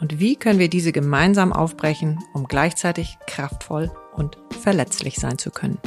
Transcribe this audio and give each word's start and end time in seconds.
Und 0.00 0.20
wie 0.20 0.36
können 0.36 0.60
wir 0.60 0.70
diese 0.70 0.92
gemeinsam 0.92 1.52
aufbrechen, 1.52 2.20
um 2.32 2.46
gleichzeitig 2.46 3.18
kraftvoll 3.26 3.90
und 4.14 4.38
verletzlich 4.60 5.16
sein 5.16 5.38
zu 5.38 5.50
können? 5.50 5.78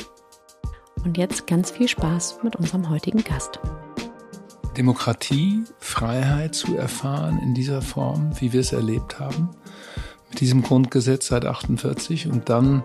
Und 1.06 1.18
jetzt 1.18 1.48
ganz 1.48 1.72
viel 1.72 1.88
Spaß 1.88 2.40
mit 2.44 2.58
unserem 2.58 2.90
heutigen 2.90 3.24
Gast. 3.24 3.60
Demokratie, 4.76 5.64
Freiheit 5.80 6.56
zu 6.56 6.76
erfahren 6.76 7.40
in 7.42 7.54
dieser 7.54 7.82
Form, 7.82 8.32
wie 8.40 8.52
wir 8.52 8.60
es 8.60 8.74
erlebt 8.74 9.20
haben, 9.20 9.50
mit 10.30 10.42
diesem 10.42 10.62
Grundgesetz 10.62 11.28
seit 11.28 11.46
48 11.46 12.28
und 12.28 12.50
dann 12.50 12.84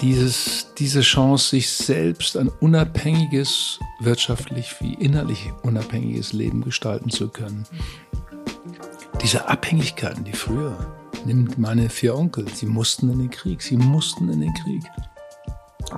dieses, 0.00 0.74
diese 0.76 1.02
Chance, 1.02 1.50
sich 1.50 1.70
selbst 1.70 2.36
ein 2.36 2.48
unabhängiges, 2.48 3.78
wirtschaftlich 4.00 4.74
wie 4.80 4.94
innerlich 4.94 5.52
unabhängiges 5.62 6.32
Leben 6.32 6.62
gestalten 6.62 7.10
zu 7.10 7.28
können 7.28 7.64
diese 9.24 9.48
Abhängigkeiten, 9.48 10.22
die 10.22 10.34
früher, 10.34 10.76
nimmt 11.24 11.56
meine 11.56 11.88
vier 11.88 12.14
Onkel, 12.14 12.46
sie 12.48 12.66
mussten 12.66 13.08
in 13.10 13.20
den 13.20 13.30
Krieg, 13.30 13.62
sie 13.62 13.78
mussten 13.78 14.28
in 14.28 14.42
den 14.42 14.52
Krieg. 14.52 14.82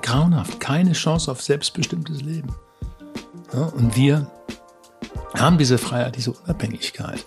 Grauenhaft, 0.00 0.60
keine 0.60 0.92
Chance 0.92 1.32
auf 1.32 1.42
selbstbestimmtes 1.42 2.22
Leben. 2.22 2.54
Ja, 3.52 3.64
und 3.64 3.96
wir 3.96 4.30
haben 5.34 5.58
diese 5.58 5.76
Freiheit, 5.76 6.14
diese 6.14 6.32
Unabhängigkeit 6.32 7.24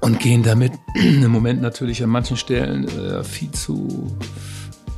und 0.00 0.18
gehen 0.18 0.42
damit 0.42 0.72
im 0.94 1.30
Moment 1.30 1.62
natürlich 1.62 2.02
an 2.02 2.10
manchen 2.10 2.36
Stellen 2.36 2.88
äh, 2.88 3.22
viel 3.22 3.52
zu 3.52 4.16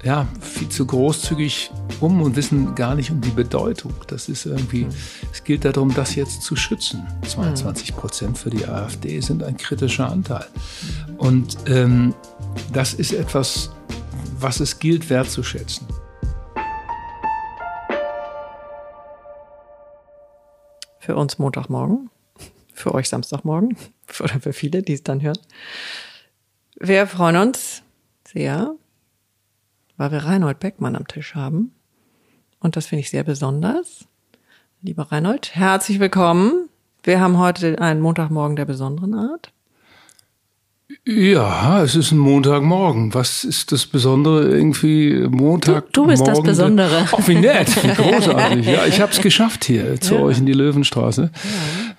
ja, 0.02 0.26
viel 0.40 0.68
zu 0.68 0.86
großzügig 0.86 1.70
um 2.00 2.22
und 2.22 2.36
wissen 2.36 2.74
gar 2.74 2.94
nicht 2.94 3.10
um 3.10 3.20
die 3.20 3.30
Bedeutung. 3.30 3.92
Das 4.06 4.28
ist 4.28 4.46
irgendwie, 4.46 4.86
es 5.30 5.44
gilt 5.44 5.64
darum, 5.64 5.92
das 5.92 6.14
jetzt 6.14 6.42
zu 6.42 6.56
schützen. 6.56 7.06
22 7.28 7.94
Prozent 7.94 8.38
für 8.38 8.50
die 8.50 8.66
AfD 8.66 9.20
sind 9.20 9.42
ein 9.42 9.56
kritischer 9.56 10.10
Anteil. 10.10 10.46
Und 11.18 11.58
ähm, 11.66 12.14
das 12.72 12.94
ist 12.94 13.12
etwas, 13.12 13.70
was 14.38 14.60
es 14.60 14.78
gilt 14.78 15.10
wertzuschätzen. 15.10 15.86
Für 20.98 21.16
uns 21.16 21.38
Montagmorgen, 21.38 22.08
für 22.72 22.94
euch 22.94 23.08
Samstagmorgen 23.08 23.76
oder 24.20 24.40
für 24.40 24.54
viele, 24.54 24.82
die 24.82 24.94
es 24.94 25.02
dann 25.02 25.20
hören. 25.20 25.38
Wir 26.78 27.06
freuen 27.06 27.36
uns 27.36 27.82
sehr, 28.26 28.74
weil 30.00 30.12
wir 30.12 30.24
Reinhold 30.24 30.60
Beckmann 30.60 30.96
am 30.96 31.06
Tisch 31.06 31.34
haben. 31.34 31.72
Und 32.58 32.74
das 32.74 32.86
finde 32.86 33.00
ich 33.00 33.10
sehr 33.10 33.22
besonders. 33.22 34.06
Lieber 34.80 35.12
Reinhold, 35.12 35.54
herzlich 35.54 36.00
willkommen. 36.00 36.70
Wir 37.02 37.20
haben 37.20 37.36
heute 37.36 37.78
einen 37.82 38.00
Montagmorgen 38.00 38.56
der 38.56 38.64
besonderen 38.64 39.12
Art. 39.12 39.52
Ja, 41.06 41.82
es 41.82 41.96
ist 41.96 42.12
ein 42.12 42.18
Montagmorgen. 42.18 43.12
Was 43.12 43.44
ist 43.44 43.72
das 43.72 43.84
Besondere 43.84 44.48
irgendwie 44.48 45.28
Montag? 45.28 45.92
Du, 45.92 46.04
du 46.04 46.06
bist 46.08 46.26
das 46.26 46.42
Besondere. 46.42 47.06
Ach, 47.12 47.28
wie 47.28 47.34
nett, 47.34 47.84
wie 47.84 47.88
großartig. 48.02 48.66
Ja, 48.66 48.86
ich 48.86 49.02
habe 49.02 49.12
es 49.12 49.20
geschafft 49.20 49.66
hier 49.66 50.00
zu 50.00 50.14
ja. 50.14 50.20
euch 50.22 50.38
in 50.38 50.46
die 50.46 50.54
Löwenstraße. 50.54 51.24
Ja. 51.24 51.30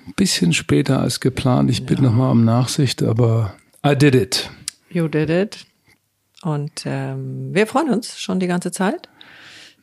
Ein 0.07 0.13
bisschen 0.15 0.53
später 0.53 1.01
als 1.01 1.19
geplant. 1.19 1.69
Ich 1.69 1.81
ja. 1.81 1.85
bin 1.85 2.03
noch 2.03 2.13
mal 2.13 2.31
um 2.31 2.45
Nachsicht, 2.45 3.03
aber 3.03 3.53
I 3.85 3.95
did 3.95 4.15
it. 4.15 4.49
You 4.89 5.07
did 5.07 5.29
it. 5.29 5.67
Und 6.43 6.83
ähm, 6.85 7.53
wir 7.53 7.67
freuen 7.67 7.89
uns 7.89 8.19
schon 8.19 8.39
die 8.39 8.47
ganze 8.47 8.71
Zeit. 8.71 9.09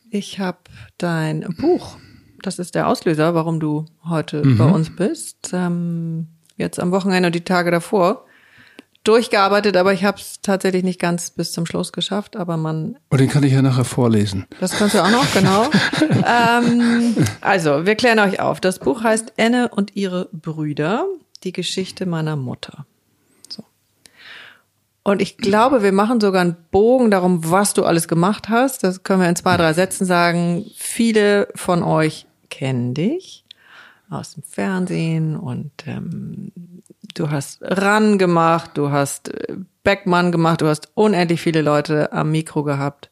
Ich 0.09 0.39
habe 0.39 0.57
dein 0.97 1.41
Buch, 1.59 1.97
das 2.41 2.59
ist 2.59 2.75
der 2.75 2.87
Auslöser, 2.87 3.35
warum 3.35 3.59
du 3.59 3.85
heute 4.03 4.43
mhm. 4.43 4.57
bei 4.57 4.65
uns 4.65 4.95
bist. 4.95 5.51
Ähm, 5.53 6.27
jetzt 6.57 6.79
am 6.79 6.91
Wochenende 6.91 7.27
und 7.27 7.35
die 7.35 7.43
Tage 7.43 7.71
davor 7.71 8.25
durchgearbeitet, 9.03 9.77
aber 9.77 9.93
ich 9.93 10.03
habe 10.03 10.19
es 10.19 10.41
tatsächlich 10.41 10.83
nicht 10.83 10.99
ganz 10.99 11.31
bis 11.31 11.51
zum 11.51 11.65
Schluss 11.65 11.91
geschafft. 11.91 12.35
Aber 12.35 12.57
man. 12.57 12.85
Und 12.85 12.97
oh, 13.11 13.17
den 13.17 13.29
kann 13.29 13.43
ich 13.43 13.53
ja 13.53 13.61
nachher 13.61 13.85
vorlesen. 13.85 14.45
Das 14.59 14.71
kannst 14.71 14.95
du 14.95 15.03
auch 15.03 15.11
noch, 15.11 15.31
genau. 15.33 15.69
ähm, 16.25 17.15
also, 17.41 17.85
wir 17.85 17.95
klären 17.95 18.19
euch 18.19 18.39
auf. 18.39 18.59
Das 18.59 18.79
Buch 18.79 19.03
heißt 19.03 19.33
Enne 19.37 19.69
und 19.69 19.95
ihre 19.95 20.29
Brüder, 20.31 21.05
die 21.43 21.53
Geschichte 21.53 22.05
meiner 22.05 22.35
Mutter. 22.35 22.85
Und 25.09 25.23
ich 25.23 25.37
glaube, 25.37 25.81
wir 25.81 25.91
machen 25.91 26.21
sogar 26.21 26.41
einen 26.41 26.55
Bogen 26.69 27.09
darum, 27.09 27.49
was 27.49 27.73
du 27.73 27.83
alles 27.83 28.07
gemacht 28.07 28.47
hast. 28.47 28.83
Das 28.83 29.01
können 29.01 29.21
wir 29.21 29.27
in 29.27 29.35
zwei, 29.35 29.57
drei 29.57 29.73
Sätzen 29.73 30.05
sagen. 30.05 30.69
Viele 30.77 31.47
von 31.55 31.81
euch 31.81 32.27
kennen 32.51 32.93
dich 32.93 33.43
aus 34.11 34.35
dem 34.35 34.43
Fernsehen 34.43 35.35
und 35.35 35.71
ähm, 35.87 36.51
du 37.15 37.31
hast 37.31 37.63
Ran 37.63 38.19
gemacht, 38.19 38.71
du 38.75 38.91
hast 38.91 39.29
äh, 39.29 39.55
Beckmann 39.83 40.31
gemacht, 40.31 40.61
du 40.61 40.67
hast 40.67 40.91
unendlich 40.93 41.41
viele 41.41 41.63
Leute 41.63 42.13
am 42.13 42.29
Mikro 42.29 42.61
gehabt. 42.61 43.09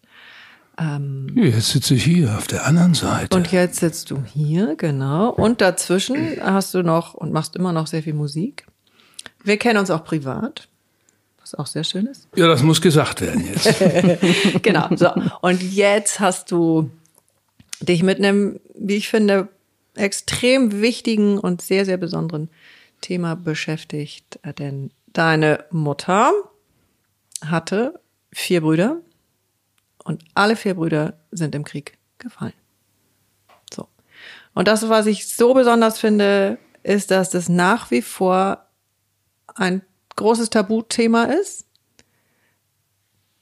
Ähm, 0.77 1.31
jetzt 1.33 1.71
sitze 1.71 1.95
ich 1.95 2.03
hier 2.03 2.37
auf 2.37 2.45
der 2.45 2.67
anderen 2.67 2.93
Seite. 2.93 3.35
Und 3.35 3.51
jetzt 3.51 3.79
sitzt 3.79 4.11
du 4.11 4.21
hier, 4.23 4.75
genau. 4.75 5.31
Und 5.31 5.61
dazwischen 5.61 6.37
hast 6.43 6.75
du 6.75 6.83
noch 6.83 7.15
und 7.15 7.33
machst 7.33 7.55
immer 7.55 7.73
noch 7.73 7.87
sehr 7.87 8.03
viel 8.03 8.13
Musik. 8.13 8.67
Wir 9.43 9.57
kennen 9.57 9.79
uns 9.79 9.89
auch 9.89 10.03
privat 10.03 10.69
was 11.47 11.55
auch 11.59 11.67
sehr 11.67 11.83
schön 11.83 12.07
ist. 12.07 12.27
Ja, 12.35 12.47
das 12.47 12.63
muss 12.63 12.81
gesagt 12.81 13.21
werden 13.21 13.47
jetzt. 13.47 13.73
genau. 14.63 14.87
So. 14.95 15.11
Und 15.41 15.63
jetzt 15.63 16.19
hast 16.19 16.51
du 16.51 16.89
dich 17.79 18.03
mit 18.03 18.17
einem, 18.17 18.59
wie 18.75 18.95
ich 18.95 19.07
finde, 19.07 19.47
extrem 19.95 20.81
wichtigen 20.81 21.37
und 21.37 21.61
sehr, 21.61 21.85
sehr 21.85 21.97
besonderen 21.97 22.49
Thema 23.01 23.35
beschäftigt. 23.35 24.39
Denn 24.59 24.91
deine 25.07 25.63
Mutter 25.71 26.31
hatte 27.45 27.99
vier 28.33 28.61
Brüder 28.61 28.97
und 30.03 30.23
alle 30.33 30.55
vier 30.55 30.75
Brüder 30.75 31.17
sind 31.31 31.55
im 31.55 31.63
Krieg 31.63 31.97
gefallen. 32.17 32.53
So. 33.73 33.87
Und 34.53 34.67
das, 34.67 34.89
was 34.89 35.05
ich 35.05 35.27
so 35.27 35.53
besonders 35.53 35.99
finde, 35.99 36.57
ist, 36.83 37.11
dass 37.11 37.29
das 37.29 37.47
nach 37.47 37.91
wie 37.91 38.01
vor 38.01 38.65
ein 39.55 39.81
großes 40.17 40.49
Tabuthema 40.49 41.23
ist, 41.23 41.65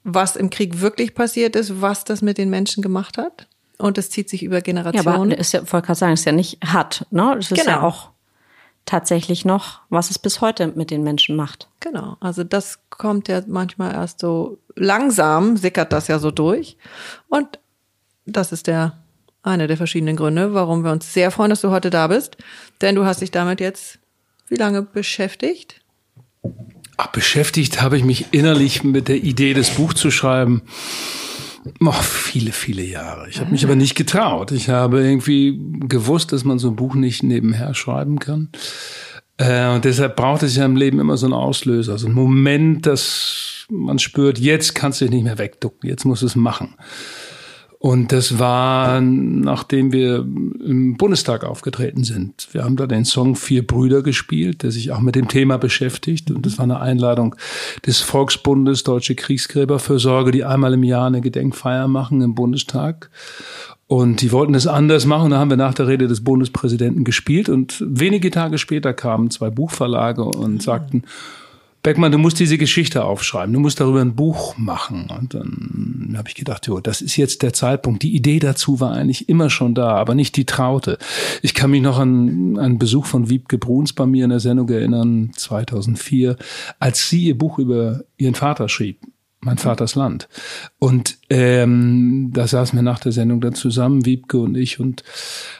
was 0.04 0.36
im 0.36 0.50
Krieg 0.50 0.80
wirklich 0.80 1.14
passiert 1.14 1.56
ist, 1.56 1.80
was 1.80 2.04
das 2.04 2.22
mit 2.22 2.38
den 2.38 2.48
Menschen 2.48 2.82
gemacht 2.82 3.18
hat. 3.18 3.48
Und 3.78 3.98
es 3.98 4.08
zieht 4.10 4.30
sich 4.30 4.42
über 4.42 4.60
Generationen. 4.60 5.30
Ja, 5.30 5.36
aber 5.36 5.38
ist 5.38 5.52
ja, 5.52 5.60
wollte 5.72 5.86
gerade 5.86 5.98
sagen, 5.98 6.12
ist 6.12 6.24
ja 6.24 6.32
nicht 6.32 6.58
hat, 6.64 7.04
ne? 7.10 7.36
Es 7.38 7.50
ist 7.50 7.60
genau. 7.60 7.70
ja 7.70 7.82
auch 7.82 8.10
tatsächlich 8.86 9.44
noch, 9.44 9.80
was 9.90 10.10
es 10.10 10.18
bis 10.18 10.40
heute 10.40 10.68
mit 10.68 10.90
den 10.90 11.02
Menschen 11.02 11.34
macht. 11.34 11.68
Genau. 11.80 12.16
Also 12.20 12.44
das 12.44 12.78
kommt 12.88 13.28
ja 13.28 13.42
manchmal 13.46 13.92
erst 13.92 14.20
so 14.20 14.58
langsam, 14.76 15.56
sickert 15.56 15.92
das 15.92 16.06
ja 16.06 16.20
so 16.20 16.30
durch. 16.30 16.78
Und 17.28 17.58
das 18.24 18.52
ist 18.52 18.68
der 18.68 18.96
eine 19.42 19.66
der 19.66 19.76
verschiedenen 19.76 20.16
Gründe, 20.16 20.54
warum 20.54 20.84
wir 20.84 20.92
uns 20.92 21.12
sehr 21.12 21.30
freuen, 21.30 21.50
dass 21.50 21.60
du 21.60 21.70
heute 21.70 21.90
da 21.90 22.06
bist. 22.06 22.36
Denn 22.80 22.94
du 22.94 23.04
hast 23.04 23.20
dich 23.20 23.30
damit 23.30 23.60
jetzt 23.60 23.98
wie 24.48 24.56
lange 24.56 24.82
beschäftigt? 24.82 25.80
Ach, 26.96 27.08
beschäftigt 27.08 27.82
habe 27.82 27.96
ich 27.96 28.04
mich 28.04 28.26
innerlich 28.32 28.82
mit 28.82 29.08
der 29.08 29.22
Idee, 29.22 29.54
das 29.54 29.70
Buch 29.70 29.92
zu 29.92 30.10
schreiben. 30.10 30.62
Oh, 31.80 31.92
viele, 31.92 32.52
viele 32.52 32.84
Jahre. 32.84 33.28
Ich 33.28 33.40
habe 33.40 33.50
mich 33.50 33.64
aber 33.64 33.76
nicht 33.76 33.96
getraut. 33.96 34.52
Ich 34.52 34.68
habe 34.68 35.02
irgendwie 35.02 35.60
gewusst, 35.80 36.32
dass 36.32 36.44
man 36.44 36.58
so 36.58 36.68
ein 36.68 36.76
Buch 36.76 36.94
nicht 36.94 37.22
nebenher 37.22 37.74
schreiben 37.74 38.18
kann. 38.18 38.50
Äh, 39.36 39.74
und 39.74 39.84
deshalb 39.84 40.16
braucht 40.16 40.42
es 40.42 40.56
ja 40.56 40.64
im 40.64 40.76
Leben 40.76 41.00
immer 41.00 41.16
so 41.16 41.26
einen 41.26 41.34
Auslöser, 41.34 41.98
so 41.98 42.06
einen 42.06 42.14
Moment, 42.14 42.86
dass 42.86 43.66
man 43.68 43.98
spürt, 43.98 44.38
jetzt 44.38 44.74
kannst 44.74 45.00
du 45.00 45.06
dich 45.06 45.14
nicht 45.14 45.24
mehr 45.24 45.38
wegducken, 45.38 45.88
jetzt 45.88 46.04
musst 46.04 46.22
du 46.22 46.26
es 46.26 46.36
machen. 46.36 46.76
Und 47.78 48.10
das 48.10 48.38
war, 48.38 49.00
nachdem 49.00 49.92
wir 49.92 50.16
im 50.16 50.96
Bundestag 50.96 51.44
aufgetreten 51.44 52.04
sind. 52.04 52.48
Wir 52.52 52.64
haben 52.64 52.76
da 52.76 52.86
den 52.86 53.04
Song 53.04 53.36
Vier 53.36 53.66
Brüder 53.66 54.02
gespielt, 54.02 54.62
der 54.62 54.70
sich 54.70 54.92
auch 54.92 55.00
mit 55.00 55.14
dem 55.14 55.28
Thema 55.28 55.58
beschäftigt. 55.58 56.30
Und 56.30 56.46
das 56.46 56.58
war 56.58 56.64
eine 56.64 56.80
Einladung 56.80 57.36
des 57.86 58.00
Volksbundes 58.00 58.82
Deutsche 58.82 59.14
Kriegsgräberfürsorge, 59.14 60.30
die 60.30 60.44
einmal 60.44 60.72
im 60.72 60.84
Jahr 60.84 61.06
eine 61.06 61.20
Gedenkfeier 61.20 61.86
machen 61.86 62.22
im 62.22 62.34
Bundestag. 62.34 63.10
Und 63.88 64.20
die 64.20 64.32
wollten 64.32 64.54
es 64.54 64.66
anders 64.66 65.04
machen. 65.04 65.30
Da 65.30 65.38
haben 65.38 65.50
wir 65.50 65.56
nach 65.56 65.74
der 65.74 65.86
Rede 65.86 66.08
des 66.08 66.24
Bundespräsidenten 66.24 67.04
gespielt. 67.04 67.48
Und 67.48 67.84
wenige 67.86 68.30
Tage 68.30 68.58
später 68.58 68.94
kamen 68.94 69.30
zwei 69.30 69.50
Buchverlage 69.50 70.24
und 70.24 70.62
sagten, 70.62 71.04
Beckmann, 71.86 72.10
du 72.10 72.18
musst 72.18 72.40
diese 72.40 72.58
Geschichte 72.58 73.04
aufschreiben, 73.04 73.52
du 73.52 73.60
musst 73.60 73.78
darüber 73.78 74.00
ein 74.00 74.16
Buch 74.16 74.58
machen. 74.58 75.06
Und 75.08 75.34
dann 75.34 76.14
habe 76.16 76.28
ich 76.28 76.34
gedacht, 76.34 76.66
jo, 76.66 76.80
das 76.80 77.00
ist 77.00 77.16
jetzt 77.16 77.42
der 77.42 77.52
Zeitpunkt. 77.52 78.02
Die 78.02 78.16
Idee 78.16 78.40
dazu 78.40 78.80
war 78.80 78.90
eigentlich 78.90 79.28
immer 79.28 79.50
schon 79.50 79.72
da, 79.72 79.90
aber 79.90 80.16
nicht 80.16 80.34
die 80.36 80.46
Traute. 80.46 80.98
Ich 81.42 81.54
kann 81.54 81.70
mich 81.70 81.82
noch 81.82 82.00
an 82.00 82.58
einen 82.58 82.80
Besuch 82.80 83.06
von 83.06 83.30
Wiebke 83.30 83.56
Bruns 83.56 83.92
bei 83.92 84.04
mir 84.04 84.24
in 84.24 84.30
der 84.30 84.40
Sendung 84.40 84.68
erinnern, 84.68 85.30
2004, 85.36 86.34
als 86.80 87.08
sie 87.08 87.26
ihr 87.26 87.38
Buch 87.38 87.60
über 87.60 88.00
ihren 88.16 88.34
Vater 88.34 88.68
schrieb 88.68 88.98
mein 89.46 89.56
Vaters 89.56 89.94
Land. 89.94 90.28
Und 90.78 91.16
ähm, 91.30 92.30
da 92.34 92.46
saßen 92.46 92.76
wir 92.76 92.82
nach 92.82 92.98
der 92.98 93.12
Sendung 93.12 93.40
dann 93.40 93.54
zusammen, 93.54 94.04
Wiebke 94.04 94.38
und 94.38 94.56
ich, 94.56 94.78
und 94.78 95.02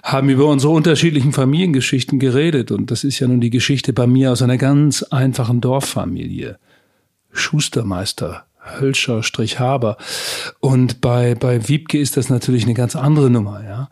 haben 0.03 0.29
über 0.29 0.47
unsere 0.47 0.73
unterschiedlichen 0.75 1.33
Familiengeschichten 1.33 2.19
geredet. 2.19 2.71
Und 2.71 2.91
das 2.91 3.05
ist 3.05 3.19
ja 3.21 3.29
nun 3.29 3.41
die 3.41 3.51
Geschichte 3.51 3.95
bei 3.95 4.07
mir 4.07 4.33
aus 4.33 4.43
einer 4.43 4.59
ganz 4.59 5.03
einfachen 5.05 5.63
Dorffamilie. 5.63 6.59
Schustermeister, 7.31 8.47
Hölscher, 8.81 9.23
Strich 9.23 9.59
Haber. 9.59 9.97
Und 10.61 11.01
bei, 11.01 11.35
bei 11.35 11.69
Wiebke 11.69 11.99
ist 11.99 12.17
das 12.17 12.29
natürlich 12.29 12.65
eine 12.65 12.75
ganz 12.75 12.97
andere 12.97 13.31
Nummer, 13.31 13.63
ja. 13.65 13.89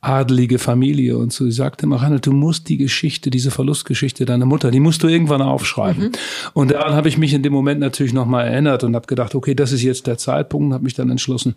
Adelige 0.00 0.58
Familie 0.58 1.16
und 1.18 1.32
so. 1.32 1.44
Sie 1.44 1.52
sagte 1.52 1.86
immer, 1.86 2.02
Reinhard, 2.02 2.26
du 2.26 2.32
musst 2.32 2.68
die 2.68 2.76
Geschichte, 2.76 3.30
diese 3.30 3.50
Verlustgeschichte 3.50 4.24
deiner 4.24 4.46
Mutter, 4.46 4.70
die 4.70 4.80
musst 4.80 5.02
du 5.02 5.08
irgendwann 5.08 5.42
aufschreiben. 5.42 6.04
Mhm. 6.04 6.12
Und 6.54 6.70
daran 6.70 6.94
habe 6.94 7.08
ich 7.08 7.18
mich 7.18 7.32
in 7.32 7.42
dem 7.42 7.52
Moment 7.52 7.80
natürlich 7.80 8.12
nochmal 8.12 8.46
erinnert 8.46 8.84
und 8.84 8.94
habe 8.94 9.06
gedacht, 9.06 9.34
okay, 9.34 9.54
das 9.54 9.72
ist 9.72 9.82
jetzt 9.82 10.06
der 10.06 10.18
Zeitpunkt, 10.18 10.72
habe 10.72 10.84
mich 10.84 10.94
dann 10.94 11.10
entschlossen, 11.10 11.54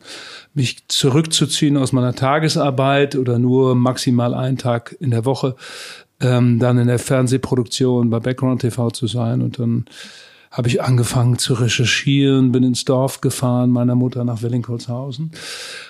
mich 0.54 0.88
zurückzuziehen 0.88 1.78
aus 1.78 1.92
meiner 1.92 2.14
Tagesarbeit 2.14 3.16
oder 3.16 3.40
nur 3.40 3.76
maximal 3.76 4.34
einen 4.34 4.58
Tag 4.58 4.96
in 5.00 5.12
der 5.12 5.26
Woche, 5.26 5.56
ähm, 6.22 6.60
dann 6.60 6.78
in 6.78 6.88
der 6.88 7.00
Fernsehproduktion 7.00 8.10
bei 8.10 8.20
Background 8.20 8.62
TV 8.62 8.92
zu 8.92 9.08
sein 9.08 9.42
und 9.42 9.60
dann 9.60 9.86
habe 10.52 10.68
ich 10.68 10.82
angefangen 10.82 11.38
zu 11.38 11.54
recherchieren, 11.54 12.52
bin 12.52 12.64
ins 12.64 12.84
Dorf 12.84 13.22
gefahren, 13.22 13.70
meiner 13.70 13.96
Mutter 13.96 14.24
nach 14.24 14.42
Wellingholzhausen, 14.42 15.32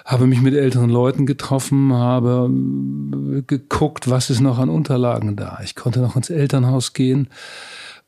habe 0.03 0.27
mich 0.27 0.41
mit 0.41 0.53
älteren 0.53 0.89
Leuten 0.89 1.25
getroffen, 1.25 1.93
habe 1.93 2.51
äh, 2.51 3.41
geguckt, 3.43 4.09
was 4.09 4.29
ist 4.29 4.41
noch 4.41 4.59
an 4.59 4.69
Unterlagen 4.69 5.35
da. 5.35 5.59
Ich 5.63 5.75
konnte 5.75 6.01
noch 6.01 6.15
ins 6.15 6.29
Elternhaus 6.29 6.93
gehen 6.93 7.29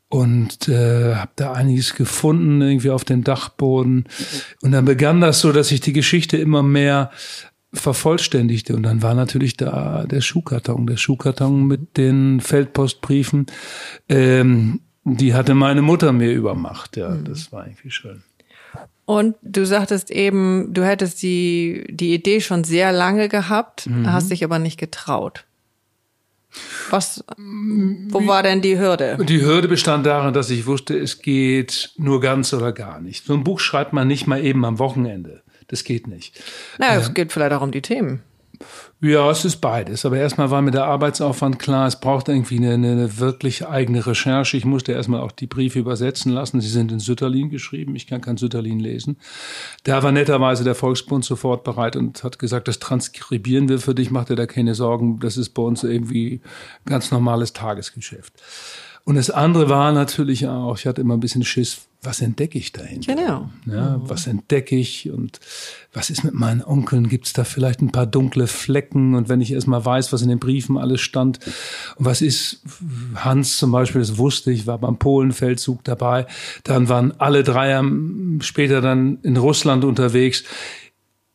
und 0.09 0.67
äh, 0.67 1.15
habe 1.15 1.31
da 1.37 1.53
einiges 1.53 1.95
gefunden 1.95 2.61
irgendwie 2.61 2.89
auf 2.89 3.05
dem 3.05 3.23
Dachboden 3.23 4.05
und 4.61 4.73
dann 4.73 4.83
begann 4.83 5.21
das 5.21 5.39
so, 5.39 5.53
dass 5.53 5.69
sich 5.69 5.79
die 5.79 5.93
Geschichte 5.93 6.35
immer 6.35 6.63
mehr 6.63 7.11
vervollständigte 7.73 8.75
und 8.75 8.83
dann 8.83 9.01
war 9.01 9.13
natürlich 9.13 9.55
da 9.55 10.03
der 10.03 10.19
Schuhkarton, 10.19 10.85
der 10.85 10.97
Schuhkarton 10.97 11.65
mit 11.65 11.95
den 11.95 12.41
Feldpostbriefen. 12.41 13.45
Ähm, 14.09 14.81
die 15.03 15.33
hatte 15.33 15.55
meine 15.55 15.81
Mutter 15.81 16.11
mir 16.11 16.31
übermacht. 16.31 16.97
Ja, 16.97 17.09
mhm. 17.09 17.25
das 17.25 17.51
war 17.51 17.65
irgendwie 17.65 17.91
schön. 17.91 18.23
Und 19.05 19.35
du 19.41 19.65
sagtest 19.65 20.11
eben, 20.11 20.73
du 20.73 20.85
hättest 20.85 21.21
die, 21.21 21.85
die 21.89 22.13
Idee 22.13 22.39
schon 22.39 22.63
sehr 22.63 22.91
lange 22.91 23.27
gehabt, 23.29 23.87
mhm. 23.87 24.11
hast 24.11 24.31
dich 24.31 24.43
aber 24.43 24.59
nicht 24.59 24.79
getraut. 24.79 25.45
Was, 26.89 27.23
wo 27.37 28.27
war 28.27 28.43
denn 28.43 28.61
die 28.61 28.77
Hürde? 28.77 29.17
Die 29.23 29.41
Hürde 29.41 29.69
bestand 29.69 30.05
darin, 30.05 30.33
dass 30.33 30.49
ich 30.49 30.65
wusste, 30.65 30.97
es 30.97 31.21
geht 31.21 31.91
nur 31.97 32.19
ganz 32.19 32.53
oder 32.53 32.73
gar 32.73 32.99
nicht. 32.99 33.25
So 33.25 33.33
ein 33.33 33.43
Buch 33.43 33.59
schreibt 33.59 33.93
man 33.93 34.07
nicht 34.07 34.27
mal 34.27 34.43
eben 34.43 34.65
am 34.65 34.77
Wochenende. 34.77 35.43
Das 35.67 35.85
geht 35.85 36.07
nicht. 36.07 36.41
Naja, 36.77 36.99
es 36.99 37.13
geht 37.13 37.31
vielleicht 37.31 37.53
auch 37.53 37.61
um 37.61 37.71
die 37.71 37.81
Themen. 37.81 38.21
Ja, 39.03 39.31
es 39.31 39.45
ist 39.45 39.57
beides. 39.61 40.05
Aber 40.05 40.17
erstmal 40.17 40.51
war 40.51 40.61
mir 40.61 40.69
der 40.69 40.85
Arbeitsaufwand 40.85 41.57
klar, 41.57 41.87
es 41.87 41.99
braucht 41.99 42.29
irgendwie 42.29 42.57
eine, 42.57 42.73
eine 42.73 43.17
wirklich 43.17 43.67
eigene 43.67 44.05
Recherche. 44.05 44.55
Ich 44.57 44.63
musste 44.63 44.91
erstmal 44.91 45.21
auch 45.21 45.31
die 45.31 45.47
Briefe 45.47 45.79
übersetzen 45.79 46.31
lassen. 46.31 46.61
Sie 46.61 46.69
sind 46.69 46.91
in 46.91 46.99
Sütterlin 46.99 47.49
geschrieben. 47.49 47.95
Ich 47.95 48.05
kann 48.05 48.21
kein 48.21 48.37
Sütterlin 48.37 48.79
lesen. 48.79 49.17
Da 49.85 50.03
war 50.03 50.11
netterweise 50.11 50.63
der 50.63 50.75
Volksbund 50.75 51.25
sofort 51.25 51.63
bereit 51.63 51.95
und 51.95 52.23
hat 52.23 52.37
gesagt, 52.37 52.67
das 52.67 52.77
transkribieren 52.77 53.69
wir 53.69 53.79
für 53.79 53.95
dich, 53.95 54.11
mach 54.11 54.25
dir 54.25 54.35
da 54.35 54.45
keine 54.45 54.75
Sorgen. 54.75 55.19
Das 55.19 55.35
ist 55.35 55.49
bei 55.49 55.63
uns 55.63 55.83
irgendwie 55.83 56.41
ganz 56.85 57.09
normales 57.09 57.53
Tagesgeschäft. 57.53 58.33
Und 59.03 59.15
das 59.15 59.31
andere 59.31 59.67
war 59.67 59.91
natürlich 59.93 60.47
auch, 60.47 60.77
ich 60.77 60.85
hatte 60.85 61.01
immer 61.01 61.17
ein 61.17 61.21
bisschen 61.21 61.43
Schiss, 61.43 61.87
was 62.03 62.19
entdecke 62.19 62.57
ich 62.57 62.71
dahinter? 62.71 63.13
Genau. 63.13 63.49
Ja, 63.67 63.97
mhm. 63.97 64.09
was 64.09 64.25
entdecke 64.25 64.75
ich 64.75 65.11
und 65.11 65.39
was 65.93 66.09
ist 66.09 66.23
mit 66.23 66.33
meinen 66.33 66.63
Onkeln? 66.63 67.09
Gibt 67.09 67.27
es 67.27 67.33
da 67.33 67.43
vielleicht 67.43 67.81
ein 67.81 67.91
paar 67.91 68.07
dunkle 68.07 68.47
Flecken? 68.47 69.13
Und 69.13 69.29
wenn 69.29 69.39
ich 69.39 69.51
erstmal 69.51 69.85
weiß, 69.85 70.11
was 70.11 70.23
in 70.23 70.29
den 70.29 70.39
Briefen 70.39 70.77
alles 70.77 71.01
stand, 71.01 71.39
und 71.97 72.05
was 72.05 72.23
ist 72.23 72.63
Hans 73.15 73.57
zum 73.57 73.71
Beispiel, 73.71 74.01
das 74.01 74.17
wusste 74.17 74.51
ich, 74.51 74.65
war 74.65 74.79
beim 74.79 74.97
Polenfeldzug 74.97 75.83
dabei, 75.83 76.25
dann 76.63 76.89
waren 76.89 77.13
alle 77.19 77.43
drei 77.43 77.79
später 78.39 78.81
dann 78.81 79.19
in 79.21 79.37
Russland 79.37 79.85
unterwegs 79.85 80.43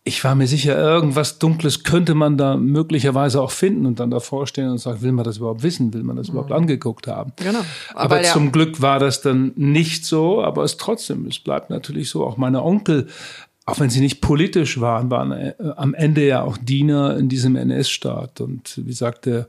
ich 0.06 0.22
war 0.22 0.36
mir 0.36 0.46
sicher, 0.46 0.78
irgendwas 0.78 1.40
Dunkles 1.40 1.82
könnte 1.82 2.14
man 2.14 2.38
da 2.38 2.56
möglicherweise 2.56 3.42
auch 3.42 3.50
finden 3.50 3.86
und 3.86 3.98
dann 3.98 4.12
davor 4.12 4.46
stehen 4.46 4.70
und 4.70 4.78
sagen, 4.78 5.02
will 5.02 5.10
man 5.10 5.24
das 5.24 5.38
überhaupt 5.38 5.64
wissen? 5.64 5.92
Will 5.92 6.04
man 6.04 6.14
das 6.14 6.28
mhm. 6.28 6.34
überhaupt 6.34 6.52
angeguckt 6.52 7.08
haben? 7.08 7.32
Genau. 7.34 7.58
Aber, 7.92 8.16
aber 8.16 8.22
zum 8.22 8.52
Glück 8.52 8.80
war 8.80 9.00
das 9.00 9.20
dann 9.20 9.50
nicht 9.56 10.06
so, 10.06 10.44
aber 10.44 10.62
es 10.62 10.76
trotzdem, 10.76 11.26
es 11.26 11.40
bleibt 11.40 11.70
natürlich 11.70 12.08
so. 12.08 12.24
Auch 12.24 12.36
meine 12.36 12.62
Onkel, 12.62 13.08
auch 13.64 13.80
wenn 13.80 13.90
sie 13.90 13.98
nicht 13.98 14.20
politisch 14.20 14.80
waren, 14.80 15.10
waren 15.10 15.32
äh, 15.32 15.54
am 15.74 15.92
Ende 15.92 16.24
ja 16.24 16.42
auch 16.42 16.56
Diener 16.56 17.16
in 17.16 17.28
diesem 17.28 17.56
NS-Staat. 17.56 18.40
Und 18.40 18.80
wie 18.86 18.92
sagt 18.92 19.26
der 19.26 19.48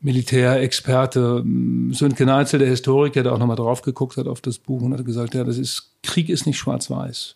Militärexperte 0.00 1.42
ähm, 1.44 1.92
Sönke 1.92 2.24
Neitzel, 2.24 2.58
der 2.58 2.68
Historiker, 2.68 3.22
der 3.22 3.34
auch 3.34 3.38
nochmal 3.38 3.56
drauf 3.56 3.82
geguckt 3.82 4.16
hat 4.16 4.28
auf 4.28 4.40
das 4.40 4.58
Buch 4.58 4.80
und 4.80 4.94
hat 4.94 5.04
gesagt, 5.04 5.34
ja, 5.34 5.44
das 5.44 5.58
ist, 5.58 5.92
Krieg 6.02 6.30
ist 6.30 6.46
nicht 6.46 6.56
schwarz-weiß. 6.56 7.34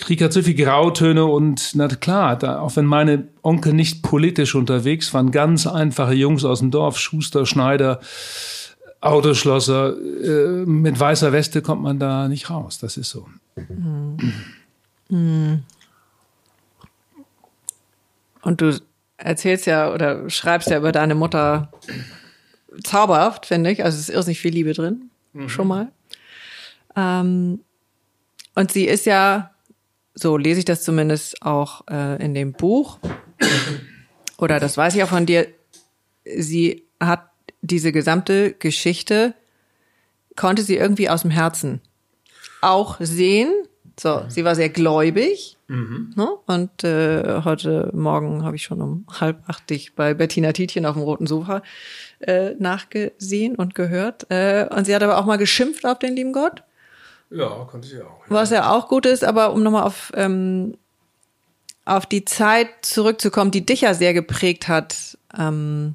Krieg 0.00 0.22
hat 0.22 0.32
so 0.32 0.42
viel 0.42 0.54
Grautöne 0.54 1.24
und 1.24 1.72
na 1.74 1.88
klar, 1.88 2.36
da, 2.36 2.60
auch 2.60 2.76
wenn 2.76 2.86
meine 2.86 3.28
Onkel 3.42 3.72
nicht 3.72 4.02
politisch 4.02 4.54
unterwegs 4.54 5.12
waren, 5.14 5.30
ganz 5.30 5.66
einfache 5.66 6.14
Jungs 6.14 6.44
aus 6.44 6.60
dem 6.60 6.70
Dorf, 6.70 6.98
Schuster, 6.98 7.46
Schneider, 7.46 8.00
Autoschlosser, 9.00 9.96
äh, 9.96 10.66
mit 10.66 10.98
weißer 10.98 11.32
Weste 11.32 11.62
kommt 11.62 11.82
man 11.82 11.98
da 11.98 12.28
nicht 12.28 12.50
raus. 12.50 12.78
Das 12.78 12.96
ist 12.96 13.10
so. 13.10 13.26
Mhm. 15.08 15.62
Und 18.42 18.60
du 18.60 18.80
erzählst 19.16 19.66
ja 19.66 19.92
oder 19.92 20.28
schreibst 20.28 20.70
ja 20.70 20.78
über 20.78 20.92
deine 20.92 21.14
Mutter 21.14 21.72
zauberhaft, 22.84 23.46
finde 23.46 23.70
ich. 23.70 23.84
Also 23.84 23.96
es 23.96 24.08
ist 24.08 24.14
irrsinnig 24.14 24.40
viel 24.40 24.52
Liebe 24.52 24.72
drin, 24.72 25.10
mhm. 25.32 25.48
schon 25.48 25.68
mal. 25.68 25.92
Ähm, 26.96 27.60
und 28.54 28.72
sie 28.72 28.84
ist 28.84 29.06
ja 29.06 29.50
so 30.14 30.36
lese 30.36 30.60
ich 30.60 30.64
das 30.64 30.82
zumindest 30.82 31.42
auch 31.42 31.82
äh, 31.90 32.22
in 32.22 32.34
dem 32.34 32.52
Buch. 32.52 32.98
Oder 34.38 34.60
das 34.60 34.76
weiß 34.76 34.94
ich 34.94 35.02
auch 35.02 35.08
von 35.08 35.26
dir. 35.26 35.46
Sie 36.24 36.84
hat 36.98 37.30
diese 37.62 37.92
gesamte 37.92 38.52
Geschichte, 38.52 39.34
konnte 40.36 40.62
sie 40.62 40.76
irgendwie 40.76 41.08
aus 41.08 41.22
dem 41.22 41.30
Herzen 41.30 41.80
auch 42.60 42.96
sehen. 43.00 43.52
So, 43.98 44.22
sie 44.28 44.44
war 44.44 44.54
sehr 44.54 44.70
gläubig. 44.70 45.58
Mhm. 45.68 46.14
Ne? 46.16 46.28
Und 46.46 46.84
äh, 46.84 47.42
heute 47.44 47.90
Morgen 47.92 48.44
habe 48.44 48.56
ich 48.56 48.62
schon 48.62 48.80
um 48.80 49.06
halb 49.20 49.42
acht 49.46 49.68
dich 49.68 49.94
bei 49.94 50.14
Bettina 50.14 50.52
Tietjen 50.52 50.86
auf 50.86 50.94
dem 50.94 51.02
roten 51.02 51.26
Sofa 51.26 51.62
äh, 52.20 52.54
nachgesehen 52.58 53.56
und 53.56 53.74
gehört. 53.74 54.26
Äh, 54.30 54.66
und 54.74 54.86
sie 54.86 54.94
hat 54.94 55.02
aber 55.02 55.18
auch 55.18 55.26
mal 55.26 55.36
geschimpft 55.36 55.84
auf 55.84 55.98
den 55.98 56.16
lieben 56.16 56.32
Gott. 56.32 56.62
Ja, 57.30 57.66
konnte 57.70 57.88
sie 57.88 58.02
auch. 58.02 58.26
Ja. 58.26 58.30
Was 58.30 58.50
ja 58.50 58.72
auch 58.72 58.88
gut 58.88 59.06
ist, 59.06 59.24
aber 59.24 59.52
um 59.52 59.62
nochmal 59.62 59.84
auf 59.84 60.12
ähm, 60.14 60.74
auf 61.84 62.06
die 62.06 62.24
Zeit 62.24 62.68
zurückzukommen, 62.82 63.50
die 63.50 63.66
dich 63.66 63.82
ja 63.82 63.94
sehr 63.94 64.14
geprägt 64.14 64.68
hat, 64.68 65.18
ähm, 65.36 65.94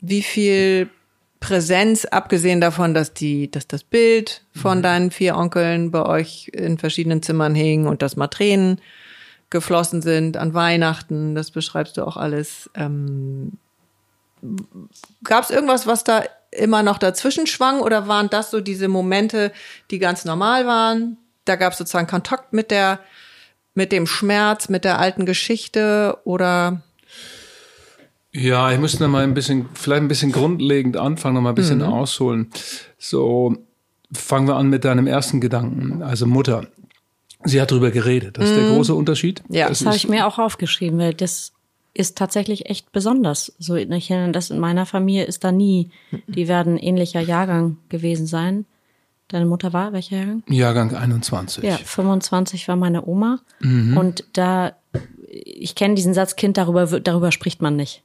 wie 0.00 0.22
viel 0.22 0.88
Präsenz, 1.40 2.04
abgesehen 2.04 2.60
davon, 2.60 2.94
dass 2.94 3.12
die, 3.12 3.50
dass 3.50 3.66
das 3.66 3.82
Bild 3.82 4.42
von 4.54 4.78
mhm. 4.78 4.82
deinen 4.82 5.10
vier 5.10 5.36
Onkeln 5.36 5.90
bei 5.90 6.04
euch 6.04 6.50
in 6.52 6.78
verschiedenen 6.78 7.22
Zimmern 7.22 7.54
hing 7.54 7.86
und 7.86 8.02
dass 8.02 8.16
mal 8.16 8.28
Tränen 8.28 8.80
geflossen 9.48 10.00
sind 10.00 10.36
an 10.36 10.54
Weihnachten, 10.54 11.34
das 11.34 11.50
beschreibst 11.50 11.96
du 11.96 12.06
auch 12.06 12.16
alles. 12.16 12.70
Ähm, 12.74 13.52
Gab 15.24 15.44
es 15.44 15.50
irgendwas, 15.50 15.86
was 15.86 16.04
da 16.04 16.22
immer 16.52 16.82
noch 16.82 16.98
dazwischen 16.98 17.46
schwang 17.46 17.80
oder 17.80 18.08
waren 18.08 18.28
das 18.28 18.50
so 18.50 18.60
diese 18.60 18.88
Momente, 18.88 19.52
die 19.90 19.98
ganz 19.98 20.24
normal 20.24 20.66
waren? 20.66 21.16
Da 21.44 21.56
gab 21.56 21.72
es 21.72 21.78
sozusagen 21.78 22.06
Kontakt 22.06 22.52
mit 22.52 22.70
der, 22.70 23.00
mit 23.74 23.92
dem 23.92 24.06
Schmerz, 24.06 24.68
mit 24.68 24.84
der 24.84 24.98
alten 24.98 25.26
Geschichte 25.26 26.18
oder? 26.24 26.82
Ja, 28.32 28.70
ich 28.72 28.78
muss 28.78 28.98
noch 29.00 29.08
mal 29.08 29.24
ein 29.24 29.34
bisschen, 29.34 29.68
vielleicht 29.74 30.02
ein 30.02 30.08
bisschen 30.08 30.32
grundlegend 30.32 30.96
anfangen, 30.96 31.34
noch 31.34 31.40
mal 31.40 31.50
ein 31.50 31.54
bisschen 31.54 31.78
mhm. 31.78 31.84
ausholen. 31.84 32.50
So, 32.98 33.56
fangen 34.12 34.46
wir 34.46 34.56
an 34.56 34.68
mit 34.68 34.84
deinem 34.84 35.06
ersten 35.06 35.40
Gedanken, 35.40 36.02
also 36.02 36.26
Mutter. 36.26 36.66
Sie 37.44 37.60
hat 37.60 37.70
darüber 37.70 37.90
geredet. 37.90 38.36
Das 38.36 38.50
ist 38.50 38.56
mhm. 38.56 38.60
der 38.60 38.74
große 38.74 38.94
Unterschied. 38.94 39.42
Ja, 39.48 39.68
das, 39.68 39.78
das 39.78 39.86
habe 39.86 39.96
ich 39.96 40.08
mir 40.08 40.26
auch 40.26 40.38
aufgeschrieben, 40.38 40.98
weil 40.98 41.14
das 41.14 41.52
ist 41.94 42.16
tatsächlich 42.16 42.66
echt 42.66 42.92
besonders. 42.92 43.52
So, 43.58 43.74
ich 43.74 43.88
das 44.32 44.50
in 44.50 44.58
meiner 44.58 44.86
Familie 44.86 45.24
ist 45.24 45.44
da 45.44 45.52
nie. 45.52 45.90
Die 46.26 46.48
werden 46.48 46.78
ähnlicher 46.78 47.20
Jahrgang 47.20 47.78
gewesen 47.88 48.26
sein. 48.26 48.64
Deine 49.28 49.46
Mutter 49.46 49.72
war 49.72 49.92
welcher 49.92 50.16
Jahrgang? 50.16 50.42
Jahrgang 50.48 50.94
21. 50.94 51.62
Ja, 51.62 51.76
25 51.76 52.66
war 52.68 52.76
meine 52.76 53.06
Oma. 53.06 53.40
Mhm. 53.60 53.96
Und 53.96 54.24
da, 54.32 54.72
ich 55.28 55.76
kenne 55.76 55.94
diesen 55.94 56.14
Satz, 56.14 56.34
Kind, 56.34 56.56
darüber, 56.56 56.86
darüber 57.00 57.30
spricht 57.30 57.62
man 57.62 57.76
nicht. 57.76 58.02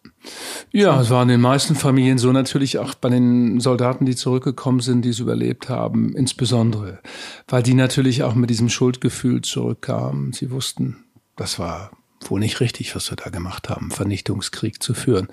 Ja, 0.71 1.01
es 1.01 1.09
war 1.09 1.23
in 1.23 1.29
den 1.29 1.41
meisten 1.41 1.75
Familien 1.75 2.19
so, 2.19 2.31
natürlich 2.31 2.77
auch 2.77 2.93
bei 2.93 3.09
den 3.09 3.59
Soldaten, 3.59 4.05
die 4.05 4.15
zurückgekommen 4.15 4.81
sind, 4.81 5.03
die 5.03 5.09
es 5.09 5.19
überlebt 5.19 5.69
haben, 5.69 6.15
insbesondere, 6.15 6.99
weil 7.47 7.63
die 7.63 7.73
natürlich 7.73 8.21
auch 8.21 8.35
mit 8.35 8.49
diesem 8.51 8.69
Schuldgefühl 8.69 9.41
zurückkamen. 9.41 10.31
Sie 10.33 10.51
wussten, 10.51 11.05
das 11.35 11.57
war 11.57 11.91
wohl 12.29 12.39
nicht 12.39 12.59
richtig, 12.59 12.95
was 12.95 13.09
wir 13.11 13.15
da 13.15 13.29
gemacht 13.29 13.69
haben, 13.69 13.91
Vernichtungskrieg 13.91 14.81
zu 14.81 14.93
führen. 14.93 15.27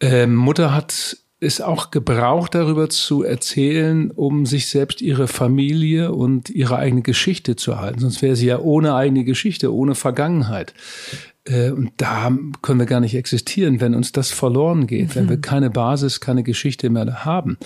Ähm, 0.00 0.34
Mutter 0.34 0.74
hat 0.74 1.16
es 1.42 1.60
auch 1.60 1.90
gebraucht, 1.90 2.54
darüber 2.54 2.88
zu 2.88 3.24
erzählen, 3.24 4.12
um 4.12 4.46
sich 4.46 4.68
selbst 4.68 5.02
ihre 5.02 5.26
Familie 5.26 6.12
und 6.12 6.50
ihre 6.50 6.76
eigene 6.76 7.02
Geschichte 7.02 7.56
zu 7.56 7.72
erhalten. 7.72 7.98
Sonst 7.98 8.22
wäre 8.22 8.36
sie 8.36 8.46
ja 8.46 8.60
ohne 8.60 8.94
eigene 8.94 9.24
Geschichte, 9.24 9.74
ohne 9.74 9.96
Vergangenheit. 9.96 10.72
Äh, 11.44 11.70
und 11.70 11.92
da 11.96 12.30
können 12.62 12.78
wir 12.78 12.86
gar 12.86 13.00
nicht 13.00 13.14
existieren, 13.14 13.80
wenn 13.80 13.94
uns 13.94 14.12
das 14.12 14.30
verloren 14.30 14.86
geht, 14.86 15.10
mhm. 15.10 15.14
wenn 15.14 15.28
wir 15.28 15.36
mhm. 15.36 15.42
keine 15.42 15.70
Basis, 15.70 16.20
keine 16.20 16.42
Geschichte 16.42 16.88
mehr 16.90 17.24
haben, 17.24 17.56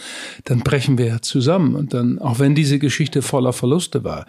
dann 0.45 0.61
brechen 0.61 0.99
wir 0.99 1.07
ja 1.07 1.23
zusammen. 1.23 1.75
Und 1.75 1.93
dann, 1.95 2.19
auch 2.19 2.39
wenn 2.39 2.55
diese 2.55 2.79
Geschichte 2.79 3.23
voller 3.23 3.53
Verluste 3.53 4.05
war, 4.05 4.27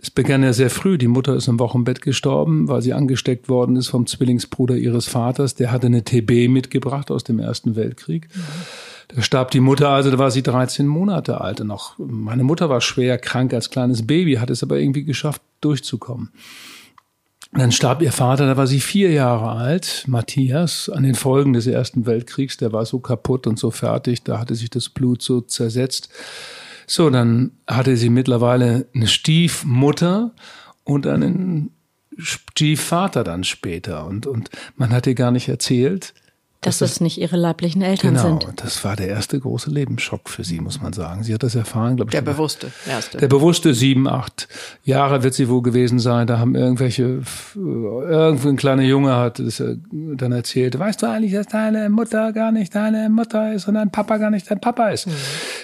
es 0.00 0.10
begann 0.10 0.42
ja 0.42 0.52
sehr 0.52 0.70
früh. 0.70 0.98
Die 0.98 1.08
Mutter 1.08 1.34
ist 1.36 1.48
im 1.48 1.58
Wochenbett 1.58 2.02
gestorben, 2.02 2.68
weil 2.68 2.82
sie 2.82 2.92
angesteckt 2.92 3.48
worden 3.48 3.76
ist 3.76 3.88
vom 3.88 4.06
Zwillingsbruder 4.06 4.76
ihres 4.76 5.06
Vaters. 5.06 5.54
Der 5.54 5.70
hatte 5.70 5.86
eine 5.86 6.02
TB 6.02 6.48
mitgebracht 6.48 7.10
aus 7.10 7.24
dem 7.24 7.38
Ersten 7.38 7.76
Weltkrieg. 7.76 8.28
Mhm. 8.34 8.40
Da 9.14 9.22
starb 9.22 9.50
die 9.50 9.60
Mutter, 9.60 9.88
also 9.88 10.10
da 10.10 10.18
war 10.18 10.30
sie 10.30 10.42
13 10.42 10.86
Monate 10.86 11.40
alt. 11.40 11.60
Und 11.60 11.66
noch, 11.66 11.98
meine 11.98 12.44
Mutter 12.44 12.68
war 12.68 12.80
schwer 12.80 13.18
krank 13.18 13.52
als 13.52 13.70
kleines 13.70 14.06
Baby, 14.06 14.34
hat 14.34 14.50
es 14.50 14.62
aber 14.62 14.78
irgendwie 14.78 15.02
geschafft, 15.02 15.42
durchzukommen. 15.60 16.30
Dann 17.52 17.72
starb 17.72 18.00
ihr 18.00 18.12
Vater, 18.12 18.46
da 18.46 18.56
war 18.56 18.68
sie 18.68 18.80
vier 18.80 19.10
Jahre 19.10 19.50
alt, 19.50 20.04
Matthias, 20.06 20.88
an 20.88 21.02
den 21.02 21.16
Folgen 21.16 21.52
des 21.52 21.66
Ersten 21.66 22.06
Weltkriegs. 22.06 22.56
Der 22.58 22.72
war 22.72 22.86
so 22.86 23.00
kaputt 23.00 23.48
und 23.48 23.58
so 23.58 23.72
fertig, 23.72 24.22
da 24.22 24.38
hatte 24.38 24.54
sich 24.54 24.70
das 24.70 24.88
Blut 24.88 25.20
so 25.20 25.40
zersetzt. 25.40 26.10
So, 26.86 27.10
dann 27.10 27.52
hatte 27.66 27.96
sie 27.96 28.08
mittlerweile 28.08 28.86
eine 28.94 29.08
Stiefmutter 29.08 30.32
und 30.84 31.08
einen 31.08 31.70
Stiefvater 32.18 33.24
dann 33.24 33.42
später. 33.42 34.06
Und, 34.06 34.26
und 34.26 34.50
man 34.76 34.90
hat 34.90 35.06
ihr 35.08 35.14
gar 35.14 35.32
nicht 35.32 35.48
erzählt, 35.48 36.14
dass 36.62 36.78
das, 36.78 36.90
das 36.90 37.00
nicht 37.00 37.18
ihre 37.18 37.36
leiblichen 37.36 37.80
Eltern 37.80 38.14
genau, 38.14 38.22
sind. 38.22 38.40
Genau, 38.40 38.52
das 38.56 38.84
war 38.84 38.94
der 38.94 39.08
erste 39.08 39.40
große 39.40 39.70
Lebensschock 39.70 40.28
für 40.28 40.44
sie, 40.44 40.60
muss 40.60 40.82
man 40.82 40.92
sagen. 40.92 41.22
Sie 41.22 41.32
hat 41.32 41.42
das 41.42 41.54
erfahren, 41.54 41.96
glaube 41.96 42.10
ich. 42.10 42.12
Der 42.12 42.20
bewusste 42.20 42.70
erste. 42.86 43.16
Der 43.16 43.28
bewusste 43.28 43.72
sieben, 43.72 44.06
acht 44.06 44.46
Jahre 44.84 45.22
wird 45.22 45.32
sie 45.32 45.48
wohl 45.48 45.62
gewesen 45.62 45.98
sein. 45.98 46.26
Da 46.26 46.38
haben 46.38 46.54
irgendwelche, 46.54 47.22
irgendein 47.54 48.56
kleiner 48.56 48.82
Junge 48.82 49.16
hat 49.16 49.38
das 49.38 49.62
dann 49.90 50.32
erzählt. 50.32 50.78
Weißt 50.78 51.00
du 51.00 51.06
eigentlich, 51.06 51.32
dass 51.32 51.46
deine 51.46 51.88
Mutter 51.88 52.30
gar 52.34 52.52
nicht 52.52 52.74
deine 52.74 53.08
Mutter 53.08 53.54
ist 53.54 53.66
und 53.66 53.74
dein 53.74 53.90
Papa 53.90 54.18
gar 54.18 54.30
nicht 54.30 54.50
dein 54.50 54.60
Papa 54.60 54.90
ist? 54.90 55.06
Mhm. 55.06 55.12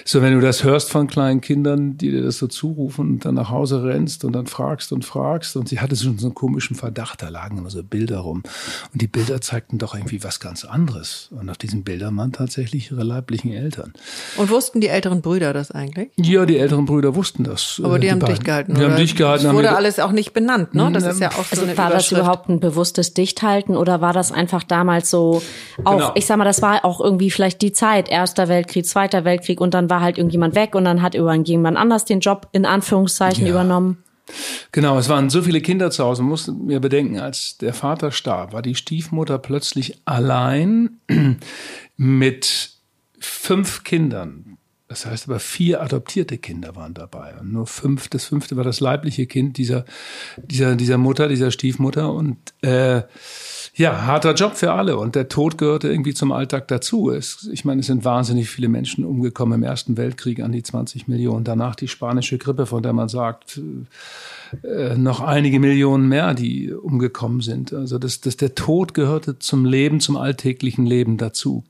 So, 0.03 0.23
wenn 0.23 0.33
du 0.33 0.41
das 0.41 0.63
hörst 0.63 0.89
von 0.89 1.05
kleinen 1.05 1.41
Kindern, 1.41 1.97
die 1.97 2.09
dir 2.09 2.23
das 2.23 2.39
so 2.39 2.47
zurufen 2.47 3.11
und 3.11 3.25
dann 3.25 3.35
nach 3.35 3.51
Hause 3.51 3.83
rennst 3.83 4.25
und 4.25 4.33
dann 4.33 4.47
fragst 4.47 4.91
und 4.91 5.05
fragst 5.05 5.57
und 5.57 5.69
sie 5.69 5.79
hatte 5.79 5.95
schon 5.95 6.17
so 6.17 6.27
einen 6.27 6.33
komischen 6.33 6.75
Verdacht, 6.75 7.21
da 7.21 7.29
lagen 7.29 7.59
immer 7.59 7.69
so 7.69 7.83
Bilder 7.83 8.19
rum 8.19 8.41
und 8.93 9.01
die 9.01 9.07
Bilder 9.07 9.41
zeigten 9.41 9.77
doch 9.77 9.93
irgendwie 9.93 10.23
was 10.23 10.39
ganz 10.39 10.65
anderes 10.65 10.86
anderes. 10.87 11.29
Und 11.31 11.49
auf 11.49 11.57
diesen 11.57 11.83
Bildern 11.83 12.15
waren 12.17 12.31
tatsächlich 12.31 12.91
ihre 12.91 13.03
leiblichen 13.03 13.51
Eltern. 13.51 13.93
Und 14.37 14.49
wussten 14.49 14.81
die 14.81 14.87
älteren 14.87 15.21
Brüder 15.21 15.53
das 15.53 15.71
eigentlich? 15.71 16.09
Ja, 16.15 16.45
die 16.45 16.57
älteren 16.57 16.85
Brüder 16.85 17.15
wussten 17.15 17.43
das. 17.43 17.81
Aber 17.83 17.99
die, 17.99 18.07
die 18.07 18.11
haben 18.11 18.19
beiden. 18.19 18.35
dicht 18.35 18.45
gehalten. 18.45 18.75
Die 18.75 18.83
haben 18.83 18.95
dicht 18.95 19.17
gehalten. 19.17 19.45
Das 19.45 19.53
wurde 19.53 19.75
alles 19.75 19.99
auch 19.99 20.11
nicht 20.11 20.33
benannt, 20.33 20.73
ne? 20.73 20.89
Das 20.91 21.05
ist 21.05 21.19
ja 21.19 21.29
auch 21.29 21.45
so 21.45 21.61
also 21.61 21.77
War 21.77 21.89
das 21.89 22.11
überhaupt 22.11 22.49
ein 22.49 22.59
bewusstes 22.59 23.13
Dichthalten 23.13 23.75
oder 23.75 24.01
war 24.01 24.13
das 24.13 24.31
einfach 24.31 24.63
damals 24.63 25.09
so 25.09 25.41
auch, 25.83 25.91
genau. 25.91 26.11
ich 26.15 26.25
sag 26.25 26.37
mal, 26.37 26.45
das 26.45 26.61
war 26.61 26.85
auch 26.85 27.01
irgendwie 27.01 27.31
vielleicht 27.31 27.61
die 27.61 27.71
Zeit, 27.71 28.09
Erster 28.09 28.47
Weltkrieg, 28.47 28.85
Zweiter 28.85 29.25
Weltkrieg 29.25 29.59
und 29.59 29.73
dann 29.73 29.89
war 29.89 30.01
halt 30.01 30.17
irgendjemand 30.17 30.55
weg 30.55 30.75
und 30.75 30.85
dann 30.85 31.01
hat 31.01 31.15
irgendjemand 31.15 31.77
anders 31.77 32.05
den 32.05 32.19
Job 32.19 32.47
in 32.51 32.65
Anführungszeichen 32.65 33.45
ja. 33.45 33.51
übernommen. 33.51 34.03
Genau, 34.71 34.97
es 34.97 35.09
waren 35.09 35.29
so 35.29 35.41
viele 35.41 35.61
Kinder 35.61 35.91
zu 35.91 36.03
Hause. 36.03 36.21
Man 36.21 36.29
muss 36.29 36.47
mir 36.47 36.79
bedenken, 36.79 37.19
als 37.19 37.57
der 37.57 37.73
Vater 37.73 38.11
starb, 38.11 38.53
war 38.53 38.61
die 38.61 38.75
Stiefmutter 38.75 39.37
plötzlich 39.37 40.01
allein 40.05 40.99
mit 41.97 42.71
fünf 43.19 43.83
Kindern. 43.83 44.57
Das 44.87 45.05
heißt 45.05 45.27
aber 45.27 45.39
vier 45.39 45.81
adoptierte 45.81 46.37
Kinder 46.37 46.75
waren 46.77 46.93
dabei 46.93 47.35
und 47.39 47.51
nur 47.51 47.67
fünf. 47.67 48.07
Das 48.07 48.25
fünfte 48.25 48.55
war 48.55 48.63
das 48.63 48.79
leibliche 48.79 49.27
Kind 49.27 49.57
dieser 49.57 49.83
dieser 50.37 50.75
dieser 50.75 50.97
Mutter, 50.97 51.27
dieser 51.27 51.51
Stiefmutter 51.51 52.13
und 52.13 52.37
äh, 52.61 53.01
ja, 53.77 54.07
harter 54.07 54.33
Job 54.33 54.55
für 54.55 54.73
alle 54.73 54.97
und 54.97 55.13
der 55.13 55.29
Tod 55.29 55.59
gehörte 55.59 55.87
irgendwie 55.87 56.15
zum 56.15 56.31
Alltag 56.31 56.67
dazu. 56.67 57.11
Es, 57.11 57.47
ich 57.51 57.63
meine, 57.63 57.81
es 57.81 57.87
sind 57.87 58.03
wahnsinnig 58.03 58.49
viele 58.49 58.69
Menschen 58.69 59.05
umgekommen 59.05 59.61
im 59.61 59.63
Ersten 59.63 59.97
Weltkrieg, 59.97 60.39
an 60.39 60.51
die 60.51 60.63
20 60.63 61.07
Millionen. 61.07 61.43
Danach 61.43 61.75
die 61.75 61.87
spanische 61.87 62.39
Grippe, 62.39 62.65
von 62.65 62.81
der 62.81 62.93
man 62.93 63.07
sagt, 63.07 63.61
äh, 64.63 64.95
noch 64.95 65.21
einige 65.21 65.59
Millionen 65.59 66.07
mehr, 66.07 66.33
die 66.33 66.73
umgekommen 66.73 67.41
sind. 67.41 67.71
Also 67.71 67.99
das, 67.99 68.19
das, 68.19 68.35
der 68.35 68.55
Tod 68.55 68.95
gehörte 68.95 69.37
zum 69.37 69.63
Leben, 69.63 69.99
zum 69.99 70.17
alltäglichen 70.17 70.87
Leben 70.87 71.17
dazu. 71.17 71.63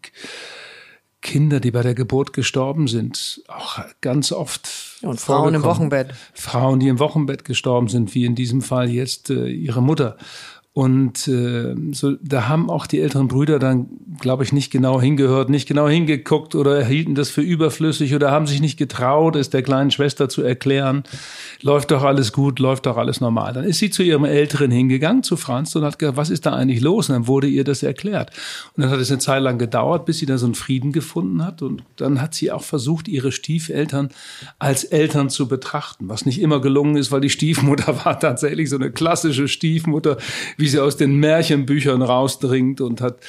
Kinder, 1.22 1.60
die 1.60 1.72
bei 1.72 1.82
der 1.82 1.96
Geburt 1.96 2.32
gestorben 2.32 2.88
sind, 2.88 3.42
auch 3.48 3.80
ganz 4.00 4.32
oft. 4.32 4.70
Und 5.02 5.20
Frauen 5.20 5.56
im 5.56 5.64
Wochenbett. 5.64 6.14
Frauen, 6.34 6.80
die 6.80 6.88
im 6.88 7.00
Wochenbett 7.00 7.44
gestorben 7.44 7.90
sind, 7.90 8.16
wie 8.16 8.24
in 8.24 8.36
diesem 8.36 8.62
Fall 8.62 8.90
jetzt 8.90 9.30
äh, 9.30 9.48
ihre 9.48 9.82
Mutter. 9.82 10.16
Und 10.78 11.28
äh, 11.28 11.74
so, 11.92 12.18
da 12.22 12.48
haben 12.48 12.70
auch 12.70 12.86
die 12.86 13.02
älteren 13.02 13.28
Brüder 13.28 13.58
dann, 13.58 13.88
glaube 14.20 14.44
ich, 14.44 14.54
nicht 14.54 14.70
genau 14.70 15.02
hingehört, 15.02 15.50
nicht 15.50 15.68
genau 15.68 15.90
hingeguckt 15.90 16.54
oder 16.54 16.86
hielten 16.86 17.16
das 17.16 17.32
für 17.32 17.42
überflüssig 17.42 18.14
oder 18.14 18.30
haben 18.30 18.46
sich 18.46 18.62
nicht 18.62 18.78
getraut, 18.78 19.36
es 19.36 19.50
der 19.50 19.64
kleinen 19.64 19.90
Schwester 19.90 20.30
zu 20.30 20.44
erklären. 20.44 21.02
Läuft 21.64 21.90
doch 21.90 22.04
alles 22.04 22.32
gut, 22.32 22.60
läuft 22.60 22.86
doch 22.86 22.98
alles 22.98 23.22
normal. 23.22 23.54
Dann 23.54 23.64
ist 23.64 23.80
sie 23.80 23.90
zu 23.90 24.04
ihrem 24.04 24.24
Älteren 24.24 24.70
hingegangen, 24.70 25.24
zu 25.24 25.36
Franz, 25.36 25.76
und 25.76 25.84
hat 25.84 25.98
gesagt, 25.98 26.16
was 26.16 26.30
ist 26.30 26.46
da 26.46 26.54
eigentlich 26.54 26.82
los? 26.82 27.10
Und 27.10 27.16
dann 27.16 27.28
wurde 27.28 27.48
ihr 27.48 27.64
das 27.64 27.82
erklärt. 27.82 28.30
Und 28.76 28.84
dann 28.84 28.92
hat 28.92 29.00
es 29.00 29.10
eine 29.10 29.18
Zeit 29.18 29.42
lang 29.42 29.58
gedauert, 29.58 30.06
bis 30.06 30.20
sie 30.20 30.28
da 30.28 30.38
so 30.38 30.46
einen 30.46 30.54
Frieden 30.54 30.92
gefunden 30.92 31.44
hat. 31.44 31.64
Und 31.64 31.82
dann 31.96 32.22
hat 32.22 32.36
sie 32.36 32.52
auch 32.52 32.64
versucht, 32.64 33.08
ihre 33.08 33.32
Stiefeltern 33.32 34.10
als 34.60 34.84
Eltern 34.84 35.32
zu 35.32 35.48
betrachten, 35.48 36.08
was 36.08 36.28
nicht 36.28 36.40
immer 36.40 36.62
gelungen 36.62 36.98
ist, 36.98 37.12
weil 37.12 37.22
die 37.22 37.32
Stiefmutter 37.32 38.00
war 38.06 38.20
tatsächlich 38.20 38.70
so 38.70 38.76
eine 38.76 38.92
klassische 38.92 39.48
Stiefmutter, 39.48 40.18
wie 40.56 40.67
wie 40.68 40.72
sie 40.72 40.80
aus 40.80 40.98
den 40.98 41.16
Märchenbüchern 41.16 42.02
rausdringt 42.02 42.82
und 42.82 43.00
hat, 43.00 43.20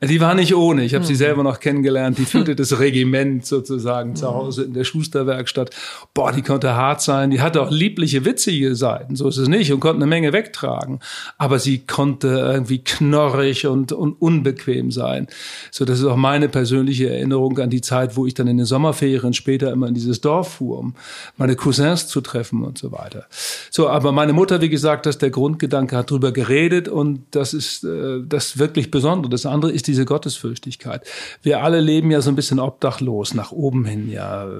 die 0.00 0.18
war 0.18 0.34
nicht 0.34 0.54
ohne. 0.54 0.82
Ich 0.82 0.94
habe 0.94 1.04
mhm. 1.04 1.08
sie 1.08 1.14
selber 1.14 1.42
noch 1.42 1.60
kennengelernt. 1.60 2.16
Die 2.16 2.24
führte 2.32 2.56
das 2.56 2.78
Regiment 2.78 3.44
sozusagen 3.44 4.10
mhm. 4.10 4.16
zu 4.16 4.28
Hause 4.28 4.62
in 4.62 4.72
der 4.72 4.84
Schusterwerkstatt. 4.84 5.76
Boah, 6.14 6.32
die 6.32 6.40
konnte 6.40 6.74
hart 6.74 7.02
sein. 7.02 7.30
Die 7.30 7.42
hatte 7.42 7.60
auch 7.60 7.70
liebliche, 7.70 8.24
witzige 8.24 8.74
Seiten. 8.74 9.14
So 9.14 9.28
ist 9.28 9.36
es 9.36 9.46
nicht 9.46 9.74
und 9.74 9.80
konnte 9.80 9.96
eine 9.96 10.06
Menge 10.06 10.32
wegtragen. 10.32 11.00
Aber 11.36 11.58
sie 11.58 11.80
konnte 11.80 12.28
irgendwie 12.28 12.78
knorrig 12.78 13.66
und, 13.66 13.92
und 13.92 14.14
unbequem 14.14 14.90
sein. 14.90 15.26
So, 15.70 15.84
das 15.84 15.98
ist 15.98 16.06
auch 16.06 16.16
meine 16.16 16.48
persönliche 16.48 17.10
Erinnerung 17.10 17.58
an 17.58 17.68
die 17.68 17.82
Zeit, 17.82 18.16
wo 18.16 18.24
ich 18.24 18.32
dann 18.32 18.46
in 18.46 18.56
den 18.56 18.64
Sommerferien 18.64 19.34
später 19.34 19.70
immer 19.70 19.88
in 19.88 19.94
dieses 19.94 20.22
Dorf 20.22 20.54
fuhr, 20.54 20.78
um 20.78 20.94
meine 21.36 21.56
Cousins 21.56 22.08
zu 22.08 22.22
treffen 22.22 22.64
und 22.64 22.78
so 22.78 22.90
weiter. 22.90 23.26
So, 23.70 23.90
aber 23.90 24.12
meine 24.12 24.32
Mutter, 24.32 24.62
wie 24.62 24.70
gesagt, 24.70 25.04
dass 25.04 25.18
der 25.18 25.28
Grundgedanke 25.28 25.94
hat 25.94 26.10
drüber 26.10 26.32
geredet 26.32 26.75
und 26.88 27.24
das 27.30 27.54
ist 27.54 27.84
äh, 27.84 28.20
das 28.26 28.58
wirklich 28.58 28.90
Besondere. 28.90 29.30
Das 29.30 29.46
andere 29.46 29.72
ist 29.72 29.86
diese 29.86 30.04
Gottesfürchtigkeit. 30.04 31.06
Wir 31.42 31.62
alle 31.62 31.80
leben 31.80 32.10
ja 32.10 32.20
so 32.20 32.30
ein 32.30 32.36
bisschen 32.36 32.60
obdachlos 32.60 33.34
nach 33.34 33.52
oben 33.52 33.84
hin, 33.84 34.10
ja, 34.10 34.44
äh, 34.44 34.50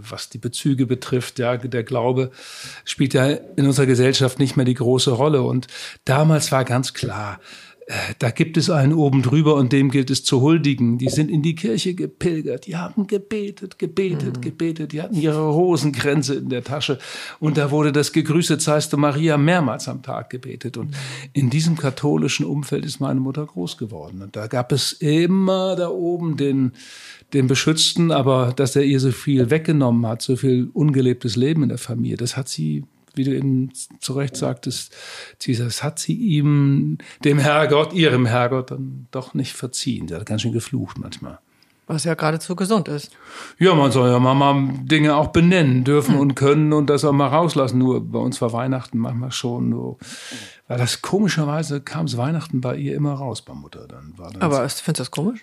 was 0.00 0.28
die 0.28 0.38
Bezüge 0.38 0.86
betrifft. 0.86 1.38
Ja, 1.38 1.56
der 1.56 1.84
Glaube 1.84 2.30
spielt 2.84 3.14
ja 3.14 3.26
in 3.26 3.66
unserer 3.66 3.86
Gesellschaft 3.86 4.38
nicht 4.38 4.56
mehr 4.56 4.66
die 4.66 4.74
große 4.74 5.10
Rolle 5.10 5.42
und 5.42 5.66
damals 6.04 6.50
war 6.52 6.64
ganz 6.64 6.94
klar, 6.94 7.40
da 8.18 8.30
gibt 8.30 8.56
es 8.58 8.68
einen 8.68 8.92
oben 8.92 9.22
drüber 9.22 9.54
und 9.54 9.72
dem 9.72 9.90
gilt 9.90 10.10
es 10.10 10.22
zu 10.22 10.42
huldigen. 10.42 10.98
Die 10.98 11.08
sind 11.08 11.30
in 11.30 11.42
die 11.42 11.54
Kirche 11.54 11.94
gepilgert, 11.94 12.66
die 12.66 12.76
haben 12.76 13.06
gebetet, 13.06 13.78
gebetet, 13.78 14.36
mhm. 14.36 14.40
gebetet, 14.42 14.92
die 14.92 15.00
hatten 15.00 15.14
ihre 15.14 15.48
Rosenkränze 15.48 16.34
in 16.34 16.50
der 16.50 16.62
Tasche 16.62 16.98
und 17.40 17.56
da 17.56 17.70
wurde 17.70 17.92
das 17.92 18.12
Gegrüßet 18.12 18.60
seist 18.60 18.92
du 18.92 18.98
Maria 18.98 19.38
mehrmals 19.38 19.88
am 19.88 20.02
Tag 20.02 20.28
gebetet. 20.28 20.76
Und 20.76 20.94
in 21.32 21.48
diesem 21.48 21.76
katholischen 21.76 22.44
Umfeld 22.44 22.84
ist 22.84 23.00
meine 23.00 23.20
Mutter 23.20 23.46
groß 23.46 23.78
geworden. 23.78 24.20
Und 24.20 24.36
da 24.36 24.46
gab 24.48 24.70
es 24.72 24.92
immer 24.92 25.74
da 25.76 25.88
oben 25.88 26.36
den, 26.36 26.72
den 27.32 27.46
Beschützten, 27.46 28.10
aber 28.10 28.52
dass 28.54 28.76
er 28.76 28.82
ihr 28.82 29.00
so 29.00 29.12
viel 29.12 29.50
weggenommen 29.50 30.06
hat, 30.06 30.20
so 30.20 30.36
viel 30.36 30.68
ungelebtes 30.74 31.36
Leben 31.36 31.62
in 31.62 31.70
der 31.70 31.78
Familie, 31.78 32.16
das 32.18 32.36
hat 32.36 32.48
sie 32.48 32.84
wie 33.18 33.24
du 33.24 33.36
eben 33.36 33.70
zu 34.00 34.14
Recht 34.14 34.36
sagtest, 34.36 34.96
Jesus 35.40 35.82
hat 35.82 35.98
sie 35.98 36.14
ihm, 36.14 36.96
dem 37.24 37.38
Herrgott, 37.38 37.92
ihrem 37.92 38.24
Herrgott, 38.24 38.70
dann 38.70 39.06
doch 39.10 39.34
nicht 39.34 39.52
verziehen. 39.52 40.08
Sie 40.08 40.14
hat 40.14 40.24
ganz 40.24 40.42
schön 40.42 40.52
geflucht 40.52 40.96
manchmal. 40.98 41.38
Was 41.88 42.04
ja 42.04 42.14
geradezu 42.14 42.54
gesund 42.54 42.86
ist. 42.86 43.12
Ja, 43.58 43.74
man 43.74 43.90
soll 43.90 44.10
ja 44.10 44.18
mal 44.18 44.68
Dinge 44.84 45.16
auch 45.16 45.28
benennen 45.28 45.84
dürfen 45.84 46.14
hm. 46.14 46.20
und 46.20 46.34
können 46.34 46.74
und 46.74 46.88
das 46.88 47.02
auch 47.02 47.12
mal 47.12 47.28
rauslassen. 47.28 47.78
Nur 47.78 48.04
bei 48.04 48.18
uns 48.18 48.42
war 48.42 48.52
Weihnachten 48.52 48.98
manchmal 48.98 49.32
schon 49.32 49.72
so. 49.72 49.98
Weil 50.66 50.76
das 50.76 51.00
komischerweise 51.00 51.80
kam 51.80 52.04
es 52.04 52.18
Weihnachten 52.18 52.60
bei 52.60 52.76
ihr 52.76 52.94
immer 52.94 53.14
raus, 53.14 53.40
bei 53.40 53.54
Mutter. 53.54 53.88
Dann 53.88 54.12
war 54.18 54.30
das 54.30 54.42
Aber 54.42 54.68
findest 54.68 54.86
du 54.86 54.92
das 54.92 55.10
komisch? 55.10 55.40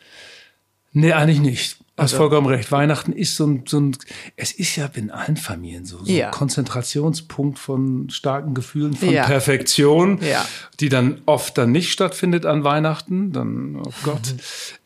Nee, 0.91 1.13
eigentlich 1.13 1.39
nicht. 1.39 1.79
Hast 1.97 2.13
also, 2.13 2.17
vollkommen 2.17 2.47
recht. 2.47 2.73
Weihnachten 2.73 3.13
ist 3.13 3.37
so 3.37 3.47
ein, 3.47 3.63
so 3.65 3.79
ein, 3.79 3.97
es 4.35 4.51
ist 4.51 4.75
ja 4.75 4.89
in 4.93 5.11
allen 5.11 5.37
Familien 5.37 5.85
so, 5.85 6.03
so 6.03 6.11
ja. 6.11 6.25
ein 6.25 6.31
Konzentrationspunkt 6.31 7.57
von 7.57 8.09
starken 8.09 8.53
Gefühlen, 8.53 8.93
von 8.93 9.09
ja. 9.09 9.25
Perfektion, 9.25 10.19
ja. 10.21 10.45
die 10.81 10.89
dann 10.89 11.21
oft 11.25 11.57
dann 11.57 11.71
nicht 11.71 11.91
stattfindet 11.91 12.45
an 12.45 12.65
Weihnachten. 12.65 13.31
Dann, 13.31 13.77
oh 13.77 13.93
Gott. 14.03 14.35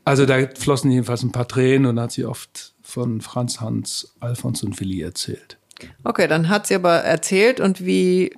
Also 0.06 0.28
da 0.28 0.38
flossen 0.56 0.92
jedenfalls 0.92 1.24
ein 1.24 1.32
paar 1.32 1.48
Tränen 1.48 1.88
und 1.88 2.00
hat 2.00 2.12
sie 2.12 2.26
oft 2.26 2.74
von 2.84 3.22
Franz 3.22 3.60
Hans, 3.60 4.14
Alfons 4.20 4.62
und 4.62 4.80
Willi 4.80 5.02
erzählt. 5.02 5.58
Okay, 6.04 6.28
dann 6.28 6.48
hat 6.50 6.68
sie 6.68 6.76
aber 6.76 6.98
erzählt 6.98 7.60
und 7.60 7.84
wie 7.84 8.34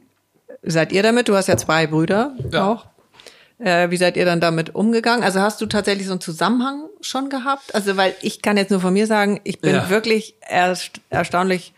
seid 0.62 0.94
ihr 0.94 1.04
damit? 1.04 1.28
Du 1.28 1.36
hast 1.36 1.48
ja 1.48 1.58
zwei 1.58 1.88
Brüder 1.88 2.36
auch. 2.54 2.86
Äh, 3.62 3.92
wie 3.92 3.98
seid 3.98 4.18
ihr 4.18 4.26
dann 4.26 4.42
damit 4.42 4.74
umgegangen? 4.74 5.24
Also 5.24 5.40
hast 5.40 5.62
du 5.62 5.68
tatsächlich 5.68 6.08
so 6.08 6.14
einen 6.14 6.22
Zusammenhang 6.22 6.90
schon 7.00 7.30
gehabt? 7.30 7.76
Also, 7.76 7.96
weil 7.96 8.16
ich 8.22 8.42
kann 8.42 8.58
jetzt 8.58 8.72
nur 8.72 8.80
von 8.80 8.94
mir 8.94 9.06
sagen, 9.06 9.40
ich 9.44 9.62
bin 9.62 9.76
ja. 9.76 9.90
wirklich 9.90 10.36
erst 10.50 11.00
erstaunlich 11.10 11.74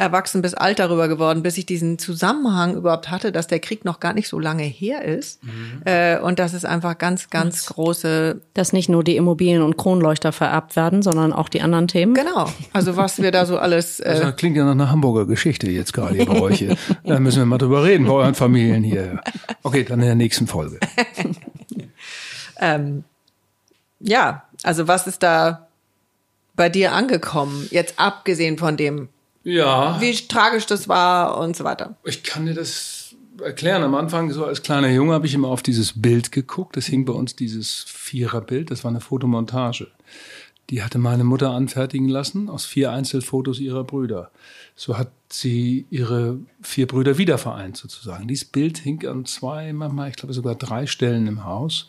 erwachsen 0.00 0.42
bis 0.42 0.54
alt 0.54 0.78
darüber 0.78 1.06
geworden, 1.08 1.42
bis 1.42 1.58
ich 1.58 1.66
diesen 1.66 1.98
Zusammenhang 1.98 2.74
überhaupt 2.74 3.10
hatte, 3.10 3.32
dass 3.32 3.46
der 3.46 3.60
Krieg 3.60 3.84
noch 3.84 4.00
gar 4.00 4.14
nicht 4.14 4.28
so 4.28 4.38
lange 4.38 4.62
her 4.62 5.04
ist 5.04 5.44
mhm. 5.44 5.82
äh, 5.84 6.18
und 6.18 6.38
dass 6.38 6.54
es 6.54 6.64
einfach 6.64 6.96
ganz, 6.98 7.30
ganz 7.30 7.64
das, 7.64 7.74
große... 7.74 8.40
Dass 8.54 8.72
nicht 8.72 8.88
nur 8.88 9.04
die 9.04 9.16
Immobilien 9.16 9.62
und 9.62 9.76
Kronleuchter 9.76 10.32
vererbt 10.32 10.74
werden, 10.74 11.02
sondern 11.02 11.32
auch 11.32 11.48
die 11.48 11.60
anderen 11.60 11.86
Themen. 11.86 12.14
Genau, 12.14 12.50
also 12.72 12.96
was 12.96 13.20
wir 13.20 13.30
da 13.30 13.46
so 13.46 13.58
alles... 13.58 14.00
Äh, 14.10 14.18
das 14.18 14.36
klingt 14.36 14.56
ja 14.56 14.64
nach 14.64 14.72
einer 14.72 14.90
Hamburger 14.90 15.26
Geschichte 15.26 15.70
jetzt 15.70 15.92
gerade 15.92 16.14
hier 16.14 16.24
bei 16.24 16.40
euch. 16.40 16.58
Hier. 16.58 16.76
Da 17.04 17.20
müssen 17.20 17.38
wir 17.38 17.44
mal 17.44 17.58
drüber 17.58 17.84
reden, 17.84 18.06
bei 18.06 18.12
euren 18.12 18.34
Familien 18.34 18.82
hier. 18.82 19.20
Okay, 19.62 19.84
dann 19.84 20.00
in 20.00 20.06
der 20.06 20.14
nächsten 20.14 20.46
Folge. 20.46 20.80
ähm, 22.60 23.04
ja, 23.98 24.44
also 24.62 24.88
was 24.88 25.06
ist 25.06 25.22
da 25.22 25.68
bei 26.54 26.70
dir 26.70 26.92
angekommen, 26.92 27.68
jetzt 27.70 27.98
abgesehen 27.98 28.56
von 28.56 28.78
dem 28.78 29.10
ja. 29.42 30.00
Wie 30.00 30.12
tragisch 30.12 30.66
das 30.66 30.88
war 30.88 31.38
und 31.38 31.56
so 31.56 31.64
weiter. 31.64 31.96
Ich 32.04 32.22
kann 32.22 32.46
dir 32.46 32.54
das 32.54 33.14
erklären. 33.42 33.82
Am 33.82 33.94
Anfang, 33.94 34.30
so 34.32 34.44
als 34.44 34.62
kleiner 34.62 34.88
Junge, 34.88 35.14
habe 35.14 35.26
ich 35.26 35.34
immer 35.34 35.48
auf 35.48 35.62
dieses 35.62 36.00
Bild 36.00 36.32
geguckt. 36.32 36.76
Das 36.76 36.86
hing 36.86 37.04
bei 37.04 37.12
uns 37.12 37.36
dieses 37.36 37.84
Viererbild. 37.86 38.70
Das 38.70 38.84
war 38.84 38.90
eine 38.90 39.00
Fotomontage. 39.00 39.88
Die 40.68 40.84
hatte 40.84 40.98
meine 40.98 41.24
Mutter 41.24 41.50
anfertigen 41.50 42.08
lassen 42.08 42.48
aus 42.48 42.64
vier 42.64 42.92
Einzelfotos 42.92 43.58
ihrer 43.58 43.82
Brüder. 43.82 44.30
So 44.76 44.96
hat 44.96 45.10
sie 45.28 45.86
ihre 45.90 46.38
vier 46.62 46.86
Brüder 46.86 47.18
wieder 47.18 47.38
vereint 47.38 47.76
sozusagen. 47.76 48.28
Dieses 48.28 48.44
Bild 48.44 48.78
hing 48.78 49.04
an 49.06 49.24
zwei, 49.24 49.72
manchmal, 49.72 50.10
ich 50.10 50.16
glaube 50.16 50.32
sogar 50.32 50.54
drei 50.54 50.86
Stellen 50.86 51.26
im 51.26 51.44
Haus. 51.44 51.88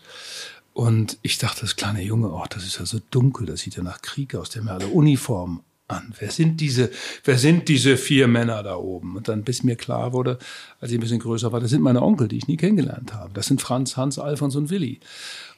Und 0.74 1.20
ich 1.22 1.38
dachte, 1.38 1.62
das 1.62 1.76
kleine 1.76 2.02
Junge, 2.02 2.32
oh, 2.32 2.46
das 2.50 2.66
ist 2.66 2.80
ja 2.80 2.86
so 2.86 3.00
dunkel, 3.12 3.46
das 3.46 3.60
sieht 3.60 3.76
ja 3.76 3.84
nach 3.84 4.02
Krieg 4.02 4.34
aus, 4.34 4.50
der 4.50 4.62
haben 4.62 4.70
ja 4.70 4.76
alle 4.76 4.88
Uniformen 4.88 5.62
an. 5.92 6.14
Wer 6.20 6.32
sind 6.32 6.62
diese, 6.62 6.90
wer 7.24 7.38
sind 7.38 7.68
diese 7.68 7.98
vier 7.98 8.28
Männer 8.28 8.64
da 8.64 8.76
oben? 8.76 9.18
Und 9.18 9.28
dann 9.28 9.44
bis 9.44 9.64
mir 9.64 9.76
klar 9.76 10.14
wurde, 10.14 10.40
als 10.80 10.92
ich 10.92 10.98
ein 10.98 11.02
bisschen 11.02 11.20
größer 11.20 11.52
war, 11.52 11.60
das 11.60 11.70
sind 11.70 11.82
meine 11.82 12.02
Onkel, 12.02 12.28
die 12.28 12.38
ich 12.38 12.48
nie 12.48 12.58
kennengelernt 12.58 13.14
habe. 13.14 13.32
Das 13.34 13.48
sind 13.48 13.62
Franz, 13.62 13.98
Hans, 13.98 14.18
Alfons 14.18 14.56
und 14.56 14.70
Willi. 14.70 15.00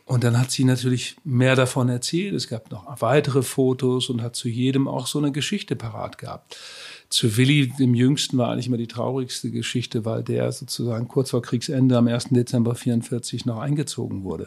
Und 0.05 0.25
dann 0.25 0.37
hat 0.37 0.51
sie 0.51 0.65
natürlich 0.65 1.15
mehr 1.23 1.55
davon 1.55 1.87
erzählt. 1.87 2.33
Es 2.33 2.49
gab 2.49 2.71
noch 2.71 3.01
weitere 3.01 3.41
Fotos 3.41 4.09
und 4.09 4.21
hat 4.21 4.35
zu 4.35 4.49
jedem 4.49 4.87
auch 4.87 5.07
so 5.07 5.19
eine 5.19 5.31
Geschichte 5.31 5.77
parat 5.77 6.17
gehabt. 6.17 6.57
Zu 7.13 7.37
Willi, 7.37 7.67
dem 7.67 7.93
Jüngsten, 7.93 8.39
war 8.39 8.51
eigentlich 8.51 8.65
immer 8.65 8.77
die 8.77 8.87
traurigste 8.87 9.51
Geschichte, 9.51 10.03
weil 10.03 10.23
der 10.23 10.51
sozusagen 10.51 11.07
kurz 11.07 11.29
vor 11.29 11.43
Kriegsende 11.43 11.95
am 11.95 12.07
1. 12.07 12.29
Dezember 12.31 12.73
44 12.73 13.45
noch 13.45 13.59
eingezogen 13.59 14.23
wurde. 14.23 14.45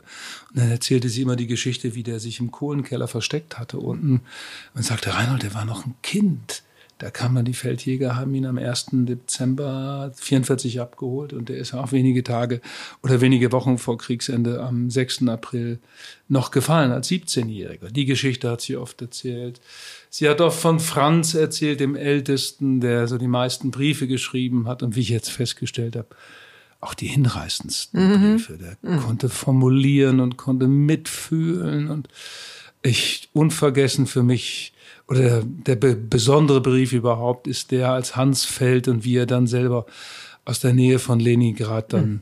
Und 0.50 0.58
dann 0.58 0.72
erzählte 0.72 1.08
sie 1.08 1.22
immer 1.22 1.36
die 1.36 1.46
Geschichte, 1.46 1.94
wie 1.94 2.02
der 2.02 2.18
sich 2.18 2.40
im 2.40 2.50
Kohlenkeller 2.50 3.06
versteckt 3.06 3.60
hatte 3.60 3.78
unten 3.78 4.22
und 4.74 4.84
sagte, 4.84 5.14
Reinhold, 5.14 5.44
der 5.44 5.54
war 5.54 5.64
noch 5.64 5.86
ein 5.86 5.94
Kind. 6.02 6.64
Da 6.98 7.10
kamen 7.10 7.36
dann 7.36 7.44
die 7.44 7.54
Feldjäger, 7.54 8.16
haben 8.16 8.34
ihn 8.34 8.46
am 8.46 8.58
1. 8.58 8.86
Dezember 8.90 10.10
44 10.16 10.80
abgeholt 10.80 11.34
und 11.34 11.50
der 11.50 11.58
ist 11.58 11.72
auch 11.72 11.92
wenige 11.92 12.24
Tage 12.24 12.60
oder 13.00 13.20
wenige 13.20 13.52
Wochen 13.52 13.78
vor 13.78 13.96
Kriegsende 13.96 14.60
am 14.60 14.90
6. 14.90 15.28
April 15.28 15.78
noch 16.28 16.50
gefallen 16.50 16.90
als 16.90 17.10
17-Jähriger. 17.10 17.90
Die 17.90 18.06
Geschichte 18.06 18.50
hat 18.50 18.62
sie 18.62 18.76
oft 18.76 19.00
erzählt. 19.02 19.60
Sie 20.18 20.30
hat 20.30 20.40
oft 20.40 20.58
von 20.58 20.80
Franz 20.80 21.34
erzählt, 21.34 21.78
dem 21.78 21.94
Ältesten, 21.94 22.80
der 22.80 23.06
so 23.06 23.18
die 23.18 23.28
meisten 23.28 23.70
Briefe 23.70 24.06
geschrieben 24.06 24.66
hat 24.66 24.82
und 24.82 24.96
wie 24.96 25.00
ich 25.00 25.10
jetzt 25.10 25.28
festgestellt 25.28 25.94
habe, 25.94 26.08
auch 26.80 26.94
die 26.94 27.08
hinreißendsten 27.08 28.00
mhm. 28.00 28.36
Briefe. 28.36 28.56
Der 28.56 28.78
mhm. 28.80 29.00
konnte 29.00 29.28
formulieren 29.28 30.20
und 30.20 30.38
konnte 30.38 30.68
mitfühlen 30.68 31.90
und 31.90 32.08
ich 32.80 33.28
unvergessen 33.34 34.06
für 34.06 34.22
mich 34.22 34.72
oder 35.06 35.42
der 35.44 35.76
be 35.76 35.94
besondere 35.94 36.62
Brief 36.62 36.94
überhaupt 36.94 37.46
ist 37.46 37.70
der, 37.70 37.90
als 37.90 38.16
Hans 38.16 38.46
fällt 38.46 38.88
und 38.88 39.04
wie 39.04 39.16
er 39.16 39.26
dann 39.26 39.46
selber 39.46 39.84
aus 40.46 40.60
der 40.60 40.72
Nähe 40.72 40.98
von 40.98 41.20
Leningrad 41.20 41.92
dann 41.92 42.08
mhm. 42.08 42.20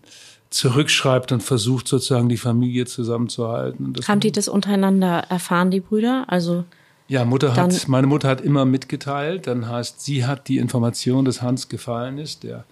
zurückschreibt 0.51 1.31
und 1.31 1.45
versucht 1.45 1.87
sozusagen 1.87 2.29
die 2.29 2.39
Familie 2.39 2.87
zusammenzuhalten. 2.87 3.95
Haben 4.09 4.19
die 4.19 4.33
das 4.33 4.49
untereinander 4.49 5.27
erfahren, 5.29 5.71
die 5.71 5.79
Brüder? 5.79 6.25
Also 6.27 6.65
ja, 7.07 7.25
Mutter 7.25 7.55
hat, 7.55 7.89
meine 7.89 8.07
Mutter 8.07 8.29
hat 8.29 8.41
immer 8.41 8.65
mitgeteilt. 8.65 9.47
Dann 9.47 9.69
heißt, 9.69 10.01
sie 10.01 10.27
hat 10.27 10.49
die 10.49 10.59
Information, 10.59 11.25
dass 11.25 11.43
Hans 11.43 11.69
gefallen 11.69 12.19
ist. 12.19 12.45
Der 12.45 12.65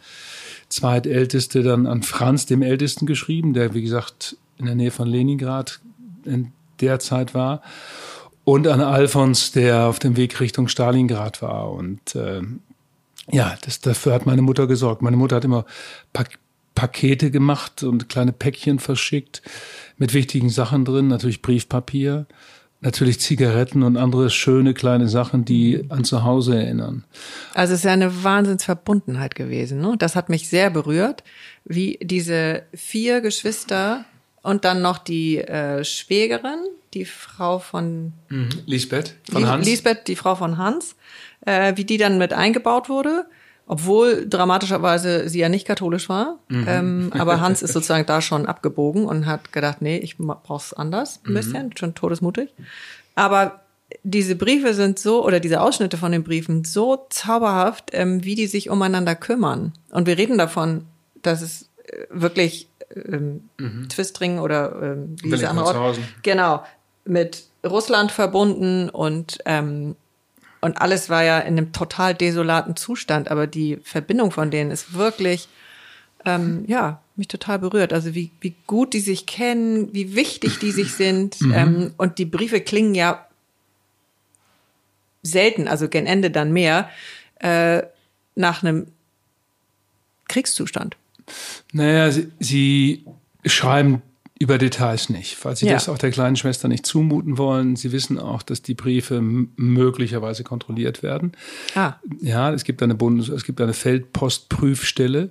zweitälteste 0.68 1.62
dann 1.62 1.86
an 1.86 2.02
Franz, 2.02 2.46
dem 2.46 2.62
Ältesten, 2.62 3.06
geschrieben, 3.06 3.52
der 3.52 3.74
wie 3.74 3.82
gesagt 3.82 4.36
in 4.58 4.66
der 4.66 4.74
Nähe 4.74 4.90
von 4.90 5.08
Leningrad 5.08 5.80
in 6.24 6.52
der 6.80 6.98
Zeit 6.98 7.34
war 7.34 7.62
und 8.44 8.66
an 8.66 8.80
Alfons, 8.80 9.52
der 9.52 9.86
auf 9.86 9.98
dem 9.98 10.16
Weg 10.16 10.40
Richtung 10.40 10.68
Stalingrad 10.68 11.42
war. 11.42 11.70
Und 11.70 12.14
äh, 12.14 12.40
ja, 13.30 13.56
das, 13.62 13.80
dafür 13.80 14.14
hat 14.14 14.26
meine 14.26 14.42
Mutter 14.42 14.66
gesorgt. 14.66 15.02
Meine 15.02 15.16
Mutter 15.16 15.36
hat 15.36 15.44
immer 15.44 15.64
Pak 16.12 16.38
Pakete 16.74 17.30
gemacht 17.30 17.82
und 17.82 18.08
kleine 18.08 18.32
Päckchen 18.32 18.78
verschickt 18.78 19.42
mit 19.98 20.14
wichtigen 20.14 20.48
Sachen 20.48 20.86
drin, 20.86 21.06
natürlich 21.06 21.42
Briefpapier. 21.42 22.24
Natürlich 22.82 23.20
Zigaretten 23.20 23.82
und 23.82 23.96
andere 23.96 24.28
schöne 24.28 24.74
kleine 24.74 25.08
Sachen, 25.08 25.44
die 25.44 25.86
an 25.88 26.04
zu 26.04 26.24
Hause 26.24 26.56
erinnern. 26.56 27.04
Also 27.54 27.72
es 27.72 27.80
ist 27.80 27.84
ja 27.84 27.92
eine 27.92 28.24
Wahnsinnsverbundenheit 28.24 29.34
gewesen. 29.34 29.80
Ne? 29.80 29.94
Das 29.98 30.16
hat 30.16 30.28
mich 30.28 30.48
sehr 30.48 30.70
berührt, 30.70 31.22
wie 31.64 31.98
diese 32.02 32.64
vier 32.74 33.20
Geschwister 33.20 34.04
und 34.42 34.64
dann 34.64 34.82
noch 34.82 34.98
die 34.98 35.38
äh, 35.38 35.84
Schwägerin, 35.84 36.58
die 36.92 37.04
Frau 37.04 37.58
von 37.58 38.12
mhm. 38.28 38.50
Lisbeth 38.66 39.14
von 39.30 39.46
Hans. 39.46 39.66
Lisbeth, 39.66 40.08
die 40.08 40.16
Frau 40.16 40.34
von 40.34 40.58
Hans, 40.58 40.96
äh, 41.46 41.76
wie 41.76 41.84
die 41.84 41.96
dann 41.96 42.18
mit 42.18 42.32
eingebaut 42.32 42.88
wurde 42.88 43.26
obwohl 43.66 44.26
dramatischerweise 44.28 45.28
sie 45.28 45.38
ja 45.38 45.48
nicht 45.48 45.66
katholisch 45.66 46.08
war. 46.08 46.38
Mhm. 46.48 46.64
Ähm, 46.68 47.12
aber 47.16 47.40
Hans 47.40 47.62
ist 47.62 47.72
sozusagen 47.74 48.06
da 48.06 48.20
schon 48.20 48.46
abgebogen 48.46 49.06
und 49.06 49.26
hat 49.26 49.52
gedacht, 49.52 49.80
nee, 49.80 49.98
ich 49.98 50.18
brauch's 50.18 50.72
anders 50.72 51.20
ein 51.24 51.30
mhm. 51.30 51.34
bisschen, 51.34 51.76
schon 51.76 51.94
todesmutig. 51.94 52.50
Aber 53.14 53.60
diese 54.02 54.36
Briefe 54.36 54.74
sind 54.74 54.98
so, 54.98 55.24
oder 55.24 55.40
diese 55.40 55.60
Ausschnitte 55.60 55.96
von 55.96 56.12
den 56.12 56.24
Briefen, 56.24 56.64
so 56.64 57.06
zauberhaft, 57.10 57.90
ähm, 57.92 58.24
wie 58.24 58.34
die 58.34 58.46
sich 58.46 58.70
umeinander 58.70 59.14
kümmern. 59.14 59.72
Und 59.90 60.06
wir 60.06 60.18
reden 60.18 60.38
davon, 60.38 60.86
dass 61.22 61.42
es 61.42 61.68
äh, 61.84 62.06
wirklich 62.10 62.68
ähm, 62.94 63.48
mhm. 63.58 63.88
Twistring 63.88 64.38
oder 64.38 64.80
ähm, 64.82 65.16
wie 65.22 65.30
diese 65.30 65.48
andere 65.48 65.78
Ort, 65.78 65.98
genau, 66.22 66.64
mit 67.04 67.44
Russland 67.64 68.12
verbunden 68.12 68.88
und 68.88 69.38
ähm, 69.44 69.96
und 70.62 70.80
alles 70.80 71.10
war 71.10 71.24
ja 71.24 71.40
in 71.40 71.58
einem 71.58 71.72
total 71.72 72.14
desolaten 72.14 72.76
Zustand, 72.76 73.30
aber 73.30 73.48
die 73.48 73.78
Verbindung 73.82 74.30
von 74.30 74.50
denen 74.50 74.70
ist 74.70 74.94
wirklich, 74.94 75.48
ähm, 76.24 76.64
ja, 76.68 77.02
mich 77.16 77.26
total 77.26 77.58
berührt. 77.58 77.92
Also 77.92 78.14
wie, 78.14 78.30
wie 78.40 78.54
gut 78.68 78.94
die 78.94 79.00
sich 79.00 79.26
kennen, 79.26 79.92
wie 79.92 80.14
wichtig 80.14 80.60
die 80.60 80.70
sich 80.70 80.94
sind. 80.94 81.40
Mhm. 81.40 81.52
Ähm, 81.52 81.94
und 81.96 82.18
die 82.18 82.24
Briefe 82.24 82.60
klingen 82.60 82.94
ja 82.94 83.26
selten, 85.22 85.66
also 85.66 85.88
gen 85.88 86.06
Ende 86.06 86.30
dann 86.30 86.52
mehr, 86.52 86.88
äh, 87.40 87.82
nach 88.36 88.62
einem 88.62 88.86
Kriegszustand. 90.28 90.96
Naja, 91.72 92.10
sie, 92.12 92.30
sie 92.38 93.04
schreiben 93.44 94.00
über 94.42 94.58
Details 94.58 95.08
nicht, 95.08 95.44
weil 95.44 95.54
sie 95.54 95.66
ja. 95.66 95.74
das 95.74 95.88
auch 95.88 95.98
der 95.98 96.10
kleinen 96.10 96.34
Schwester 96.34 96.66
nicht 96.66 96.84
zumuten 96.84 97.38
wollen. 97.38 97.76
Sie 97.76 97.92
wissen 97.92 98.18
auch, 98.18 98.42
dass 98.42 98.60
die 98.60 98.74
Briefe 98.74 99.20
möglicherweise 99.22 100.42
kontrolliert 100.42 101.04
werden. 101.04 101.30
Ah. 101.76 101.94
Ja, 102.20 102.52
es 102.52 102.64
gibt 102.64 102.82
eine 102.82 102.96
Bundes, 102.96 103.28
es 103.28 103.44
gibt 103.44 103.60
eine 103.60 103.72
Feldpostprüfstelle. 103.72 105.30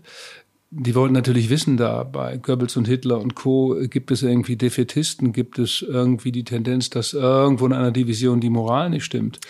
Die 0.74 0.95
wollten 0.95 1.13
natürlich 1.13 1.50
wissen, 1.50 1.76
da 1.76 2.04
bei 2.04 2.38
Goebbels 2.38 2.78
und 2.78 2.88
Hitler 2.88 3.19
und 3.19 3.36
Co. 3.36 3.76
gibt 3.89 4.12
es 4.12 4.24
irgendwie 4.24 4.56
Defetisten, 4.56 5.34
gibt 5.34 5.60
es 5.60 5.82
irgendwie 5.82 6.32
die 6.32 6.45
Tendenz, 6.45 6.89
dass 6.89 7.12
irgendwo 7.12 7.65
in 7.65 7.74
einer 7.74 7.91
Division 7.91 8.39
die 8.39 8.50
Moral 8.50 8.89
nicht 8.89 9.04
stimmt. 9.04 9.41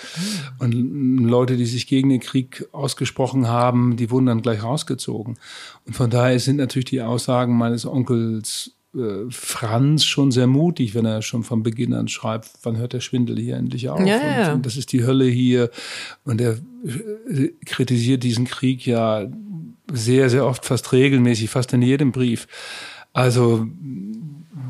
Mhm. 0.60 1.19
Und 1.19 1.30
Leute, 1.30 1.56
die 1.56 1.67
sich 1.67 1.86
gegen 1.86 2.10
den 2.10 2.21
Krieg 2.21 2.65
ausgesprochen 2.71 3.47
haben, 3.47 3.95
die 3.95 4.10
wurden 4.10 4.26
dann 4.26 4.41
gleich 4.41 4.63
rausgezogen. 4.63 5.38
Und 5.86 5.95
von 5.95 6.10
daher 6.10 6.39
sind 6.39 6.56
natürlich 6.56 6.86
die 6.86 7.04
Aussagen 7.04 7.56
meines 7.56 7.86
Onkels 7.86 8.71
äh, 8.95 9.30
Franz 9.30 10.04
schon 10.04 10.32
sehr 10.32 10.47
mutig, 10.47 10.95
wenn 10.95 11.06
er 11.06 11.21
schon 11.21 11.43
von 11.43 11.63
Beginn 11.63 11.93
an 11.93 12.08
schreibt, 12.08 12.49
wann 12.63 12.77
hört 12.77 12.93
der 12.93 12.99
Schwindel 12.99 13.38
hier 13.38 13.56
endlich 13.56 13.89
auf? 13.89 13.99
Ja, 13.99 14.17
ja. 14.17 14.54
Und 14.54 14.65
das 14.65 14.77
ist 14.77 14.91
die 14.91 15.06
Hölle 15.06 15.25
hier. 15.25 15.69
Und 16.23 16.41
er 16.41 16.58
äh, 17.27 17.49
kritisiert 17.65 18.23
diesen 18.23 18.45
Krieg 18.45 18.86
ja 18.86 19.27
sehr, 19.91 20.30
sehr 20.30 20.45
oft, 20.45 20.65
fast 20.65 20.91
regelmäßig, 20.91 21.49
fast 21.49 21.73
in 21.73 21.82
jedem 21.82 22.12
Brief. 22.12 22.47
Also 23.13 23.67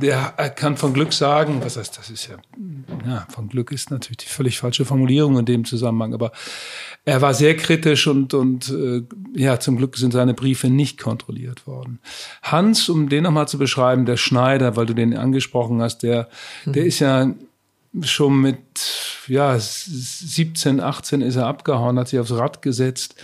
der 0.02 0.34
kann 0.56 0.78
von 0.78 0.94
Glück 0.94 1.14
sagen, 1.14 1.62
was 1.64 1.78
heißt, 1.78 1.98
das 1.98 2.10
ist 2.10 2.28
ja, 2.28 2.36
ja, 3.06 3.28
von 3.30 3.50
Glück 3.50 3.72
ist 3.72 3.92
natürlich 3.92 4.18
die 4.18 4.28
völlig 4.28 4.58
falsche 4.58 4.86
Formulierung 4.86 5.38
in 5.38 5.46
dem 5.46 5.66
Zusammenhang, 5.66 6.14
aber 6.14 6.32
er 7.06 7.22
war 7.22 7.34
sehr 7.34 7.56
kritisch 7.56 8.08
und, 8.08 8.34
und 8.34 8.70
äh, 8.70 9.04
ja, 9.34 9.60
zum 9.60 9.78
Glück 9.78 9.98
sind 9.98 10.12
seine 10.12 10.34
Briefe 10.34 10.70
nicht 10.70 11.00
kontrolliert 11.00 11.68
worden. 11.68 12.00
Hans, 12.44 12.90
um 12.90 13.10
den 13.10 13.24
nochmal 13.24 13.48
zu 13.48 13.58
beschreiben, 13.58 14.06
der 14.06 14.18
Schneider, 14.18 14.76
weil 14.76 14.86
du 14.86 14.94
den 14.94 15.16
angesprochen 15.16 15.82
hast, 15.82 16.00
der, 16.04 16.30
mhm. 16.66 16.74
der 16.74 16.86
ist 16.86 17.00
ja 17.00 17.34
schon 18.02 18.40
mit 18.42 18.60
ja 19.28 19.58
17, 19.60 20.80
18 20.80 21.22
ist 21.22 21.36
er 21.36 21.48
abgehauen, 21.48 22.00
hat 22.00 22.08
sich 22.08 22.20
aufs 22.20 22.32
Rad 22.32 22.62
gesetzt 22.62 23.16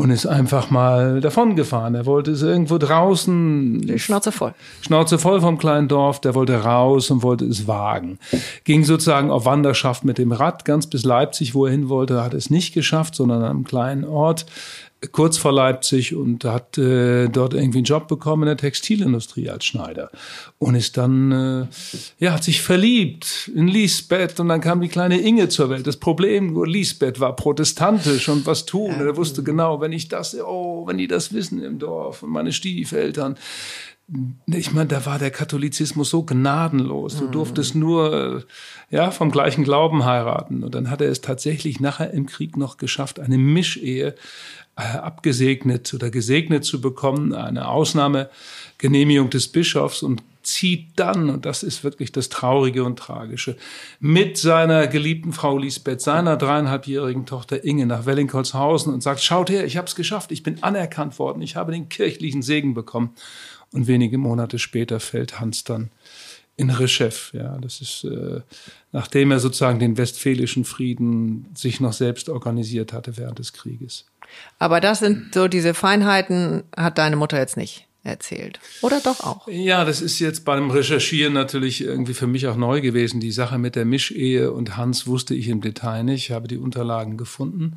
und 0.00 0.10
ist 0.10 0.24
einfach 0.24 0.70
mal 0.70 1.20
davongefahren. 1.20 1.94
Er 1.94 2.06
wollte 2.06 2.30
es 2.30 2.40
irgendwo 2.40 2.78
draußen. 2.78 3.98
Schnauze 3.98 4.32
voll. 4.32 4.54
Schnauze 4.80 5.18
voll 5.18 5.42
vom 5.42 5.58
kleinen 5.58 5.88
Dorf. 5.88 6.22
Der 6.22 6.34
wollte 6.34 6.62
raus 6.62 7.10
und 7.10 7.22
wollte 7.22 7.44
es 7.44 7.68
wagen. 7.68 8.18
Ging 8.64 8.82
sozusagen 8.84 9.30
auf 9.30 9.44
Wanderschaft 9.44 10.04
mit 10.04 10.16
dem 10.16 10.32
Rad 10.32 10.64
ganz 10.64 10.86
bis 10.86 11.04
Leipzig, 11.04 11.54
wo 11.54 11.66
er 11.66 11.72
hin 11.72 11.90
wollte, 11.90 12.22
hat 12.22 12.32
es 12.32 12.48
nicht 12.48 12.72
geschafft, 12.72 13.14
sondern 13.14 13.42
an 13.42 13.50
einem 13.50 13.64
kleinen 13.64 14.04
Ort 14.04 14.46
kurz 15.12 15.38
vor 15.38 15.52
Leipzig 15.52 16.14
und 16.14 16.44
hat 16.44 16.76
äh, 16.76 17.28
dort 17.28 17.54
irgendwie 17.54 17.78
einen 17.78 17.84
Job 17.84 18.06
bekommen 18.06 18.42
in 18.42 18.48
der 18.48 18.56
Textilindustrie 18.58 19.48
als 19.48 19.64
Schneider 19.64 20.10
und 20.58 20.74
ist 20.74 20.96
dann 20.96 21.32
äh, 21.32 21.66
ja 22.18 22.32
hat 22.32 22.44
sich 22.44 22.60
verliebt 22.60 23.50
in 23.54 23.66
Lisbeth 23.66 24.38
und 24.40 24.48
dann 24.48 24.60
kam 24.60 24.80
die 24.80 24.88
kleine 24.88 25.18
Inge 25.18 25.48
zur 25.48 25.70
Welt. 25.70 25.86
Das 25.86 25.96
Problem 25.96 26.52
nur 26.52 26.66
Lisbeth 26.66 27.18
war 27.18 27.34
protestantisch 27.34 28.28
und 28.28 28.44
was 28.46 28.66
tun. 28.66 28.94
Und 28.94 29.06
er 29.06 29.16
wusste 29.16 29.42
genau, 29.42 29.80
wenn 29.80 29.92
ich 29.92 30.08
das 30.08 30.38
oh, 30.38 30.86
wenn 30.86 30.98
die 30.98 31.08
das 31.08 31.32
wissen 31.32 31.62
im 31.62 31.78
Dorf 31.78 32.22
und 32.22 32.30
meine 32.30 32.52
Stiefeltern 32.52 33.36
ich 34.46 34.72
meine, 34.72 34.88
da 34.88 35.06
war 35.06 35.18
der 35.18 35.30
Katholizismus 35.30 36.10
so 36.10 36.24
gnadenlos. 36.24 37.16
Du 37.16 37.28
durftest 37.28 37.76
nur 37.76 38.44
äh, 38.90 38.94
ja 38.94 39.12
vom 39.12 39.30
gleichen 39.30 39.62
Glauben 39.62 40.04
heiraten. 40.04 40.64
Und 40.64 40.74
dann 40.74 40.90
hat 40.90 41.00
er 41.00 41.10
es 41.10 41.20
tatsächlich 41.20 41.78
nachher 41.78 42.10
im 42.10 42.26
Krieg 42.26 42.56
noch 42.56 42.76
geschafft, 42.76 43.20
eine 43.20 43.38
Mischehe 43.38 44.16
abgesegnet 44.80 45.92
oder 45.94 46.10
gesegnet 46.10 46.64
zu 46.64 46.80
bekommen, 46.80 47.34
eine 47.34 47.68
Ausnahmegenehmigung 47.68 49.30
des 49.30 49.48
Bischofs 49.48 50.02
und 50.02 50.22
zieht 50.42 50.88
dann, 50.96 51.28
und 51.28 51.44
das 51.44 51.62
ist 51.62 51.84
wirklich 51.84 52.12
das 52.12 52.28
Traurige 52.28 52.84
und 52.84 52.98
Tragische, 52.98 53.56
mit 54.00 54.38
seiner 54.38 54.86
geliebten 54.86 55.32
Frau 55.32 55.58
Lisbeth, 55.58 56.00
seiner 56.00 56.36
dreieinhalbjährigen 56.36 57.26
Tochter 57.26 57.62
Inge 57.64 57.86
nach 57.86 58.06
Wellingholzhausen 58.06 58.92
und 58.92 59.02
sagt, 59.02 59.22
schaut 59.22 59.50
her, 59.50 59.64
ich 59.64 59.76
habe 59.76 59.86
es 59.86 59.94
geschafft, 59.94 60.32
ich 60.32 60.42
bin 60.42 60.62
anerkannt 60.62 61.18
worden, 61.18 61.42
ich 61.42 61.56
habe 61.56 61.72
den 61.72 61.88
kirchlichen 61.88 62.42
Segen 62.42 62.74
bekommen. 62.74 63.14
Und 63.72 63.86
wenige 63.86 64.18
Monate 64.18 64.58
später 64.58 64.98
fällt 64.98 65.38
Hans 65.38 65.62
dann 65.62 65.90
in 66.56 66.70
Rechef. 66.70 67.32
Ja, 67.32 67.56
das 67.58 67.80
ist, 67.80 68.04
äh, 68.04 68.40
nachdem 68.92 69.30
er 69.30 69.40
sozusagen 69.40 69.78
den 69.78 69.96
westfälischen 69.96 70.64
Frieden 70.64 71.46
sich 71.54 71.80
noch 71.80 71.92
selbst 71.92 72.28
organisiert 72.28 72.92
hatte 72.92 73.16
während 73.16 73.38
des 73.38 73.52
Krieges. 73.52 74.06
Aber 74.58 74.80
das 74.80 74.98
sind 75.00 75.34
so 75.34 75.48
diese 75.48 75.74
Feinheiten, 75.74 76.64
hat 76.76 76.98
deine 76.98 77.16
Mutter 77.16 77.38
jetzt 77.38 77.56
nicht 77.56 77.86
erzählt. 78.02 78.60
Oder 78.80 79.00
doch 79.00 79.20
auch? 79.20 79.46
Ja, 79.48 79.84
das 79.84 80.00
ist 80.00 80.18
jetzt 80.20 80.44
beim 80.44 80.70
Recherchieren 80.70 81.34
natürlich 81.34 81.82
irgendwie 81.82 82.14
für 82.14 82.26
mich 82.26 82.46
auch 82.46 82.56
neu 82.56 82.80
gewesen. 82.80 83.20
Die 83.20 83.32
Sache 83.32 83.58
mit 83.58 83.76
der 83.76 83.84
Mischehe 83.84 84.52
und 84.52 84.76
Hans 84.76 85.06
wusste 85.06 85.34
ich 85.34 85.48
im 85.48 85.60
Detail 85.60 86.04
nicht. 86.04 86.26
Ich 86.26 86.30
habe 86.30 86.48
die 86.48 86.58
Unterlagen 86.58 87.16
gefunden. 87.16 87.76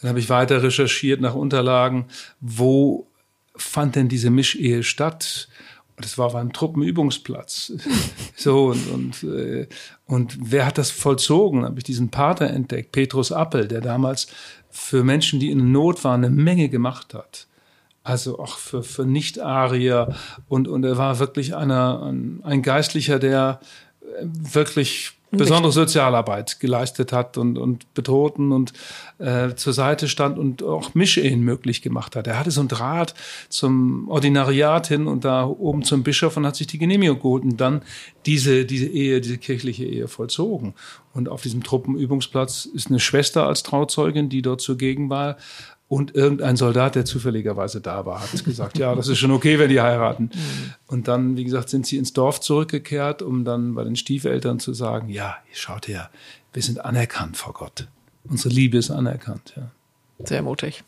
Dann 0.00 0.08
habe 0.08 0.20
ich 0.20 0.30
weiter 0.30 0.62
recherchiert 0.62 1.20
nach 1.20 1.34
Unterlagen. 1.34 2.06
Wo 2.40 3.08
fand 3.56 3.96
denn 3.96 4.08
diese 4.08 4.30
Mischehe 4.30 4.82
statt? 4.82 5.48
Das 6.00 6.18
war 6.18 6.26
auf 6.26 6.34
einem 6.34 6.52
Truppenübungsplatz. 6.52 7.72
so, 8.36 8.66
und, 8.66 8.90
und, 8.90 9.22
äh, 9.24 9.68
und 10.06 10.38
wer 10.40 10.66
hat 10.66 10.78
das 10.78 10.90
vollzogen? 10.90 11.64
Habe 11.64 11.78
ich 11.78 11.84
diesen 11.84 12.10
Pater 12.10 12.48
entdeckt, 12.48 12.92
Petrus 12.92 13.32
Appel, 13.32 13.68
der 13.68 13.80
damals 13.80 14.28
für 14.70 15.04
Menschen, 15.04 15.40
die 15.40 15.50
in 15.50 15.72
Not 15.72 16.04
waren, 16.04 16.24
eine 16.24 16.34
Menge 16.34 16.68
gemacht 16.68 17.14
hat. 17.14 17.46
Also 18.04 18.38
auch 18.38 18.58
für, 18.58 18.82
für 18.82 19.04
Nicht-Arier. 19.04 20.14
Und, 20.48 20.68
und 20.68 20.84
er 20.84 20.96
war 20.96 21.18
wirklich 21.18 21.54
einer, 21.54 22.02
ein, 22.02 22.40
ein 22.44 22.62
Geistlicher, 22.62 23.18
der 23.18 23.60
äh, 24.00 24.24
wirklich 24.24 25.17
besondere 25.30 25.72
Sozialarbeit 25.72 26.58
geleistet 26.60 27.12
hat 27.12 27.36
und, 27.36 27.58
und 27.58 27.92
Bedrohten 27.94 28.52
und 28.52 28.72
äh, 29.18 29.54
zur 29.54 29.72
Seite 29.72 30.08
stand 30.08 30.38
und 30.38 30.62
auch 30.62 30.94
Mischehen 30.94 31.42
möglich 31.42 31.82
gemacht 31.82 32.16
hat. 32.16 32.26
Er 32.26 32.38
hatte 32.38 32.50
so 32.50 32.60
ein 32.60 32.68
Draht 32.68 33.14
zum 33.48 34.08
Ordinariat 34.08 34.86
hin 34.86 35.06
und 35.06 35.24
da 35.24 35.44
oben 35.46 35.82
zum 35.82 36.02
Bischof 36.02 36.36
und 36.36 36.46
hat 36.46 36.56
sich 36.56 36.66
die 36.66 36.78
Genehmigung 36.78 37.18
geholt 37.18 37.44
und 37.44 37.60
dann 37.60 37.82
diese, 38.26 38.64
diese 38.64 38.86
Ehe, 38.86 39.20
diese 39.20 39.38
kirchliche 39.38 39.84
Ehe 39.84 40.08
vollzogen. 40.08 40.74
Und 41.12 41.28
auf 41.28 41.42
diesem 41.42 41.62
Truppenübungsplatz 41.62 42.64
ist 42.66 42.88
eine 42.88 43.00
Schwester 43.00 43.46
als 43.46 43.62
Trauzeugin, 43.62 44.28
die 44.28 44.42
dort 44.42 44.60
zugegen 44.60 45.10
war. 45.10 45.36
Und 45.88 46.14
irgendein 46.14 46.56
Soldat, 46.56 46.96
der 46.96 47.06
zufälligerweise 47.06 47.80
da 47.80 48.04
war, 48.04 48.20
hat 48.20 48.44
gesagt, 48.44 48.76
ja, 48.76 48.94
das 48.94 49.08
ist 49.08 49.18
schon 49.18 49.30
okay, 49.30 49.58
wenn 49.58 49.70
die 49.70 49.80
heiraten. 49.80 50.24
Mhm. 50.24 50.74
Und 50.86 51.08
dann, 51.08 51.36
wie 51.36 51.44
gesagt, 51.44 51.70
sind 51.70 51.86
sie 51.86 51.96
ins 51.96 52.12
Dorf 52.12 52.40
zurückgekehrt, 52.40 53.22
um 53.22 53.44
dann 53.44 53.74
bei 53.74 53.84
den 53.84 53.96
Stiefeltern 53.96 54.60
zu 54.60 54.74
sagen, 54.74 55.08
ja, 55.08 55.38
schaut 55.52 55.88
her, 55.88 56.10
wir 56.52 56.62
sind 56.62 56.84
anerkannt 56.84 57.38
vor 57.38 57.54
Gott. 57.54 57.88
Unsere 58.24 58.54
Liebe 58.54 58.76
ist 58.76 58.90
anerkannt, 58.90 59.54
ja. 59.56 59.70
Sehr 60.26 60.42
mutig. 60.42 60.84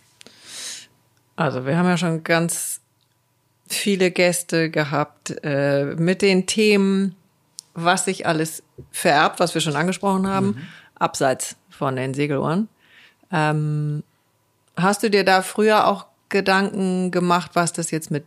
Also 1.37 1.65
wir 1.65 1.79
haben 1.79 1.87
ja 1.87 1.97
schon 1.97 2.25
ganz 2.25 2.81
viele 3.69 4.11
Gäste 4.11 4.69
gehabt 4.69 5.35
äh, 5.43 5.95
mit 5.95 6.21
den 6.21 6.47
Themen 6.47 7.15
was 7.75 8.05
sich 8.05 8.27
alles 8.27 8.63
vererbt, 8.91 9.41
was 9.41 9.55
wir 9.55 9.61
schon 9.61 9.77
angesprochen 9.77 10.27
haben, 10.27 10.47
mhm. 10.47 10.63
abseits 10.97 11.57
von 11.71 11.97
den 11.97 12.15
Segelohren. 12.15 12.69
Ähm, 13.33 14.03
hast 14.83 15.03
du 15.03 15.11
dir 15.11 15.25
da 15.25 15.43
früher 15.43 15.87
auch 15.87 16.07
Gedanken 16.29 17.11
gemacht, 17.11 17.53
was 17.55 17.73
das 17.73 17.91
jetzt 17.91 18.11
mit 18.11 18.25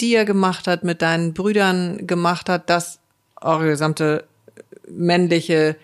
dir 0.00 0.24
gemacht 0.24 0.66
hat, 0.66 0.84
mit 0.84 1.02
deinen 1.02 1.34
Brüdern 1.34 2.06
gemacht 2.06 2.48
hat, 2.48 2.70
dass 2.70 2.98
eure 3.40 3.66
gesamte 3.66 4.24
männliche 4.88 5.76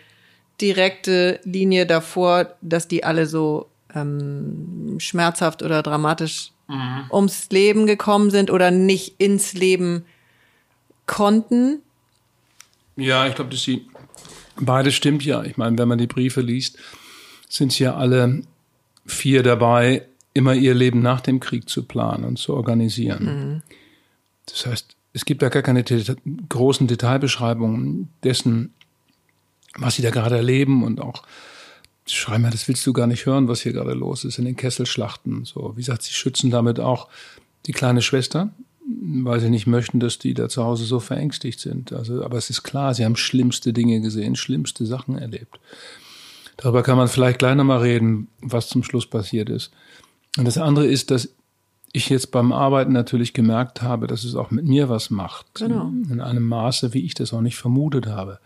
direkte 0.60 1.40
Linie 1.44 1.86
davor, 1.86 2.54
dass 2.60 2.88
die 2.88 3.04
alle 3.04 3.26
so 3.26 3.68
ähm, 3.94 4.96
schmerzhaft 4.98 5.62
oder 5.62 5.82
dramatisch 5.82 6.52
mhm. 6.68 7.04
ums 7.12 7.48
Leben 7.50 7.86
gekommen 7.86 8.30
sind 8.30 8.50
oder 8.50 8.70
nicht 8.70 9.14
ins 9.18 9.52
Leben 9.52 10.04
konnten? 11.06 11.80
Ja, 12.96 13.26
ich 13.26 13.34
glaube, 13.34 13.50
dass 13.50 13.62
sie 13.62 13.86
beides 14.60 14.94
stimmt 14.94 15.24
ja. 15.24 15.42
Ich 15.44 15.56
meine, 15.56 15.76
wenn 15.78 15.88
man 15.88 15.98
die 15.98 16.06
Briefe 16.06 16.40
liest, 16.40 16.78
sind 17.48 17.72
sie 17.72 17.84
ja 17.84 17.96
alle 17.96 18.42
vier 19.04 19.42
dabei, 19.42 20.06
immer 20.34 20.54
ihr 20.54 20.74
Leben 20.74 21.02
nach 21.02 21.20
dem 21.20 21.40
Krieg 21.40 21.68
zu 21.68 21.84
planen 21.84 22.24
und 22.24 22.38
zu 22.38 22.54
organisieren. 22.54 23.24
Mhm. 23.24 23.62
Das 24.46 24.66
heißt, 24.66 24.96
es 25.12 25.24
gibt 25.24 25.42
da 25.42 25.48
gar 25.48 25.62
keine 25.62 25.84
deta 25.84 26.14
großen 26.48 26.86
Detailbeschreibungen 26.86 28.08
dessen, 28.24 28.72
was 29.76 29.96
sie 29.96 30.02
da 30.02 30.10
gerade 30.10 30.36
erleben 30.36 30.84
und 30.84 31.00
auch 31.00 31.22
sie 32.06 32.14
schreiben 32.14 32.44
ja, 32.44 32.50
das 32.50 32.68
willst 32.68 32.86
du 32.86 32.92
gar 32.92 33.06
nicht 33.06 33.26
hören, 33.26 33.48
was 33.48 33.60
hier 33.60 33.72
gerade 33.72 33.92
los 33.92 34.24
ist 34.24 34.38
in 34.38 34.44
den 34.44 34.56
Kesselschlachten. 34.56 35.44
So, 35.44 35.72
wie 35.76 35.80
gesagt, 35.80 36.02
sie 36.02 36.14
schützen 36.14 36.50
damit 36.50 36.80
auch 36.80 37.08
die 37.66 37.72
kleine 37.72 38.02
Schwester, 38.02 38.50
weil 38.86 39.40
sie 39.40 39.50
nicht 39.50 39.66
möchten, 39.66 40.00
dass 40.00 40.18
die 40.18 40.34
da 40.34 40.48
zu 40.48 40.64
Hause 40.64 40.84
so 40.84 40.98
verängstigt 40.98 41.60
sind. 41.60 41.92
Also, 41.92 42.24
aber 42.24 42.38
es 42.38 42.50
ist 42.50 42.62
klar, 42.62 42.94
sie 42.94 43.04
haben 43.04 43.16
schlimmste 43.16 43.72
Dinge 43.72 44.00
gesehen, 44.00 44.34
schlimmste 44.36 44.86
Sachen 44.86 45.16
erlebt. 45.16 45.60
Darüber 46.56 46.82
kann 46.82 46.96
man 46.96 47.08
vielleicht 47.08 47.38
gleich 47.38 47.54
nochmal 47.54 47.78
reden, 47.78 48.28
was 48.40 48.68
zum 48.68 48.82
Schluss 48.82 49.06
passiert 49.06 49.48
ist. 49.48 49.72
Und 50.38 50.46
das 50.46 50.58
andere 50.58 50.86
ist, 50.86 51.10
dass 51.10 51.30
ich 51.92 52.08
jetzt 52.08 52.30
beim 52.30 52.52
Arbeiten 52.52 52.92
natürlich 52.92 53.34
gemerkt 53.34 53.82
habe, 53.82 54.06
dass 54.06 54.24
es 54.24 54.34
auch 54.34 54.50
mit 54.50 54.64
mir 54.64 54.88
was 54.88 55.10
macht. 55.10 55.46
Genau. 55.54 55.92
In 56.10 56.20
einem 56.20 56.46
Maße, 56.46 56.94
wie 56.94 57.04
ich 57.04 57.14
das 57.14 57.32
auch 57.34 57.42
nicht 57.42 57.56
vermutet 57.56 58.06
habe. 58.06 58.38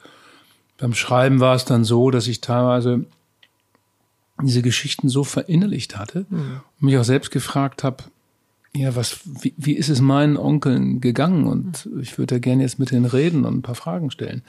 Beim 0.78 0.94
Schreiben 0.94 1.40
war 1.40 1.54
es 1.54 1.64
dann 1.64 1.84
so, 1.84 2.10
dass 2.10 2.26
ich 2.26 2.40
teilweise 2.40 3.04
diese 4.42 4.62
Geschichten 4.62 5.08
so 5.08 5.24
verinnerlicht 5.24 5.96
hatte 5.96 6.26
mhm. 6.28 6.60
und 6.80 6.86
mich 6.86 6.98
auch 6.98 7.04
selbst 7.04 7.30
gefragt 7.30 7.84
habe, 7.84 8.04
ja, 8.74 8.94
was, 8.94 9.20
wie, 9.24 9.54
wie 9.56 9.72
ist 9.72 9.88
es 9.88 10.02
meinen 10.02 10.36
Onkeln 10.36 11.00
gegangen? 11.00 11.46
Und 11.46 11.86
mhm. 11.86 12.00
ich 12.00 12.18
würde 12.18 12.34
da 12.34 12.38
gerne 12.38 12.62
jetzt 12.62 12.78
mit 12.78 12.90
denen 12.90 13.06
reden 13.06 13.44
und 13.46 13.56
ein 13.56 13.62
paar 13.62 13.74
Fragen 13.74 14.10
stellen. 14.10 14.42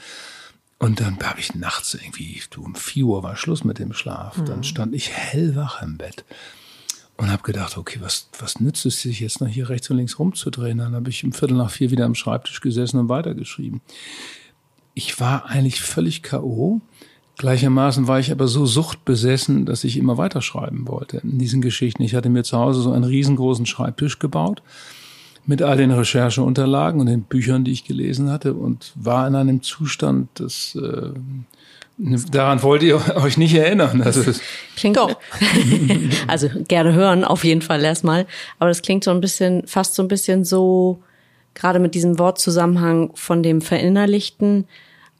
Und 0.79 0.99
dann 0.99 1.17
habe 1.23 1.39
ich 1.39 1.55
nachts 1.55 1.95
irgendwie, 1.95 2.39
du, 2.51 2.63
um 2.63 2.75
vier 2.75 3.05
Uhr 3.05 3.23
war 3.23 3.35
Schluss 3.35 3.63
mit 3.63 3.79
dem 3.79 3.93
Schlaf. 3.93 4.37
Mhm. 4.37 4.45
Dann 4.45 4.63
stand 4.63 4.93
ich 4.93 5.11
hellwach 5.11 5.81
im 5.81 5.97
Bett 5.97 6.23
und 7.17 7.31
habe 7.31 7.41
gedacht, 7.43 7.77
okay, 7.77 7.99
was, 8.01 8.29
was 8.37 8.59
nützt 8.59 8.85
es 8.85 9.01
sich 9.01 9.19
jetzt 9.19 9.41
noch 9.41 9.47
hier 9.47 9.69
rechts 9.69 9.89
und 9.89 9.97
links 9.97 10.19
rumzudrehen? 10.19 10.77
Dann 10.77 10.93
habe 10.93 11.09
ich 11.09 11.23
um 11.23 11.33
Viertel 11.33 11.57
nach 11.57 11.71
vier 11.71 11.89
wieder 11.89 12.05
am 12.05 12.15
Schreibtisch 12.15 12.61
gesessen 12.61 12.99
und 12.99 13.09
weitergeschrieben. 13.09 13.81
Ich 14.93 15.19
war 15.19 15.45
eigentlich 15.45 15.81
völlig 15.81 16.21
K.O. 16.21 16.81
Gleichermaßen 17.37 18.07
war 18.07 18.19
ich 18.19 18.31
aber 18.31 18.47
so 18.47 18.65
suchtbesessen, 18.65 19.65
dass 19.65 19.83
ich 19.83 19.97
immer 19.97 20.17
weiterschreiben 20.17 20.87
wollte 20.87 21.17
in 21.17 21.37
diesen 21.37 21.61
Geschichten. 21.61 22.01
Ich 22.03 22.15
hatte 22.15 22.29
mir 22.29 22.43
zu 22.43 22.57
Hause 22.57 22.81
so 22.81 22.91
einen 22.91 23.03
riesengroßen 23.03 23.65
Schreibtisch 23.65 24.19
gebaut 24.19 24.61
mit 25.47 25.61
all 25.61 25.77
den 25.77 25.91
Rechercheunterlagen 25.91 27.01
und 27.01 27.07
den 27.07 27.23
Büchern, 27.23 27.63
die 27.63 27.71
ich 27.71 27.85
gelesen 27.85 28.29
hatte 28.29 28.53
und 28.53 28.91
war 28.95 29.27
in 29.27 29.35
einem 29.35 29.63
Zustand, 29.63 30.29
das 30.35 30.75
äh, 30.75 31.09
daran 32.31 32.61
wollt 32.61 32.83
ihr 32.83 33.01
euch 33.15 33.37
nicht 33.37 33.55
erinnern. 33.55 34.01
Das 34.03 34.17
ist 34.17 34.41
klingt 34.75 34.97
doch. 34.97 35.17
also 36.27 36.49
gerne 36.67 36.93
hören 36.93 37.23
auf 37.23 37.43
jeden 37.43 37.61
Fall 37.61 37.83
erstmal, 37.83 38.27
aber 38.59 38.69
das 38.69 38.81
klingt 38.81 39.03
so 39.03 39.11
ein 39.11 39.21
bisschen 39.21 39.65
fast 39.65 39.95
so 39.95 40.03
ein 40.03 40.07
bisschen 40.07 40.45
so 40.45 41.01
gerade 41.55 41.79
mit 41.79 41.95
diesem 41.95 42.19
Wortzusammenhang 42.19 43.11
von 43.15 43.41
dem 43.41 43.61
Verinnerlichten 43.61 44.65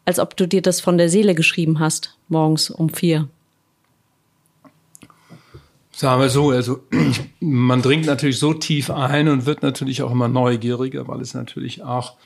als 0.07 0.19
ob 0.19 0.37
du 0.37 0.47
dir 0.47 0.61
das 0.61 0.79
von 0.79 0.97
der 0.97 1.09
Seele 1.09 1.35
geschrieben 1.35 1.79
hast, 1.79 2.17
morgens 2.29 2.69
um 2.69 2.89
vier. 2.89 3.27
Sagen 5.97 6.21
wir 6.21 6.29
so, 6.29 6.51
also 6.51 6.81
man 7.39 7.81
dringt 7.81 8.05
natürlich 8.05 8.38
so 8.38 8.53
tief 8.53 8.91
ein 8.91 9.27
und 9.29 9.47
wird 9.47 9.63
natürlich 9.63 10.03
auch 10.03 10.12
immer 10.12 10.27
neugieriger, 10.27 11.07
weil 11.07 11.21
es 11.21 11.33
natürlich 11.33 11.81
auch 11.81 12.17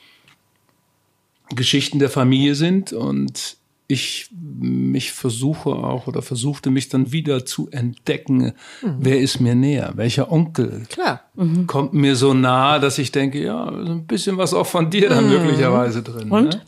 Geschichten 1.56 1.98
der 1.98 2.10
Familie 2.10 2.56
sind 2.56 2.92
und 2.92 3.56
ich 3.88 4.30
mich 4.38 5.14
versuche 5.14 5.70
auch 5.70 6.08
oder 6.08 6.22
versuchte 6.22 6.70
mich 6.70 6.90
dann 6.90 7.14
wieder 7.14 7.46
zu 7.46 7.70
entdecken, 7.72 8.56
mhm. 8.82 8.98
wer 9.00 9.22
ist 9.22 9.40
mir 9.40 9.56
näher, 9.56 9.94
welcher 9.96 10.34
Onkel 10.34 10.84
Klar. 10.90 11.22
Mhm. 11.36 11.66
kommt 11.66 11.94
mir 11.94 12.18
so 12.18 12.34
nah, 12.34 12.78
dass 12.78 12.98
ich 12.98 13.14
denke, 13.14 13.42
ja, 13.42 13.70
ein 13.70 14.06
bisschen 14.06 14.38
was 14.38 14.54
auch 14.54 14.68
von 14.68 14.90
dir 14.90 15.08
dann 15.08 15.28
mhm. 15.28 15.46
möglicherweise 15.46 16.04
drin. 16.04 16.30
Und? 16.30 16.50
Ne? 16.50 16.62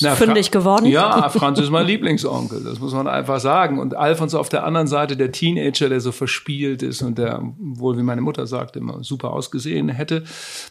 Na, 0.00 0.14
fündig 0.14 0.50
geworden. 0.50 0.86
Ja, 0.86 1.28
Franz 1.28 1.58
ist 1.58 1.70
mein 1.70 1.86
Lieblingsonkel, 1.86 2.62
das 2.62 2.78
muss 2.78 2.92
man 2.92 3.08
einfach 3.08 3.40
sagen. 3.40 3.78
Und 3.78 3.96
Alfons 3.96 4.34
auf 4.34 4.48
der 4.48 4.64
anderen 4.64 4.86
Seite, 4.86 5.16
der 5.16 5.32
Teenager, 5.32 5.88
der 5.88 6.00
so 6.00 6.12
verspielt 6.12 6.82
ist 6.82 7.02
und 7.02 7.18
der, 7.18 7.42
wohl 7.58 7.98
wie 7.98 8.02
meine 8.02 8.20
Mutter 8.20 8.46
sagt, 8.46 8.76
immer 8.76 9.02
super 9.02 9.32
ausgesehen 9.32 9.88
hätte, 9.88 10.24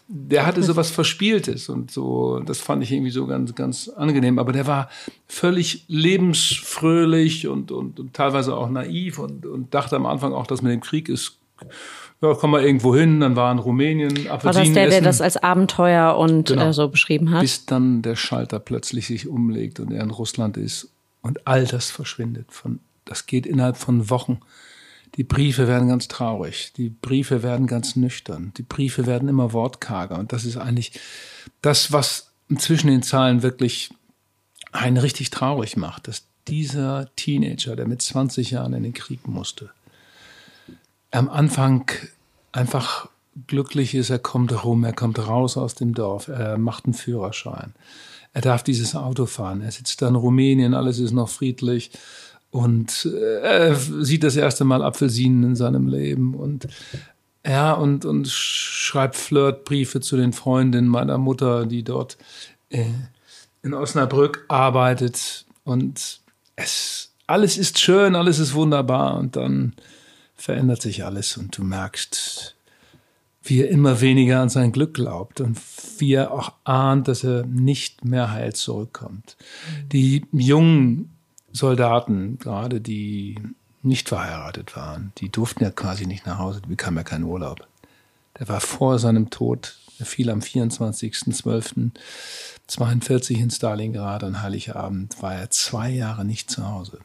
der 0.07 0.45
hatte 0.45 0.63
so 0.63 0.75
was 0.75 0.91
Verspieltes 0.91 1.69
und 1.69 1.91
so, 1.91 2.39
das 2.39 2.59
fand 2.59 2.83
ich 2.83 2.91
irgendwie 2.91 3.11
so 3.11 3.27
ganz, 3.27 3.53
ganz 3.55 3.89
angenehm. 3.89 4.39
Aber 4.39 4.53
der 4.53 4.67
war 4.67 4.89
völlig 5.27 5.85
lebensfröhlich 5.87 7.47
und, 7.47 7.71
und, 7.71 7.99
und 7.99 8.13
teilweise 8.13 8.55
auch 8.55 8.69
naiv 8.69 9.19
und, 9.19 9.45
und 9.45 9.73
dachte 9.73 9.95
am 9.95 10.05
Anfang 10.05 10.33
auch, 10.33 10.47
dass 10.47 10.61
mit 10.61 10.71
dem 10.71 10.81
Krieg 10.81 11.09
ist 11.09 11.37
ja, 12.21 12.33
komm 12.33 12.51
mal 12.51 12.63
irgendwo 12.63 12.95
hin, 12.95 13.19
dann 13.19 13.35
war 13.35 13.51
in 13.51 13.59
Rumänien 13.59 14.27
Apfelsinen 14.27 14.43
War 14.43 14.53
das 14.53 14.73
der, 14.73 14.87
essen. 14.87 14.89
der 14.91 15.01
das 15.01 15.21
als 15.21 15.37
Abenteuer 15.37 16.17
und 16.17 16.47
genau. 16.47 16.69
äh, 16.69 16.73
so 16.73 16.87
beschrieben 16.87 17.29
hat? 17.31 17.41
Bis 17.41 17.65
dann 17.65 18.01
der 18.01 18.15
Schalter 18.15 18.59
plötzlich 18.59 19.07
sich 19.07 19.27
umlegt 19.27 19.79
und 19.79 19.91
er 19.91 20.03
in 20.03 20.09
Russland 20.09 20.57
ist 20.57 20.89
und 21.21 21.45
all 21.45 21.65
das 21.65 21.91
verschwindet. 21.91 22.51
Von, 22.51 22.79
das 23.05 23.27
geht 23.27 23.45
innerhalb 23.45 23.77
von 23.77 24.09
Wochen. 24.09 24.39
Die 25.15 25.23
Briefe 25.23 25.67
werden 25.67 25.87
ganz 25.87 26.07
traurig, 26.07 26.73
die 26.75 26.89
Briefe 26.89 27.41
werden 27.41 27.65
ganz 27.65 27.95
nüchtern, 27.95 28.51
die 28.57 28.63
Briefe 28.63 29.05
werden 29.05 29.29
immer 29.29 29.53
wortkarger 29.53 30.19
und 30.19 30.33
das 30.33 30.43
ist 30.43 30.57
eigentlich 30.57 30.99
das, 31.61 31.91
was 31.91 32.33
zwischen 32.57 32.87
den 32.87 33.03
Zahlen 33.03 33.41
wirklich 33.41 33.89
einen 34.71 34.97
richtig 34.97 35.29
traurig 35.29 35.77
macht, 35.77 36.07
dass 36.07 36.27
dieser 36.47 37.09
Teenager, 37.15 37.75
der 37.75 37.87
mit 37.87 38.01
20 38.01 38.51
Jahren 38.51 38.73
in 38.73 38.83
den 38.83 38.93
Krieg 38.93 39.27
musste, 39.27 39.71
am 41.11 41.29
Anfang 41.29 41.89
einfach 42.51 43.09
glücklich 43.47 43.93
ist, 43.93 44.09
er 44.09 44.19
kommt 44.19 44.63
rum, 44.63 44.83
er 44.83 44.93
kommt 44.93 45.19
raus 45.19 45.57
aus 45.57 45.75
dem 45.75 45.93
Dorf, 45.93 46.27
er 46.27 46.57
macht 46.57 46.85
einen 46.85 46.93
Führerschein. 46.93 47.73
Er 48.33 48.41
darf 48.41 48.63
dieses 48.63 48.95
Auto 48.95 49.25
fahren. 49.25 49.61
Er 49.61 49.71
sitzt 49.71 50.01
da 50.01 50.07
in 50.07 50.15
Rumänien, 50.15 50.73
alles 50.73 50.99
ist 50.99 51.11
noch 51.11 51.29
friedlich 51.29 51.91
und 52.49 53.05
äh, 53.05 53.41
er 53.41 53.75
sieht 53.75 54.23
das 54.23 54.35
erste 54.35 54.63
Mal 54.63 54.83
Apfelsinen 54.83 55.43
in 55.43 55.55
seinem 55.55 55.87
Leben 55.87 56.33
und 56.33 56.67
ja, 57.45 57.73
und, 57.73 58.03
und 58.03 58.27
schreibt 58.27 59.15
Flirtbriefe 59.15 60.01
zu 60.01 60.17
den 60.17 60.33
Freundinnen 60.33 60.89
meiner 60.89 61.17
Mutter, 61.17 61.65
die 61.65 61.83
dort 61.83 62.17
äh, 62.69 62.85
in 63.63 63.73
Osnabrück 63.73 64.45
arbeitet 64.49 65.45
und 65.63 66.19
es, 66.55 67.13
alles 67.25 67.57
ist 67.57 67.79
schön, 67.79 68.15
alles 68.15 68.39
ist 68.39 68.53
wunderbar 68.53 69.17
und 69.17 69.35
dann 69.35 69.73
verändert 70.37 70.81
sich 70.81 71.03
alles 71.03 71.35
und 71.37 71.57
du 71.57 71.63
merkst, 71.63 72.55
wie 73.43 73.61
er 73.61 73.69
immer 73.69 74.01
weniger 74.01 74.41
an 74.41 74.49
sein 74.49 74.71
Glück 74.71 74.93
glaubt 74.93 75.41
und 75.41 75.59
wie 75.97 76.13
er 76.13 76.31
auch 76.31 76.53
ahnt, 76.63 77.07
dass 77.07 77.23
er 77.23 77.45
nicht 77.45 78.05
mehr 78.05 78.31
heil 78.31 78.53
zurückkommt. 78.53 79.35
Die 79.91 80.25
jungen 80.31 81.11
Soldaten, 81.51 82.37
gerade 82.39 82.81
die 82.81 83.39
nicht 83.81 84.09
verheiratet 84.09 84.75
waren, 84.75 85.13
die 85.17 85.29
durften 85.29 85.63
ja 85.63 85.71
quasi 85.71 86.05
nicht 86.05 86.25
nach 86.25 86.39
Hause, 86.39 86.59
die 86.61 86.69
bekamen 86.69 86.97
ja 86.97 87.03
keinen 87.03 87.23
Urlaub. 87.23 87.65
Der 88.37 88.49
war 88.49 88.59
vor 88.59 88.99
seinem 88.99 89.29
Tod, 89.29 89.77
er 89.97 90.05
fiel 90.05 90.29
am 90.29 90.39
24.12.42 90.39 93.37
in 93.37 93.49
Stalingrad 93.49 94.23
an 94.23 94.43
Heiligabend, 94.43 95.21
war 95.21 95.35
er 95.35 95.49
zwei 95.49 95.89
Jahre 95.89 96.25
nicht 96.25 96.51
zu 96.51 96.67
Hause 96.67 96.99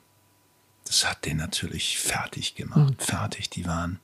das 0.93 1.09
hat 1.09 1.25
den 1.25 1.39
natürlich 1.39 1.99
fertig 1.99 2.55
gemacht. 2.55 2.91
Mhm. 2.91 2.99
Fertig. 2.99 3.49
Die 3.49 3.65
waren 3.67 3.99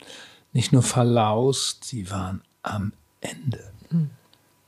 nicht 0.54 0.72
nur 0.72 0.82
verlaust, 0.82 1.84
sie 1.84 2.10
waren 2.10 2.40
am 2.62 2.94
Ende. 3.20 3.70
Mhm. 3.90 4.08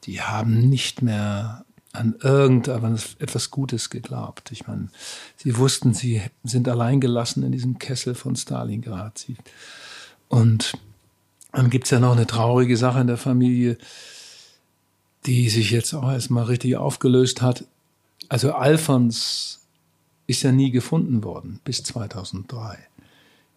Die 0.04 0.20
haben 0.20 0.68
nicht 0.68 1.00
mehr 1.00 1.64
an 1.92 2.14
irgendetwas 2.20 3.50
Gutes 3.50 3.88
geglaubt. 3.88 4.52
Ich 4.52 4.66
meine, 4.66 4.88
sie 5.36 5.56
wussten, 5.56 5.94
sie 5.94 6.20
sind 6.44 6.68
alleingelassen 6.68 7.42
in 7.42 7.52
diesem 7.52 7.78
Kessel 7.78 8.14
von 8.14 8.36
Stalingrad. 8.36 9.16
Sie, 9.16 9.36
und 10.28 10.74
dann 11.52 11.70
gibt's 11.70 11.88
ja 11.88 12.00
noch 12.00 12.12
eine 12.12 12.26
traurige 12.26 12.76
Sache 12.76 13.00
in 13.00 13.06
der 13.06 13.16
Familie, 13.16 13.78
die 15.24 15.48
sich 15.48 15.70
jetzt 15.70 15.94
auch 15.94 16.12
erstmal 16.12 16.44
richtig 16.44 16.76
aufgelöst 16.76 17.40
hat. 17.40 17.64
also 18.28 18.52
Alfons 18.52 19.59
ist 20.30 20.42
ja 20.42 20.52
nie 20.52 20.70
gefunden 20.70 21.24
worden 21.24 21.58
bis 21.64 21.82
2003. 21.82 22.78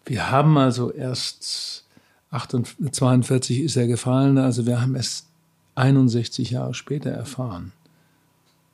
Wir 0.05 0.31
haben 0.31 0.57
also 0.57 0.91
erst 0.91 1.85
42 2.31 3.59
ist 3.59 3.75
er 3.75 3.85
gefallen, 3.85 4.39
also 4.39 4.65
wir 4.65 4.81
haben 4.81 4.95
es 4.95 5.27
61 5.75 6.49
Jahre 6.49 6.73
später 6.73 7.11
erfahren, 7.11 7.73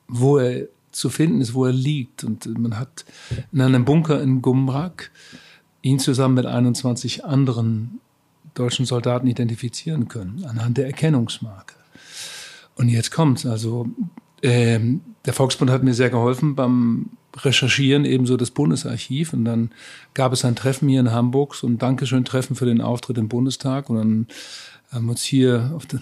wo 0.08 0.38
er 0.38 0.68
zu 0.92 1.10
finden 1.10 1.42
ist, 1.42 1.52
wo 1.52 1.66
er 1.66 1.72
liegt. 1.72 2.24
Und 2.24 2.46
man 2.58 2.78
hat 2.78 3.04
in 3.52 3.60
einem 3.60 3.84
Bunker 3.84 4.22
in 4.22 4.40
Gumrak 4.40 5.10
ihn 5.82 5.98
zusammen 5.98 6.36
mit 6.36 6.46
21 6.46 7.26
anderen 7.26 8.00
deutschen 8.54 8.86
Soldaten 8.86 9.26
identifizieren 9.26 10.08
können, 10.08 10.44
anhand 10.46 10.78
der 10.78 10.86
Erkennungsmarke. 10.86 11.74
Und 12.76 12.88
jetzt 12.88 13.10
kommt's. 13.10 13.44
Also 13.44 13.90
ähm, 14.42 15.02
der 15.26 15.34
Volksbund 15.34 15.70
hat 15.70 15.82
mir 15.82 15.94
sehr 15.94 16.08
geholfen 16.08 16.54
beim 16.54 17.10
Recherchieren, 17.36 18.04
ebenso 18.04 18.36
das 18.36 18.50
Bundesarchiv. 18.50 19.32
Und 19.32 19.44
dann 19.44 19.70
gab 20.14 20.32
es 20.32 20.44
ein 20.44 20.56
Treffen 20.56 20.88
hier 20.88 21.00
in 21.00 21.12
Hamburg, 21.12 21.54
so 21.54 21.66
ein 21.66 21.78
Dankeschön-Treffen 21.78 22.56
für 22.56 22.66
den 22.66 22.80
Auftritt 22.80 23.18
im 23.18 23.28
Bundestag. 23.28 23.90
Und 23.90 23.96
dann 23.96 24.26
haben 24.90 25.06
wir 25.06 25.12
uns 25.12 25.22
hier 25.22 25.72
auf 25.74 25.86
der, 25.86 26.00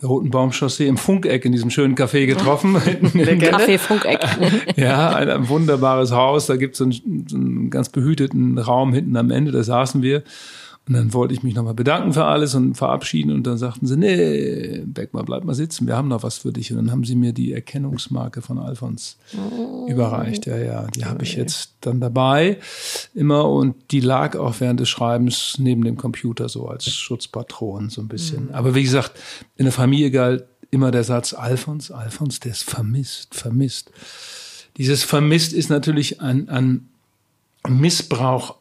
der 0.00 0.08
Roten 0.08 0.30
Baumchaussee 0.30 0.86
im 0.86 0.98
Funkeck 0.98 1.44
in 1.44 1.52
diesem 1.52 1.70
schönen 1.70 1.94
Café 1.94 2.26
getroffen. 2.26 2.76
Café 2.78 3.78
Funkeck. 3.78 4.20
ja, 4.76 5.14
ein, 5.14 5.30
ein, 5.30 5.48
wunderbares 5.48 6.12
Haus. 6.12 6.46
Da 6.46 6.56
gibt 6.56 6.74
es 6.74 6.78
so 6.78 6.84
einen 6.84 7.70
ganz 7.70 7.88
behüteten 7.88 8.58
Raum 8.58 8.92
hinten 8.92 9.16
am 9.16 9.30
Ende. 9.30 9.52
Da 9.52 9.62
saßen 9.62 10.02
wir. 10.02 10.22
Und 10.88 10.94
dann 10.94 11.12
wollte 11.12 11.34
ich 11.34 11.42
mich 11.42 11.54
nochmal 11.54 11.74
bedanken 11.74 12.12
für 12.12 12.24
alles 12.24 12.54
und 12.54 12.76
verabschieden. 12.76 13.32
Und 13.32 13.44
dann 13.44 13.58
sagten 13.58 13.86
sie, 13.88 13.96
nee, 13.96 14.82
Beckmann, 14.86 15.24
bleib 15.24 15.42
mal 15.42 15.54
sitzen, 15.54 15.88
wir 15.88 15.96
haben 15.96 16.06
noch 16.06 16.22
was 16.22 16.38
für 16.38 16.52
dich. 16.52 16.70
Und 16.70 16.76
dann 16.76 16.92
haben 16.92 17.02
sie 17.02 17.16
mir 17.16 17.32
die 17.32 17.52
Erkennungsmarke 17.52 18.40
von 18.40 18.58
Alfons 18.58 19.16
oh. 19.36 19.88
überreicht. 19.88 20.46
Ja, 20.46 20.56
ja, 20.56 20.86
die 20.86 21.04
habe 21.04 21.24
ich 21.24 21.34
jetzt 21.34 21.74
dann 21.80 21.98
dabei 21.98 22.58
immer. 23.14 23.50
Und 23.50 23.74
die 23.90 23.98
lag 23.98 24.36
auch 24.36 24.60
während 24.60 24.78
des 24.78 24.88
Schreibens 24.88 25.56
neben 25.58 25.82
dem 25.82 25.96
Computer 25.96 26.48
so 26.48 26.68
als 26.68 26.88
Schutzpatron 26.88 27.90
so 27.90 28.00
ein 28.00 28.08
bisschen. 28.08 28.44
Mhm. 28.44 28.54
Aber 28.54 28.76
wie 28.76 28.84
gesagt, 28.84 29.18
in 29.56 29.64
der 29.64 29.72
Familie 29.72 30.12
galt 30.12 30.44
immer 30.70 30.92
der 30.92 31.02
Satz, 31.02 31.34
Alfons, 31.34 31.90
Alfons, 31.90 32.38
der 32.38 32.52
ist 32.52 32.62
vermisst, 32.62 33.34
vermisst. 33.34 33.90
Dieses 34.76 35.02
vermisst 35.02 35.52
ist 35.52 35.68
natürlich 35.68 36.20
ein, 36.20 36.48
ein 36.48 36.88
Missbrauch 37.68 38.54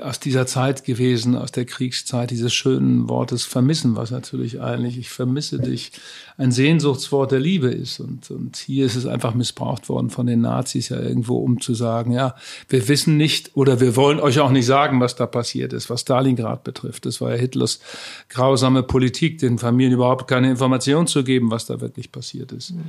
aus 0.00 0.20
dieser 0.20 0.46
Zeit 0.46 0.84
gewesen, 0.84 1.36
aus 1.36 1.52
der 1.52 1.64
Kriegszeit, 1.64 2.30
dieses 2.30 2.52
schönen 2.54 3.08
Wortes 3.08 3.44
vermissen, 3.44 3.96
was 3.96 4.10
natürlich 4.10 4.60
eigentlich, 4.60 4.98
ich 4.98 5.10
vermisse 5.10 5.58
dich, 5.58 5.92
ein 6.36 6.52
Sehnsuchtswort 6.52 7.32
der 7.32 7.40
Liebe 7.40 7.68
ist. 7.68 8.00
Und, 8.00 8.30
und 8.30 8.56
hier 8.56 8.86
ist 8.86 8.96
es 8.96 9.06
einfach 9.06 9.34
missbraucht 9.34 9.88
worden 9.88 10.10
von 10.10 10.26
den 10.26 10.40
Nazis 10.40 10.88
ja 10.88 11.00
irgendwo, 11.00 11.38
um 11.38 11.60
zu 11.60 11.74
sagen, 11.74 12.12
ja, 12.12 12.34
wir 12.68 12.88
wissen 12.88 13.16
nicht 13.16 13.56
oder 13.56 13.80
wir 13.80 13.96
wollen 13.96 14.20
euch 14.20 14.40
auch 14.40 14.50
nicht 14.50 14.66
sagen, 14.66 15.00
was 15.00 15.16
da 15.16 15.26
passiert 15.26 15.72
ist, 15.72 15.90
was 15.90 16.02
Stalingrad 16.02 16.64
betrifft. 16.64 17.06
Das 17.06 17.20
war 17.20 17.30
ja 17.30 17.36
Hitlers 17.36 17.80
grausame 18.28 18.82
Politik, 18.82 19.38
den 19.38 19.58
Familien 19.58 19.94
überhaupt 19.94 20.28
keine 20.28 20.50
Information 20.50 21.06
zu 21.06 21.24
geben, 21.24 21.50
was 21.50 21.66
da 21.66 21.80
wirklich 21.80 22.12
passiert 22.12 22.52
ist. 22.52 22.72
Mhm. 22.72 22.84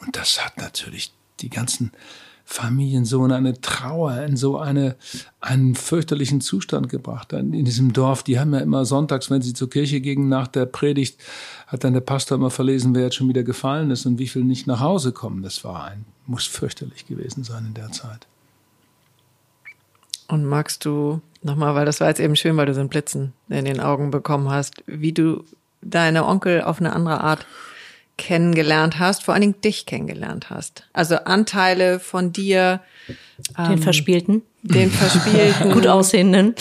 Und 0.00 0.16
das 0.16 0.44
hat 0.44 0.56
natürlich 0.58 1.12
die 1.40 1.50
ganzen 1.50 1.92
Familien 2.48 3.04
so 3.04 3.24
in 3.24 3.32
eine 3.32 3.60
Trauer, 3.60 4.22
in 4.22 4.36
so 4.36 4.56
eine, 4.56 4.94
einen 5.40 5.74
fürchterlichen 5.74 6.40
Zustand 6.40 6.88
gebracht. 6.88 7.32
In 7.32 7.64
diesem 7.64 7.92
Dorf, 7.92 8.22
die 8.22 8.38
haben 8.38 8.54
ja 8.54 8.60
immer 8.60 8.84
sonntags, 8.84 9.30
wenn 9.30 9.42
sie 9.42 9.52
zur 9.52 9.68
Kirche 9.68 10.00
gingen, 10.00 10.28
nach 10.28 10.46
der 10.46 10.64
Predigt, 10.64 11.20
hat 11.66 11.82
dann 11.82 11.92
der 11.92 12.00
Pastor 12.00 12.38
immer 12.38 12.50
verlesen, 12.50 12.94
wer 12.94 13.02
jetzt 13.02 13.16
schon 13.16 13.28
wieder 13.28 13.42
gefallen 13.42 13.90
ist 13.90 14.06
und 14.06 14.20
wie 14.20 14.28
viel 14.28 14.44
nicht 14.44 14.68
nach 14.68 14.78
Hause 14.78 15.10
kommen. 15.10 15.42
Das 15.42 15.64
war 15.64 15.84
ein, 15.84 16.04
muss 16.26 16.46
fürchterlich 16.46 17.06
gewesen 17.06 17.42
sein 17.42 17.66
in 17.66 17.74
der 17.74 17.90
Zeit. 17.90 18.28
Und 20.28 20.44
magst 20.44 20.84
du 20.84 21.20
nochmal, 21.42 21.74
weil 21.74 21.84
das 21.84 22.00
war 22.00 22.08
jetzt 22.08 22.20
eben 22.20 22.36
schön, 22.36 22.56
weil 22.56 22.66
du 22.66 22.74
so 22.74 22.80
einen 22.80 22.88
Blitzen 22.88 23.32
in 23.48 23.64
den 23.64 23.80
Augen 23.80 24.12
bekommen 24.12 24.50
hast, 24.50 24.84
wie 24.86 25.12
du 25.12 25.44
deine 25.82 26.24
Onkel 26.24 26.62
auf 26.62 26.78
eine 26.78 26.92
andere 26.92 27.20
Art 27.22 27.44
kennengelernt 28.16 28.98
hast, 28.98 29.24
vor 29.24 29.34
allen 29.34 29.42
Dingen 29.42 29.60
dich 29.62 29.86
kennengelernt 29.86 30.50
hast. 30.50 30.84
Also 30.92 31.16
Anteile 31.16 32.00
von 32.00 32.32
dir. 32.32 32.80
Den 33.58 33.72
ähm, 33.72 33.82
Verspielten. 33.82 34.42
Den 34.62 34.90
Verspielten. 34.90 35.72
Gut 35.72 35.86
aussehenden. 35.86 36.54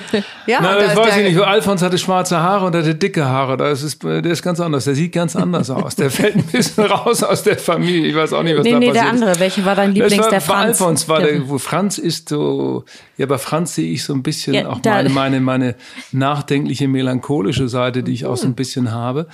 ja, 0.46 0.60
Nein, 0.60 0.76
das 0.78 0.96
weiß 0.96 1.16
ich 1.18 1.24
nicht. 1.24 1.40
Alfons 1.40 1.82
hatte 1.82 1.98
schwarze 1.98 2.38
Haare 2.38 2.66
und 2.66 2.76
hatte 2.76 2.94
dicke 2.94 3.24
Haare. 3.26 3.56
Das 3.56 3.82
ist, 3.82 4.02
der 4.02 4.24
ist 4.24 4.42
ganz 4.42 4.60
anders. 4.60 4.84
Der 4.84 4.94
sieht 4.94 5.12
ganz 5.12 5.34
anders 5.34 5.68
aus. 5.70 5.96
Der 5.96 6.10
fällt 6.10 6.36
ein 6.36 6.44
bisschen 6.44 6.84
raus 6.84 7.24
aus 7.24 7.42
der 7.42 7.58
Familie. 7.58 8.08
Ich 8.08 8.14
weiß 8.14 8.32
auch 8.32 8.44
nicht, 8.44 8.56
was 8.56 8.64
nee, 8.64 8.70
da 8.70 8.78
nee, 8.78 8.86
passiert 8.86 9.04
der 9.04 9.10
andere. 9.10 9.40
Welche 9.40 9.64
war 9.64 9.74
dein 9.74 9.92
Lieblings? 9.92 10.22
War, 10.22 10.30
der 10.30 10.40
Franz. 10.40 10.80
Alfons 10.80 11.08
war 11.08 11.20
der, 11.20 11.48
wo 11.48 11.58
Franz 11.58 11.98
ist 11.98 12.28
so, 12.28 12.84
ja, 13.18 13.26
bei 13.26 13.38
Franz 13.38 13.74
sehe 13.74 13.92
ich 13.92 14.04
so 14.04 14.14
ein 14.14 14.22
bisschen 14.22 14.54
ja, 14.54 14.68
auch 14.68 14.80
meine, 14.84 15.10
meine, 15.10 15.40
meine 15.40 15.74
nachdenkliche, 16.12 16.86
melancholische 16.86 17.68
Seite, 17.68 18.04
die 18.04 18.12
ich 18.12 18.24
auch 18.24 18.36
so 18.36 18.46
ein 18.46 18.54
bisschen 18.54 18.92
habe. 18.92 19.26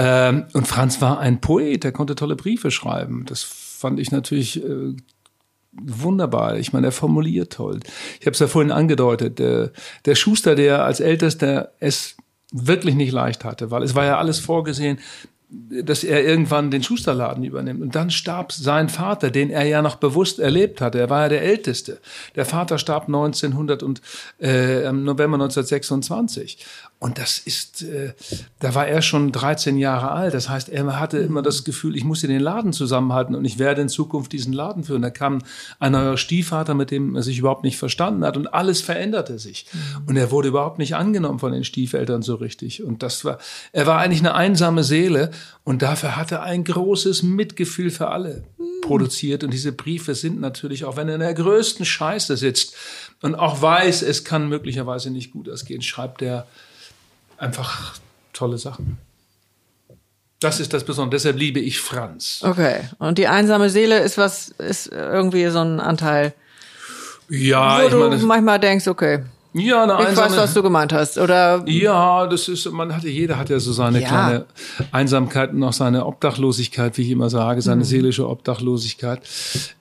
Ähm, 0.00 0.44
und 0.52 0.68
Franz 0.68 1.00
war 1.00 1.18
ein 1.18 1.40
Poet, 1.40 1.82
der 1.82 1.90
konnte 1.90 2.14
tolle 2.14 2.36
Briefe 2.36 2.70
schreiben. 2.70 3.24
Das 3.26 3.42
fand 3.42 3.98
ich 3.98 4.12
natürlich 4.12 4.62
äh, 4.64 4.94
wunderbar. 5.72 6.56
Ich 6.56 6.72
meine, 6.72 6.86
er 6.86 6.92
formuliert 6.92 7.52
toll. 7.52 7.80
Ich 8.20 8.26
habe 8.26 8.30
es 8.34 8.38
ja 8.38 8.46
vorhin 8.46 8.70
angedeutet. 8.70 9.40
Der, 9.40 9.72
der 10.04 10.14
Schuster, 10.14 10.54
der 10.54 10.84
als 10.84 11.00
Ältester 11.00 11.72
es 11.80 12.16
wirklich 12.52 12.94
nicht 12.94 13.10
leicht 13.10 13.44
hatte, 13.44 13.72
weil 13.72 13.82
es 13.82 13.96
war 13.96 14.04
ja 14.04 14.18
alles 14.18 14.38
vorgesehen 14.38 15.00
dass 15.50 16.04
er 16.04 16.22
irgendwann 16.24 16.70
den 16.70 16.82
Schusterladen 16.82 17.42
übernimmt. 17.42 17.80
Und 17.80 17.94
dann 17.94 18.10
starb 18.10 18.52
sein 18.52 18.90
Vater, 18.90 19.30
den 19.30 19.48
er 19.48 19.64
ja 19.64 19.80
noch 19.80 19.96
bewusst 19.96 20.38
erlebt 20.38 20.82
hatte. 20.82 20.98
Er 20.98 21.08
war 21.08 21.22
ja 21.22 21.28
der 21.30 21.42
Älteste. 21.42 22.00
Der 22.34 22.44
Vater 22.44 22.76
starb 22.76 23.06
1900 23.06 23.82
und 23.82 24.02
äh, 24.42 24.86
im 24.86 25.04
November 25.04 25.36
1926. 25.36 26.58
Und 27.00 27.18
das 27.18 27.38
ist, 27.38 27.82
äh, 27.82 28.12
da 28.58 28.74
war 28.74 28.88
er 28.88 29.02
schon 29.02 29.30
13 29.30 29.78
Jahre 29.78 30.10
alt. 30.10 30.34
Das 30.34 30.48
heißt, 30.48 30.68
er 30.68 30.98
hatte 30.98 31.18
immer 31.18 31.42
das 31.42 31.64
Gefühl, 31.64 31.96
ich 31.96 32.04
muss 32.04 32.20
hier 32.20 32.28
den 32.28 32.40
Laden 32.40 32.72
zusammenhalten 32.72 33.34
und 33.34 33.44
ich 33.44 33.58
werde 33.58 33.80
in 33.80 33.88
Zukunft 33.88 34.32
diesen 34.32 34.52
Laden 34.52 34.84
führen. 34.84 35.00
Da 35.00 35.10
kam 35.10 35.38
ein 35.78 35.92
neuer 35.92 36.18
Stiefvater, 36.18 36.74
mit 36.74 36.90
dem 36.90 37.14
er 37.14 37.22
sich 37.22 37.38
überhaupt 37.38 37.62
nicht 37.62 37.78
verstanden 37.78 38.24
hat 38.24 38.36
und 38.36 38.52
alles 38.52 38.80
veränderte 38.80 39.38
sich. 39.38 39.66
Und 40.06 40.16
er 40.16 40.30
wurde 40.30 40.48
überhaupt 40.48 40.78
nicht 40.78 40.96
angenommen 40.96 41.38
von 41.38 41.52
den 41.52 41.64
Stiefeltern 41.64 42.22
so 42.22 42.34
richtig. 42.34 42.82
Und 42.82 43.02
das 43.02 43.24
war, 43.24 43.38
er 43.72 43.86
war 43.86 44.00
eigentlich 44.00 44.20
eine 44.20 44.34
einsame 44.34 44.82
Seele 44.82 45.30
und 45.64 45.82
dafür 45.82 46.16
hatte 46.16 46.36
er 46.36 46.42
ein 46.42 46.64
großes 46.64 47.22
Mitgefühl 47.22 47.90
für 47.90 48.08
alle 48.08 48.44
produziert. 48.82 49.44
Und 49.44 49.52
diese 49.52 49.72
Briefe 49.72 50.14
sind 50.14 50.40
natürlich, 50.40 50.84
auch 50.84 50.96
wenn 50.96 51.08
er 51.08 51.14
in 51.14 51.20
der 51.20 51.34
größten 51.34 51.84
Scheiße 51.84 52.36
sitzt 52.36 52.74
und 53.20 53.34
auch 53.34 53.60
weiß, 53.60 54.02
es 54.02 54.24
kann 54.24 54.48
möglicherweise 54.48 55.10
nicht 55.10 55.32
gut 55.32 55.48
ausgehen, 55.48 55.82
schreibt 55.82 56.22
er 56.22 56.46
einfach 57.36 57.94
tolle 58.32 58.58
Sachen. 58.58 58.98
Das 60.40 60.60
ist 60.60 60.72
das 60.72 60.84
Besondere. 60.84 61.16
Deshalb 61.16 61.36
liebe 61.36 61.58
ich 61.58 61.80
Franz. 61.80 62.40
Okay. 62.42 62.80
Und 62.98 63.18
die 63.18 63.26
einsame 63.26 63.70
Seele 63.70 63.98
ist 63.98 64.18
was, 64.18 64.50
ist 64.50 64.86
irgendwie 64.86 65.46
so 65.48 65.58
ein 65.58 65.80
Anteil. 65.80 66.32
Ja, 67.28 67.80
wo 67.80 67.86
ich 67.86 67.90
du 67.90 67.98
meine, 67.98 68.16
manchmal 68.22 68.60
denkst, 68.60 68.86
okay, 68.86 69.24
ja, 69.58 69.82
eine 69.82 69.94
ich 69.94 70.08
einsame, 70.08 70.30
weiß, 70.30 70.36
was 70.38 70.54
du 70.54 70.62
gemeint 70.62 70.92
hast, 70.92 71.18
oder? 71.18 71.62
Ja, 71.66 72.26
das 72.26 72.48
ist, 72.48 72.70
man 72.70 72.94
hatte, 72.94 73.08
jeder 73.08 73.38
hat 73.38 73.50
ja 73.50 73.58
so 73.58 73.72
seine 73.72 74.00
ja. 74.00 74.08
kleine 74.08 74.46
Einsamkeit 74.92 75.52
und 75.52 75.62
auch 75.62 75.72
seine 75.72 76.06
Obdachlosigkeit, 76.06 76.96
wie 76.98 77.02
ich 77.02 77.10
immer 77.10 77.30
sage, 77.30 77.62
seine 77.62 77.80
mhm. 77.80 77.84
seelische 77.84 78.28
Obdachlosigkeit. 78.28 79.20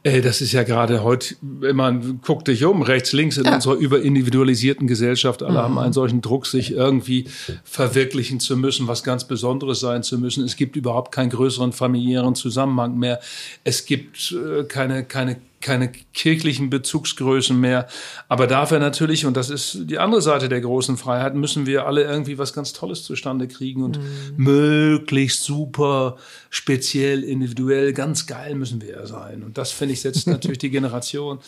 Äh, 0.03 0.21
das 0.21 0.41
ist 0.41 0.51
ja 0.51 0.63
gerade 0.63 1.03
heute, 1.03 1.35
man 1.73 2.21
guckt 2.21 2.47
dich 2.47 2.63
um, 2.65 2.81
rechts, 2.81 3.13
links 3.13 3.37
in 3.37 3.45
ja. 3.45 3.55
unserer 3.55 3.75
überindividualisierten 3.75 4.87
Gesellschaft, 4.87 5.43
alle 5.43 5.53
mhm. 5.53 5.63
haben 5.63 5.79
einen 5.79 5.93
solchen 5.93 6.21
Druck, 6.21 6.45
sich 6.47 6.71
irgendwie 6.71 7.25
verwirklichen 7.63 8.39
zu 8.39 8.57
müssen, 8.57 8.87
was 8.87 9.03
ganz 9.03 9.25
Besonderes 9.25 9.79
sein 9.79 10.03
zu 10.03 10.17
müssen. 10.19 10.43
Es 10.43 10.55
gibt 10.55 10.75
überhaupt 10.75 11.11
keinen 11.11 11.29
größeren 11.29 11.73
familiären 11.73 12.35
Zusammenhang 12.35 12.97
mehr. 12.97 13.19
Es 13.63 13.85
gibt 13.85 14.31
äh, 14.31 14.63
keine, 14.63 15.03
keine 15.03 15.37
keine 15.59 15.89
kirchlichen 15.89 16.69
Bezugsgrößen 16.69 17.59
mehr. 17.59 17.87
Aber 18.27 18.47
dafür 18.47 18.79
natürlich, 18.79 19.25
und 19.25 19.35
das 19.35 19.49
ist 19.49 19.89
die 19.89 19.97
andere 19.97 20.21
Seite 20.21 20.49
der 20.49 20.61
großen 20.61 20.97
Freiheit, 20.97 21.35
müssen 21.35 21.65
wir 21.65 21.85
alle 21.85 22.03
irgendwie 22.03 22.37
was 22.37 22.53
ganz 22.53 22.73
Tolles 22.73 23.03
zustande 23.03 23.47
kriegen 23.47 23.83
und 23.83 23.97
mhm. 23.97 24.33
möglichst 24.37 25.43
super, 25.43 26.17
speziell, 26.49 27.23
individuell, 27.23 27.93
ganz 27.93 28.27
geil 28.27 28.55
müssen 28.55 28.81
wir 28.81 28.89
ja 28.89 29.05
sein. 29.05 29.43
Und 29.43 29.57
das, 29.57 29.71
finde 29.71 29.93
ich, 29.93 30.01
setzt 30.01 30.27
natürlich 30.27 30.59
die 30.59 30.69
Generation 30.69 31.39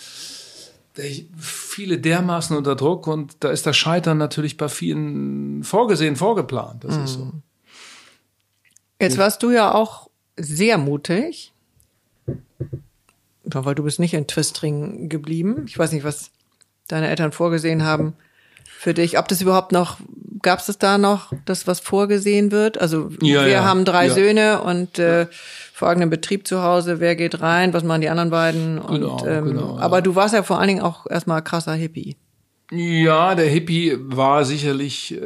viele 1.38 1.98
dermaßen 1.98 2.58
unter 2.58 2.76
Druck 2.76 3.08
und 3.08 3.38
da 3.40 3.50
ist 3.52 3.66
das 3.66 3.78
Scheitern 3.78 4.18
natürlich 4.18 4.58
bei 4.58 4.68
vielen 4.68 5.64
vorgesehen, 5.64 6.18
vorgeplant. 6.18 6.84
Das 6.84 6.98
mhm. 6.98 7.04
ist 7.04 7.14
so. 7.14 7.26
Mhm. 7.26 7.42
Jetzt 9.02 9.18
warst 9.18 9.44
du 9.44 9.52
ja 9.52 9.74
auch 9.74 10.10
sehr 10.36 10.78
mutig 10.78 11.54
weil 13.54 13.76
du 13.76 13.84
bist 13.84 14.00
nicht 14.00 14.14
in 14.14 14.28
Twistring 14.28 15.10
geblieben. 15.10 15.66
Ich 15.68 15.78
weiß 15.78 15.92
nicht, 15.92 16.04
was 16.04 16.32
deine 16.88 17.10
Eltern 17.10 17.32
vorgesehen 17.32 17.84
haben 17.84 18.14
für 18.66 18.94
dich. 18.94 19.18
Ob 19.20 19.28
das 19.28 19.42
überhaupt 19.42 19.72
noch, 19.72 19.98
gab 20.42 20.60
es 20.60 20.78
da 20.78 20.98
noch, 20.98 21.34
das 21.46 21.68
was 21.68 21.80
vorgesehen 21.80 22.52
wird? 22.52 22.80
Also 22.80 23.10
ja, 23.22 23.46
wir 23.46 23.52
ja, 23.52 23.64
haben 23.64 23.86
drei 23.86 24.08
ja. 24.08 24.14
Söhne 24.14 24.62
und 24.62 25.00
äh, 25.00 25.28
folgenden 25.74 26.10
Betrieb 26.10 26.48
zu 26.48 26.64
Hause, 26.64 27.00
wer 27.00 27.16
geht 27.16 27.42
rein, 27.42 27.74
was 27.74 27.84
machen 27.84 28.02
die 28.02 28.10
anderen 28.10 28.30
beiden. 28.30 28.80
Und, 28.80 29.02
Genau, 29.02 29.26
ähm, 29.26 29.46
genau. 29.46 29.80
Aber 29.80 30.02
du 30.02 30.16
warst 30.16 30.34
ja 30.34 30.44
vor 30.44 30.60
allen 30.60 30.68
Dingen 30.68 30.82
auch 30.82 31.06
erstmal 31.10 31.42
krasser 31.42 31.74
Hippie. 31.74 32.18
Ja, 32.72 33.34
der 33.34 33.48
Hippie 33.50 33.96
war 34.00 34.46
sicherlich, 34.46 35.12
äh, 35.14 35.20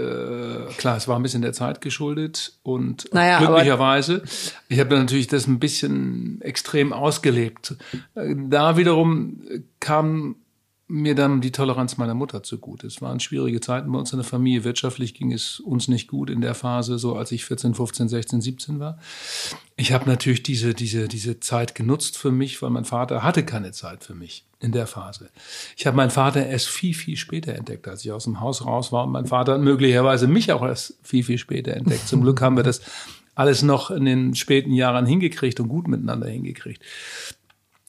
klar, 0.78 0.96
es 0.98 1.08
war 1.08 1.18
ein 1.18 1.24
bisschen 1.24 1.42
der 1.42 1.52
Zeit 1.54 1.82
geschuldet 1.82 2.54
und 2.64 3.14
Naja, 3.14 3.40
glücklicherweise, 3.40 4.24
ich 4.70 4.80
habe 4.80 4.98
natürlich 4.98 5.28
das 5.28 5.46
ein 5.48 5.60
bisschen 5.60 6.40
extrem 6.42 6.94
ausgelebt. 6.94 7.76
Äh, 8.16 8.36
Da 8.48 8.78
wiederum 8.78 9.42
kam 9.82 10.36
mir 10.94 11.16
dann 11.16 11.42
die 11.42 11.52
Toleranz 11.52 11.98
meiner 11.98 12.14
Mutter 12.14 12.44
zugute. 12.44 12.86
Es 12.86 13.02
waren 13.02 13.20
schwierige 13.20 13.60
Zeiten 13.60 13.92
bei 13.92 13.98
uns 13.98 14.14
in 14.14 14.20
der 14.20 14.26
Familie. 14.26 14.64
Wirtschaftlich 14.64 15.16
ging 15.16 15.32
es 15.32 15.60
uns 15.60 15.88
nicht 15.88 16.08
gut 16.08 16.30
in 16.30 16.40
der 16.40 16.54
Phase, 16.54 17.00
so 17.00 17.16
als 17.16 17.32
ich 17.32 17.46
14, 17.46 17.74
15, 17.74 18.10
16, 18.10 18.42
17 18.42 18.80
war. 18.80 19.00
Ich 19.76 19.92
habe 19.92 20.08
natürlich 20.08 20.44
diese, 20.44 20.76
diese, 20.76 21.08
diese 21.08 21.40
Zeit 21.40 21.74
genutzt 21.74 22.20
für 22.20 22.32
mich, 22.32 22.62
weil 22.62 22.70
mein 22.70 22.86
Vater 22.86 23.24
hatte 23.24 23.44
keine 23.44 23.72
Zeit 23.72 24.04
für 24.04 24.14
mich 24.14 24.46
in 24.60 24.72
der 24.72 24.86
Phase. 24.86 25.32
Ich 25.76 25.88
habe 25.88 25.98
meinen 25.98 26.12
Vater 26.12 26.46
erst 26.46 26.68
viel, 26.68 26.94
viel 26.94 27.18
später 27.18 27.56
entdeckt, 27.56 27.88
als 27.88 28.06
ich 28.06 28.12
aus 28.12 28.26
dem 28.26 28.40
Haus 28.40 28.64
raus 28.64 28.92
war. 28.92 29.06
Und 29.06 29.14
mein 29.14 29.26
Vater 29.26 29.54
hat 29.54 29.62
möglicherweise 29.62 30.28
mich 30.28 30.52
auch 30.52 30.64
erst 30.64 30.94
viel, 31.02 31.24
viel 31.24 31.40
später 31.40 31.74
entdeckt. 31.74 32.08
Zum 32.08 32.22
Glück 32.22 32.40
haben 32.40 32.56
wir 32.56 32.64
das 32.64 32.82
alles 33.34 33.64
noch 33.64 33.90
in 33.90 34.06
den 34.06 34.36
späten 34.36 34.72
Jahren 34.72 35.08
hingekriegt 35.08 35.60
und 35.60 35.70
gut 35.70 35.88
miteinander 35.88 36.28
hingekriegt. 36.28 36.84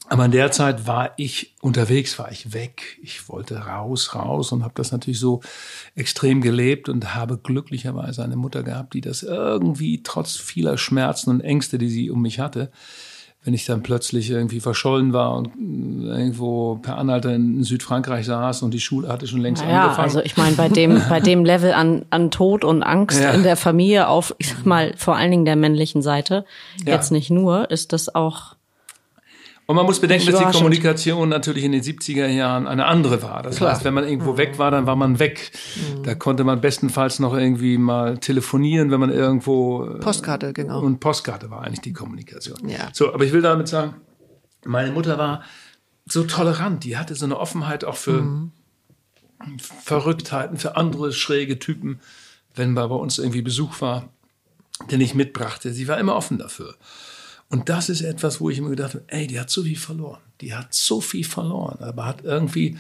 Aber 0.09 0.27
in 0.27 0.33
der 0.33 0.51
Zeit 0.53 0.87
war 0.87 1.13
ich 1.17 1.55
unterwegs, 1.63 2.19
war 2.19 2.31
ich 2.31 2.53
weg. 2.53 2.99
Ich 3.03 3.29
wollte 3.29 3.57
raus, 3.57 4.15
raus 4.15 4.53
und 4.53 4.63
habe 4.63 4.75
das 4.77 4.93
natürlich 4.93 5.19
so 5.19 5.41
extrem 5.95 6.41
gelebt 6.43 6.89
und 6.91 7.15
habe 7.15 7.39
glücklicherweise 7.39 8.23
eine 8.23 8.37
Mutter 8.37 8.63
gehabt, 8.63 8.93
die 8.95 9.01
das 9.01 9.23
irgendwie 9.23 10.03
trotz 10.03 10.37
vieler 10.37 10.77
Schmerzen 10.77 11.31
und 11.31 11.41
Ängste, 11.41 11.79
die 11.79 11.89
sie 11.89 12.11
um 12.11 12.21
mich 12.21 12.39
hatte, 12.39 12.71
wenn 13.45 13.55
ich 13.55 13.65
dann 13.67 13.83
plötzlich 13.83 14.31
irgendwie 14.31 14.61
verschollen 14.61 15.13
war 15.15 15.37
und 15.37 15.49
irgendwo 15.59 16.77
per 16.77 16.97
Anhalter 16.99 17.35
in 17.35 17.63
Südfrankreich 17.63 18.27
saß 18.27 18.63
und 18.63 18.73
die 18.73 18.81
Schule 18.81 19.09
hatte 19.09 19.27
schon 19.27 19.41
längst 19.41 19.63
Ja, 19.63 19.69
angefangen. 19.85 19.99
also 20.05 20.21
ich 20.21 20.37
meine, 20.37 20.57
bei 20.57 20.69
dem, 20.69 21.03
bei 21.09 21.21
dem 21.21 21.45
Level 21.45 21.73
an, 21.73 22.05
an 22.11 22.31
Tod 22.31 22.65
und 22.65 22.83
Angst 22.83 23.21
Ja. 23.23 23.33
in 23.33 23.43
der 23.43 23.57
Familie 23.57 24.09
auf, 24.09 24.35
ich 24.39 24.49
sag 24.51 24.65
mal, 24.67 24.93
vor 24.97 25.17
allen 25.17 25.31
Dingen 25.31 25.45
der 25.45 25.57
männlichen 25.57 26.01
Seite, 26.03 26.45
Ja. 26.87 26.95
jetzt 26.95 27.11
nicht 27.11 27.31
nur, 27.31 27.71
ist 27.71 27.93
das 27.93 28.15
auch, 28.15 28.54
Und 29.67 29.77
man 29.77 29.87
muss 29.87 29.99
bedenken, 29.99 30.31
dass 30.31 30.39
die. 30.39 30.59
Kommunikation 30.59 31.29
natürlich 31.31 31.65
in 31.65 31.73
den 31.73 31.83
70er 31.83 32.27
Jahren 32.27 32.67
eine 32.67 32.85
andere 32.85 33.23
war. 33.23 33.43
Das 33.43 33.57
Klar. 33.57 33.73
heißt, 33.73 33.85
wenn 33.85 33.95
man 33.95 34.05
irgendwo 34.07 34.37
weg 34.37 34.59
war, 34.59 34.71
dann 34.71 34.87
war 34.87 34.97
man 34.97 35.19
weg. 35.19 35.53
Da 36.03 36.15
konnte 36.15 36.45
man 36.45 36.61
bestenfalls 36.61 37.19
noch 37.19 37.35
irgendwie 37.35 37.79
mal 37.79 38.19
telefonieren, 38.19 38.91
wenn 38.91 39.01
man 39.01 39.11
irgendwo 39.11 39.87
äh, 39.87 40.01
Postkarte, 40.01 40.53
genau. 40.53 40.81
und 40.81 41.01
Postkarte 41.01 41.51
war 41.51 41.62
eigentlich 41.62 41.81
die 41.81 41.95
Kommunikation. 41.95 42.69
Ja. 42.69 42.91
So, 42.93 43.15
aber 43.15 43.25
ich 43.25 43.33
will 43.33 43.41
damit 43.41 43.69
sagen, 43.69 43.95
meine 44.67 44.93
Mutter 44.93 45.17
war 45.17 45.43
so 46.07 46.25
tolerant, 46.25 46.85
die 46.85 46.99
hatte 46.99 47.15
so 47.15 47.25
eine 47.25 47.39
Offenheit 47.39 47.85
auch 47.85 47.97
für 47.97 48.21
Mhm. 48.21 48.53
Verrücktheiten, 49.59 50.57
für 50.57 50.77
andere 50.77 51.12
schräge 51.12 51.59
Typen, 51.59 52.01
wenn 52.55 52.75
bei 52.75 52.85
uns 52.85 53.19
irgendwie 53.19 53.43
Besuch 53.43 53.81
war, 53.81 54.09
den 54.91 55.01
ich 55.01 55.15
mitbrachte. 55.15 55.73
Sie 55.73 55.89
war 55.89 55.99
immer 55.99 56.17
offen 56.17 56.39
dafür. 56.39 56.77
Und 57.49 57.69
das 57.69 57.89
ist 57.89 58.01
etwas, 58.01 58.41
wo 58.41 58.51
ich 58.51 58.59
immer 58.59 58.71
gedacht 58.71 58.95
habe, 58.95 59.05
ey, 59.09 59.27
die 59.27 59.39
hat 59.39 59.51
so 59.51 59.63
viel 59.63 59.77
verloren. 59.77 60.21
Die 60.41 60.55
hat 60.55 60.75
so 60.75 61.01
viel 61.01 61.25
verloren, 61.25 61.83
aber 61.83 62.07
hat 62.07 62.25
irgendwie 62.25 62.77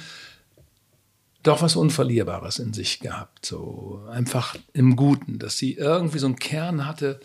doch 1.42 1.62
was 1.62 1.76
Unverlierbares 1.76 2.58
in 2.58 2.72
sich 2.72 3.00
gehabt. 3.00 3.46
So 3.46 4.02
einfach 4.10 4.56
im 4.72 4.96
Guten, 4.96 5.38
dass 5.38 5.58
sie 5.58 5.74
irgendwie 5.74 6.18
so 6.18 6.26
einen 6.26 6.36
Kern 6.36 6.86
hatte, 6.86 7.20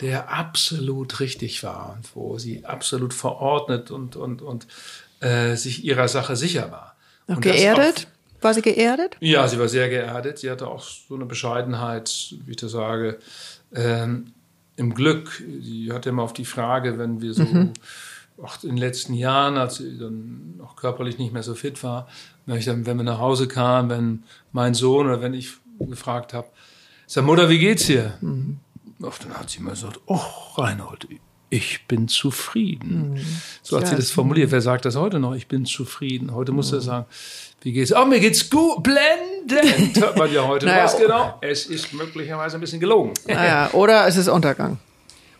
der 0.00 0.30
absolut 0.30 1.20
richtig 1.20 1.62
war 1.62 1.94
und 1.96 2.16
wo 2.16 2.38
sie 2.38 2.64
absolut 2.64 3.14
verordnet 3.14 3.90
und, 3.90 4.16
und, 4.16 4.42
und 4.42 4.66
äh, 5.20 5.54
sich 5.54 5.84
ihrer 5.84 6.08
Sache 6.08 6.34
sicher 6.34 6.72
war. 6.72 6.96
Und 7.26 7.44
das 7.44 7.52
Geerdet? 7.56 8.08
War 8.40 8.54
sie 8.54 8.62
geerdet? 8.62 9.16
ja, 9.20 9.46
sie 9.46 9.58
war 9.58 9.68
sehr 9.68 9.88
geerdet. 9.88 10.38
Sie 10.38 10.50
hatte 10.50 10.66
auch 10.66 10.82
so 10.82 11.14
eine 11.14 11.26
Bescheidenheit, 11.26 12.34
wie 12.44 12.50
ich 12.50 12.56
das 12.56 12.72
sage, 12.72 13.20
ähm, 13.72 14.32
im 14.76 14.94
Glück. 14.94 15.42
Sie 15.60 15.92
hatte 15.92 16.08
immer 16.10 16.22
auf 16.22 16.32
die 16.32 16.44
Frage, 16.44 16.98
wenn 16.98 17.20
wir 17.20 17.34
so, 17.34 17.44
auch 18.42 18.62
in 18.62 18.70
den 18.70 18.76
letzten 18.78 19.14
Jahren, 19.14 19.56
als 19.56 19.76
sie 19.76 19.98
dann 19.98 20.60
auch 20.64 20.76
körperlich 20.76 21.18
nicht 21.18 21.32
mehr 21.32 21.42
so 21.42 21.54
fit 21.54 21.82
war, 21.82 22.08
wenn, 22.46 22.56
ich 22.58 22.64
dann, 22.64 22.86
wenn 22.86 22.96
wir 22.96 23.04
nach 23.04 23.18
Hause 23.18 23.46
kamen, 23.48 23.90
wenn 23.90 24.22
mein 24.52 24.74
Sohn 24.74 25.06
oder 25.06 25.20
wenn 25.20 25.34
ich 25.34 25.52
gefragt 25.78 26.32
habe, 26.34 26.48
sag 27.06 27.24
Mutter, 27.24 27.48
wie 27.48 27.58
geht's 27.58 27.86
dir? 27.86 28.18
Ach, 29.04 29.18
dann 29.18 29.34
hat 29.34 29.50
sie 29.50 29.58
immer 29.58 29.70
gesagt, 29.70 30.00
oh, 30.06 30.20
Reinhold, 30.56 31.06
ich 31.50 31.86
bin 31.86 32.08
zufrieden. 32.08 33.20
So 33.62 33.76
hat 33.76 33.86
sie 33.86 33.92
Ja. 33.92 33.98
das 33.98 34.10
formuliert. 34.10 34.50
Wer 34.52 34.62
sagt 34.62 34.84
das 34.86 34.96
heute 34.96 35.18
noch? 35.20 35.34
Ich 35.34 35.48
bin 35.48 35.66
zufrieden. 35.66 36.32
Heute 36.34 36.52
muss 36.52 36.72
er 36.72 36.80
sagen, 36.80 37.06
wie 37.62 37.72
geht's? 37.72 37.92
Oh, 37.92 38.04
mir 38.04 38.20
geht's 38.20 38.48
gut. 38.50 38.82
Blendend. 38.82 39.96
Hört 40.00 40.16
man 40.16 40.32
ja 40.32 40.46
heute. 40.46 40.66
Naja, 40.66 40.84
Was 40.84 40.96
genau? 40.98 41.38
Es 41.40 41.66
ist 41.66 41.92
möglicherweise 41.92 42.56
ein 42.56 42.60
bisschen 42.60 42.80
gelogen. 42.80 43.12
Naja, 43.26 43.70
oder 43.72 44.06
es 44.06 44.16
ist 44.16 44.28
Untergang. 44.28 44.78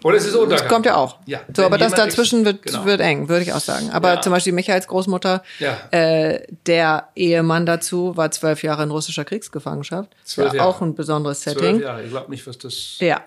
Oder 0.04 0.16
es 0.16 0.26
ist 0.26 0.34
Untergang. 0.34 0.58
Das 0.58 0.68
kommt 0.68 0.86
ja 0.86 0.96
auch. 0.96 1.18
Ja, 1.26 1.40
so, 1.54 1.64
aber 1.64 1.78
das 1.78 1.94
dazwischen 1.94 2.44
wird, 2.44 2.62
genau. 2.62 2.84
wird 2.84 3.00
eng, 3.00 3.28
würde 3.28 3.42
ich 3.42 3.52
auch 3.52 3.60
sagen. 3.60 3.90
Aber 3.92 4.14
Ja. 4.14 4.20
zum 4.20 4.32
Beispiel 4.32 4.52
Michaels 4.52 4.88
Großmutter, 4.88 5.42
Ja. 5.60 5.78
äh, 5.92 6.44
der 6.66 7.08
Ehemann 7.14 7.66
dazu 7.66 8.16
war 8.16 8.30
zwölf 8.32 8.64
Jahre 8.64 8.82
in 8.82 8.90
russischer 8.90 9.24
Kriegsgefangenschaft. 9.24 10.10
Zwölf 10.24 10.48
ja, 10.54 10.58
Jahre. 10.58 10.68
auch 10.68 10.80
ein 10.80 10.94
besonderes 10.96 11.42
Zwölf 11.42 11.58
Setting. 11.60 11.80
Jahre. 11.80 12.02
Ich 12.02 12.10
glaube 12.10 12.30
nicht, 12.32 12.44
was 12.48 12.58
das. 12.58 12.96
Ja. 12.98 13.20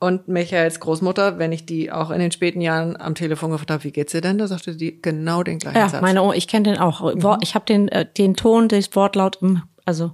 Und 0.00 0.28
Michaels 0.28 0.80
Großmutter, 0.80 1.38
wenn 1.38 1.52
ich 1.52 1.66
die 1.66 1.92
auch 1.92 2.10
in 2.10 2.18
den 2.20 2.32
späten 2.32 2.60
Jahren 2.62 2.96
am 2.98 3.14
Telefon 3.14 3.50
gefragt 3.50 3.70
habe, 3.70 3.84
wie 3.84 3.92
geht's 3.92 4.12
dir 4.12 4.22
denn? 4.22 4.38
Da 4.38 4.46
sagte 4.48 4.74
die 4.74 5.00
genau 5.00 5.42
den 5.42 5.58
gleichen 5.58 5.76
ja, 5.78 5.88
Satz. 5.90 6.00
meine 6.00 6.22
Oma, 6.22 6.32
ich 6.34 6.48
kenne 6.48 6.70
den 6.70 6.78
auch. 6.78 7.02
Wor- 7.02 7.38
Ich 7.42 7.54
habe 7.54 7.66
den, 7.66 7.88
äh, 7.88 8.06
den 8.16 8.34
Ton, 8.34 8.68
das 8.68 8.96
Wortlaut 8.96 9.38
im, 9.42 9.62
also 9.84 10.12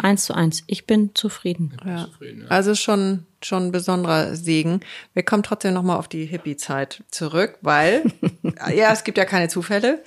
eins 0.00 0.24
zu 0.26 0.34
eins. 0.34 0.62
Ich 0.68 0.86
bin 0.86 1.10
zufrieden. 1.14 1.76
ja. 1.84 2.04
zufrieden, 2.06 2.42
ja. 2.42 2.48
Also 2.48 2.74
schon 2.76 3.26
schon 3.42 3.68
ein 3.68 3.72
besonderer 3.72 4.36
Segen. 4.36 4.80
Wir 5.14 5.22
kommen 5.24 5.42
trotzdem 5.42 5.72
noch 5.74 5.82
mal 5.82 5.96
auf 5.96 6.08
die 6.08 6.26
Hippie-Zeit 6.26 7.02
zurück, 7.10 7.58
weil 7.62 8.04
ja 8.74 8.92
es 8.92 9.02
gibt 9.02 9.16
ja 9.18 9.24
keine 9.24 9.48
Zufälle, 9.48 10.02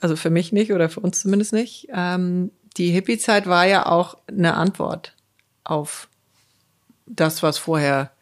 also 0.00 0.14
für 0.16 0.30
mich 0.30 0.52
nicht 0.52 0.72
oder 0.72 0.88
für 0.88 1.00
uns 1.00 1.20
zumindest 1.20 1.52
nicht. 1.52 1.88
Ähm, 1.92 2.52
die 2.76 2.90
Hippie-Zeit 2.90 3.46
war 3.48 3.66
ja 3.66 3.86
auch 3.86 4.16
eine 4.28 4.54
Antwort 4.54 5.12
auf 5.64 6.08
das, 7.06 7.42
was 7.42 7.58
vorher 7.58 8.12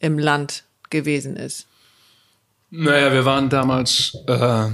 im 0.00 0.18
Land 0.18 0.64
gewesen 0.90 1.36
ist. 1.36 1.66
Naja, 2.70 3.12
wir 3.12 3.24
waren 3.24 3.48
damals 3.48 4.16
äh, 4.26 4.66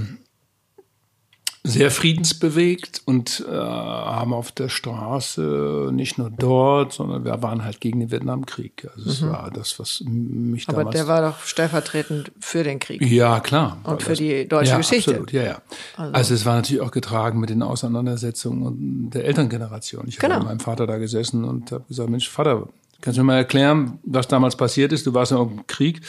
sehr 1.63 1.89
friedensbewegt 1.89 3.01
und 3.05 3.43
äh, 3.49 3.55
haben 3.55 4.33
auf 4.33 4.51
der 4.51 4.69
Straße 4.69 5.89
nicht 5.91 6.17
nur 6.19 6.29
dort, 6.29 6.93
sondern 6.93 7.25
wir 7.25 7.41
waren 7.41 7.63
halt 7.63 7.81
gegen 7.81 8.01
den 8.01 8.11
Vietnamkrieg. 8.11 8.87
Also 8.95 9.09
es 9.09 9.21
war 9.23 9.49
das, 9.51 9.79
was 9.79 10.03
mich 10.05 10.67
Mhm. 10.67 10.73
Aber 10.73 10.83
damals 10.83 10.95
der 10.95 11.07
war 11.07 11.21
doch 11.21 11.39
stellvertretend 11.39 12.31
für 12.39 12.63
den 12.63 12.79
Krieg. 12.79 13.01
Ja, 13.01 13.39
klar. 13.39 13.79
Und 13.83 14.03
für 14.03 14.13
die 14.13 14.47
deutsche 14.47 14.71
ja, 14.71 14.77
Geschichte. 14.77 15.11
Absolut, 15.11 15.31
ja, 15.31 15.43
ja. 15.43 15.61
Also, 15.95 16.35
es 16.35 16.45
war 16.45 16.55
natürlich 16.55 16.81
auch 16.81 16.91
getragen 16.91 17.39
mit 17.39 17.49
den 17.49 17.63
Auseinandersetzungen 17.63 19.09
der 19.09 19.25
Elterngeneration. 19.25 20.07
Ich 20.07 20.19
Genau. 20.19 20.35
habe 20.35 20.43
mit 20.43 20.49
meinem 20.51 20.59
Vater 20.59 20.85
da 20.85 20.97
gesessen 20.97 21.45
und 21.45 21.71
habe 21.71 21.85
gesagt, 21.87 22.09
Mensch, 22.09 22.29
Vater, 22.29 22.67
kannst 23.05 23.17
du 23.17 23.21
mir 23.21 23.27
mal 23.33 23.37
erklären, 23.37 23.99
was 24.03 24.27
damals 24.27 24.57
passiert 24.57 24.91
ist? 24.91 25.05
Du 25.05 25.13
warst 25.13 25.31
ja 25.31 25.41
im 25.41 25.65
Krieg. 25.67 26.01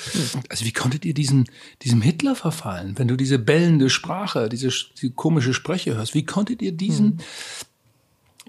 Also 0.49 0.65
wie 0.65 0.73
konntet 0.73 1.05
ihr 1.05 1.15
diesem, 1.15 1.45
diesem 1.83 2.01
Hitler 2.01 2.35
verfallen? 2.35 2.99
Wenn 2.99 3.07
du 3.07 3.17
diese 3.17 3.39
bellende 3.39 3.91
Sprache, 3.91 4.49
diese, 4.49 4.69
diese 4.69 5.13
komische 5.13 5.55
Spreche 5.55 5.95
hörst, 5.95 6.15
wie 6.15 6.25
konntet 6.27 6.63
ihr 6.63 6.73
diesem, 6.73 7.07
Hm. 7.07 7.19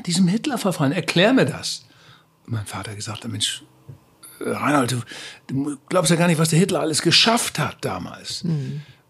diesem 0.06 0.28
Hitler 0.28 0.58
verfallen? 0.58 0.94
Erklär 0.94 1.34
mir 1.34 1.46
das. 1.46 1.86
Und 2.46 2.54
mein 2.54 2.66
Vater 2.66 2.96
gesagt, 2.96 3.28
Mensch, 3.28 3.64
äh, 4.40 4.50
Reinhold, 4.50 4.94
du, 4.94 5.02
du 5.48 5.78
glaubst 5.90 6.10
ja 6.10 6.16
gar 6.16 6.28
nicht, 6.28 6.40
was 6.40 6.50
der 6.50 6.60
Hitler 6.60 6.80
alles 6.80 7.02
geschafft 7.02 7.60
hat 7.60 7.78
damals. 7.82 8.44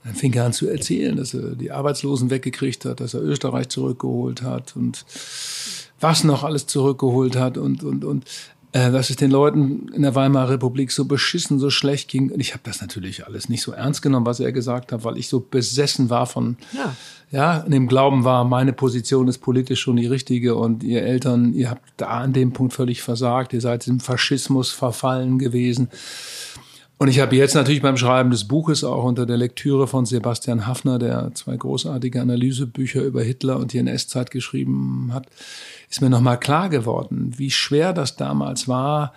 Dann 0.04 0.16
fing 0.16 0.34
er 0.34 0.46
an 0.46 0.54
zu 0.54 0.68
erzählen, 0.68 1.16
dass 1.16 1.34
er 1.36 1.56
die 1.56 1.70
Arbeitslosen 1.72 2.30
weggekriegt 2.32 2.86
hat, 2.86 3.02
dass 3.02 3.14
er 3.14 3.22
Österreich 3.22 3.70
zurückgeholt 3.70 4.42
hat 4.42 4.76
und 4.76 5.06
was 6.00 6.24
noch 6.24 6.44
alles 6.44 6.66
zurückgeholt 6.68 7.36
hat 7.36 7.58
und, 7.58 7.84
und, 7.84 8.04
und 8.06 8.26
äh, 8.78 8.92
dass 8.92 9.10
es 9.10 9.16
den 9.16 9.32
Leuten 9.32 9.90
in 9.94 10.04
der 10.04 10.14
Weimarer 10.14 10.52
Republik 10.52 10.92
so 10.92 11.06
beschissen, 11.06 11.58
so 11.58 11.72
schlecht 11.72 12.10
ging. 12.10 12.30
Und 12.30 12.40
ich 12.40 12.54
habe 12.54 12.62
das 12.64 12.80
natürlich 12.80 13.26
alles 13.26 13.50
nicht 13.50 13.64
so 13.64 13.72
ernst 13.72 14.04
genommen, 14.04 14.28
was 14.28 14.40
er 14.40 14.52
gesagt 14.52 14.92
hat, 14.92 15.04
weil 15.04 15.18
ich 15.18 15.30
so 15.30 15.40
besessen 15.40 16.12
war 16.12 16.28
von, 16.28 16.58
Ja. 16.74 16.96
ja, 17.32 17.58
in 17.62 17.72
dem 17.72 17.88
Glauben 17.88 18.24
war, 18.24 18.44
meine 18.44 18.74
Position 18.74 19.28
ist 19.28 19.40
politisch 19.40 19.82
schon 19.82 19.96
die 19.96 20.06
richtige 20.06 20.56
und 20.56 20.84
ihr 20.84 21.02
Eltern, 21.02 21.54
ihr 21.54 21.72
habt 21.72 21.82
da 21.98 22.08
an 22.08 22.34
dem 22.34 22.54
Punkt 22.54 22.74
völlig 22.74 23.02
versagt, 23.02 23.52
ihr 23.54 23.62
seid 23.62 23.88
im 23.88 24.00
Faschismus 24.00 24.70
verfallen 24.70 25.40
gewesen. 25.40 25.90
Und 27.00 27.08
ich 27.08 27.20
habe 27.20 27.36
jetzt 27.36 27.54
natürlich 27.54 27.82
beim 27.82 27.98
Schreiben 27.98 28.32
des 28.32 28.48
Buches 28.48 28.84
auch 28.84 29.04
unter 29.04 29.26
der 29.26 29.38
Lektüre 29.38 29.88
von 29.88 30.06
Sebastian 30.06 30.66
Hafner, 30.66 31.00
der 31.00 31.32
zwei 31.36 31.56
großartige 31.56 32.22
Analysebücher 32.22 33.04
über 33.04 33.22
Hitler 33.24 33.58
und 33.58 33.74
die 33.74 33.78
NS-Zeit 33.78 34.32
geschrieben 34.32 35.12
hat, 35.14 35.28
ist 35.90 36.02
mir 36.02 36.10
nochmal 36.10 36.40
klar 36.40 36.70
geworden, 36.70 37.34
wie 37.38 37.52
schwer 37.52 37.94
das 37.94 38.16
damals 38.16 38.68
war, 38.68 39.14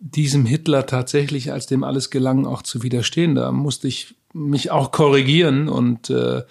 diesem 0.00 0.46
Hitler 0.46 0.86
tatsächlich, 0.86 1.52
als 1.52 1.66
dem 1.66 1.84
alles 1.84 2.10
gelang, 2.10 2.46
auch 2.46 2.62
zu 2.62 2.82
widerstehen. 2.82 3.34
Da 3.34 3.52
musste 3.52 3.86
ich 3.86 4.14
mich 4.32 4.70
auch 4.70 4.92
korrigieren 4.92 5.68
und 5.68 6.08
äh, 6.10 6.42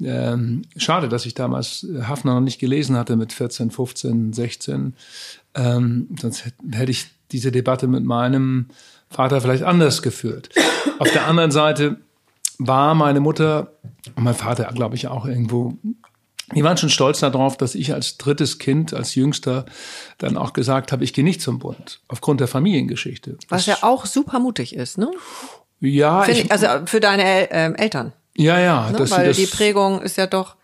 äh, 0.00 0.36
schade, 0.76 1.08
dass 1.08 1.26
ich 1.26 1.34
damals 1.34 1.86
Hafner 2.02 2.34
noch 2.34 2.40
nicht 2.40 2.58
gelesen 2.58 2.96
hatte 2.96 3.16
mit 3.16 3.32
14, 3.32 3.70
15, 3.70 4.32
16. 4.32 4.94
Ähm, 5.54 6.08
sonst 6.20 6.44
hätte 6.70 6.90
ich 6.90 7.06
diese 7.32 7.50
Debatte 7.50 7.88
mit 7.88 8.04
meinem 8.04 8.66
Vater 9.10 9.40
vielleicht 9.40 9.62
anders 9.62 10.02
geführt. 10.02 10.50
Auf 10.98 11.10
der 11.10 11.26
anderen 11.26 11.50
Seite 11.50 11.96
war 12.58 12.94
meine 12.94 13.20
Mutter 13.20 13.72
und 14.14 14.24
mein 14.24 14.34
Vater, 14.34 14.70
glaube 14.74 14.94
ich, 14.94 15.08
auch 15.08 15.26
irgendwo 15.26 15.74
die 16.54 16.62
waren 16.62 16.76
schon 16.76 16.90
stolz 16.90 17.20
darauf, 17.20 17.56
dass 17.56 17.74
ich 17.74 17.92
als 17.92 18.18
drittes 18.18 18.58
Kind, 18.58 18.94
als 18.94 19.14
Jüngster, 19.14 19.66
dann 20.18 20.36
auch 20.36 20.52
gesagt 20.52 20.92
habe, 20.92 21.02
ich 21.02 21.12
gehe 21.12 21.24
nicht 21.24 21.42
zum 21.42 21.58
Bund, 21.58 22.00
aufgrund 22.08 22.40
der 22.40 22.48
Familiengeschichte. 22.48 23.36
Was 23.48 23.64
das, 23.64 23.80
ja 23.80 23.88
auch 23.88 24.06
super 24.06 24.38
mutig 24.38 24.74
ist, 24.74 24.96
ne? 24.98 25.10
Ja. 25.80 26.26
Ich, 26.28 26.50
also 26.52 26.66
für 26.86 27.00
deine 27.00 27.50
äh, 27.50 27.72
Eltern. 27.74 28.12
Ja, 28.36 28.60
ja. 28.60 28.90
Ne? 28.90 29.10
Weil 29.10 29.32
die 29.32 29.46
Prägung 29.46 30.00
ist 30.00 30.16
ja 30.16 30.26
doch 30.26 30.56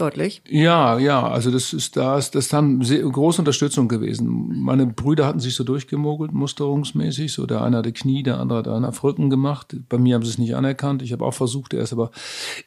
deutlich. 0.00 0.42
Ja, 0.48 0.98
ja, 0.98 1.28
also 1.28 1.50
das 1.50 1.72
ist 1.72 1.96
da 1.96 2.18
ist 2.18 2.34
das 2.34 2.48
dann 2.48 2.82
sehr 2.82 3.00
große 3.00 3.40
Unterstützung 3.40 3.88
gewesen. 3.88 4.62
Meine 4.62 4.86
Brüder 4.86 5.26
hatten 5.26 5.40
sich 5.40 5.54
so 5.54 5.64
durchgemogelt, 5.64 6.32
musterungsmäßig, 6.32 7.32
so 7.32 7.46
der 7.46 7.62
eine 7.62 7.78
hatte 7.78 7.92
Knie, 7.92 8.22
der 8.22 8.38
andere 8.38 8.58
hat 8.58 8.68
einen 8.68 8.84
auf 8.84 9.02
Rücken 9.02 9.30
gemacht. 9.30 9.76
Bei 9.88 9.98
mir 9.98 10.14
haben 10.14 10.24
sie 10.24 10.30
es 10.30 10.38
nicht 10.38 10.54
anerkannt. 10.54 11.02
Ich 11.02 11.12
habe 11.12 11.24
auch 11.24 11.34
versucht 11.34 11.74
erst, 11.74 11.92
aber 11.92 12.10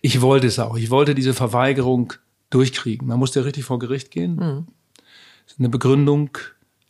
ich 0.02 0.22
wollte 0.22 0.48
es 0.48 0.60
auch. 0.60 0.78
Ich 0.78 0.90
wollte 0.90 1.16
diese 1.16 1.34
Verweigerung 1.34 2.14
durchkriegen. 2.50 3.08
Man 3.08 3.20
musste 3.20 3.40
ja 3.40 3.46
richtig 3.46 3.66
vor 3.66 3.80
Gericht 3.80 4.12
gehen, 4.12 4.36
mhm. 4.36 4.68
eine 5.58 5.70
Begründung 5.70 6.38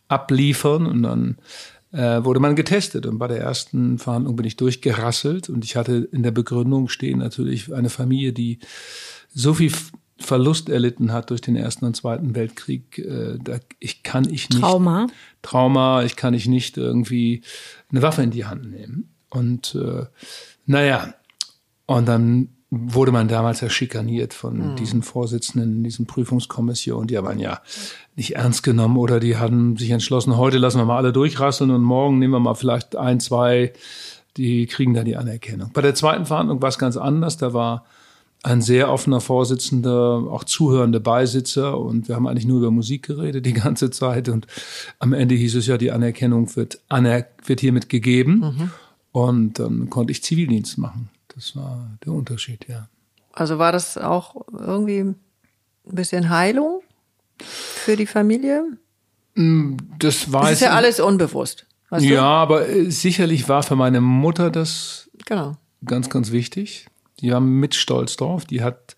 abliefern 0.08 0.86
und 0.86 1.02
dann 1.02 1.38
äh, 1.92 2.24
wurde 2.24 2.40
man 2.40 2.56
getestet. 2.56 3.06
Und 3.06 3.18
bei 3.18 3.28
der 3.28 3.40
ersten 3.40 3.98
Verhandlung 3.98 4.36
bin 4.36 4.46
ich 4.46 4.56
durchgerasselt 4.56 5.48
und 5.48 5.64
ich 5.64 5.76
hatte 5.76 6.08
in 6.12 6.22
der 6.22 6.32
Begründung 6.32 6.88
stehen 6.88 7.20
natürlich 7.20 7.72
eine 7.72 7.88
Familie, 7.88 8.32
die 8.32 8.58
so 9.32 9.54
viel 9.54 9.72
Verlust 10.24 10.68
erlitten 10.68 11.12
hat 11.12 11.30
durch 11.30 11.40
den 11.40 11.56
Ersten 11.56 11.84
und 11.84 11.96
Zweiten 11.96 12.34
Weltkrieg, 12.34 12.98
äh, 12.98 13.38
da 13.42 13.58
ich 13.78 14.02
kann 14.02 14.28
ich 14.28 14.48
nicht 14.50 14.60
Trauma 14.60 15.06
Trauma, 15.42 16.02
ich 16.02 16.16
kann 16.16 16.34
ich 16.34 16.46
nicht 16.46 16.76
irgendwie 16.76 17.42
eine 17.90 18.02
Waffe 18.02 18.22
in 18.22 18.30
die 18.30 18.46
Hand 18.46 18.70
nehmen. 18.70 19.10
Und 19.30 19.74
äh, 19.74 20.06
naja, 20.66 21.14
und 21.86 22.06
dann 22.06 22.48
wurde 22.70 23.12
man 23.12 23.28
damals 23.28 23.60
ja 23.60 23.70
schikaniert 23.70 24.34
von 24.34 24.72
mhm. 24.72 24.76
diesen 24.76 25.02
Vorsitzenden 25.02 25.78
in 25.78 25.84
diesen 25.84 26.06
Prüfungskommissionen. 26.06 27.06
Die 27.06 27.16
haben 27.16 27.38
ja 27.38 27.60
nicht 28.16 28.36
ernst 28.36 28.62
genommen 28.62 28.96
oder 28.96 29.20
die 29.20 29.36
haben 29.36 29.76
sich 29.76 29.90
entschlossen, 29.90 30.36
heute 30.36 30.58
lassen 30.58 30.78
wir 30.78 30.84
mal 30.84 30.96
alle 30.96 31.12
durchrasseln 31.12 31.70
und 31.70 31.82
morgen 31.82 32.18
nehmen 32.18 32.32
wir 32.32 32.40
mal 32.40 32.54
vielleicht 32.54 32.96
ein, 32.96 33.20
zwei, 33.20 33.72
die 34.36 34.66
kriegen 34.66 34.94
da 34.94 35.04
die 35.04 35.16
Anerkennung. 35.16 35.70
Bei 35.72 35.82
der 35.82 35.94
zweiten 35.94 36.26
Verhandlung 36.26 36.62
war 36.62 36.68
es 36.68 36.78
ganz 36.78 36.96
anders. 36.96 37.36
Da 37.36 37.52
war 37.52 37.84
ein 38.44 38.60
sehr 38.60 38.92
offener 38.92 39.20
Vorsitzender, 39.20 40.26
auch 40.30 40.44
zuhörende 40.44 41.00
Beisitzer 41.00 41.78
und 41.78 42.08
wir 42.08 42.14
haben 42.14 42.26
eigentlich 42.26 42.46
nur 42.46 42.58
über 42.58 42.70
Musik 42.70 43.06
geredet 43.06 43.46
die 43.46 43.54
ganze 43.54 43.90
Zeit 43.90 44.28
und 44.28 44.46
am 44.98 45.14
Ende 45.14 45.34
hieß 45.34 45.54
es 45.56 45.66
ja, 45.66 45.78
die 45.78 45.90
Anerkennung 45.90 46.54
wird, 46.54 46.80
aner 46.88 47.24
wird 47.46 47.60
hiermit 47.60 47.88
gegeben 47.88 48.40
mhm. 48.40 48.70
und 49.12 49.58
dann 49.58 49.88
konnte 49.88 50.12
ich 50.12 50.22
Zivildienst 50.22 50.76
machen. 50.76 51.08
Das 51.34 51.56
war 51.56 51.90
der 52.04 52.12
Unterschied, 52.12 52.66
ja. 52.68 52.88
Also 53.32 53.58
war 53.58 53.72
das 53.72 53.96
auch 53.96 54.36
irgendwie 54.52 55.00
ein 55.00 55.16
bisschen 55.84 56.28
Heilung 56.28 56.82
für 57.40 57.96
die 57.96 58.06
Familie? 58.06 58.64
Mm, 59.34 59.76
das 59.98 60.32
war 60.32 60.42
das 60.42 60.52
ist 60.52 60.60
ja 60.60 60.72
alles 60.72 61.00
unbewusst. 61.00 61.66
Weißt 61.88 62.04
ja, 62.04 62.20
du? 62.20 62.20
aber 62.20 62.68
äh, 62.68 62.90
sicherlich 62.90 63.48
war 63.48 63.62
für 63.62 63.74
meine 63.74 64.02
Mutter 64.02 64.50
das 64.50 65.10
genau. 65.24 65.56
ganz, 65.84 66.10
ganz 66.10 66.30
wichtig. 66.30 66.86
Die 67.20 67.30
war 67.30 67.40
mit 67.40 67.74
stolz 67.74 68.16
drauf. 68.16 68.44
Die 68.44 68.62
hat 68.62 68.96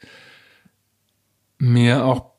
mir 1.58 2.04
auch 2.04 2.36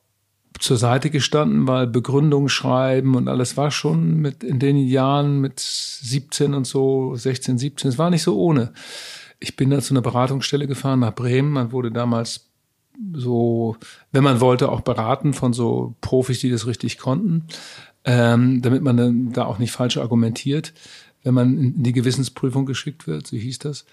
zur 0.59 0.77
Seite 0.77 1.09
gestanden, 1.09 1.67
weil 1.67 1.87
Begründung 1.87 2.49
schreiben 2.49 3.15
und 3.15 3.27
alles 3.27 3.57
war 3.57 3.71
schon 3.71 4.15
mit 4.15 4.43
in 4.43 4.59
den 4.59 4.77
Jahren 4.77 5.39
mit 5.39 5.59
17 5.59 6.53
und 6.53 6.65
so, 6.65 7.15
16, 7.15 7.57
17, 7.57 7.89
es 7.89 7.97
war 7.97 8.09
nicht 8.09 8.23
so 8.23 8.39
ohne. 8.39 8.73
Ich 9.39 9.55
bin 9.55 9.69
dann 9.69 9.81
zu 9.81 9.93
einer 9.93 10.01
Beratungsstelle 10.01 10.67
gefahren 10.67 10.99
nach 10.99 11.13
Bremen. 11.13 11.51
Man 11.51 11.71
wurde 11.71 11.91
damals 11.91 12.47
so, 13.13 13.77
wenn 14.11 14.23
man 14.23 14.41
wollte, 14.41 14.69
auch 14.69 14.81
beraten 14.81 15.33
von 15.33 15.53
so 15.53 15.95
Profis, 16.01 16.39
die 16.39 16.49
das 16.49 16.65
richtig 16.65 16.97
konnten, 16.97 17.43
ähm, 18.05 18.61
damit 18.61 18.81
man 18.81 18.97
dann 18.97 19.33
da 19.33 19.45
auch 19.45 19.59
nicht 19.59 19.71
falsch 19.71 19.97
argumentiert, 19.97 20.73
wenn 21.23 21.35
man 21.35 21.57
in 21.57 21.83
die 21.83 21.93
Gewissensprüfung 21.93 22.65
geschickt 22.65 23.05
wird, 23.05 23.27
so 23.27 23.37
hieß 23.37 23.59
das. 23.59 23.85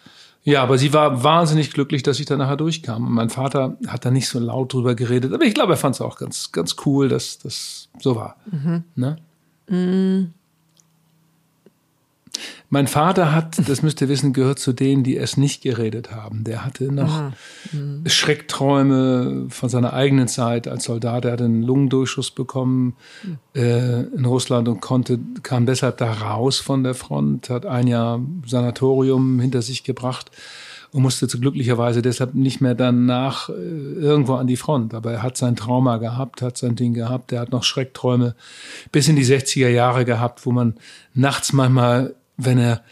Ja, 0.45 0.62
aber 0.62 0.76
sie 0.76 0.92
war 0.92 1.24
wahnsinnig 1.24 1.72
glücklich, 1.72 2.03
dass 2.03 2.20
ich 2.20 2.26
da 2.26 2.36
nachher 2.36 2.59
durchkam. 2.59 3.07
Und 3.07 3.12
mein 3.12 3.30
Vater 3.30 3.78
hat 3.86 4.05
da 4.05 4.11
nicht 4.11 4.28
so 4.28 4.38
laut 4.38 4.74
drüber 4.74 4.95
geredet, 4.95 5.32
aber 5.32 5.45
ich 5.45 5.55
glaube, 5.55 5.72
er 5.72 5.76
fand 5.78 5.95
es 5.95 6.03
auch 6.03 6.18
ganz, 6.18 6.53
ganz 6.53 6.76
cool, 6.84 7.09
dass 7.09 7.38
das 7.38 7.88
so 7.99 8.14
war. 8.14 8.36
Mhm. 8.51 8.84
Ne? 8.95 9.16
Mhm. 9.68 10.34
Mein 12.70 12.86
Vater 12.86 13.32
hat, 13.32 13.68
das 13.68 13.82
müsst 13.82 14.01
ihr 14.01 14.09
wissen, 14.09 14.32
gehört 14.32 14.59
zu 14.59 14.72
denen, 14.72 15.05
die 15.05 15.16
es 15.16 15.36
nicht 15.36 15.62
geredet 15.62 16.11
haben. 16.12 16.45
Der 16.45 16.64
hatte 16.64 16.90
noch 16.90 17.30
mhm. 17.72 18.03
Schreckträume 18.07 19.47
von 19.49 19.68
seiner 19.68 19.92
eigenen 19.92 20.26
Zeit 20.26 20.66
als 20.66 20.84
Soldat. 20.84 21.24
Er 21.24 21.32
hatte 21.32 21.45
einen 21.45 21.62
Lungendurchschuss 21.62 22.32
bekommen 22.32 22.97
mhm. 23.22 23.38
äh, 23.55 24.03
in 24.03 24.24
Russland 24.24 24.68
und 24.68 24.80
konnte, 24.80 25.20
kam 25.42 25.66
deshalb 25.66 25.99
da 25.99 26.12
raus 26.12 26.59
von 26.59 26.82
der 26.82 26.95
Front, 26.95 27.51
hat 27.51 27.64
ein 27.66 27.86
Jahr 27.86 28.20
Sanatorium 28.47 29.38
hinter 29.40 29.62
sich 29.62 29.84
gebracht 29.84 30.30
und 30.95 31.03
musste 31.03 31.26
zu 31.26 31.40
glücklicherweise 31.40 32.03
deshalb 32.03 32.34
nicht 32.34 32.61
mehr 32.61 32.76
danach 32.76 33.49
äh, 33.49 33.53
irgendwo 33.53 34.34
an 34.34 34.47
die 34.47 34.57
Front. 34.57 34.95
Aber 34.95 35.11
er 35.12 35.22
hat 35.24 35.36
sein 35.36 35.57
Trauma 35.57 35.97
gehabt, 35.97 36.40
hat 36.40 36.57
sein 36.57 36.76
Ding 36.76 36.95
gehabt. 36.95 37.32
Er 37.32 37.40
hat 37.40 37.51
noch 37.51 37.64
Schreckträume 37.64 38.36
bis 38.92 39.09
in 39.09 39.16
die 39.16 39.24
60er 39.24 39.68
Jahre 39.68 40.05
gehabt, 40.05 40.47
wo 40.47 40.53
man 40.53 40.74
nachts 41.12 41.53
manchmal 41.53 42.14
wenn 42.37 42.59
er 42.59 42.82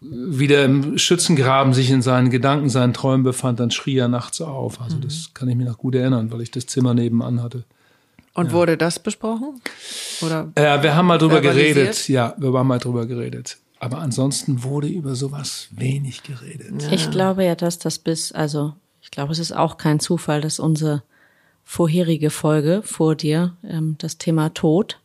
wieder 0.00 0.64
im 0.64 0.96
Schützengraben 0.96 1.74
sich 1.74 1.90
in 1.90 2.02
seinen 2.02 2.30
Gedanken, 2.30 2.68
seinen 2.68 2.94
Träumen 2.94 3.24
befand, 3.24 3.58
dann 3.58 3.70
schrie 3.70 3.98
er 3.98 4.08
nachts 4.08 4.40
auf. 4.40 4.80
Also 4.80 4.96
mhm. 4.96 5.02
das 5.02 5.30
kann 5.34 5.48
ich 5.48 5.56
mir 5.56 5.64
noch 5.64 5.78
gut 5.78 5.94
erinnern, 5.94 6.30
weil 6.30 6.40
ich 6.40 6.50
das 6.50 6.66
Zimmer 6.66 6.94
nebenan 6.94 7.42
hatte. 7.42 7.64
Und 8.34 8.46
ja. 8.46 8.52
wurde 8.52 8.76
das 8.76 9.00
besprochen? 9.00 9.60
Oder 10.20 10.52
ja, 10.56 10.82
wir 10.82 10.94
haben 10.94 11.06
mal 11.06 11.18
drüber 11.18 11.40
geredet. 11.40 12.08
Ja, 12.08 12.34
wir 12.38 12.52
haben 12.52 12.68
mal 12.68 12.78
drüber 12.78 13.06
geredet. 13.06 13.58
Aber 13.80 13.98
ansonsten 13.98 14.62
wurde 14.62 14.88
über 14.88 15.14
sowas 15.14 15.68
wenig 15.72 16.22
geredet. 16.22 16.82
Ja. 16.82 16.92
Ich 16.92 17.10
glaube 17.10 17.44
ja, 17.44 17.54
dass 17.54 17.78
das 17.78 17.98
bis, 17.98 18.30
also 18.32 18.74
ich 19.00 19.10
glaube, 19.10 19.32
es 19.32 19.38
ist 19.38 19.52
auch 19.52 19.76
kein 19.76 20.00
Zufall, 20.00 20.40
dass 20.40 20.60
unsere 20.60 21.02
vorherige 21.64 22.30
Folge 22.30 22.82
vor 22.84 23.14
dir 23.14 23.56
ähm, 23.64 23.96
das 23.98 24.18
Thema 24.18 24.54
Tod 24.54 25.00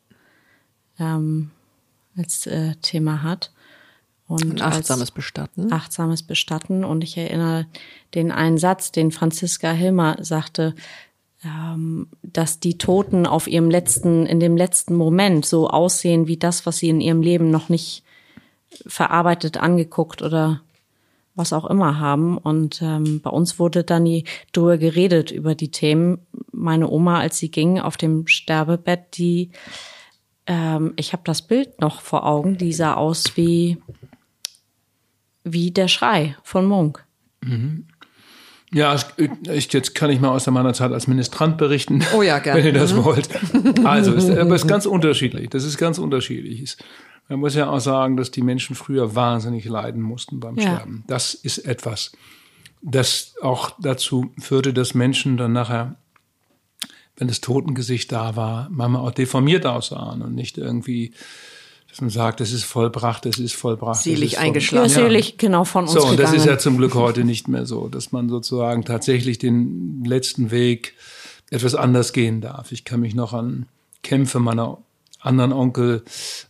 ähm, 1.00 1.52
als 2.18 2.48
äh, 2.48 2.76
Thema 2.82 3.24
hat. 3.24 3.52
Und 4.28 4.62
achtsames 4.62 5.12
Bestatten. 5.12 5.72
Achtsames 5.72 6.24
Bestatten. 6.24 6.84
Und 6.84 7.04
ich 7.04 7.18
erinnere 7.18 7.68
den 8.14 8.32
einen 8.32 8.58
Satz, 8.58 8.92
den 8.92 9.12
Franziska 9.12 9.72
Hilmer 9.72 10.18
sagte, 10.22 10.76
ähm, 11.44 12.08
dass 12.22 12.60
die 12.60 12.78
Toten 12.78 13.26
auf 13.26 13.48
ihrem 13.48 13.70
letzten, 13.70 14.26
in 14.26 14.40
dem 14.40 14.56
letzten 14.56 14.96
Moment 14.96 15.46
so 15.46 15.70
aussehen 15.70 16.28
wie 16.28 16.38
das, 16.38 16.66
was 16.66 16.78
sie 16.78 16.90
in 16.90 17.02
ihrem 17.02 17.22
Leben 17.22 17.52
noch 17.52 17.70
nicht 17.70 18.04
verarbeitet, 18.88 19.58
angeguckt 19.58 20.22
oder 20.22 20.62
was 21.36 21.52
auch 21.52 21.66
immer 21.66 22.00
haben. 22.00 22.38
Und 22.38 22.82
ähm, 22.82 23.22
bei 23.22 23.30
uns 23.30 23.60
wurde 23.60 23.84
dann 23.84 24.04
nie 24.04 24.26
drüber 24.52 24.78
geredet 24.78 25.32
über 25.32 25.54
die 25.54 25.70
Themen. 25.70 26.20
Meine 26.52 26.90
Oma, 26.90 27.20
als 27.20 27.38
sie 27.38 27.52
ging 27.52 27.80
auf 27.80 27.98
dem 27.98 28.28
Sterbebett, 28.28 29.18
die 29.18 29.52
ähm, 30.48 30.94
ich 30.96 31.14
habe 31.14 31.24
das 31.26 31.42
Bild 31.42 31.80
noch 31.80 32.02
vor 32.02 32.26
Augen, 32.26 32.58
die 32.58 32.74
sah 32.74 32.96
aus 32.96 33.38
wie, 33.38 33.78
wie 35.44 35.72
der 35.72 35.88
Schrei 35.88 36.36
von 36.44 36.66
Munk. 36.66 37.06
Mhm. 37.42 37.88
Ja, 38.74 38.96
ich, 39.52 39.72
jetzt 39.72 39.94
kann 39.94 40.10
ich 40.10 40.20
mal 40.20 40.30
aus 40.30 40.48
meiner 40.48 40.74
Zeit 40.74 40.92
als 40.92 41.08
Ministrant 41.08 41.58
berichten. 41.58 42.04
Oh 42.16 42.24
ja, 42.24 42.40
gerne. 42.40 42.60
Wenn 42.64 42.74
ihr 42.74 42.80
das 42.80 42.94
mhm. 42.94 43.04
wollt. 43.04 43.30
Also, 43.86 44.14
es, 44.14 44.30
aber 44.30 44.56
es 44.56 44.64
ist 44.64 44.68
ganz 44.68 44.88
unterschiedlich. 44.88 45.50
Das 45.52 45.64
ist 45.64 45.78
ganz 45.78 46.00
unterschiedlich. 46.00 46.76
Man 47.30 47.40
muss 47.40 47.56
ja 47.56 47.70
auch 47.70 47.80
sagen, 47.80 48.18
dass 48.18 48.32
die 48.32 48.42
Menschen 48.42 48.76
früher 48.76 49.16
wahnsinnig 49.16 49.66
leiden 49.66 50.02
mussten 50.02 50.40
beim 50.40 50.56
ja. 50.58 50.64
Sterben. 50.64 51.04
Das 51.08 51.36
ist 51.36 51.60
etwas, 51.60 52.14
das 52.82 53.36
auch 53.42 53.72
dazu 53.80 54.32
führte, 54.40 54.74
dass 54.74 54.96
Menschen 54.96 55.38
dann 55.38 55.54
nachher 55.54 55.96
wenn 57.18 57.28
das 57.28 57.42
Totengesicht 57.42 58.12
da 58.12 58.36
war, 58.36 58.68
manchmal 58.72 59.02
auch 59.02 59.12
deformiert 59.12 59.66
aussahen 59.66 60.22
und 60.22 60.34
nicht 60.34 60.58
irgendwie, 60.58 61.14
dass 61.90 62.02
man 62.02 62.10
sagt, 62.10 62.42
es 62.42 62.52
ist 62.52 62.64
vollbracht, 62.64 63.26
es 63.26 63.38
ist 63.38 63.54
vollbracht. 63.54 64.02
Selig 64.02 64.40
eingeschlafen. 64.40 64.90
Ja, 64.90 64.96
selig, 64.96 65.38
genau, 65.38 65.64
von 65.64 65.84
uns 65.84 65.94
So, 65.94 66.06
und 66.06 66.20
das 66.20 66.34
ist 66.34 66.46
ja 66.46 66.58
zum 66.58 66.78
Glück 66.78 66.96
heute 66.96 67.24
nicht 67.24 67.48
mehr 67.48 67.66
so, 67.66 67.88
dass 67.88 68.12
man 68.12 68.30
sozusagen 68.30 68.84
tatsächlich 68.84 69.38
den 69.38 70.04
letzten 70.04 70.50
Weg 70.50 70.96
etwas 71.52 71.76
anders 71.76 72.14
gehen 72.14 72.42
darf. 72.42 72.72
Ich 72.72 72.84
kann 72.84 73.00
mich 73.00 73.14
noch 73.14 73.34
an 73.34 73.68
Kämpfe 74.02 74.40
meiner 74.40 74.80
anderen 75.20 75.54
Onkel 75.54 76.04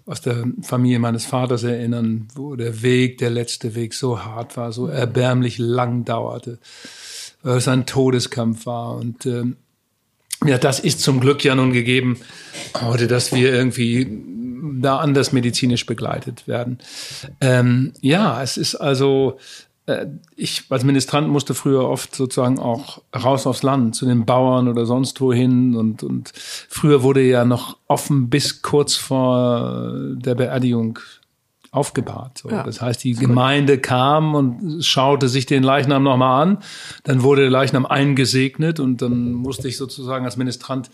aus 0.05 0.21
der 0.21 0.45
Familie 0.61 0.99
meines 0.99 1.25
Vaters 1.25 1.63
erinnern, 1.63 2.27
wo 2.35 2.55
der 2.55 2.81
Weg, 2.81 3.19
der 3.19 3.29
letzte 3.29 3.75
Weg 3.75 3.93
so 3.93 4.23
hart 4.23 4.57
war, 4.57 4.71
so 4.71 4.87
erbärmlich 4.87 5.57
lang 5.57 6.05
dauerte, 6.05 6.57
weil 7.43 7.57
es 7.57 7.67
ein 7.67 7.85
Todeskampf 7.85 8.65
war. 8.65 8.95
Und 8.95 9.25
äh, 9.25 9.43
ja, 10.45 10.57
das 10.57 10.79
ist 10.79 11.01
zum 11.01 11.19
Glück 11.19 11.43
ja 11.43 11.55
nun 11.55 11.73
gegeben 11.73 12.17
heute, 12.81 13.07
dass 13.07 13.33
wir 13.33 13.53
irgendwie 13.53 14.21
da 14.81 14.97
anders 14.97 15.31
medizinisch 15.31 15.85
begleitet 15.85 16.47
werden. 16.47 16.79
Ähm, 17.41 17.93
ja, 18.01 18.41
es 18.41 18.57
ist 18.57 18.75
also 18.75 19.37
äh, 19.85 20.07
ich 20.35 20.63
als 20.69 20.83
Ministrant 20.83 21.29
musste 21.29 21.53
früher 21.53 21.87
oft 21.87 22.15
sozusagen 22.15 22.59
auch 22.59 23.01
raus 23.15 23.47
aufs 23.47 23.63
Land 23.63 23.95
zu 23.95 24.05
den 24.05 24.25
Bauern 24.25 24.67
oder 24.67 24.85
sonst 24.85 25.19
wohin 25.21 25.75
und, 25.75 26.03
und 26.03 26.31
früher 26.33 27.03
wurde 27.03 27.21
ja 27.21 27.45
noch 27.45 27.77
offen 27.87 28.29
bis 28.29 28.61
kurz 28.61 28.95
vor 28.95 29.93
der 30.15 30.35
Beerdigung 30.35 30.99
aufgebahrt. 31.73 32.37
So. 32.37 32.49
Ja, 32.49 32.63
das 32.63 32.81
heißt, 32.81 33.03
die 33.03 33.13
Gemeinde 33.13 33.79
kam 33.79 34.35
und 34.35 34.85
schaute 34.85 35.27
sich 35.27 35.47
den 35.47 35.63
Leichnam 35.63 36.03
nochmal 36.03 36.43
an. 36.43 36.57
Dann 37.03 37.23
wurde 37.23 37.41
der 37.41 37.49
Leichnam 37.49 37.87
eingesegnet 37.87 38.79
und 38.79 39.01
dann 39.01 39.33
musste 39.33 39.67
ich 39.67 39.77
sozusagen 39.77 40.23
als 40.23 40.37
Ministrant 40.37 40.91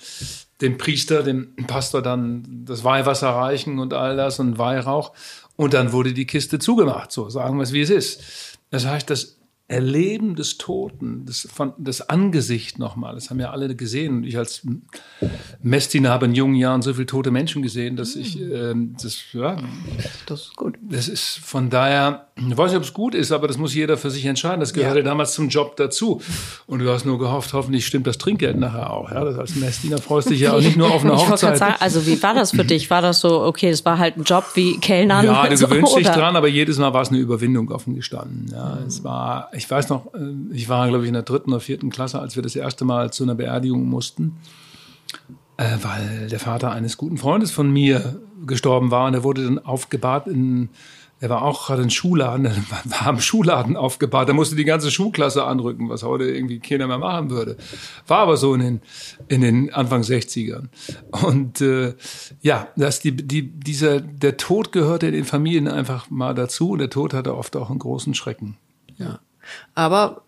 dem 0.62 0.78
Priester, 0.78 1.22
dem 1.22 1.54
Pastor 1.68 2.02
dann 2.02 2.64
das 2.66 2.86
Weihwasser 2.86 3.30
reichen 3.30 3.80
und 3.80 3.94
all 3.94 4.16
das 4.16 4.40
und 4.40 4.58
Weihrauch. 4.58 5.12
Und 5.58 5.74
dann 5.74 5.92
wurde 5.92 6.14
die 6.14 6.26
Kiste 6.26 6.60
zugemacht. 6.60 7.12
So, 7.12 7.30
sagen 7.30 7.58
wir 7.58 7.64
es, 7.64 7.74
wie 7.74 7.82
es 7.82 7.90
ist. 7.90 8.58
Das 8.72 8.86
heißt, 8.86 9.10
das 9.10 9.39
Erleben 9.70 10.36
des 10.36 10.58
Toten, 10.58 11.26
das, 11.28 11.48
von, 11.54 11.74
das 11.78 12.10
Angesicht 12.10 12.80
nochmal, 12.80 13.14
das 13.14 13.30
haben 13.30 13.40
ja 13.40 13.52
alle 13.52 13.76
gesehen. 13.76 14.24
Ich 14.24 14.36
als 14.36 14.66
Messdiener 15.62 16.10
habe 16.10 16.26
in 16.26 16.34
jungen 16.34 16.56
Jahren 16.56 16.82
so 16.82 16.96
viele 16.96 17.06
tote 17.06 17.30
Menschen 17.30 17.62
gesehen, 17.62 17.96
dass 17.96 18.16
ich, 18.16 18.42
äh, 18.42 18.74
das, 19.00 19.20
ja. 19.32 19.58
Das 20.26 20.42
ist 20.42 20.56
gut. 20.56 20.80
Das 20.82 21.08
ist 21.08 21.40
von 21.44 21.70
daher, 21.70 22.30
ich 22.36 22.58
weiß 22.58 22.72
nicht, 22.72 22.78
ob 22.78 22.84
es 22.84 22.96
gut 22.96 23.14
ist, 23.14 23.32
aber 23.32 23.48
das 23.48 23.60
muss 23.60 23.76
jeder 23.76 23.98
für 23.98 24.10
sich 24.10 24.26
entscheiden. 24.26 24.60
Das 24.60 24.74
gehörte 24.74 25.00
ja. 25.00 25.06
damals 25.06 25.34
zum 25.34 25.50
Job 25.50 25.76
dazu. 25.76 26.20
Und 26.66 26.80
du 26.80 26.90
hast 26.90 27.06
nur 27.06 27.20
gehofft, 27.20 27.54
hoffentlich 27.54 27.86
stimmt 27.86 28.08
das 28.08 28.18
Trinkgeld 28.18 28.58
nachher 28.58 28.92
auch. 28.92 29.12
Ja, 29.12 29.24
das 29.24 29.38
als 29.38 29.56
Messdiener 29.56 30.00
freust 30.00 30.32
dich 30.32 30.40
ja 30.40 30.54
auch 30.54 30.62
nicht 30.62 30.78
nur 30.78 30.92
auf 30.92 31.04
eine 31.04 31.14
ich 31.14 31.20
Hochzeit. 31.20 31.60
Sagen, 31.60 31.76
also 31.80 32.08
wie 32.08 32.22
war 32.24 32.34
das 32.34 32.52
für 32.52 32.66
dich? 32.66 32.90
War 32.90 33.04
das 33.04 33.20
so, 33.20 33.44
okay, 33.44 33.70
das 33.70 33.86
war 33.86 34.00
halt 34.00 34.18
ein 34.18 34.24
Job 34.24 34.46
wie 34.56 34.80
Kellnern? 34.80 35.26
Ja, 35.26 35.48
du 35.48 35.56
gewöhnst 35.56 35.92
so, 35.92 35.98
dich 36.00 36.08
dran, 36.08 36.36
aber 36.36 36.48
jedes 36.48 36.80
Mal 36.80 36.92
war 36.92 37.04
es 37.04 37.10
eine 37.10 37.20
Überwindung 37.20 37.70
offen 37.70 37.94
gestanden. 37.94 38.48
Ja, 38.52 38.80
es 38.88 39.04
war, 39.04 39.50
ich 39.60 39.70
weiß 39.70 39.90
noch, 39.90 40.14
äh, 40.14 40.20
ich 40.52 40.70
war, 40.70 40.88
glaube 40.88 41.04
ich, 41.04 41.08
in 41.08 41.14
der 41.14 41.24
dritten 41.24 41.52
oder 41.52 41.60
vierten 41.60 41.90
Klasse, 41.90 42.20
als 42.20 42.36
wir 42.36 42.44
das 42.44 42.56
erste 42.56 42.86
Mal 42.86 43.12
zu 43.12 43.24
einer 43.24 43.36
Beerdigung 43.36 43.88
mussten, 43.88 44.38
äh, 45.58 45.78
weil 45.82 46.28
der 46.30 46.40
Vater 46.40 46.72
eines 46.72 46.98
guten 46.98 47.18
Freundes 47.18 47.52
von 47.52 47.70
mir 47.70 48.22
gestorben 48.48 48.90
war 48.90 49.08
und 49.08 49.14
er 49.14 49.24
wurde 49.24 49.44
dann 49.44 49.60
aufgebahrt 49.60 50.28
in 50.28 50.70
er 51.22 51.30
war 51.30 51.42
auch 51.42 51.68
gerade 51.68 51.82
in 51.82 51.90
Schuhladen, 51.90 52.46
war 52.86 53.08
am 53.08 53.20
Schuhladen 53.20 53.76
aufgebahrt. 53.76 54.30
Da 54.30 54.34
musste 54.34 54.56
die 54.56 54.64
ganze 54.64 54.90
Schulklasse 54.90 55.44
anrücken, 55.44 55.90
was 55.90 56.04
heute 56.04 56.24
irgendwie 56.24 56.60
keiner 56.60 56.88
mehr 56.88 56.98
machen 56.98 57.30
würde. 57.30 57.58
War 58.08 58.20
aber 58.20 58.38
so 58.38 58.54
in 58.54 58.62
den, 58.62 58.82
in 59.28 59.42
den 59.42 59.74
Anfang 59.74 60.02
60ern. 60.02 60.70
Und 61.12 61.60
äh, 61.60 61.96
ja, 62.42 62.70
dass 62.78 63.02
die, 63.02 63.12
die, 63.12 63.52
dieser, 63.52 64.00
der 64.00 64.38
Tod 64.38 64.72
gehörte 64.72 65.08
in 65.08 65.14
den 65.14 65.26
Familien 65.26 65.68
einfach 65.68 66.10
mal 66.10 66.34
dazu. 66.34 66.72
Und 66.72 66.80
der 66.80 66.90
Tod 66.90 67.14
hatte 67.14 67.36
oft 67.36 67.56
auch 67.58 67.70
einen 67.70 67.80
großen 67.80 68.14
Schrecken. 68.14 68.56
Ja. 68.98 69.20
Aber 69.76 70.24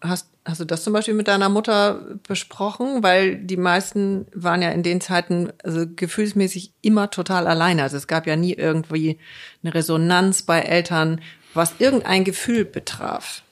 hast, 0.00 0.28
hast 0.44 0.60
du 0.60 0.64
das 0.64 0.84
zum 0.84 0.92
Beispiel 0.92 1.14
mit 1.14 1.28
deiner 1.28 1.48
Mutter 1.48 2.18
besprochen? 2.26 3.02
Weil 3.02 3.36
die 3.36 3.56
meisten 3.56 4.26
waren 4.34 4.62
ja 4.62 4.70
in 4.70 4.82
den 4.82 5.00
Zeiten 5.00 5.52
also 5.62 5.86
gefühlsmäßig 5.86 6.72
immer 6.82 7.10
total 7.10 7.46
alleine. 7.46 7.82
Also 7.82 7.96
es 7.96 8.06
gab 8.06 8.26
ja 8.26 8.36
nie 8.36 8.54
irgendwie 8.54 9.18
eine 9.62 9.74
Resonanz 9.74 10.42
bei 10.42 10.60
Eltern, 10.60 11.20
was 11.54 11.74
irgendein 11.78 12.24
Gefühl 12.24 12.64
betraf. 12.64 13.42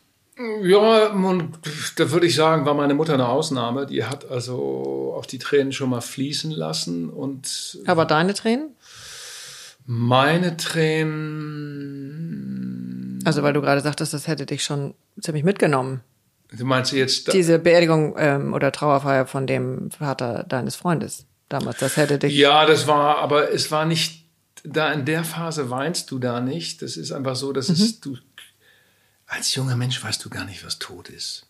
Ja, 0.63 1.09
und 1.09 1.59
da 1.97 2.11
würde 2.11 2.27
ich 2.27 2.35
sagen, 2.35 2.65
war 2.65 2.73
meine 2.73 2.95
Mutter 2.95 3.13
eine 3.13 3.29
Ausnahme. 3.29 3.85
Die 3.87 4.05
hat 4.05 4.31
also 4.31 5.15
auch 5.17 5.27
die 5.27 5.39
Tränen 5.39 5.73
schon 5.73 5.91
mal 5.91 6.01
fließen 6.01 6.51
lassen 6.51 7.11
und. 7.11 7.79
Aber 7.87 8.07
deine 8.07 8.33
Tränen? 8.33 8.71
Meine 9.85 10.57
Tränen. 10.57 12.40
Also, 13.25 13.43
weil 13.43 13.53
du 13.53 13.61
gerade 13.61 13.81
sagtest, 13.81 14.15
das 14.15 14.27
hätte 14.27 14.47
dich 14.47 14.65
schon 14.65 14.95
ziemlich 15.21 15.45
mitgenommen. 15.45 16.01
Du 16.57 16.65
meinst 16.65 16.93
jetzt 16.93 17.33
diese 17.33 17.59
Beerdigung 17.59 18.17
ähm, 18.19 18.55
oder 18.55 18.73
Trauerfeier 18.73 19.27
von 19.27 19.47
dem 19.47 19.91
Vater 19.91 20.45
deines 20.49 20.75
Freundes 20.75 21.27
damals? 21.49 21.79
Das 21.79 21.97
hätte 21.97 22.19
dich. 22.19 22.35
Ja, 22.35 22.67
das 22.67 22.87
war, 22.87 23.19
aber 23.19 23.53
es 23.53 23.71
war 23.71 23.85
nicht 23.85 24.21
da 24.65 24.93
in 24.93 25.05
der 25.05 25.25
Phase 25.25 25.71
weinst 25.71 26.11
du 26.11 26.19
da 26.19 26.41
nicht. 26.41 26.83
Das 26.83 26.97
ist 26.97 27.13
einfach 27.13 27.37
so, 27.37 27.53
dass 27.53 27.69
mhm. 27.69 27.75
es 27.75 28.01
du 28.01 28.17
als 29.27 29.55
junger 29.55 29.77
Mensch 29.77 30.03
weißt 30.03 30.25
du 30.25 30.29
gar 30.29 30.45
nicht, 30.45 30.65
was 30.65 30.79
tot 30.79 31.09
ist. 31.09 31.47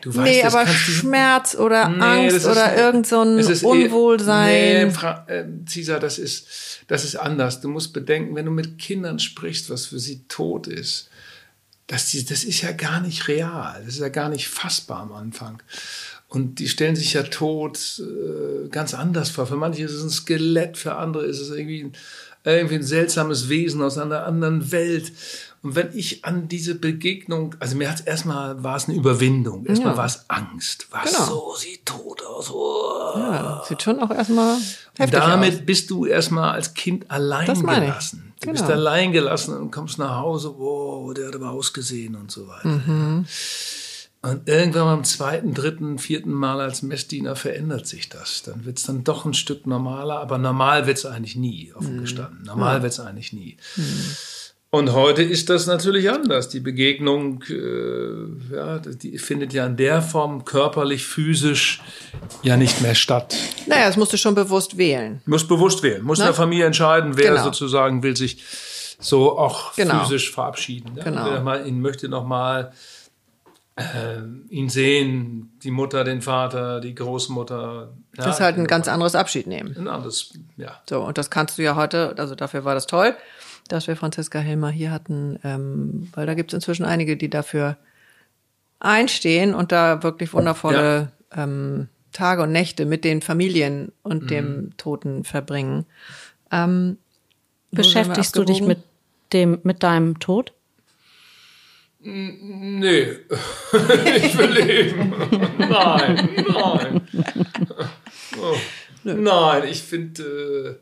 Du 0.00 0.14
weißt, 0.14 0.24
nee, 0.24 0.42
aber 0.42 0.66
Schmerz 0.66 1.54
oder 1.54 1.88
nee, 1.88 2.00
Angst 2.00 2.46
oder 2.46 2.72
ist, 2.72 2.80
irgend 2.80 3.06
so 3.06 3.20
ein 3.20 3.38
eh- 3.38 3.64
Unwohlsein. 3.64 4.88
Nee, 4.88 4.90
Fra 4.90 5.26
äh, 5.28 5.44
Cesar, 5.68 6.00
das 6.00 6.18
ist, 6.18 6.46
das 6.88 7.04
ist 7.04 7.16
anders. 7.16 7.60
Du 7.60 7.68
musst 7.68 7.92
bedenken, 7.92 8.34
wenn 8.34 8.46
du 8.46 8.52
mit 8.52 8.78
Kindern 8.78 9.18
sprichst, 9.18 9.68
was 9.68 9.86
für 9.86 9.98
sie 9.98 10.22
tot 10.28 10.66
ist, 10.66 11.10
das, 11.88 12.12
das 12.28 12.44
ist 12.44 12.62
ja 12.62 12.72
gar 12.72 13.00
nicht 13.00 13.28
real. 13.28 13.82
Das 13.84 13.94
ist 13.94 14.00
ja 14.00 14.08
gar 14.08 14.28
nicht 14.28 14.48
fassbar 14.48 15.00
am 15.00 15.12
Anfang. 15.12 15.62
Und 16.28 16.58
die 16.58 16.68
stellen 16.68 16.96
sich 16.96 17.12
ja 17.12 17.22
tot 17.22 18.00
äh, 18.00 18.68
ganz 18.68 18.94
anders 18.94 19.30
vor. 19.30 19.46
Für 19.46 19.56
manche 19.56 19.84
ist 19.84 19.92
es 19.92 20.02
ein 20.02 20.10
Skelett, 20.10 20.76
für 20.76 20.96
andere 20.96 21.24
ist 21.24 21.38
es 21.38 21.50
irgendwie, 21.50 21.92
irgendwie 22.44 22.74
ein 22.76 22.82
seltsames 22.82 23.48
Wesen 23.48 23.82
aus 23.82 23.98
einer 23.98 24.24
anderen 24.24 24.72
Welt. 24.72 25.12
Und 25.66 25.74
wenn 25.74 25.90
ich 25.98 26.24
an 26.24 26.46
diese 26.46 26.76
Begegnung, 26.76 27.56
also 27.58 27.76
mir 27.76 27.90
hat 27.90 27.98
es 27.98 28.06
erstmal 28.06 28.62
war 28.62 28.76
es 28.76 28.86
eine 28.86 28.96
Überwindung, 28.96 29.66
erstmal 29.66 29.94
ja. 29.94 29.96
war 29.96 30.06
es 30.06 30.24
Angst. 30.28 30.86
Was 30.92 31.10
genau. 31.10 31.24
so 31.24 31.54
sieht 31.56 31.84
tot 31.84 32.22
aus. 32.24 32.52
Oh. 32.52 33.14
Ja, 33.16 33.64
sieht 33.66 33.82
schon 33.82 33.98
auch 33.98 34.12
erstmal 34.12 34.58
heftig 34.96 35.18
Damit 35.18 35.54
aus. 35.54 35.66
bist 35.66 35.90
du 35.90 36.06
erstmal 36.06 36.52
als 36.52 36.74
Kind 36.74 37.10
allein 37.10 37.52
gelassen. 37.52 38.32
Du 38.38 38.46
genau. 38.46 38.52
bist 38.52 38.70
allein 38.70 39.10
gelassen 39.10 39.56
und 39.56 39.72
kommst 39.72 39.98
nach 39.98 40.20
Hause, 40.20 40.54
wow, 40.56 41.12
der 41.12 41.26
hat 41.26 41.34
aber 41.34 41.50
ausgesehen 41.50 42.14
und 42.14 42.30
so 42.30 42.46
weiter. 42.46 42.68
Mhm. 42.68 43.26
Und 44.22 44.48
irgendwann 44.48 44.84
beim 44.84 45.04
zweiten, 45.04 45.52
dritten, 45.52 45.98
vierten 45.98 46.32
Mal 46.32 46.60
als 46.60 46.82
Messdiener 46.82 47.34
verändert 47.34 47.88
sich 47.88 48.08
das. 48.08 48.42
Dann 48.44 48.64
wird 48.64 48.78
es 48.78 48.84
dann 48.84 49.02
doch 49.02 49.24
ein 49.24 49.34
Stück 49.34 49.66
normaler, 49.66 50.20
aber 50.20 50.38
normal 50.38 50.86
wird 50.86 50.98
es 50.98 51.06
eigentlich 51.06 51.34
nie, 51.34 51.72
offen 51.74 51.96
mhm. 51.96 52.00
gestanden. 52.02 52.44
Normal 52.44 52.76
ja. 52.76 52.82
wird 52.82 52.92
es 52.92 53.00
eigentlich 53.00 53.32
nie. 53.32 53.56
Mhm. 53.74 54.16
Und 54.76 54.92
heute 54.92 55.22
ist 55.22 55.48
das 55.48 55.66
natürlich 55.66 56.10
anders. 56.10 56.50
Die 56.50 56.60
Begegnung, 56.60 57.42
äh, 57.48 58.54
ja, 58.54 58.78
die 58.78 59.16
findet 59.16 59.54
ja 59.54 59.64
in 59.64 59.78
der 59.78 60.02
Form 60.02 60.44
körperlich, 60.44 61.06
physisch 61.06 61.80
ja 62.42 62.58
nicht 62.58 62.82
mehr 62.82 62.94
statt. 62.94 63.34
Naja, 63.66 63.86
das 63.86 63.96
musst 63.96 64.12
du 64.12 64.18
schon 64.18 64.34
bewusst 64.34 64.76
wählen. 64.76 65.22
Muss 65.24 65.48
bewusst 65.48 65.82
wählen. 65.82 66.02
Muss 66.02 66.18
ne? 66.18 66.26
der 66.26 66.34
Familie 66.34 66.66
entscheiden, 66.66 67.16
wer 67.16 67.30
genau. 67.30 67.44
sozusagen 67.44 68.02
will 68.02 68.18
sich 68.18 68.44
so 69.00 69.38
auch 69.38 69.74
genau. 69.76 70.00
physisch 70.00 70.30
verabschieden. 70.30 70.92
Ja? 70.94 71.04
Genau. 71.04 71.24
Wer 71.24 71.40
mal 71.40 71.66
ihn 71.66 71.80
möchte 71.80 72.10
noch 72.10 72.26
mal 72.26 72.74
äh, 73.76 73.82
ihn 74.50 74.68
sehen, 74.68 75.56
die 75.62 75.70
Mutter, 75.70 76.04
den 76.04 76.20
Vater, 76.20 76.80
die 76.80 76.94
Großmutter. 76.94 77.94
Ja, 78.18 78.24
das 78.24 78.36
ist 78.36 78.40
halt 78.42 78.58
ein 78.58 78.66
ganz 78.66 78.88
anderes 78.88 79.14
Abschied 79.14 79.46
nehmen. 79.46 79.74
Ein 79.74 79.88
anderes, 79.88 80.34
ja. 80.58 80.82
So, 80.86 81.00
und 81.00 81.16
das 81.16 81.30
kannst 81.30 81.56
du 81.56 81.62
ja 81.62 81.76
heute, 81.76 82.14
also 82.18 82.34
dafür 82.34 82.66
war 82.66 82.74
das 82.74 82.86
toll 82.86 83.16
dass 83.68 83.86
wir 83.86 83.96
Franziska 83.96 84.38
Hilmer 84.38 84.70
hier 84.70 84.90
hatten, 84.90 85.38
ähm, 85.44 86.08
weil 86.14 86.26
da 86.26 86.34
gibt 86.34 86.52
es 86.52 86.54
inzwischen 86.54 86.84
einige, 86.84 87.16
die 87.16 87.30
dafür 87.30 87.76
einstehen 88.78 89.54
und 89.54 89.72
da 89.72 90.02
wirklich 90.02 90.32
wundervolle 90.32 91.12
ja. 91.34 91.44
ähm, 91.44 91.88
Tage 92.12 92.42
und 92.42 92.52
Nächte 92.52 92.86
mit 92.86 93.04
den 93.04 93.22
Familien 93.22 93.92
und 94.02 94.24
mhm. 94.24 94.28
dem 94.28 94.76
Toten 94.76 95.24
verbringen. 95.24 95.86
Ähm, 96.50 96.98
Beschäftigst 97.72 98.36
du 98.36 98.44
dich 98.44 98.62
mit 98.62 98.78
dem, 99.32 99.58
mit 99.62 99.82
deinem 99.82 100.18
Tod? 100.18 100.52
Nee, 101.98 103.02
ich 104.16 104.38
will 104.38 104.52
leben. 104.52 105.14
nein, 105.58 106.28
nein. 106.48 107.00
Oh. 108.38 108.54
Nein, 109.02 109.62
ich 109.70 109.82
finde, 109.82 110.22
äh, 110.22 110.74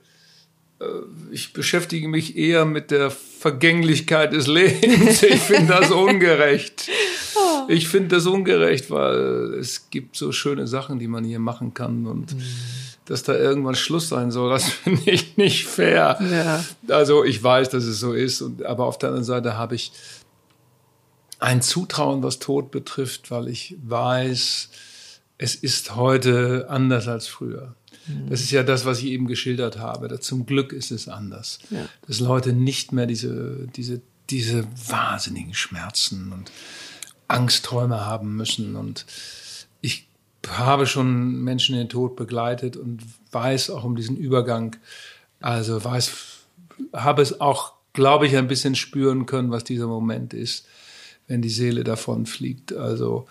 ich 1.31 1.53
beschäftige 1.53 2.09
mich 2.09 2.37
eher 2.37 2.65
mit 2.65 2.91
der 2.91 3.11
Vergänglichkeit 3.11 4.33
des 4.33 4.47
Lebens. 4.47 5.23
Ich 5.23 5.41
finde 5.41 5.75
das 5.75 5.91
ungerecht. 5.91 6.89
Oh. 7.37 7.65
Ich 7.69 7.89
finde 7.89 8.17
das 8.17 8.27
ungerecht, 8.27 8.91
weil 8.91 9.55
es 9.55 9.91
gibt 9.91 10.17
so 10.17 10.33
schöne 10.33 10.67
Sachen, 10.67 10.99
die 10.99 11.09
man 11.09 11.25
hier 11.25 11.39
machen 11.39 11.75
kann 11.75 12.07
und 12.07 12.35
mhm. 12.35 12.43
dass 13.05 13.23
da 13.23 13.35
irgendwann 13.35 13.75
Schluss 13.75 14.09
sein 14.09 14.31
soll, 14.31 14.51
das 14.51 14.65
finde 14.69 15.11
ich 15.11 15.37
nicht 15.37 15.67
fair. 15.67 16.19
Ja. 16.31 16.65
Also 16.95 17.25
ich 17.25 17.43
weiß, 17.43 17.71
dass 17.71 17.85
es 17.85 18.01
so 18.01 18.13
ist, 18.13 18.41
und, 18.41 18.65
aber 18.65 18.87
auf 18.87 18.99
der 18.99 19.11
anderen 19.11 19.25
Seite 19.25 19.57
habe 19.57 19.75
ich 19.75 19.93
ein 21.39 21.61
Zutrauen, 21.61 22.23
was 22.23 22.39
Tod 22.39 22.71
betrifft, 22.71 23.31
weil 23.31 23.49
ich 23.49 23.77
weiß, 23.83 24.71
es 25.37 25.55
ist 25.55 25.97
heute 25.97 26.67
anders 26.71 27.09
als 27.09 27.27
früher. 27.27 27.75
Das 28.29 28.41
ist 28.41 28.51
ja 28.51 28.63
das, 28.63 28.85
was 28.85 28.99
ich 28.99 29.07
eben 29.07 29.27
geschildert 29.27 29.79
habe. 29.79 30.21
Zum 30.21 30.47
Glück 30.47 30.73
ist 30.73 30.91
es 30.91 31.09
anders. 31.09 31.59
Ja. 31.71 31.89
Dass 32.07 32.21
Leute 32.21 32.53
nicht 32.53 32.93
mehr 32.93 33.07
diese, 33.07 33.67
diese, 33.75 34.01
diese 34.31 34.67
wahnsinnigen 34.89 35.55
Schmerzen 35.55 36.33
und 36.33 36.51
Angstträume 37.29 38.05
haben 38.05 38.37
müssen. 38.37 38.77
Und 38.77 39.07
ich 39.81 40.07
habe 40.49 40.87
schon 40.87 41.43
Menschen 41.43 41.75
in 41.75 41.83
den 41.83 41.89
Tod 41.89 42.17
begleitet 42.17 42.77
und 42.77 43.03
weiß 43.33 43.71
auch 43.71 43.85
um 43.85 43.97
diesen 43.97 44.17
Übergang. 44.17 44.77
Also 45.41 45.83
weiß, 45.83 46.13
habe 46.93 47.23
es 47.23 47.41
auch, 47.41 47.73
glaube 47.93 48.27
ich, 48.27 48.37
ein 48.37 48.49
bisschen 48.49 48.75
spüren 48.75 49.27
können, 49.27 49.51
was 49.51 49.65
dieser 49.65 49.87
Moment 49.87 50.35
ist, 50.35 50.67
wenn 51.27 51.43
die 51.43 51.49
Seele 51.51 51.85
davon 51.85 52.27
fliegt. 52.27 52.75
Also 52.75 53.27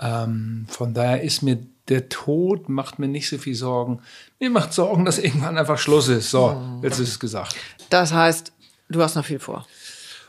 ähm, 0.00 0.66
von 0.68 0.94
daher 0.94 1.22
ist 1.22 1.42
mir 1.42 1.58
der 1.88 2.08
Tod 2.08 2.68
macht 2.68 2.98
mir 2.98 3.08
nicht 3.08 3.28
so 3.28 3.38
viel 3.38 3.54
Sorgen. 3.54 4.00
Mir 4.40 4.50
macht 4.50 4.72
Sorgen, 4.72 5.04
dass 5.04 5.18
irgendwann 5.18 5.56
einfach 5.56 5.78
Schluss 5.78 6.08
ist. 6.08 6.30
So, 6.30 6.60
jetzt 6.82 6.98
ist 6.98 7.08
es 7.08 7.20
gesagt. 7.20 7.56
Das 7.90 8.12
heißt, 8.12 8.52
du 8.88 9.02
hast 9.02 9.14
noch 9.14 9.24
viel 9.24 9.38
vor. 9.38 9.66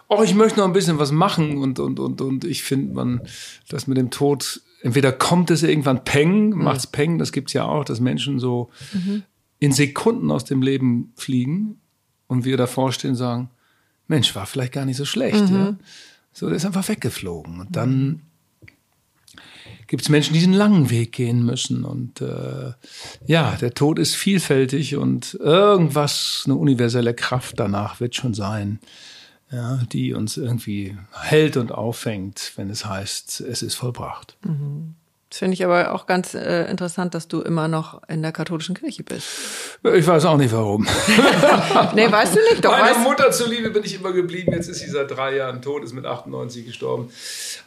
Oh, 0.09 0.23
ich 0.23 0.35
möchte 0.35 0.59
noch 0.59 0.65
ein 0.65 0.73
bisschen 0.73 0.99
was 0.99 1.11
machen 1.11 1.57
und, 1.57 1.79
und, 1.79 1.99
und, 1.99 2.21
und 2.21 2.45
ich 2.45 2.63
finde 2.63 2.93
man, 2.93 3.21
das 3.67 3.87
mit 3.87 3.97
dem 3.97 4.09
Tod, 4.09 4.61
entweder 4.81 5.11
kommt 5.11 5.51
es 5.51 5.63
irgendwann 5.63 6.05
Peng, 6.05 6.51
macht's 6.51 6.87
Peng, 6.87 7.17
das 7.17 7.33
gibt's 7.33 7.53
ja 7.53 7.65
auch, 7.65 7.83
dass 7.83 7.99
Menschen 7.99 8.39
so 8.39 8.69
in 9.59 9.73
Sekunden 9.73 10.31
aus 10.31 10.45
dem 10.45 10.61
Leben 10.61 11.11
fliegen 11.17 11.81
und 12.27 12.45
wir 12.45 12.55
davor 12.55 12.93
stehen 12.93 13.11
und 13.11 13.15
sagen, 13.17 13.49
Mensch, 14.07 14.33
war 14.35 14.45
vielleicht 14.45 14.71
gar 14.71 14.85
nicht 14.85 14.95
so 14.95 15.03
schlecht, 15.03 15.49
ja. 15.49 15.75
So, 16.31 16.47
der 16.47 16.57
ist 16.57 16.65
einfach 16.65 16.87
weggeflogen. 16.87 17.59
Und 17.61 17.75
dann 17.75 18.21
gibt 19.87 20.03
es 20.03 20.09
Menschen, 20.09 20.33
die 20.33 20.39
diesen 20.39 20.53
langen 20.53 20.89
Weg 20.89 21.13
gehen 21.13 21.45
müssen. 21.45 21.83
Und 21.83 22.21
äh, 22.21 22.73
ja, 23.25 23.55
der 23.59 23.73
Tod 23.73 23.99
ist 23.99 24.15
vielfältig 24.15 24.95
und 24.95 25.35
irgendwas, 25.35 26.43
eine 26.45 26.55
universelle 26.55 27.13
Kraft 27.13 27.59
danach 27.59 27.99
wird 27.99 28.15
schon 28.15 28.33
sein, 28.33 28.79
ja, 29.51 29.79
die 29.91 30.13
uns 30.13 30.37
irgendwie 30.37 30.97
hält 31.13 31.57
und 31.57 31.71
auffängt, 31.71 32.51
wenn 32.57 32.69
es 32.69 32.85
heißt, 32.85 33.41
es 33.41 33.61
ist 33.61 33.75
vollbracht. 33.75 34.35
Das 35.29 35.39
finde 35.39 35.55
ich 35.55 35.65
aber 35.65 35.93
auch 35.93 36.05
ganz 36.05 36.33
äh, 36.33 36.69
interessant, 36.69 37.13
dass 37.13 37.27
du 37.27 37.41
immer 37.41 37.67
noch 37.67 38.01
in 38.07 38.21
der 38.21 38.31
katholischen 38.31 38.75
Kirche 38.75 39.03
bist. 39.03 39.27
Ich 39.83 40.07
weiß 40.07 40.25
auch 40.25 40.37
nicht 40.37 40.53
warum. 40.53 40.87
Nee, 41.95 42.11
weißt 42.11 42.35
du 42.35 42.39
nicht? 42.39 42.63
Doch, 42.63 42.71
Meiner 42.71 42.91
weißt, 42.91 42.99
Mutter 43.01 43.31
zuliebe 43.31 43.69
bin 43.71 43.83
ich 43.83 43.95
immer 43.95 44.13
geblieben. 44.13 44.53
Jetzt 44.53 44.69
ist 44.69 44.79
sie 44.79 44.89
seit 44.89 45.11
drei 45.11 45.35
Jahren 45.35 45.61
tot, 45.61 45.83
ist 45.83 45.93
mit 45.93 46.05
98 46.05 46.65
gestorben. 46.65 47.09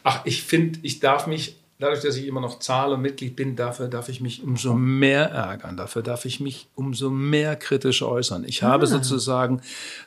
Ach, 0.04 0.20
ich 0.24 0.42
finde, 0.42 0.78
ich 0.82 1.00
darf 1.00 1.26
mich, 1.26 1.56
dadurch, 1.80 2.00
dass 2.02 2.16
ich 2.16 2.26
immer 2.26 2.40
noch 2.40 2.58
zahle 2.60 2.94
und 2.94 3.02
Mitglied 3.02 3.34
bin, 3.34 3.56
dafür 3.56 3.88
darf 3.88 4.08
ich 4.08 4.20
mich 4.20 4.42
umso 4.44 4.74
mehr 4.74 5.30
ärgern. 5.30 5.76
Dafür 5.76 6.02
darf 6.02 6.24
ich 6.26 6.38
mich 6.40 6.68
umso 6.74 7.10
mehr 7.10 7.56
kritisch 7.56 8.02
äußern. 8.02 8.44
Ich 8.46 8.62
habe 8.62 8.86
sozusagen 8.86 9.60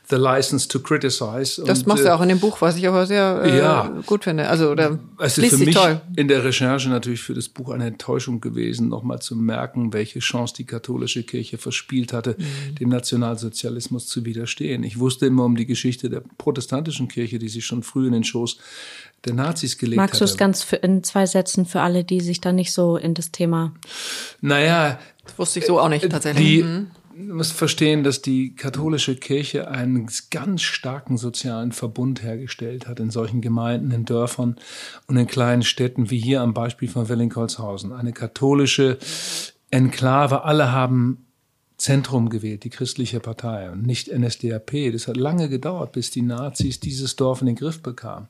the 0.08 0.16
license 0.16 0.68
to 0.68 0.80
criticize. 0.80 1.62
das 1.66 1.80
und, 1.80 1.86
machst 1.88 2.02
äh, 2.04 2.06
du 2.06 2.14
auch 2.14 2.20
in 2.22 2.28
dem 2.28 2.40
Buch, 2.40 2.60
was 2.60 2.76
ich 2.76 2.86
aber 2.88 3.06
sehr 3.06 3.42
äh, 3.44 3.58
Ja. 3.58 3.92
gut 4.06 4.24
finde. 4.24 4.48
Also, 4.48 4.70
oder 4.70 4.98
Es 5.18 5.36
ist 5.36 5.50
für 5.50 5.58
mich 5.64 5.74
toll. 5.74 6.00
in 6.16 6.28
der 6.28 6.44
Recherche 6.44 6.88
natürlich 6.88 7.20
für 7.22 7.34
das 7.34 7.48
Buch 7.48 7.70
eine 7.70 7.86
Enttäuschung 7.86 8.40
gewesen, 8.40 8.88
nochmal 8.88 9.20
zu 9.20 9.36
merken, 9.36 9.92
welche 9.92 10.20
Chance 10.20 10.54
die 10.56 10.64
katholische 10.64 11.22
Kirche 11.24 11.58
verspielt 11.58 12.12
hatte, 12.12 12.36
Mhm. 12.38 12.74
dem 12.76 12.88
Nationalsozialismus 12.90 14.06
zu 14.06 14.24
widerstehen. 14.24 14.82
Ich 14.84 14.98
wusste 14.98 15.26
immer 15.26 15.44
um 15.44 15.56
die 15.56 15.66
Geschichte 15.66 16.08
der 16.10 16.22
protestantischen 16.38 17.08
Kirche, 17.08 17.38
die 17.38 17.48
sich 17.48 17.64
schon 17.64 17.82
früh 17.82 18.06
in 18.06 18.12
den 18.12 18.24
Schoß 18.24 18.58
der 19.24 19.34
Nazis 19.34 19.78
gelegt 19.78 19.96
Magst 19.96 20.20
du 20.20 20.24
es 20.24 20.36
ganz 20.36 20.62
für, 20.62 20.76
in 20.76 21.02
zwei 21.02 21.26
Sätzen 21.26 21.66
für 21.66 21.80
alle, 21.80 22.04
die 22.04 22.20
sich 22.20 22.40
da 22.40 22.52
nicht 22.52 22.72
so 22.72 22.96
in 22.96 23.14
das 23.14 23.30
Thema 23.30 23.72
Naja, 24.40 24.98
Das 25.24 25.38
wusste 25.38 25.58
ich 25.60 25.66
so 25.66 25.80
auch 25.80 25.88
nicht 25.88 26.08
tatsächlich. 26.08 26.46
Die, 26.46 26.62
Mhm. 26.62 26.86
Du 27.16 27.34
musst 27.34 27.52
verstehen, 27.52 28.02
dass 28.02 28.22
die 28.22 28.56
katholische 28.56 29.14
Kirche 29.14 29.68
einen 29.68 30.08
ganz 30.32 30.62
starken 30.62 31.16
sozialen 31.16 31.70
Verbund 31.70 32.24
hergestellt 32.24 32.88
hat 32.88 32.98
in 32.98 33.10
solchen 33.10 33.40
Gemeinden, 33.40 33.92
in 33.92 34.04
Dörfern 34.04 34.56
und 35.06 35.16
in 35.16 35.28
kleinen 35.28 35.62
Städten, 35.62 36.10
wie 36.10 36.18
hier 36.18 36.40
am 36.40 36.54
Beispiel 36.54 36.88
von 36.88 37.08
Willingholzhausen. 37.08 37.92
Eine 37.92 38.12
katholische 38.12 38.98
Enklave. 39.70 40.42
Alle 40.42 40.72
haben 40.72 41.23
Zentrum 41.76 42.30
gewählt, 42.30 42.62
die 42.64 42.70
christliche 42.70 43.18
Partei 43.18 43.70
und 43.70 43.84
nicht 43.84 44.08
NSDAP. 44.12 44.92
Das 44.92 45.08
hat 45.08 45.16
lange 45.16 45.48
gedauert, 45.48 45.92
bis 45.92 46.10
die 46.10 46.22
Nazis 46.22 46.78
dieses 46.78 47.16
Dorf 47.16 47.40
in 47.40 47.46
den 47.46 47.56
Griff 47.56 47.82
bekamen. 47.82 48.28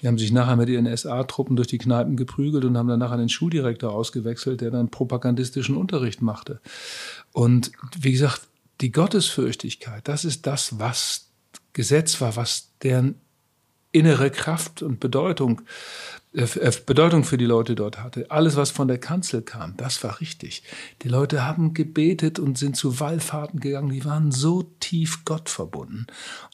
Die 0.00 0.08
haben 0.08 0.18
sich 0.18 0.32
nachher 0.32 0.56
mit 0.56 0.68
ihren 0.68 0.96
SA-Truppen 0.96 1.56
durch 1.56 1.68
die 1.68 1.78
Kneipen 1.78 2.16
geprügelt 2.16 2.64
und 2.64 2.78
haben 2.78 2.88
dann 2.88 2.98
nachher 2.98 3.18
den 3.18 3.28
Schuldirektor 3.28 3.92
ausgewechselt, 3.92 4.62
der 4.62 4.70
dann 4.70 4.90
propagandistischen 4.90 5.76
Unterricht 5.76 6.22
machte. 6.22 6.60
Und 7.32 7.72
wie 7.98 8.12
gesagt, 8.12 8.42
die 8.80 8.90
Gottesfürchtigkeit, 8.90 10.08
das 10.08 10.24
ist 10.24 10.46
das, 10.46 10.78
was 10.78 11.28
Gesetz 11.74 12.20
war, 12.20 12.36
was 12.36 12.70
deren 12.82 13.16
innere 13.92 14.30
Kraft 14.30 14.82
und 14.82 15.00
Bedeutung, 15.00 15.62
äh, 16.34 16.42
äh, 16.42 16.72
Bedeutung 16.84 17.24
für 17.24 17.36
die 17.36 17.44
Leute 17.44 17.74
dort 17.74 17.98
hatte. 17.98 18.30
Alles, 18.30 18.56
was 18.56 18.70
von 18.70 18.88
der 18.88 18.98
Kanzel 18.98 19.42
kam, 19.42 19.76
das 19.76 20.02
war 20.02 20.20
richtig. 20.20 20.62
Die 21.02 21.08
Leute 21.08 21.44
haben 21.46 21.74
gebetet 21.74 22.38
und 22.38 22.56
sind 22.56 22.76
zu 22.76 23.00
Wallfahrten 23.00 23.60
gegangen. 23.60 23.90
Die 23.90 24.04
waren 24.04 24.32
so 24.32 24.62
tief 24.80 25.24
Gott 25.24 25.50
verbunden 25.50 26.06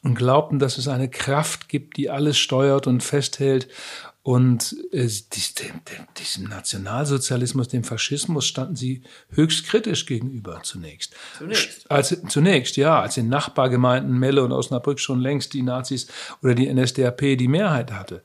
und 0.03 0.15
glaubten, 0.15 0.59
dass 0.59 0.77
es 0.77 0.87
eine 0.87 1.09
Kraft 1.09 1.69
gibt, 1.69 1.97
die 1.97 2.09
alles 2.09 2.37
steuert 2.37 2.87
und 2.87 3.01
festhält. 3.01 3.69
Und 4.21 4.75
äh, 4.91 5.07
dies- 5.07 5.53
dem, 5.55 5.67
dem, 5.85 6.05
diesem 6.17 6.43
Nationalsozialismus, 6.49 7.69
dem 7.69 7.83
Faschismus 7.85 8.45
standen 8.45 8.75
sie 8.75 9.01
höchst 9.31 9.65
kritisch 9.65 10.05
gegenüber 10.05 10.59
zunächst. 10.61 11.15
Zunächst? 11.37 11.89
Als, 11.89 12.15
zunächst, 12.27 12.75
ja, 12.75 13.01
als 13.01 13.15
in 13.15 13.29
Nachbargemeinden 13.29 14.19
Melle 14.19 14.43
und 14.43 14.51
Osnabrück 14.51 14.99
schon 14.99 15.21
längst 15.21 15.53
die 15.53 15.61
Nazis 15.63 16.07
oder 16.43 16.53
die 16.53 16.71
NSDAP 16.71 17.37
die 17.37 17.47
Mehrheit 17.47 17.93
hatte. 17.93 18.21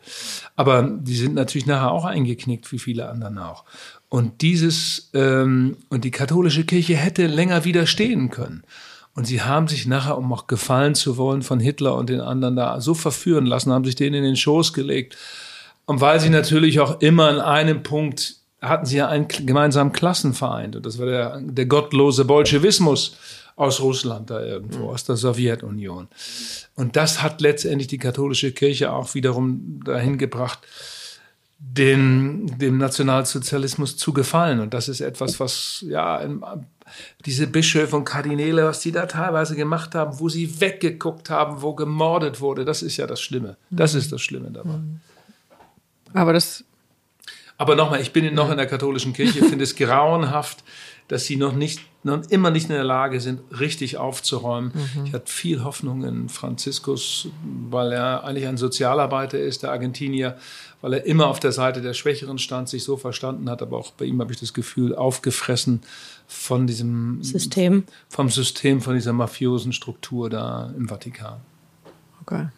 Aber 0.56 0.82
die 0.82 1.14
sind 1.16 1.34
natürlich 1.34 1.66
nachher 1.66 1.92
auch 1.92 2.04
eingeknickt, 2.04 2.70
wie 2.72 2.80
viele 2.80 3.08
anderen 3.08 3.38
auch. 3.38 3.64
Und 4.08 4.42
dieses 4.42 5.10
ähm, 5.14 5.76
und 5.90 6.04
die 6.04 6.10
katholische 6.10 6.64
Kirche 6.64 6.96
hätte 6.96 7.26
länger 7.28 7.64
widerstehen 7.64 8.30
können. 8.30 8.64
Und 9.14 9.26
sie 9.26 9.42
haben 9.42 9.68
sich 9.68 9.86
nachher, 9.86 10.18
um 10.18 10.32
auch 10.32 10.48
gefallen 10.48 10.96
zu 10.96 11.16
wollen 11.16 11.42
von 11.42 11.60
Hitler 11.60 11.94
und 11.94 12.10
den 12.10 12.20
anderen 12.20 12.56
da 12.56 12.80
so 12.80 12.94
verführen 12.94 13.46
lassen, 13.46 13.72
haben 13.72 13.84
sich 13.84 13.94
denen 13.94 14.16
in 14.16 14.24
den 14.24 14.36
Schoß 14.36 14.72
gelegt. 14.72 15.16
Und 15.86 16.00
weil 16.00 16.20
sie 16.20 16.30
natürlich 16.30 16.80
auch 16.80 17.00
immer 17.00 17.28
an 17.28 17.40
einem 17.40 17.82
Punkt 17.82 18.36
hatten 18.60 18.86
sie 18.86 18.96
ja 18.96 19.08
einen 19.08 19.28
gemeinsamen 19.28 19.92
Klassenverein. 19.92 20.74
Und 20.74 20.86
das 20.86 20.98
war 20.98 21.06
der, 21.06 21.40
der 21.40 21.66
gottlose 21.66 22.24
Bolschewismus 22.24 23.16
aus 23.56 23.80
Russland 23.80 24.30
da 24.30 24.42
irgendwo, 24.42 24.90
aus 24.90 25.04
der 25.04 25.16
Sowjetunion. 25.16 26.08
Und 26.74 26.96
das 26.96 27.22
hat 27.22 27.40
letztendlich 27.40 27.86
die 27.88 27.98
katholische 27.98 28.52
Kirche 28.52 28.92
auch 28.92 29.14
wiederum 29.14 29.80
dahin 29.84 30.18
gebracht, 30.18 30.60
den, 31.58 32.58
dem 32.58 32.78
Nationalsozialismus 32.78 33.96
zu 33.96 34.12
gefallen. 34.12 34.60
Und 34.60 34.74
das 34.74 34.88
ist 34.88 35.00
etwas, 35.00 35.38
was, 35.40 35.84
ja, 35.88 36.20
diese 37.24 37.46
Bischöfe 37.46 37.96
und 37.96 38.04
Kardinäle, 38.04 38.64
was 38.64 38.80
die 38.80 38.92
da 38.92 39.06
teilweise 39.06 39.54
gemacht 39.56 39.94
haben, 39.94 40.18
wo 40.18 40.28
sie 40.28 40.60
weggeguckt 40.60 41.30
haben, 41.30 41.62
wo 41.62 41.74
gemordet 41.74 42.40
wurde, 42.40 42.64
das 42.64 42.82
ist 42.82 42.96
ja 42.96 43.06
das 43.06 43.20
Schlimme. 43.20 43.56
Das 43.70 43.94
ist 43.94 44.12
das 44.12 44.20
Schlimme 44.20 44.50
dabei. 44.50 44.78
Aber 46.14 46.32
das, 46.32 46.64
Aber 47.58 47.76
nochmal, 47.76 48.00
ich 48.00 48.12
bin 48.12 48.34
noch 48.34 48.50
in 48.50 48.56
der 48.56 48.66
katholischen 48.66 49.12
Kirche, 49.12 49.44
finde 49.48 49.64
es 49.64 49.76
grauenhaft, 49.76 50.64
dass 51.08 51.26
sie 51.26 51.36
noch 51.36 51.52
nicht, 51.52 51.80
noch 52.02 52.22
immer 52.30 52.50
nicht 52.50 52.70
in 52.70 52.74
der 52.74 52.84
Lage 52.84 53.20
sind, 53.20 53.40
richtig 53.58 53.98
aufzuräumen. 53.98 54.72
Ich 55.04 55.12
hatte 55.12 55.30
viel 55.30 55.62
Hoffnung 55.62 56.02
in 56.02 56.30
Franziskus, 56.30 57.28
weil 57.68 57.92
er 57.92 58.24
eigentlich 58.24 58.46
ein 58.46 58.56
Sozialarbeiter 58.56 59.38
ist, 59.38 59.62
der 59.62 59.70
Argentinier, 59.70 60.38
weil 60.80 60.94
er 60.94 61.04
immer 61.04 61.26
auf 61.28 61.40
der 61.40 61.52
Seite 61.52 61.82
der 61.82 61.92
Schwächeren 61.92 62.38
stand, 62.38 62.70
sich 62.70 62.84
so 62.84 62.96
verstanden 62.96 63.50
hat, 63.50 63.60
aber 63.60 63.76
auch 63.76 63.90
bei 63.92 64.06
ihm 64.06 64.18
habe 64.20 64.32
ich 64.32 64.40
das 64.40 64.54
Gefühl, 64.54 64.94
aufgefressen 64.94 65.82
von 66.26 66.66
diesem 66.66 67.22
System? 67.22 67.84
vom 68.08 68.30
System, 68.30 68.80
von 68.80 68.94
dieser 68.94 69.12
mafiosen 69.12 69.74
Struktur 69.74 70.30
da 70.30 70.72
im 70.76 70.88
Vatikan. 70.88 71.40
okay. 72.22 72.48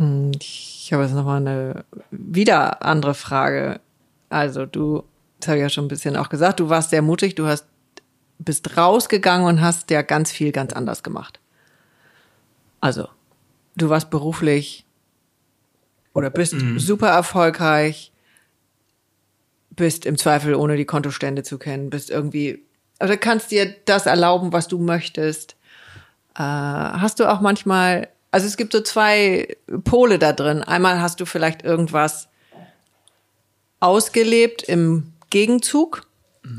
Hm, 0.00 0.32
Ich 0.40 0.90
habe 0.92 1.04
jetzt 1.04 1.14
nochmal 1.14 1.36
eine 1.36 1.84
wieder 2.10 2.82
andere 2.82 3.14
Frage. 3.14 3.80
Also 4.30 4.64
du, 4.66 5.04
das 5.38 5.48
habe 5.48 5.58
ich 5.58 5.62
ja 5.62 5.68
schon 5.68 5.84
ein 5.84 5.88
bisschen 5.88 6.16
auch 6.16 6.30
gesagt, 6.30 6.58
du 6.58 6.68
warst 6.70 6.90
sehr 6.90 7.02
mutig, 7.02 7.34
du 7.34 7.46
hast, 7.46 7.66
bist 8.38 8.76
rausgegangen 8.76 9.46
und 9.46 9.60
hast 9.60 9.90
ja 9.90 10.00
ganz 10.02 10.32
viel 10.32 10.50
ganz 10.52 10.72
anders 10.72 11.02
gemacht. 11.02 11.38
Also, 12.80 13.08
du 13.76 13.90
warst 13.90 14.08
beruflich 14.08 14.86
oder 16.14 16.30
bist 16.30 16.54
super 16.76 17.08
erfolgreich, 17.08 18.10
bist 19.76 20.06
im 20.06 20.16
Zweifel 20.16 20.54
ohne 20.54 20.76
die 20.76 20.86
Kontostände 20.86 21.42
zu 21.42 21.58
kennen, 21.58 21.90
bist 21.90 22.08
irgendwie, 22.08 22.62
also 22.98 23.14
kannst 23.20 23.50
dir 23.50 23.76
das 23.84 24.06
erlauben, 24.06 24.52
was 24.54 24.66
du 24.66 24.78
möchtest. 24.78 25.56
Äh, 26.34 26.40
hast 26.42 27.20
du 27.20 27.30
auch 27.30 27.42
manchmal, 27.42 28.08
also 28.30 28.46
es 28.46 28.56
gibt 28.56 28.72
so 28.72 28.80
zwei 28.80 29.56
Pole 29.84 30.18
da 30.18 30.32
drin. 30.32 30.62
Einmal 30.62 31.00
hast 31.00 31.20
du 31.20 31.26
vielleicht 31.26 31.62
irgendwas 31.62 32.28
ausgelebt 33.80 34.62
im 34.62 35.12
Gegenzug 35.30 36.06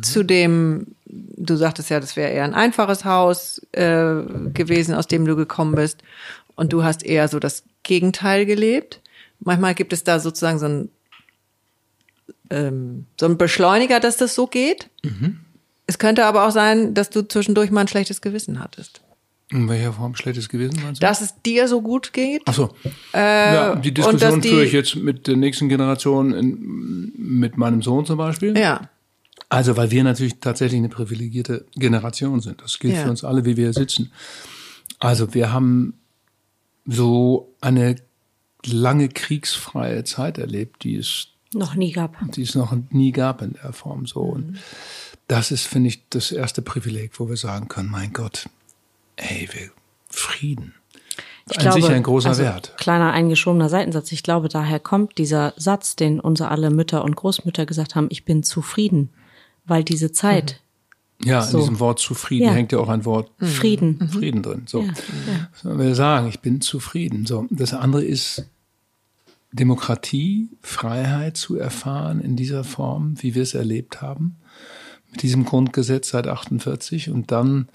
zu 0.01 0.23
dem, 0.23 0.95
du 1.05 1.55
sagtest 1.55 1.89
ja, 1.89 1.99
das 1.99 2.15
wäre 2.15 2.31
eher 2.31 2.43
ein 2.43 2.53
einfaches 2.53 3.03
Haus 3.05 3.61
äh, 3.71 4.21
gewesen, 4.53 4.95
aus 4.95 5.07
dem 5.07 5.25
du 5.25 5.35
gekommen 5.35 5.75
bist. 5.75 6.03
Und 6.55 6.73
du 6.73 6.83
hast 6.83 7.03
eher 7.03 7.27
so 7.27 7.39
das 7.39 7.63
Gegenteil 7.83 8.45
gelebt. 8.45 9.01
Manchmal 9.39 9.73
gibt 9.73 9.93
es 9.93 10.03
da 10.03 10.19
sozusagen 10.19 10.59
so 10.59 10.67
ein, 10.67 10.89
ähm, 12.49 13.05
so 13.19 13.25
ein 13.25 13.37
Beschleuniger, 13.37 13.99
dass 13.99 14.17
das 14.17 14.35
so 14.35 14.47
geht. 14.47 14.89
Mhm. 15.03 15.39
Es 15.87 15.97
könnte 15.97 16.25
aber 16.25 16.45
auch 16.47 16.51
sein, 16.51 16.93
dass 16.93 17.09
du 17.09 17.27
zwischendurch 17.27 17.71
mal 17.71 17.81
ein 17.81 17.87
schlechtes 17.87 18.21
Gewissen 18.21 18.59
hattest. 18.59 19.01
In 19.51 19.67
welcher 19.67 19.91
Form 19.93 20.15
schlechtes 20.15 20.47
Gewissen 20.47 20.81
meinst 20.81 21.01
du? 21.01 21.05
Dass 21.05 21.19
es 21.21 21.35
dir 21.45 21.67
so 21.67 21.81
gut 21.81 22.13
geht. 22.13 22.41
Ach 22.45 22.53
so. 22.53 22.69
Äh, 23.13 23.53
ja, 23.53 23.75
die 23.75 23.93
Diskussion 23.93 24.39
die, 24.39 24.49
führe 24.49 24.65
ich 24.65 24.71
jetzt 24.71 24.95
mit 24.95 25.27
der 25.27 25.35
nächsten 25.35 25.67
Generation, 25.67 26.33
in, 26.33 27.11
mit 27.17 27.57
meinem 27.57 27.81
Sohn 27.81 28.05
zum 28.05 28.17
Beispiel. 28.17 28.57
Ja. 28.57 28.89
Also, 29.49 29.75
weil 29.75 29.91
wir 29.91 30.05
natürlich 30.05 30.39
tatsächlich 30.39 30.77
eine 30.77 30.87
privilegierte 30.87 31.65
Generation 31.75 32.39
sind. 32.39 32.61
Das 32.61 32.79
gilt 32.79 32.95
ja. 32.95 33.03
für 33.03 33.09
uns 33.09 33.25
alle, 33.25 33.43
wie 33.43 33.57
wir 33.57 33.65
hier 33.65 33.73
sitzen. 33.73 34.11
Also, 34.99 35.33
wir 35.33 35.51
haben 35.51 35.95
so 36.85 37.53
eine 37.59 37.97
lange 38.65 39.09
kriegsfreie 39.09 40.05
Zeit 40.05 40.37
erlebt, 40.37 40.83
die 40.83 40.95
es 40.95 41.27
noch 41.53 41.75
nie 41.75 41.91
gab. 41.91 42.15
Die 42.31 42.43
es 42.43 42.55
noch 42.55 42.73
nie 42.91 43.11
gab 43.11 43.41
in 43.41 43.53
der 43.61 43.73
Form 43.73 44.05
so. 44.05 44.23
Mhm. 44.23 44.31
Und 44.31 44.59
das 45.27 45.51
ist, 45.51 45.67
finde 45.67 45.89
ich, 45.89 46.03
das 46.09 46.31
erste 46.31 46.61
Privileg, 46.61 47.19
wo 47.19 47.27
wir 47.27 47.37
sagen 47.37 47.67
können, 47.67 47.89
mein 47.89 48.13
Gott, 48.13 48.49
ey, 49.21 49.47
wir, 49.51 49.69
Frieden. 50.09 50.73
Ich 51.49 51.57
ein 51.57 51.63
glaube, 51.63 51.81
sicher 51.81 51.93
ein 51.93 52.03
großer 52.03 52.29
also, 52.29 52.43
Wert. 52.43 52.73
Kleiner 52.77 53.11
eingeschobener 53.11 53.69
Seitensatz. 53.69 54.11
Ich 54.11 54.23
glaube, 54.23 54.47
daher 54.47 54.79
kommt 54.79 55.17
dieser 55.17 55.53
Satz, 55.57 55.95
den 55.95 56.19
unsere 56.19 56.49
alle 56.49 56.69
Mütter 56.69 57.03
und 57.03 57.15
Großmütter 57.15 57.65
gesagt 57.65 57.95
haben, 57.95 58.07
ich 58.09 58.25
bin 58.25 58.43
zufrieden, 58.43 59.09
weil 59.65 59.83
diese 59.83 60.11
Zeit. 60.11 60.61
Mhm. 61.19 61.27
Ja, 61.27 61.41
so. 61.43 61.57
in 61.57 61.63
diesem 61.63 61.79
Wort 61.79 61.99
zufrieden 61.99 62.45
ja. 62.45 62.51
hängt 62.51 62.71
ja 62.71 62.79
auch 62.79 62.89
ein 62.89 63.05
Wort 63.05 63.29
mhm. 63.39 63.45
Frieden. 63.45 63.99
Mhm. 63.99 64.09
Frieden 64.09 64.43
drin. 64.43 64.63
So. 64.65 64.81
Ja, 64.81 64.93
ja. 65.63 65.77
Wir 65.77 65.93
sagen, 65.93 66.27
ich 66.27 66.39
bin 66.39 66.61
zufrieden. 66.61 67.25
So. 67.25 67.45
Das 67.51 67.73
andere 67.73 68.03
ist 68.03 68.45
Demokratie, 69.51 70.49
Freiheit 70.61 71.37
zu 71.37 71.57
erfahren 71.57 72.21
in 72.21 72.35
dieser 72.35 72.63
Form, 72.63 73.21
wie 73.21 73.35
wir 73.35 73.43
es 73.43 73.53
erlebt 73.53 74.01
haben, 74.01 74.37
mit 75.11 75.21
diesem 75.21 75.45
Grundgesetz 75.45 76.09
seit 76.09 76.27
48 76.27 77.09
und 77.09 77.31
dann 77.31 77.67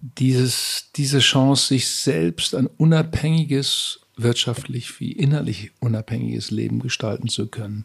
dieses, 0.00 0.90
diese 0.96 1.18
Chance, 1.18 1.68
sich 1.68 1.88
selbst 1.88 2.54
ein 2.54 2.66
unabhängiges, 2.66 4.00
wirtschaftlich 4.16 5.00
wie 5.00 5.12
innerlich 5.12 5.72
unabhängiges 5.80 6.50
Leben 6.50 6.80
gestalten 6.80 7.28
zu 7.28 7.46
können. 7.46 7.84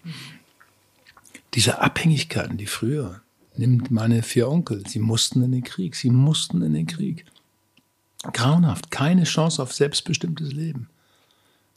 Diese 1.53 1.81
Abhängigkeiten, 1.81 2.57
die 2.57 2.65
früher, 2.65 3.21
nimmt 3.55 3.91
meine 3.91 4.21
vier 4.23 4.49
Onkel, 4.49 4.85
sie 4.87 4.99
mussten 4.99 5.43
in 5.43 5.51
den 5.51 5.63
Krieg, 5.63 5.95
sie 5.95 6.09
mussten 6.09 6.61
in 6.61 6.73
den 6.73 6.87
Krieg. 6.87 7.25
Grauenhaft, 8.33 8.91
keine 8.91 9.23
Chance 9.23 9.61
auf 9.61 9.73
selbstbestimmtes 9.73 10.51
Leben. 10.51 10.89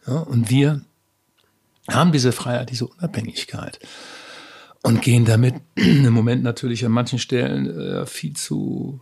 Ja, 0.06 0.20
und 0.20 0.50
wir 0.50 0.82
haben 1.88 2.12
diese 2.12 2.32
Freiheit, 2.32 2.70
diese 2.70 2.86
Unabhängigkeit 2.86 3.78
und 4.82 5.02
gehen 5.02 5.24
damit 5.24 5.54
im 5.74 6.12
Moment 6.12 6.42
natürlich 6.42 6.84
an 6.84 6.92
manchen 6.92 7.18
Stellen 7.18 7.68
äh, 7.78 8.06
viel 8.06 8.34
zu 8.34 9.00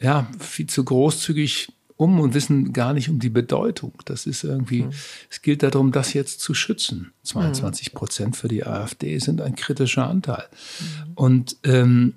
ja, 0.00 0.28
viel 0.38 0.66
zu 0.66 0.84
großzügig 0.84 1.68
um 1.96 2.20
und 2.20 2.34
wissen 2.34 2.72
gar 2.72 2.92
nicht 2.92 3.08
um 3.08 3.18
die 3.18 3.30
Bedeutung. 3.30 3.92
Das 4.04 4.26
ist 4.26 4.44
irgendwie, 4.44 4.82
mhm. 4.82 4.90
es 5.30 5.40
gilt 5.40 5.62
darum, 5.62 5.92
das 5.92 6.12
jetzt 6.12 6.40
zu 6.40 6.52
schützen. 6.52 7.12
22 7.22 7.94
Prozent 7.94 8.36
für 8.36 8.48
die 8.48 8.66
AfD 8.66 9.18
sind 9.18 9.40
ein 9.40 9.56
kritischer 9.56 10.06
Anteil. 10.06 10.44
Mhm. 10.80 11.12
Und 11.14 11.56
ähm, 11.64 12.14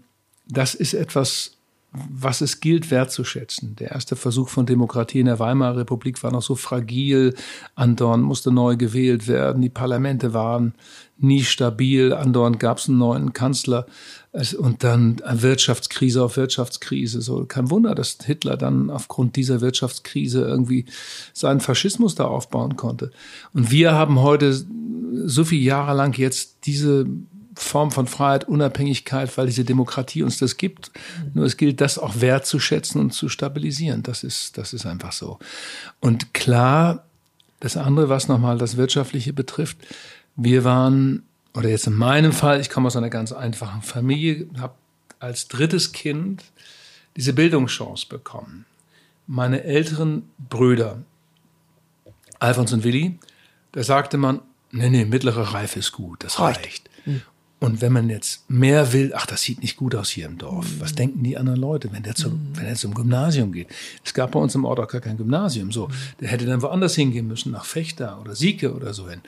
das 0.47 0.75
ist 0.75 0.93
etwas, 0.93 1.57
was 1.91 2.41
es 2.41 2.59
gilt 2.59 2.91
wertzuschätzen. 2.91 3.75
Der 3.75 3.91
erste 3.91 4.15
Versuch 4.15 4.49
von 4.49 4.67
Demokratie 4.67 5.21
in 5.21 5.25
der 5.25 5.39
Weimarer 5.39 5.77
Republik 5.77 6.21
war 6.21 6.31
noch 6.31 6.43
so 6.43 6.53
fragil. 6.55 7.33
Andorn 7.73 8.21
musste 8.21 8.51
neu 8.51 8.77
gewählt 8.77 9.27
werden. 9.27 9.61
Die 9.61 9.69
Parlamente 9.69 10.33
waren 10.33 10.75
nie 11.17 11.43
stabil. 11.43 12.13
Andorn 12.13 12.59
gab 12.59 12.77
es 12.77 12.87
einen 12.87 12.99
neuen 12.99 13.33
Kanzler. 13.33 13.87
Und 14.59 14.83
dann 14.83 15.19
Wirtschaftskrise 15.27 16.23
auf 16.23 16.37
Wirtschaftskrise. 16.37 17.21
So 17.21 17.45
kein 17.45 17.71
Wunder, 17.71 17.95
dass 17.95 18.17
Hitler 18.23 18.55
dann 18.55 18.91
aufgrund 18.91 19.35
dieser 19.35 19.59
Wirtschaftskrise 19.61 20.41
irgendwie 20.41 20.85
seinen 21.33 21.59
Faschismus 21.59 22.13
da 22.13 22.25
aufbauen 22.25 22.75
konnte. 22.75 23.09
Und 23.53 23.71
wir 23.71 23.93
haben 23.93 24.19
heute 24.19 24.53
so 25.25 25.43
viele 25.43 25.63
Jahre 25.63 25.95
lang 25.95 26.15
jetzt 26.17 26.67
diese 26.67 27.07
Form 27.61 27.91
von 27.91 28.07
Freiheit, 28.07 28.47
Unabhängigkeit, 28.47 29.37
weil 29.37 29.47
diese 29.47 29.65
Demokratie 29.65 30.23
uns 30.23 30.37
das 30.37 30.57
gibt. 30.57 30.91
Nur 31.33 31.45
es 31.45 31.57
gilt, 31.57 31.81
das 31.81 31.99
auch 31.99 32.21
wertzuschätzen 32.21 33.01
und 33.01 33.11
zu 33.11 33.27
stabilisieren. 33.27 34.01
Das 34.01 34.23
ist, 34.23 34.57
das 34.57 34.73
ist 34.73 34.85
einfach 34.85 35.11
so. 35.11 35.39
Und 35.99 36.33
klar, 36.33 37.03
das 37.59 37.75
andere, 37.75 38.07
was 38.07 38.29
nochmal 38.29 38.57
das 38.57 38.77
Wirtschaftliche 38.77 39.33
betrifft, 39.33 39.77
wir 40.37 40.63
waren, 40.63 41.23
oder 41.53 41.69
jetzt 41.69 41.85
in 41.85 41.95
meinem 41.95 42.31
Fall, 42.31 42.61
ich 42.61 42.69
komme 42.69 42.87
aus 42.87 42.95
einer 42.95 43.09
ganz 43.09 43.33
einfachen 43.33 43.81
Familie, 43.81 44.47
habe 44.57 44.75
als 45.19 45.49
drittes 45.49 45.91
Kind 45.91 46.45
diese 47.17 47.33
Bildungschance 47.33 48.07
bekommen. 48.07 48.65
Meine 49.27 49.65
älteren 49.65 50.29
Brüder, 50.37 51.03
Alfons 52.39 52.71
und 52.71 52.85
Willi, 52.85 53.19
da 53.73 53.83
sagte 53.83 54.17
man, 54.17 54.39
nee, 54.71 54.89
nee, 54.89 55.03
mittlere 55.03 55.53
Reife 55.53 55.79
ist 55.79 55.91
gut, 55.91 56.23
das 56.23 56.39
reicht. 56.39 56.59
reicht. 56.61 56.89
Mhm. 57.05 57.21
Und 57.61 57.81
wenn 57.81 57.91
man 57.91 58.09
jetzt 58.09 58.49
mehr 58.49 58.93
will, 58.93 59.11
ach, 59.13 59.25
das 59.25 59.41
sieht 59.41 59.61
nicht 59.61 59.75
gut 59.75 59.93
aus 59.93 60.09
hier 60.09 60.25
im 60.27 60.37
Dorf. 60.37 60.65
Mhm. 60.65 60.79
Was 60.79 60.95
denken 60.95 61.23
die 61.23 61.37
anderen 61.37 61.59
Leute, 61.59 61.91
wenn 61.91 62.03
der 62.03 62.15
zum, 62.15 62.33
mhm. 62.33 62.51
wenn 62.53 62.65
er 62.65 62.75
zum 62.75 62.93
Gymnasium 62.93 63.51
geht? 63.51 63.67
Es 64.03 64.13
gab 64.13 64.31
bei 64.31 64.39
uns 64.39 64.55
im 64.55 64.63
Ort 64.63 64.79
auch 64.79 64.87
gar 64.87 65.01
kein 65.01 65.17
Gymnasium. 65.17 65.69
So, 65.71 65.87
mhm. 65.87 65.93
der 66.21 66.29
hätte 66.29 66.45
dann 66.45 66.61
woanders 66.61 66.95
hingehen 66.95 67.27
müssen, 67.27 67.51
nach 67.51 67.65
Fechter 67.65 68.19
oder 68.21 68.33
Sieke 68.33 68.73
oder 68.73 68.93
so 68.93 69.09
hin. 69.09 69.19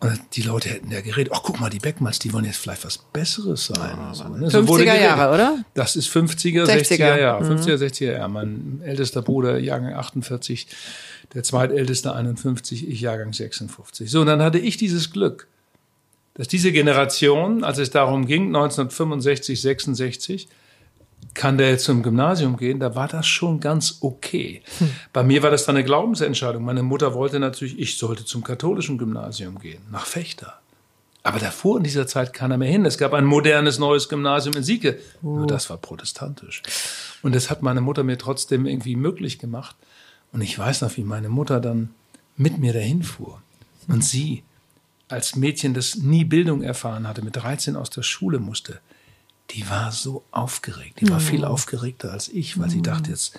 Und 0.00 0.20
die 0.32 0.42
Leute 0.42 0.68
hätten 0.68 0.90
ja 0.90 1.00
geredet, 1.00 1.32
ach, 1.34 1.40
guck 1.42 1.58
mal, 1.58 1.70
die 1.70 1.78
Beckmanns, 1.78 2.18
die 2.18 2.32
wollen 2.34 2.44
jetzt 2.44 2.58
vielleicht 2.58 2.84
was 2.84 2.98
Besseres 2.98 3.66
sein. 3.66 3.98
Oh, 4.10 4.14
so, 4.14 4.28
ne? 4.28 4.48
50er 4.48 5.00
Jahre, 5.00 5.34
oder? 5.34 5.64
Das 5.72 5.96
ist 5.96 6.10
50er, 6.10 6.64
60er, 6.64 6.66
60er 6.66 7.18
Jahre. 7.18 7.44
50er, 7.44 7.76
60er 7.76 8.12
Jahre. 8.12 8.28
Mein 8.30 8.80
ältester 8.82 9.22
Bruder, 9.22 9.58
Jahrgang 9.58 9.94
48, 9.94 10.66
der 11.32 11.42
zweitälteste 11.42 12.14
51, 12.14 12.88
ich 12.88 13.00
Jahrgang 13.00 13.32
56. 13.32 14.10
So, 14.10 14.20
und 14.20 14.26
dann 14.26 14.42
hatte 14.42 14.58
ich 14.58 14.76
dieses 14.76 15.12
Glück 15.12 15.48
dass 16.40 16.48
diese 16.48 16.72
Generation, 16.72 17.64
als 17.64 17.76
es 17.76 17.90
darum 17.90 18.24
ging, 18.24 18.46
1965, 18.46 19.60
66, 19.60 20.48
kann 21.34 21.58
der 21.58 21.68
jetzt 21.68 21.84
zum 21.84 22.02
Gymnasium 22.02 22.56
gehen, 22.56 22.80
da 22.80 22.94
war 22.94 23.08
das 23.08 23.26
schon 23.26 23.60
ganz 23.60 23.98
okay. 24.00 24.62
Hm. 24.78 24.90
Bei 25.12 25.22
mir 25.22 25.42
war 25.42 25.50
das 25.50 25.66
dann 25.66 25.76
eine 25.76 25.84
Glaubensentscheidung. 25.84 26.64
Meine 26.64 26.82
Mutter 26.82 27.12
wollte 27.12 27.40
natürlich, 27.40 27.78
ich 27.78 27.98
sollte 27.98 28.24
zum 28.24 28.42
katholischen 28.42 28.96
Gymnasium 28.96 29.58
gehen, 29.58 29.82
nach 29.90 30.06
Fechter. 30.06 30.58
Aber 31.22 31.40
davor 31.40 31.76
in 31.76 31.82
dieser 31.82 32.06
Zeit 32.06 32.32
keiner 32.32 32.56
mehr 32.56 32.70
hin. 32.70 32.86
Es 32.86 32.96
gab 32.96 33.12
ein 33.12 33.26
modernes 33.26 33.78
neues 33.78 34.08
Gymnasium 34.08 34.56
in 34.56 34.62
Sieke. 34.62 34.98
Oh. 35.22 35.36
Nur 35.36 35.46
das 35.46 35.68
war 35.68 35.76
protestantisch. 35.76 36.62
Und 37.20 37.34
das 37.34 37.50
hat 37.50 37.60
meine 37.60 37.82
Mutter 37.82 38.02
mir 38.02 38.16
trotzdem 38.16 38.64
irgendwie 38.64 38.96
möglich 38.96 39.38
gemacht. 39.38 39.76
Und 40.32 40.40
ich 40.40 40.58
weiß 40.58 40.80
noch, 40.80 40.96
wie 40.96 41.04
meine 41.04 41.28
Mutter 41.28 41.60
dann 41.60 41.90
mit 42.38 42.56
mir 42.56 42.72
dahin 42.72 43.02
fuhr. 43.02 43.42
Und 43.88 44.02
sie 44.02 44.42
als 45.10 45.36
Mädchen, 45.36 45.74
das 45.74 45.96
nie 45.96 46.24
Bildung 46.24 46.62
erfahren 46.62 47.06
hatte, 47.06 47.22
mit 47.22 47.36
13 47.36 47.76
aus 47.76 47.90
der 47.90 48.02
Schule 48.02 48.38
musste, 48.38 48.80
die 49.50 49.68
war 49.68 49.92
so 49.92 50.24
aufgeregt. 50.30 51.00
Die 51.00 51.08
war 51.08 51.20
mhm. 51.20 51.24
viel 51.24 51.44
aufgeregter 51.44 52.12
als 52.12 52.28
ich, 52.28 52.58
weil 52.58 52.66
mhm. 52.66 52.70
sie 52.70 52.82
dachte, 52.82 53.10
jetzt 53.10 53.38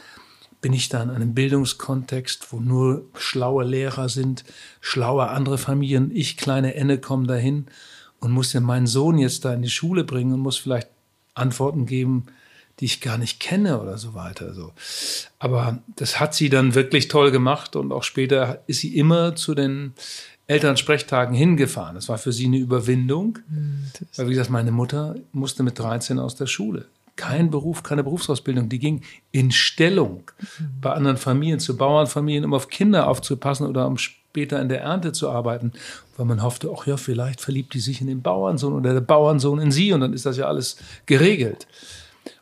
bin 0.61 0.73
ich 0.73 0.89
da 0.89 1.01
in 1.01 1.09
einem 1.09 1.33
Bildungskontext, 1.33 2.51
wo 2.51 2.59
nur 2.59 3.05
schlaue 3.15 3.63
Lehrer 3.63 4.09
sind, 4.09 4.43
schlaue 4.79 5.29
andere 5.29 5.57
Familien. 5.57 6.11
Ich, 6.13 6.37
kleine 6.37 6.75
Enne, 6.75 6.99
komme 6.99 7.27
dahin 7.27 7.65
und 8.19 8.31
muss 8.31 8.53
ja 8.53 8.59
meinen 8.59 8.87
Sohn 8.87 9.17
jetzt 9.17 9.45
da 9.45 9.53
in 9.53 9.63
die 9.63 9.69
Schule 9.69 10.03
bringen 10.03 10.33
und 10.33 10.39
muss 10.39 10.57
vielleicht 10.57 10.87
Antworten 11.33 11.85
geben, 11.87 12.27
die 12.79 12.85
ich 12.85 13.01
gar 13.01 13.17
nicht 13.17 13.39
kenne 13.39 13.81
oder 13.81 13.97
so 13.97 14.13
weiter. 14.13 14.53
So. 14.53 14.73
Aber 15.39 15.79
das 15.95 16.19
hat 16.19 16.33
sie 16.35 16.49
dann 16.49 16.75
wirklich 16.75 17.07
toll 17.07 17.31
gemacht 17.31 17.75
und 17.75 17.91
auch 17.91 18.03
später 18.03 18.63
ist 18.67 18.79
sie 18.79 18.95
immer 18.97 19.35
zu 19.35 19.55
den 19.55 19.93
Elternsprechtagen 20.51 21.35
hingefahren. 21.35 21.95
Das 21.95 22.09
war 22.09 22.17
für 22.17 22.31
sie 22.31 22.45
eine 22.45 22.57
Überwindung. 22.57 23.39
Hm, 23.49 23.85
Weil, 24.15 24.27
wie 24.27 24.31
gesagt, 24.31 24.49
meine 24.49 24.71
Mutter 24.71 25.15
musste 25.31 25.63
mit 25.63 25.79
13 25.79 26.19
aus 26.19 26.35
der 26.35 26.47
Schule. 26.47 26.85
Kein 27.15 27.49
Beruf, 27.49 27.83
keine 27.83 28.03
Berufsausbildung. 28.03 28.69
Die 28.69 28.79
ging 28.79 29.01
in 29.31 29.51
Stellung 29.51 30.23
hm. 30.57 30.69
bei 30.81 30.91
anderen 30.91 31.17
Familien, 31.17 31.59
zu 31.59 31.77
Bauernfamilien, 31.77 32.45
um 32.45 32.53
auf 32.53 32.67
Kinder 32.67 33.07
aufzupassen 33.07 33.65
oder 33.65 33.87
um 33.87 33.97
später 33.97 34.61
in 34.61 34.69
der 34.69 34.81
Ernte 34.81 35.11
zu 35.11 35.29
arbeiten, 35.29 35.73
weil 36.17 36.25
man 36.25 36.41
hoffte, 36.41 36.73
ach 36.75 36.87
ja, 36.87 36.97
vielleicht 36.97 37.41
verliebt 37.41 37.73
die 37.73 37.79
sich 37.79 38.01
in 38.01 38.07
den 38.07 38.21
Bauernsohn 38.21 38.73
oder 38.73 38.93
der 38.93 39.01
Bauernsohn 39.01 39.59
in 39.59 39.71
sie 39.71 39.91
und 39.91 40.01
dann 40.01 40.13
ist 40.13 40.25
das 40.25 40.37
ja 40.37 40.45
alles 40.45 40.77
geregelt. 41.05 41.67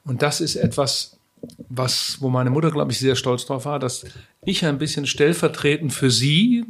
Und 0.06 0.22
das 0.22 0.40
ist 0.40 0.56
etwas, 0.56 1.18
was, 1.70 2.18
wo 2.20 2.30
meine 2.30 2.50
Mutter, 2.50 2.72
glaube 2.72 2.92
ich, 2.92 3.00
sehr 3.00 3.16
stolz 3.16 3.46
drauf 3.46 3.66
war, 3.66 3.80
dass 3.80 4.06
ich 4.44 4.66
ein 4.66 4.78
bisschen 4.78 5.06
stellvertretend 5.06 5.94
für 5.94 6.12
sie 6.12 6.66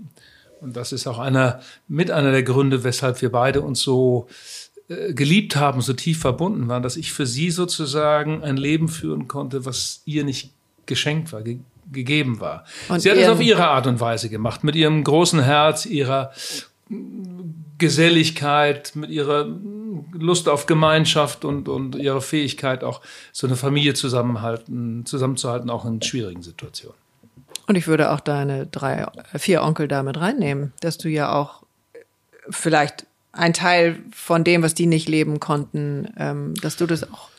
und 0.62 0.76
das 0.76 0.92
ist 0.92 1.08
auch 1.08 1.20
einer, 1.20 1.60
mit 1.88 2.12
einer 2.12 2.32
der 2.32 2.44
Gründe, 2.44 2.84
weshalb 2.84 3.22
wir 3.22 3.32
beide 3.32 3.62
uns 3.62 3.82
so 3.82 4.28
äh, 4.90 5.14
geliebt 5.14 5.56
haben, 5.56 5.82
so 5.82 5.94
tief 5.94 6.20
verbunden 6.20 6.68
waren, 6.68 6.84
dass 6.84 6.98
ich 6.98 7.14
für 7.14 7.26
sie 7.26 7.52
sozusagen 7.52 8.44
ein 8.44 8.58
Leben 8.58 8.88
führen 8.88 9.28
konnte, 9.28 9.66
was 9.66 10.02
ihr 10.06 10.24
nicht 10.24 10.52
geschenkt 10.86 11.32
war, 11.32 11.42
ge 11.42 11.60
gegeben 11.92 12.40
war. 12.40 12.66
Und 12.88 13.00
sie 13.00 13.10
hat 13.10 13.18
es 13.18 13.28
auf 13.28 13.42
ihre 13.42 13.68
Art 13.68 13.88
und 13.88 14.00
Weise 14.00 14.30
gemacht, 14.30 14.64
mit 14.64 14.76
ihrem 14.76 15.04
großen 15.04 15.42
Herz, 15.42 15.88
ihrer 15.88 16.32
Geselligkeit, 17.80 18.96
mit 18.96 19.10
ihrer 19.10 19.48
Lust 20.14 20.50
auf 20.50 20.68
Gemeinschaft 20.68 21.46
und, 21.46 21.68
und 21.68 21.96
ihrer 21.96 22.22
Fähigkeit, 22.22 22.84
auch 22.84 23.02
so 23.32 23.48
eine 23.48 23.56
Familie 23.56 23.96
zusammenhalten, 23.96 25.04
zusammenzuhalten, 25.08 25.72
auch 25.72 25.84
in 25.86 26.00
schwierigen 26.02 26.44
Situationen. 26.44 26.99
Und 27.70 27.76
ich 27.76 27.86
würde 27.86 28.10
auch 28.10 28.20
deine 28.20 28.66
drei, 28.66 29.06
vier 29.38 29.62
Onkel 29.62 29.88
damit 29.88 30.20
reinnehmen, 30.20 30.74
dass 30.82 30.98
du 30.98 31.08
ja 31.08 31.32
auch 31.32 31.62
vielleicht 32.50 33.06
ein 33.32 33.54
Teil 33.54 34.00
von 34.12 34.44
dem, 34.44 34.64
was 34.64 34.74
die 34.74 34.88
nicht 34.88 35.08
leben 35.08 35.40
konnten, 35.40 36.08
ähm, 36.18 36.56
dass 36.64 36.78
du 36.78 36.88
das 36.88 37.04
auch. 37.04 37.30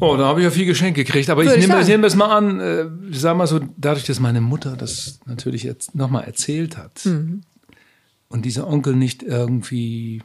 Oh, 0.00 0.16
da 0.16 0.24
habe 0.24 0.40
ich 0.40 0.44
ja 0.44 0.50
viel 0.50 0.64
Geschenk 0.64 0.96
gekriegt. 0.96 1.28
Aber 1.28 1.44
ich 1.44 1.54
nehme, 1.58 1.78
ich 1.78 1.88
nehme 1.88 2.04
das 2.04 2.16
mal 2.16 2.34
an, 2.34 2.58
äh, 2.58 2.86
sag 3.10 3.36
mal 3.36 3.46
so, 3.46 3.60
dadurch, 3.76 4.06
dass 4.06 4.18
meine 4.18 4.40
Mutter 4.40 4.78
das 4.78 5.20
natürlich 5.26 5.62
jetzt 5.62 5.94
nochmal 5.94 6.24
erzählt 6.24 6.78
hat 6.78 7.04
mhm. 7.04 7.42
und 8.30 8.46
dieser 8.46 8.66
Onkel 8.66 8.96
nicht 8.96 9.22
irgendwie 9.22 10.22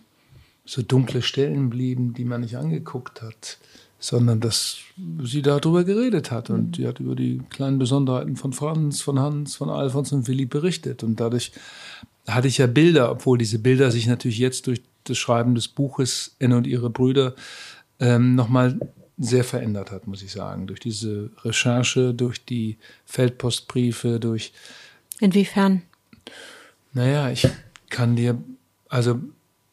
so 0.63 0.81
dunkle 0.81 1.21
Stellen 1.21 1.69
blieben, 1.69 2.13
die 2.13 2.23
man 2.23 2.39
nicht 2.39 2.55
angeguckt 2.55 3.21
hat, 3.21 3.57
sondern 4.05 4.39
dass 4.39 4.77
sie 5.23 5.41
darüber 5.41 5.83
geredet 5.83 6.29
hat 6.29 6.49
und 6.49 6.67
mhm. 6.67 6.71
die 6.73 6.87
hat 6.87 6.99
über 6.99 7.15
die 7.15 7.41
kleinen 7.49 7.79
Besonderheiten 7.79 8.35
von 8.35 8.53
Franz, 8.53 9.01
von 9.01 9.19
Hans, 9.19 9.55
von 9.55 9.69
Alfons 9.69 10.11
und 10.11 10.27
Willi 10.27 10.45
berichtet 10.45 11.03
und 11.03 11.19
dadurch 11.19 11.51
hatte 12.27 12.47
ich 12.47 12.57
ja 12.57 12.67
Bilder, 12.67 13.11
obwohl 13.11 13.37
diese 13.37 13.59
Bilder 13.59 13.91
sich 13.91 14.07
natürlich 14.07 14.37
jetzt 14.37 14.67
durch 14.67 14.81
das 15.03 15.17
Schreiben 15.17 15.55
des 15.55 15.67
Buches 15.67 16.35
Enne 16.39 16.57
und 16.57 16.67
ihre 16.67 16.89
Brüder 16.89 17.35
ähm, 17.99 18.35
nochmal 18.35 18.79
sehr 19.17 19.43
verändert 19.43 19.91
hat, 19.91 20.07
muss 20.07 20.21
ich 20.21 20.31
sagen. 20.31 20.67
Durch 20.67 20.79
diese 20.79 21.31
Recherche, 21.43 22.13
durch 22.13 22.43
die 22.43 22.77
Feldpostbriefe, 23.05 24.19
durch. 24.19 24.53
Inwiefern? 25.19 25.83
Naja, 26.93 27.29
ich 27.29 27.47
kann 27.89 28.15
dir, 28.15 28.41
also 28.89 29.19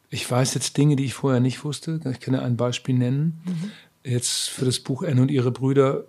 ich 0.09 0.29
weiß 0.29 0.53
jetzt 0.53 0.77
Dinge, 0.77 0.95
die 0.95 1.05
ich 1.05 1.13
vorher 1.13 1.39
nicht 1.39 1.63
wusste. 1.63 1.99
Ich 2.11 2.19
kann 2.19 2.33
dir 2.33 2.43
ein 2.43 2.55
Beispiel 2.55 2.95
nennen. 2.95 3.41
Mhm. 3.45 3.71
Jetzt 4.03 4.49
für 4.49 4.65
das 4.65 4.79
Buch 4.79 5.03
Enne 5.03 5.21
und 5.21 5.31
ihre 5.31 5.51
Brüder 5.51 6.03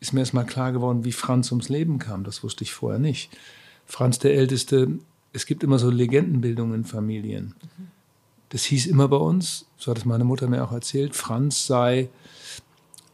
ist 0.00 0.12
mir 0.12 0.20
erstmal 0.20 0.46
klar 0.46 0.72
geworden, 0.72 1.04
wie 1.04 1.12
Franz 1.12 1.50
ums 1.50 1.68
Leben 1.68 1.98
kam. 1.98 2.24
Das 2.24 2.42
wusste 2.42 2.64
ich 2.64 2.72
vorher 2.72 2.98
nicht. 2.98 3.30
Franz 3.86 4.18
der 4.18 4.34
Älteste 4.34 4.98
es 5.36 5.44
gibt 5.44 5.62
immer 5.62 5.78
so 5.78 5.90
Legendenbildungen 5.90 6.76
in 6.76 6.84
Familien. 6.86 7.54
Das 8.48 8.64
hieß 8.64 8.86
immer 8.86 9.06
bei 9.06 9.18
uns, 9.18 9.66
so 9.76 9.90
hat 9.90 9.98
es 9.98 10.06
meine 10.06 10.24
Mutter 10.24 10.48
mir 10.48 10.64
auch 10.64 10.72
erzählt, 10.72 11.14
Franz 11.14 11.66
sei 11.66 12.08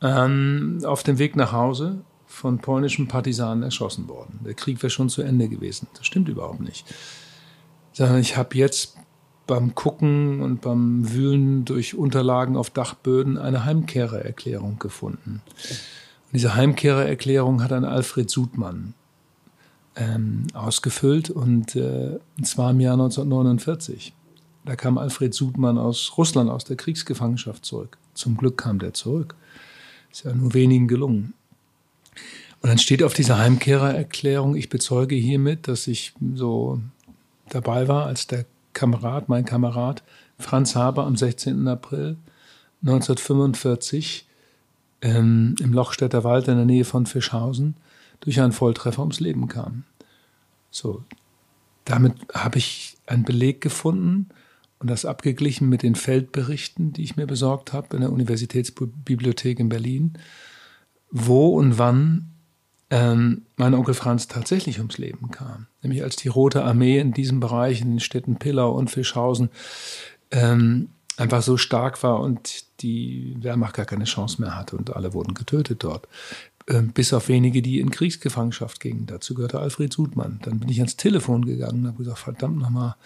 ähm, 0.00 0.80
auf 0.84 1.02
dem 1.02 1.18
Weg 1.18 1.34
nach 1.34 1.50
Hause 1.50 1.98
von 2.26 2.58
polnischen 2.58 3.08
Partisanen 3.08 3.64
erschossen 3.64 4.06
worden. 4.06 4.38
Der 4.44 4.54
Krieg 4.54 4.80
wäre 4.82 4.90
schon 4.90 5.08
zu 5.08 5.22
Ende 5.22 5.48
gewesen. 5.48 5.88
Das 5.94 6.06
stimmt 6.06 6.28
überhaupt 6.28 6.60
nicht. 6.60 6.86
Sondern 7.92 8.20
ich 8.20 8.36
habe 8.36 8.56
jetzt 8.56 8.96
beim 9.46 9.74
Gucken 9.74 10.40
und 10.40 10.60
beim 10.60 11.12
Wühlen 11.12 11.64
durch 11.64 11.94
Unterlagen 11.94 12.56
auf 12.56 12.70
Dachböden 12.70 13.38
eine 13.38 13.64
Heimkehrererklärung 13.64 14.78
gefunden. 14.78 15.42
Und 15.46 16.32
diese 16.32 16.54
Heimkehrererklärung 16.54 17.62
hat 17.62 17.72
ein 17.72 17.84
Alfred 17.84 18.30
Sudmann 18.30 18.94
ähm, 19.96 20.46
ausgefüllt 20.54 21.30
und 21.30 21.76
äh, 21.76 22.18
zwar 22.42 22.70
im 22.70 22.80
Jahr 22.80 22.94
1949. 22.94 24.12
Da 24.64 24.76
kam 24.76 24.96
Alfred 24.96 25.34
Sudmann 25.34 25.76
aus 25.76 26.16
Russland, 26.16 26.48
aus 26.48 26.64
der 26.64 26.76
Kriegsgefangenschaft 26.76 27.64
zurück. 27.64 27.98
Zum 28.14 28.36
Glück 28.36 28.58
kam 28.58 28.78
der 28.78 28.94
zurück. 28.94 29.34
Ist 30.10 30.24
ja 30.24 30.32
nur 30.32 30.54
wenigen 30.54 30.88
gelungen. 30.88 31.34
Und 32.60 32.68
dann 32.68 32.78
steht 32.78 33.02
auf 33.02 33.12
dieser 33.12 33.38
Heimkehrererklärung, 33.38 34.54
ich 34.54 34.68
bezeuge 34.68 35.16
hiermit, 35.16 35.66
dass 35.66 35.88
ich 35.88 36.14
so 36.34 36.80
dabei 37.48 37.88
war, 37.88 38.06
als 38.06 38.28
der 38.28 38.44
Kamerad, 38.72 39.28
mein 39.28 39.44
Kamerad 39.44 40.02
Franz 40.38 40.74
Haber 40.74 41.06
am 41.06 41.16
16. 41.16 41.68
April 41.68 42.16
1945 42.82 44.26
ähm, 45.02 45.54
im 45.60 45.72
Lochstädter 45.72 46.24
Wald 46.24 46.48
in 46.48 46.56
der 46.56 46.64
Nähe 46.64 46.84
von 46.84 47.06
Fischhausen 47.06 47.74
durch 48.20 48.40
einen 48.40 48.52
Volltreffer 48.52 49.00
ums 49.00 49.20
Leben 49.20 49.48
kam. 49.48 49.84
So, 50.70 51.04
damit 51.84 52.14
habe 52.32 52.58
ich 52.58 52.96
einen 53.06 53.24
Beleg 53.24 53.60
gefunden 53.60 54.28
und 54.78 54.88
das 54.88 55.04
abgeglichen 55.04 55.68
mit 55.68 55.82
den 55.82 55.94
Feldberichten, 55.94 56.92
die 56.92 57.02
ich 57.02 57.16
mir 57.16 57.26
besorgt 57.26 57.72
habe 57.72 57.96
in 57.96 58.02
der 58.02 58.12
Universitätsbibliothek 58.12 59.60
in 59.60 59.68
Berlin, 59.68 60.14
wo 61.10 61.56
und 61.56 61.78
wann 61.78 62.31
ähm, 62.92 63.46
mein 63.56 63.72
Onkel 63.72 63.94
Franz 63.94 64.28
tatsächlich 64.28 64.76
ums 64.76 64.98
Leben 64.98 65.30
kam. 65.30 65.66
Nämlich 65.80 66.02
als 66.02 66.16
die 66.16 66.28
Rote 66.28 66.62
Armee 66.62 66.98
in 66.98 67.14
diesem 67.14 67.40
Bereich, 67.40 67.80
in 67.80 67.88
den 67.88 68.00
Städten 68.00 68.36
Pillau 68.36 68.70
und 68.72 68.90
Fischhausen, 68.90 69.48
ähm, 70.30 70.90
einfach 71.16 71.42
so 71.42 71.56
stark 71.56 72.02
war 72.02 72.20
und 72.20 72.82
die 72.82 73.34
Wehrmacht 73.40 73.76
gar 73.76 73.86
keine 73.86 74.04
Chance 74.04 74.42
mehr 74.42 74.54
hatte 74.54 74.76
und 74.76 74.94
alle 74.94 75.14
wurden 75.14 75.32
getötet 75.32 75.84
dort. 75.84 76.06
Ähm, 76.68 76.92
bis 76.92 77.14
auf 77.14 77.28
wenige, 77.28 77.62
die 77.62 77.80
in 77.80 77.90
Kriegsgefangenschaft 77.90 78.78
gingen. 78.78 79.06
Dazu 79.06 79.32
gehörte 79.32 79.58
Alfred 79.58 79.90
Sudmann. 79.90 80.40
Dann 80.42 80.60
bin 80.60 80.68
ich 80.68 80.78
ans 80.78 80.96
Telefon 80.96 81.46
gegangen 81.46 81.80
und 81.80 81.86
habe 81.86 81.98
gesagt, 81.98 82.18
verdammt 82.18 82.58
nochmal, 82.58 82.96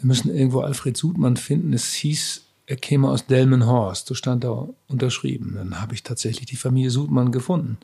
wir 0.00 0.08
müssen 0.08 0.34
irgendwo 0.34 0.62
Alfred 0.62 0.96
Sudmann 0.96 1.36
finden. 1.36 1.72
Es 1.72 1.92
hieß, 1.94 2.42
er 2.66 2.76
käme 2.76 3.08
aus 3.08 3.26
Delmenhorst, 3.26 4.08
so 4.08 4.14
stand 4.14 4.42
da 4.42 4.68
unterschrieben. 4.88 5.54
Dann 5.54 5.80
habe 5.80 5.94
ich 5.94 6.02
tatsächlich 6.02 6.46
die 6.46 6.56
Familie 6.56 6.90
Sudmann 6.90 7.30
gefunden. 7.30 7.78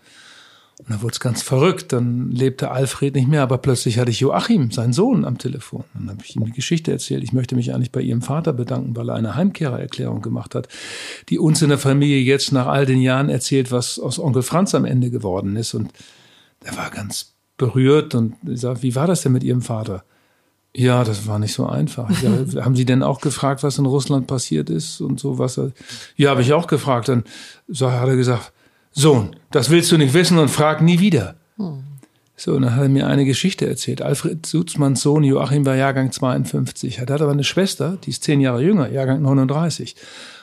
Und 0.79 0.91
dann 0.91 1.03
wurde 1.03 1.13
es 1.13 1.21
ganz 1.21 1.43
verrückt. 1.43 1.93
Dann 1.93 2.31
lebte 2.31 2.71
Alfred 2.71 3.15
nicht 3.15 3.29
mehr, 3.29 3.43
aber 3.43 3.59
plötzlich 3.59 3.99
hatte 3.99 4.11
ich 4.11 4.21
Joachim, 4.21 4.71
seinen 4.71 4.93
Sohn, 4.93 5.25
am 5.25 5.39
Telefon. 5.39 5.85
Dann 5.95 6.11
habe 6.11 6.21
ich 6.25 6.35
ihm 6.35 6.45
die 6.45 6.53
Geschichte 6.53 6.91
erzählt. 6.91 7.23
Ich 7.23 7.33
möchte 7.33 7.55
mich 7.55 7.73
eigentlich 7.73 7.93
bei 7.93 8.01
ihrem 8.01 8.23
Vater 8.23 8.53
bedanken, 8.53 8.97
weil 8.97 9.09
er 9.09 9.15
eine 9.15 9.37
Heimkehrererklärung 9.37 10.21
gemacht 10.21 10.55
hat, 10.55 10.69
die 11.29 11.39
uns 11.39 11.63
in 11.63 11.69
der 11.69 11.79
Familie 11.79 12.21
jetzt 12.21 12.53
nach 12.53 12.67
all 12.67 12.87
den 12.87 13.01
Jahren 13.01 13.29
erzählt, 13.29 13.71
was 13.71 13.99
aus 13.99 14.19
Onkel 14.19 14.43
Franz 14.43 14.75
am 14.75 14.85
Ende 14.85 15.11
geworden 15.11 15.57
ist. 15.57 15.75
Und 15.75 15.93
er 16.65 16.77
war 16.77 16.91
ganz 16.91 17.35
berührt 17.57 18.15
und 18.15 18.35
sagt, 18.45 18.83
wie 18.83 18.97
war 18.97 19.07
das 19.07 19.23
denn 19.23 19.33
mit 19.33 19.45
Ihrem 19.45 19.63
Vater? 19.63 20.05
Ja, 20.77 21.05
das 21.05 21.29
war 21.29 21.39
nicht 21.39 21.55
so 21.55 21.67
einfach. 21.67 22.11
Ja, 22.21 22.33
haben 22.65 22.75
Sie 22.75 22.85
denn 22.85 23.05
auch 23.05 23.21
gefragt, 23.21 23.63
was 23.63 23.79
in 23.79 23.87
Russland 23.87 24.27
passiert 24.27 24.71
ist 24.71 25.01
und 25.01 25.21
so 25.21 25.39
was? 25.39 25.61
Ja, 26.17 26.31
habe 26.31 26.43
ich 26.43 26.53
auch 26.53 26.67
gefragt. 26.67 27.09
Dann 27.09 27.23
hat 27.69 28.09
er 28.09 28.17
gesagt, 28.17 28.53
Sohn, 28.95 29.37
das 29.51 29.71
willst 29.71 29.91
du 29.93 29.99
nicht 29.99 30.15
wissen 30.15 30.39
und 30.39 30.49
frag 30.49 30.81
nie 30.81 31.01
wieder. 31.01 31.35
Hm. 31.57 31.83
So, 32.37 32.55
und 32.55 32.63
dann 32.63 32.75
hat 32.75 32.83
er 32.83 32.89
mir 32.89 33.07
eine 33.07 33.25
Geschichte 33.25 33.67
erzählt. 33.67 34.03
Alfred 34.03 34.47
Sutzmanns 34.47 35.03
Sohn 35.03 35.23
Joachim 35.23 35.67
war 35.67 35.77
Jahrgang 35.77 36.11
52. 36.11 36.99
Er 36.99 37.03
hat 37.03 37.21
aber 37.21 37.31
eine 37.31 37.45
Schwester, 37.45 37.97
die 38.03 38.11
ist 38.11 38.25
zehn 38.25 38.41
Jahre 38.41 38.63
jünger, 38.63 38.89
Jahrgang 38.89 39.23
39. 39.23 39.95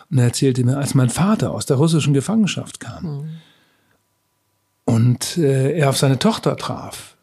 Und 0.10 0.18
er 0.18 0.26
erzählte 0.26 0.64
mir, 0.64 0.78
als 0.78 0.94
mein 0.94 1.10
Vater 1.10 1.52
aus 1.52 1.66
der 1.66 1.78
russischen 1.78 2.14
Gefangenschaft 2.14 2.80
kam 2.80 3.04
hm. 3.04 3.30
und 4.86 5.38
äh, 5.38 5.78
er 5.78 5.90
auf 5.90 5.98
seine 5.98 6.20
Tochter 6.20 6.58
traf, 6.58 7.16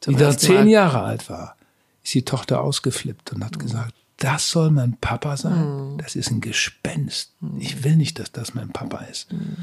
Zum 0.00 0.14
die 0.14 0.20
da 0.20 0.36
zehn 0.36 0.68
Jahre 0.68 1.00
alt 1.00 1.28
war, 1.30 1.56
ist 2.04 2.14
die 2.14 2.24
Tochter 2.24 2.60
ausgeflippt 2.60 3.32
und 3.32 3.44
hat 3.44 3.54
hm. 3.54 3.62
gesagt, 3.62 3.94
das 4.18 4.50
soll 4.50 4.70
mein 4.70 4.96
Papa 5.00 5.36
sein? 5.36 5.92
Mhm. 5.92 5.98
Das 5.98 6.16
ist 6.16 6.30
ein 6.30 6.40
Gespenst. 6.40 7.32
Mhm. 7.40 7.60
Ich 7.60 7.84
will 7.84 7.96
nicht, 7.96 8.18
dass 8.18 8.32
das 8.32 8.54
mein 8.54 8.70
Papa 8.70 8.98
ist. 9.10 9.32
Mhm. 9.32 9.38
Und 9.38 9.56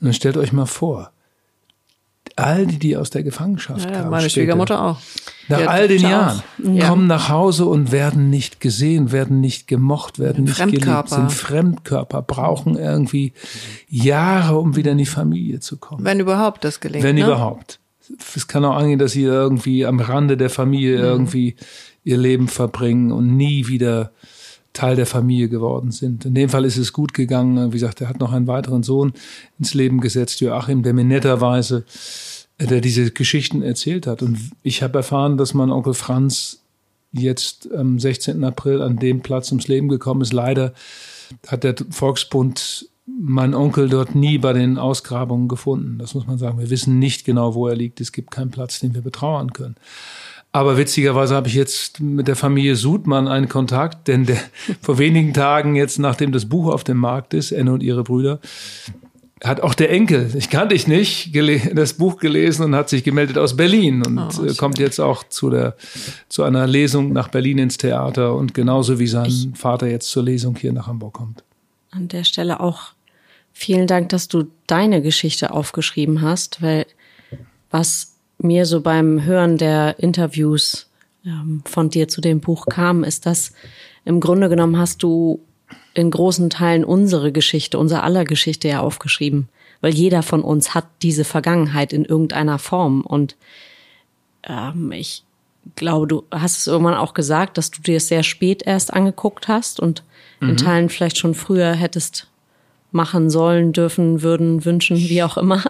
dann 0.00 0.14
stellt 0.14 0.36
euch 0.36 0.52
mal 0.52 0.66
vor, 0.66 1.12
all 2.36 2.66
die, 2.66 2.78
die 2.78 2.96
aus 2.96 3.10
der 3.10 3.22
Gefangenschaft 3.22 3.84
ja, 3.84 3.96
kamen. 3.96 4.10
Meine 4.10 4.30
Schwiegermutter 4.30 4.82
auch. 4.82 4.98
Nach 5.48 5.66
all 5.66 5.88
den 5.88 6.02
Jahren 6.02 6.42
ja. 6.62 6.88
kommen 6.88 7.06
nach 7.06 7.28
Hause 7.28 7.64
und 7.66 7.90
werden 7.90 8.30
nicht 8.30 8.60
gesehen, 8.60 9.12
werden 9.12 9.40
nicht 9.40 9.66
gemocht, 9.66 10.18
werden 10.18 10.44
nicht 10.44 10.58
geliebt, 10.58 11.08
sind 11.08 11.32
Fremdkörper, 11.32 12.22
brauchen 12.22 12.76
irgendwie 12.76 13.32
Jahre, 13.88 14.58
um 14.58 14.76
wieder 14.76 14.92
in 14.92 14.98
die 14.98 15.06
Familie 15.06 15.60
zu 15.60 15.78
kommen. 15.78 16.04
Wenn 16.04 16.20
überhaupt 16.20 16.64
das 16.64 16.80
gelingt. 16.80 17.02
Wenn 17.02 17.16
ne? 17.16 17.24
überhaupt. 17.24 17.80
Es 18.34 18.46
kann 18.46 18.64
auch 18.64 18.76
angehen, 18.76 18.98
dass 18.98 19.12
sie 19.12 19.22
irgendwie 19.22 19.84
am 19.84 20.00
Rande 20.00 20.36
der 20.36 20.50
Familie 20.50 20.98
mhm. 20.98 21.04
irgendwie 21.04 21.56
ihr 22.08 22.16
Leben 22.16 22.48
verbringen 22.48 23.12
und 23.12 23.36
nie 23.36 23.68
wieder 23.68 24.12
Teil 24.72 24.96
der 24.96 25.06
Familie 25.06 25.48
geworden 25.48 25.90
sind. 25.90 26.24
In 26.24 26.34
dem 26.34 26.48
Fall 26.48 26.64
ist 26.64 26.78
es 26.78 26.92
gut 26.92 27.12
gegangen. 27.12 27.72
Wie 27.72 27.76
gesagt, 27.76 28.00
er 28.00 28.08
hat 28.08 28.20
noch 28.20 28.32
einen 28.32 28.46
weiteren 28.46 28.82
Sohn 28.82 29.12
ins 29.58 29.74
Leben 29.74 30.00
gesetzt, 30.00 30.40
Joachim, 30.40 30.82
der 30.82 30.94
mir 30.94 31.04
netterweise, 31.04 31.84
äh, 32.56 32.66
der 32.66 32.80
diese 32.80 33.10
Geschichten 33.10 33.60
erzählt 33.60 34.06
hat. 34.06 34.22
Und 34.22 34.38
ich 34.62 34.82
habe 34.82 34.98
erfahren, 34.98 35.36
dass 35.36 35.52
mein 35.52 35.70
Onkel 35.70 35.94
Franz 35.94 36.62
jetzt 37.12 37.70
am 37.72 37.98
16. 37.98 38.42
April 38.42 38.80
an 38.80 38.96
dem 38.96 39.20
Platz 39.20 39.50
ums 39.50 39.68
Leben 39.68 39.88
gekommen 39.88 40.22
ist. 40.22 40.32
Leider 40.32 40.72
hat 41.46 41.64
der 41.64 41.74
Volksbund 41.90 42.88
meinen 43.06 43.54
Onkel 43.54 43.88
dort 43.88 44.14
nie 44.14 44.38
bei 44.38 44.52
den 44.54 44.78
Ausgrabungen 44.78 45.48
gefunden. 45.48 45.98
Das 45.98 46.14
muss 46.14 46.26
man 46.26 46.38
sagen. 46.38 46.58
Wir 46.58 46.70
wissen 46.70 46.98
nicht 46.98 47.24
genau, 47.24 47.54
wo 47.54 47.68
er 47.68 47.76
liegt. 47.76 48.00
Es 48.00 48.12
gibt 48.12 48.30
keinen 48.30 48.50
Platz, 48.50 48.80
den 48.80 48.94
wir 48.94 49.02
betrauern 49.02 49.52
können. 49.52 49.76
Aber 50.50 50.78
witzigerweise 50.78 51.34
habe 51.34 51.48
ich 51.48 51.54
jetzt 51.54 52.00
mit 52.00 52.26
der 52.26 52.36
Familie 52.36 52.74
Sudmann 52.74 53.28
einen 53.28 53.48
Kontakt, 53.48 54.08
denn 54.08 54.24
der, 54.24 54.38
vor 54.80 54.98
wenigen 54.98 55.34
Tagen 55.34 55.76
jetzt, 55.76 55.98
nachdem 55.98 56.32
das 56.32 56.46
Buch 56.46 56.72
auf 56.72 56.84
dem 56.84 56.96
Markt 56.96 57.34
ist, 57.34 57.52
Enne 57.52 57.72
und 57.72 57.82
ihre 57.82 58.02
Brüder, 58.02 58.40
hat 59.44 59.60
auch 59.60 59.74
der 59.74 59.90
Enkel, 59.90 60.30
ich 60.36 60.50
kannte 60.50 60.74
ich 60.74 60.88
nicht, 60.88 61.30
das 61.74 61.94
Buch 61.94 62.18
gelesen 62.18 62.64
und 62.64 62.74
hat 62.74 62.88
sich 62.88 63.04
gemeldet 63.04 63.38
aus 63.38 63.56
Berlin 63.56 64.04
und 64.04 64.18
oh, 64.18 64.44
äh, 64.44 64.54
kommt 64.54 64.78
jetzt 64.78 64.98
auch 64.98 65.22
zu 65.28 65.50
der 65.50 65.76
zu 66.28 66.42
einer 66.42 66.66
Lesung 66.66 67.12
nach 67.12 67.28
Berlin 67.28 67.58
ins 67.58 67.78
Theater 67.78 68.34
und 68.34 68.52
genauso 68.52 68.98
wie 68.98 69.06
sein 69.06 69.26
ich 69.26 69.48
Vater 69.54 69.86
jetzt 69.86 70.10
zur 70.10 70.24
Lesung 70.24 70.56
hier 70.56 70.72
nach 70.72 70.88
Hamburg 70.88 71.14
kommt. 71.14 71.44
An 71.90 72.08
der 72.08 72.24
Stelle 72.24 72.58
auch 72.58 72.92
vielen 73.52 73.86
Dank, 73.86 74.08
dass 74.08 74.26
du 74.26 74.48
deine 74.66 75.02
Geschichte 75.02 75.52
aufgeschrieben 75.52 76.20
hast, 76.20 76.60
weil 76.60 76.86
was 77.70 78.17
mir 78.38 78.66
so 78.66 78.80
beim 78.80 79.24
Hören 79.24 79.58
der 79.58 79.98
Interviews 79.98 80.88
ähm, 81.24 81.62
von 81.64 81.90
dir 81.90 82.08
zu 82.08 82.20
dem 82.20 82.40
Buch 82.40 82.66
kam, 82.66 83.04
ist, 83.04 83.26
dass 83.26 83.52
im 84.04 84.20
Grunde 84.20 84.48
genommen 84.48 84.78
hast 84.78 85.02
du 85.02 85.40
in 85.94 86.10
großen 86.10 86.48
Teilen 86.50 86.84
unsere 86.84 87.32
Geschichte, 87.32 87.78
unser 87.78 88.04
aller 88.04 88.24
Geschichte 88.24 88.68
ja 88.68 88.80
aufgeschrieben, 88.80 89.48
weil 89.80 89.92
jeder 89.92 90.22
von 90.22 90.42
uns 90.42 90.74
hat 90.74 90.86
diese 91.02 91.24
Vergangenheit 91.24 91.92
in 91.92 92.04
irgendeiner 92.04 92.58
Form 92.58 93.02
und 93.02 93.36
ähm, 94.44 94.92
ich 94.92 95.24
glaube, 95.76 96.06
du 96.06 96.24
hast 96.30 96.58
es 96.58 96.66
irgendwann 96.66 96.94
auch 96.94 97.14
gesagt, 97.14 97.58
dass 97.58 97.70
du 97.70 97.82
dir 97.82 97.96
es 97.96 98.08
sehr 98.08 98.22
spät 98.22 98.62
erst 98.64 98.92
angeguckt 98.92 99.48
hast 99.48 99.80
und 99.80 100.02
mhm. 100.40 100.50
in 100.50 100.56
Teilen 100.56 100.88
vielleicht 100.88 101.18
schon 101.18 101.34
früher 101.34 101.72
hättest 101.72 102.28
machen 102.90 103.28
sollen, 103.28 103.72
dürfen, 103.72 104.22
würden, 104.22 104.64
wünschen, 104.64 104.96
wie 104.96 105.22
auch 105.22 105.36
immer. 105.36 105.62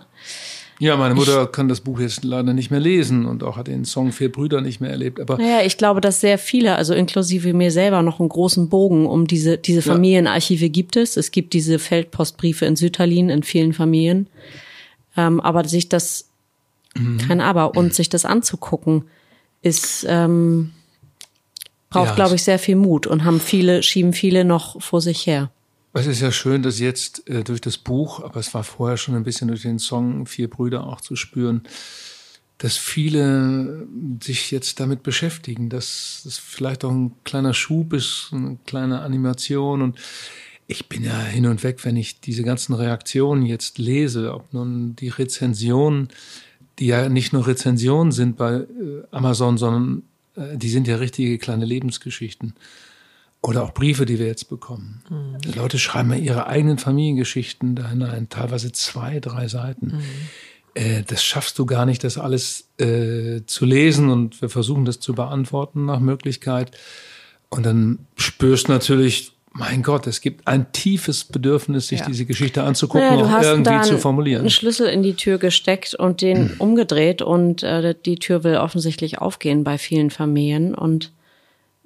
Ja, 0.81 0.97
meine 0.97 1.15
Mutter 1.15 1.45
ich, 1.45 1.53
kann 1.53 1.69
das 1.69 1.81
Buch 1.81 1.99
jetzt 1.99 2.23
leider 2.23 2.53
nicht 2.53 2.71
mehr 2.71 2.79
lesen 2.79 3.27
und 3.27 3.43
auch 3.43 3.57
hat 3.57 3.67
den 3.67 3.85
Song 3.85 4.13
Vier 4.13 4.31
Brüder 4.31 4.61
nicht 4.61 4.81
mehr 4.81 4.91
erlebt. 4.91 5.21
Aber 5.21 5.37
naja, 5.37 5.63
ich 5.65 5.77
glaube, 5.77 6.01
dass 6.01 6.21
sehr 6.21 6.39
viele, 6.39 6.77
also 6.77 6.95
inklusive 6.95 7.53
mir 7.53 7.73
selber, 7.73 8.03
noch 8.03 8.21
einen 8.21 8.29
großen 8.29 8.69
Bogen 8.69 9.07
um 9.07 9.27
diese, 9.27 9.59
diese 9.59 9.83
Familienarchive 9.83 10.69
gibt 10.69 10.97
es. 10.97 11.17
Es 11.17 11.33
gibt 11.33 11.53
diese 11.53 11.81
Feldpostbriefe 11.81 12.65
in 12.65 12.77
Südterlin 12.77 13.29
in 13.29 13.43
vielen 13.43 13.73
Familien. 13.73 14.29
Ähm, 15.17 15.41
aber 15.41 15.67
sich 15.67 15.89
das, 15.89 16.29
mhm. 16.95 17.19
kein 17.19 17.41
Aber, 17.41 17.77
und 17.77 17.93
sich 17.93 18.09
das 18.09 18.25
anzugucken, 18.25 19.05
ist, 19.63 20.07
ähm, 20.09 20.71
braucht, 21.91 22.11
ja, 22.11 22.15
glaube 22.15 22.37
ich, 22.37 22.45
sehr 22.45 22.61
viel 22.61 22.77
Mut 22.77 23.09
und 23.09 23.25
haben 23.25 23.41
viele, 23.41 23.83
schieben 23.83 24.13
viele 24.13 24.45
noch 24.45 24.81
vor 24.81 25.01
sich 25.01 25.27
her. 25.27 25.51
Es 25.93 26.07
ist 26.07 26.21
ja 26.21 26.31
schön, 26.31 26.63
dass 26.63 26.79
jetzt 26.79 27.29
äh, 27.29 27.43
durch 27.43 27.61
das 27.61 27.79
Buch, 27.79 28.23
aber 28.23 28.41
es 28.41 28.53
war 28.55 28.63
vorher 28.63 28.97
schon 28.97 29.15
ein 29.15 29.25
bisschen 29.25 29.49
durch 29.49 29.63
den 29.63 29.79
Song 29.79 30.27
Vier 30.27 30.49
Brüder 30.49 30.87
auch 30.87 31.01
zu 31.01 31.17
spüren, 31.17 31.63
dass 32.59 32.77
viele 32.77 33.87
sich 34.23 34.51
jetzt 34.51 34.81
damit 34.81 35.03
beschäftigen, 35.03 35.71
dass 35.71 36.25
es 36.27 36.39
vielleicht 36.39 36.85
auch 36.85 36.91
ein 36.91 37.13
kleiner 37.25 37.55
Schub 37.55 37.93
ist, 37.93 38.31
eine 38.33 38.59
kleine 38.67 39.01
Animation 39.01 39.83
und 39.83 39.99
ich 40.67 40.89
bin 40.89 41.03
ja 41.03 41.19
hin 41.23 41.47
und 41.47 41.63
weg, 41.63 41.85
wenn 41.85 41.97
ich 41.97 42.21
diese 42.21 42.43
ganzen 42.43 42.75
Reaktionen 42.75 43.47
jetzt 43.47 43.79
lese, 43.79 44.35
ob 44.35 44.53
nun 44.53 44.95
die 44.97 45.09
Rezensionen, 45.09 46.09
die 46.79 46.87
ja 46.87 47.09
nicht 47.09 47.33
nur 47.33 47.47
Rezensionen 47.47 48.13
sind 48.13 48.37
bei 48.37 48.57
äh, 48.57 48.67
Amazon, 49.11 49.57
sondern 49.57 50.03
äh, 50.37 50.59
die 50.59 50.69
sind 50.69 50.87
ja 50.87 50.97
richtige 50.97 51.39
kleine 51.39 51.65
Lebensgeschichten. 51.65 52.55
Oder 53.41 53.63
auch 53.63 53.73
Briefe, 53.73 54.05
die 54.05 54.19
wir 54.19 54.27
jetzt 54.27 54.49
bekommen. 54.49 55.03
Mhm. 55.09 55.39
Die 55.43 55.53
Leute 55.53 55.79
schreiben 55.79 56.11
ja 56.11 56.19
ihre 56.19 56.47
eigenen 56.49 56.79
Familiengeschichten 56.79 57.77
da 57.77 57.89
hinein, 57.89 58.29
teilweise 58.29 58.73
zwei, 58.73 59.21
drei 59.21 59.47
Seiten. 59.47 59.87
Mhm. 59.87 60.03
Äh, 60.75 61.03
das 61.07 61.23
schaffst 61.23 61.59
du 61.59 61.67
gar 61.67 61.87
nicht, 61.87 62.03
das 62.05 62.19
alles 62.19 62.69
äh, 62.79 63.43
zu 63.47 63.65
lesen 63.65 64.11
und 64.11 64.43
wir 64.43 64.49
versuchen 64.49 64.85
das 64.85 64.99
zu 64.99 65.15
beantworten 65.15 65.85
nach 65.85 66.01
Möglichkeit. 66.01 66.73
Und 67.49 67.65
dann 67.65 68.07
spürst 68.17 68.69
du 68.69 68.73
natürlich, 68.73 69.33
mein 69.53 69.83
Gott, 69.83 70.07
es 70.07 70.21
gibt 70.21 70.47
ein 70.47 70.71
tiefes 70.73 71.25
Bedürfnis, 71.25 71.89
sich 71.89 72.01
ja. 72.01 72.07
diese 72.07 72.27
Geschichte 72.27 72.63
anzugucken 72.63 73.09
naja, 73.09 73.53
und 73.55 73.67
irgendwie 73.67 73.89
zu 73.89 73.99
formulieren. 73.99 74.43
einen 74.43 74.51
Schlüssel 74.51 74.89
in 74.89 75.03
die 75.03 75.15
Tür 75.15 75.39
gesteckt 75.39 75.95
und 75.95 76.21
den 76.23 76.51
hm. 76.51 76.55
umgedreht 76.59 77.23
und 77.23 77.63
äh, 77.63 77.95
die 78.05 78.17
Tür 78.17 78.45
will 78.45 78.57
offensichtlich 78.57 79.19
aufgehen 79.19 79.65
bei 79.65 79.79
vielen 79.79 80.11
Familien 80.11 80.75
und 80.75 81.13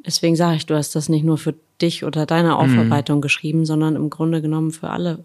Deswegen 0.05 0.37
sage 0.37 0.57
ich, 0.57 0.67
du 0.67 0.75
hast 0.75 0.95
das 0.95 1.09
nicht 1.09 1.25
nur 1.25 1.39
für 1.39 1.55
dich 1.81 2.05
oder 2.05 2.27
deine 2.27 2.51
mhm. 2.51 2.55
Aufarbeitung 2.55 3.19
mhm. 3.19 3.23
geschrieben, 3.23 3.67
sondern 3.67 3.97
im 3.97 4.11
Grunde 4.11 4.43
genommen 4.43 4.71
für 4.71 4.91
alle, 4.91 5.25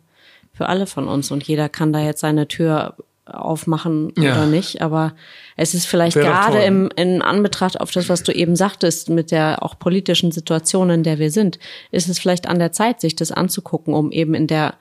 für 0.53 0.69
alle 0.69 0.88
von 0.88 1.07
uns. 1.07 1.32
Und 1.32 1.43
jeder 1.43 1.69
kann 1.69 1.93
da 1.93 1.99
jetzt 1.99 2.21
seine 2.21 2.47
Tür 2.47 2.95
aufmachen 3.25 4.13
ja. 4.17 4.34
oder 4.34 4.45
nicht. 4.45 4.82
Aber 4.82 5.13
es 5.55 5.73
ist 5.73 5.86
vielleicht 5.86 6.15
Wäre 6.15 6.28
gerade 6.28 6.59
im, 6.63 6.89
in 6.95 7.21
Anbetracht 7.21 7.80
auf 7.80 7.91
das, 7.91 8.09
was 8.09 8.23
du 8.23 8.32
eben 8.32 8.55
sagtest, 8.55 9.09
mit 9.09 9.32
der 9.32 9.63
auch 9.63 9.78
politischen 9.78 10.32
Situation, 10.32 10.89
in 10.89 11.03
der 11.03 11.19
wir 11.19 11.32
sind, 11.32 11.59
ist 11.91 12.09
es 12.09 12.19
vielleicht 12.19 12.47
an 12.47 12.59
der 12.59 12.71
Zeit, 12.71 13.01
sich 13.01 13.15
das 13.15 13.32
anzugucken, 13.32 13.93
um 13.93 14.11
eben 14.11 14.34
in 14.34 14.47
der 14.47 14.75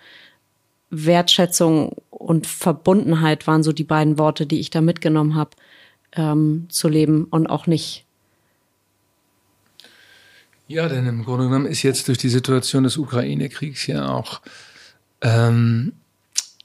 Wertschätzung 0.90 1.96
und 2.10 2.46
Verbundenheit 2.46 3.46
waren 3.46 3.62
so 3.62 3.72
die 3.72 3.84
beiden 3.84 4.18
Worte, 4.18 4.46
die 4.46 4.60
ich 4.60 4.70
da 4.70 4.80
mitgenommen 4.80 5.34
habe, 5.34 5.50
ähm, 6.12 6.66
zu 6.68 6.88
leben 6.88 7.24
und 7.24 7.48
auch 7.48 7.66
nicht 7.66 8.05
ja, 10.68 10.88
denn 10.88 11.06
im 11.06 11.24
Grunde 11.24 11.46
genommen 11.46 11.66
ist 11.66 11.82
jetzt 11.82 12.08
durch 12.08 12.18
die 12.18 12.28
Situation 12.28 12.84
des 12.84 12.96
Ukraine-Kriegs 12.96 13.86
ja 13.86 14.08
auch 14.08 14.40
ähm, 15.20 15.92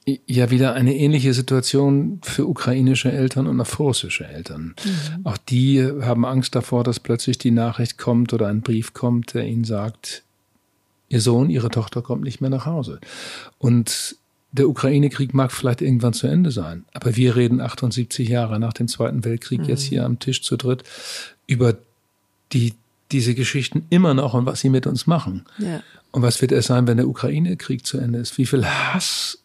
ja 0.05 0.49
wieder 0.49 0.73
eine 0.73 0.95
ähnliche 0.95 1.33
Situation 1.33 2.19
für 2.23 2.47
ukrainische 2.47 3.11
Eltern 3.11 3.47
und 3.47 3.61
auch 3.61 3.67
für 3.67 3.83
russische 3.83 4.27
Eltern. 4.27 4.75
Mhm. 4.83 5.25
Auch 5.25 5.37
die 5.37 5.83
haben 5.83 6.25
Angst 6.25 6.55
davor, 6.55 6.83
dass 6.83 6.99
plötzlich 6.99 7.37
die 7.37 7.51
Nachricht 7.51 7.97
kommt 7.97 8.33
oder 8.33 8.47
ein 8.47 8.61
Brief 8.61 8.93
kommt, 8.93 9.33
der 9.33 9.45
ihnen 9.45 9.63
sagt, 9.63 10.23
ihr 11.09 11.21
Sohn, 11.21 11.49
ihre 11.49 11.69
Tochter 11.69 12.01
kommt 12.01 12.23
nicht 12.23 12.41
mehr 12.41 12.49
nach 12.49 12.65
Hause. 12.65 12.99
Und 13.59 14.15
der 14.51 14.67
Ukraine-Krieg 14.67 15.33
mag 15.33 15.51
vielleicht 15.51 15.81
irgendwann 15.81 16.13
zu 16.13 16.27
Ende 16.27 16.51
sein, 16.51 16.85
aber 16.93 17.15
wir 17.15 17.35
reden 17.35 17.61
78 17.61 18.27
Jahre 18.27 18.59
nach 18.59 18.73
dem 18.73 18.87
Zweiten 18.87 19.23
Weltkrieg 19.23 19.61
mhm. 19.61 19.65
jetzt 19.65 19.83
hier 19.83 20.03
am 20.03 20.19
Tisch 20.19 20.41
zu 20.41 20.57
dritt 20.57 20.83
über 21.47 21.77
die 22.51 22.73
diese 23.11 23.35
Geschichten 23.35 23.85
immer 23.89 24.13
noch 24.13 24.33
und 24.33 24.45
was 24.45 24.61
sie 24.61 24.69
mit 24.69 24.87
uns 24.87 25.07
machen. 25.07 25.45
Ja. 25.57 25.81
Und 26.11 26.21
was 26.21 26.41
wird 26.41 26.51
es 26.51 26.67
sein, 26.67 26.87
wenn 26.87 26.97
der 26.97 27.07
Ukraine-Krieg 27.07 27.85
zu 27.85 27.97
Ende 27.97 28.19
ist? 28.19 28.37
Wie 28.37 28.45
viel 28.45 28.65
Hass, 28.65 29.39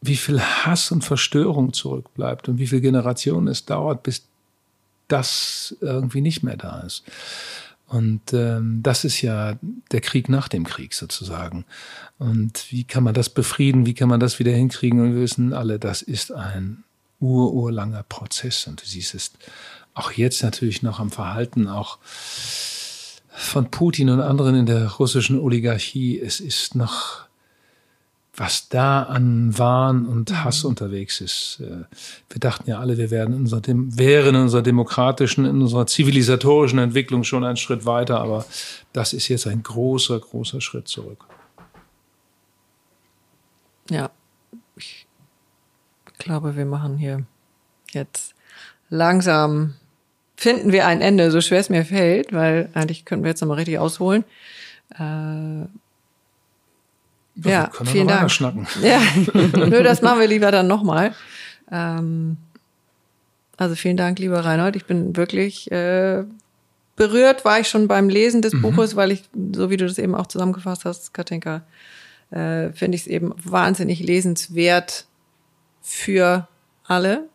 wie 0.00 0.16
viel 0.16 0.40
Hass 0.40 0.92
und 0.92 1.04
Verstörung 1.04 1.72
zurückbleibt 1.72 2.48
und 2.48 2.58
wie 2.58 2.66
viele 2.66 2.82
Generationen 2.82 3.48
es 3.48 3.64
dauert, 3.64 4.02
bis 4.02 4.24
das 5.08 5.76
irgendwie 5.80 6.20
nicht 6.20 6.42
mehr 6.42 6.56
da 6.56 6.80
ist. 6.80 7.04
Und 7.88 8.32
ähm, 8.32 8.80
das 8.82 9.04
ist 9.04 9.22
ja 9.22 9.56
der 9.92 10.00
Krieg 10.00 10.28
nach 10.28 10.48
dem 10.48 10.64
Krieg 10.64 10.92
sozusagen. 10.92 11.64
Und 12.18 12.66
wie 12.70 12.82
kann 12.84 13.04
man 13.04 13.14
das 13.14 13.28
befrieden? 13.28 13.86
Wie 13.86 13.94
kann 13.94 14.08
man 14.08 14.18
das 14.18 14.38
wieder 14.40 14.52
hinkriegen? 14.52 15.00
Und 15.00 15.14
wir 15.14 15.20
wissen 15.20 15.52
alle, 15.52 15.78
das 15.78 16.02
ist 16.02 16.32
ein 16.32 16.82
ururlanger 17.20 18.02
Prozess. 18.02 18.66
Und 18.66 18.82
du 18.82 18.86
siehst 18.86 19.14
es 19.14 19.32
auch 19.96 20.12
jetzt 20.12 20.42
natürlich 20.42 20.82
noch 20.82 21.00
am 21.00 21.10
Verhalten 21.10 21.68
auch 21.68 21.98
von 23.30 23.70
Putin 23.70 24.10
und 24.10 24.20
anderen 24.20 24.54
in 24.54 24.66
der 24.66 24.88
russischen 24.92 25.40
Oligarchie. 25.40 26.20
Es 26.20 26.38
ist 26.38 26.74
noch, 26.74 27.26
was 28.34 28.68
da 28.68 29.04
an 29.04 29.58
Wahn 29.58 30.06
und 30.06 30.30
mhm. 30.30 30.44
Hass 30.44 30.64
unterwegs 30.64 31.22
ist. 31.22 31.60
Äh, 31.60 31.84
wir 32.28 32.40
dachten 32.40 32.68
ja 32.68 32.78
alle, 32.78 32.98
wir 32.98 33.10
werden 33.10 33.34
in 33.34 33.40
unserer, 33.40 33.62
wären 33.64 34.34
in 34.34 34.42
unserer 34.42 34.62
demokratischen, 34.62 35.46
in 35.46 35.62
unserer 35.62 35.86
zivilisatorischen 35.86 36.78
Entwicklung 36.78 37.24
schon 37.24 37.44
einen 37.44 37.56
Schritt 37.56 37.86
weiter, 37.86 38.20
aber 38.20 38.44
das 38.92 39.14
ist 39.14 39.28
jetzt 39.28 39.46
ein 39.46 39.62
großer, 39.62 40.20
großer 40.20 40.60
Schritt 40.60 40.88
zurück. 40.88 41.24
Ja, 43.88 44.10
ich 44.76 45.06
glaube, 46.18 46.54
wir 46.54 46.66
machen 46.66 46.98
hier 46.98 47.24
jetzt 47.92 48.34
langsam 48.90 49.74
finden 50.36 50.72
wir 50.72 50.86
ein 50.86 51.00
Ende, 51.00 51.30
so 51.30 51.40
schwer 51.40 51.60
es 51.60 51.70
mir 51.70 51.84
fällt, 51.84 52.32
weil 52.32 52.68
eigentlich 52.74 53.04
könnten 53.04 53.24
wir 53.24 53.30
jetzt 53.30 53.40
nochmal 53.40 53.56
richtig 53.56 53.78
ausholen. 53.78 54.24
Äh, 54.98 55.66
ja, 57.44 57.70
vielen 57.84 58.08
Dank. 58.08 58.30
Schnacken. 58.30 58.66
Ja, 58.82 59.00
nö, 59.34 59.82
das 59.82 60.02
machen 60.02 60.20
wir 60.20 60.26
lieber 60.26 60.50
dann 60.50 60.66
nochmal. 60.66 61.14
Ähm, 61.70 62.38
also 63.56 63.74
vielen 63.74 63.96
Dank, 63.96 64.18
lieber 64.18 64.44
Reinhold. 64.44 64.76
Ich 64.76 64.86
bin 64.86 65.16
wirklich 65.16 65.70
äh, 65.70 66.24
berührt, 66.96 67.44
war 67.44 67.60
ich 67.60 67.68
schon 67.68 67.88
beim 67.88 68.08
Lesen 68.08 68.42
des 68.42 68.54
mhm. 68.54 68.62
Buches, 68.62 68.96
weil 68.96 69.12
ich, 69.12 69.24
so 69.54 69.70
wie 69.70 69.76
du 69.76 69.86
das 69.86 69.98
eben 69.98 70.14
auch 70.14 70.26
zusammengefasst 70.26 70.84
hast, 70.84 71.14
Katinka, 71.14 71.62
äh, 72.30 72.70
finde 72.72 72.96
ich 72.96 73.02
es 73.02 73.06
eben 73.06 73.34
wahnsinnig 73.42 74.00
lesenswert 74.00 75.06
für 75.82 76.48
alle. 76.84 77.28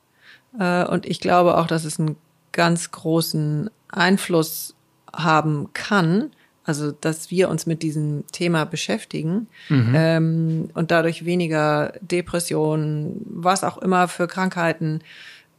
Äh, 0.59 0.85
und 0.85 1.05
ich 1.05 1.19
glaube 1.19 1.57
auch, 1.57 1.67
dass 1.67 1.85
es 1.85 1.99
ein 1.99 2.15
ganz 2.52 2.91
großen 2.91 3.69
Einfluss 3.90 4.76
haben 5.14 5.69
kann, 5.73 6.32
also 6.64 6.91
dass 6.91 7.32
wir 7.32 7.49
uns 7.49 7.65
mit 7.65 7.82
diesem 7.82 8.26
Thema 8.32 8.65
beschäftigen 8.65 9.48
mhm. 9.69 9.94
ähm, 9.95 10.69
und 10.73 10.91
dadurch 10.91 11.26
weniger 11.26 11.94
Depressionen, 12.02 13.22
was 13.26 13.64
auch 13.64 13.78
immer 13.80 14.07
für 14.07 14.28
Krankheiten 14.28 15.02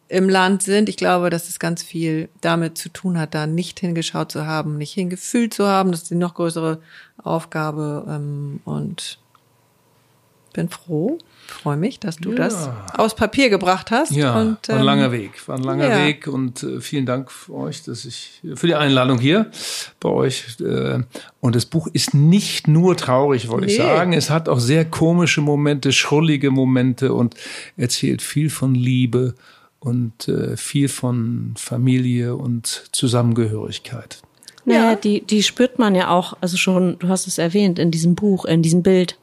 im 0.09 0.29
Land 0.29 0.63
sind. 0.63 0.89
Ich 0.89 0.97
glaube, 0.97 1.31
dass 1.31 1.49
es 1.49 1.59
ganz 1.59 1.83
viel 1.83 2.29
damit 2.43 2.77
zu 2.77 2.91
tun 2.91 3.19
hat, 3.19 3.35
da 3.35 3.47
nicht 3.47 3.81
hingeschaut 3.81 4.31
zu 4.31 4.47
haben, 4.47 4.77
nicht 4.77 4.93
hingefühlt 4.93 5.55
zu 5.55 5.67
haben. 5.67 5.91
Das 5.91 6.03
ist 6.03 6.11
die 6.11 6.17
noch 6.17 6.35
größere 6.35 6.81
Aufgabe. 7.23 8.05
Ähm, 8.07 8.61
und 8.65 9.19
bin 10.53 10.69
froh, 10.69 11.19
freue 11.53 11.77
mich, 11.77 12.01
dass 12.01 12.17
du 12.17 12.31
ja. 12.31 12.37
das 12.37 12.71
aus 12.95 13.15
Papier 13.15 13.51
gebracht 13.51 13.91
hast. 13.91 14.13
Ja, 14.13 14.41
und, 14.41 14.69
war 14.69 14.77
ein 14.77 14.85
langer 14.85 15.07
ähm, 15.07 15.13
Weg, 15.13 15.49
war 15.49 15.57
ein 15.57 15.63
langer 15.63 15.89
ja. 15.89 16.07
Weg 16.07 16.27
und 16.27 16.63
äh, 16.63 16.81
vielen 16.81 17.07
Dank 17.07 17.31
für 17.31 17.55
euch, 17.55 17.83
dass 17.83 18.05
ich 18.05 18.41
für 18.55 18.67
die 18.67 18.75
Einladung 18.75 19.19
hier 19.19 19.51
bei 20.01 20.09
euch. 20.09 20.57
Äh, 20.61 21.01
und 21.41 21.57
das 21.57 21.67
Buch 21.67 21.89
ist 21.93 22.15
nicht 22.15 22.69
nur 22.69 22.97
traurig, 22.97 23.49
wollte 23.49 23.67
nee. 23.67 23.73
ich 23.73 23.79
sagen. 23.79 24.13
Es 24.13 24.31
hat 24.31 24.49
auch 24.49 24.61
sehr 24.61 24.85
komische 24.85 25.41
Momente, 25.41 25.93
schrullige 25.93 26.51
Momente 26.51 27.13
und 27.13 27.35
erzählt 27.77 28.23
viel 28.23 28.51
von 28.51 28.75
Liebe 28.75 29.35
und 29.79 30.29
äh, 30.29 30.57
viel 30.57 30.89
von 30.89 31.55
Familie 31.57 32.37
und 32.37 32.85
Zusammengehörigkeit. 32.93 34.23
Naja, 34.65 34.91
ja. 34.91 34.97
die, 34.97 35.23
die 35.23 35.43
spürt 35.43 35.79
man 35.79 35.95
ja 35.95 36.09
auch, 36.11 36.37
also 36.41 36.57
schon, 36.57 36.99
du 36.99 37.09
hast 37.09 37.27
es 37.27 37.39
erwähnt, 37.39 37.79
in 37.79 37.91
diesem 37.91 38.15
Buch, 38.15 38.45
in 38.45 38.63
diesem 38.63 38.83
Bild, 38.83 39.19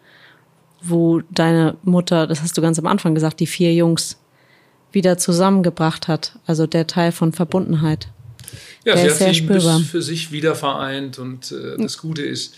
wo 0.82 1.22
deine 1.30 1.76
Mutter, 1.84 2.28
das 2.28 2.42
hast 2.42 2.58
du 2.58 2.62
ganz 2.62 2.80
am 2.80 2.88
Anfang 2.88 3.16
gesagt, 3.16 3.40
die 3.40 3.48
vier 3.48 3.74
Jungs 3.74 4.18
wieder 4.92 5.18
zusammengebracht 5.18 6.08
hat. 6.08 6.38
Also 6.46 6.68
der 6.68 6.88
Teil 6.88 7.12
von 7.12 7.34
Verbundenheit. 7.34 8.10
Ja, 8.86 8.96
der 8.96 9.04
sie 9.04 9.08
ist 9.08 9.22
hat 9.22 9.28
sich 9.30 9.38
spürbar. 9.40 9.80
für 9.82 10.02
sich 10.02 10.32
wieder 10.32 10.56
vereint 10.56 11.20
und 11.20 11.52
äh, 11.52 11.78
das 11.78 11.98
Gute 11.98 12.24
ist, 12.24 12.56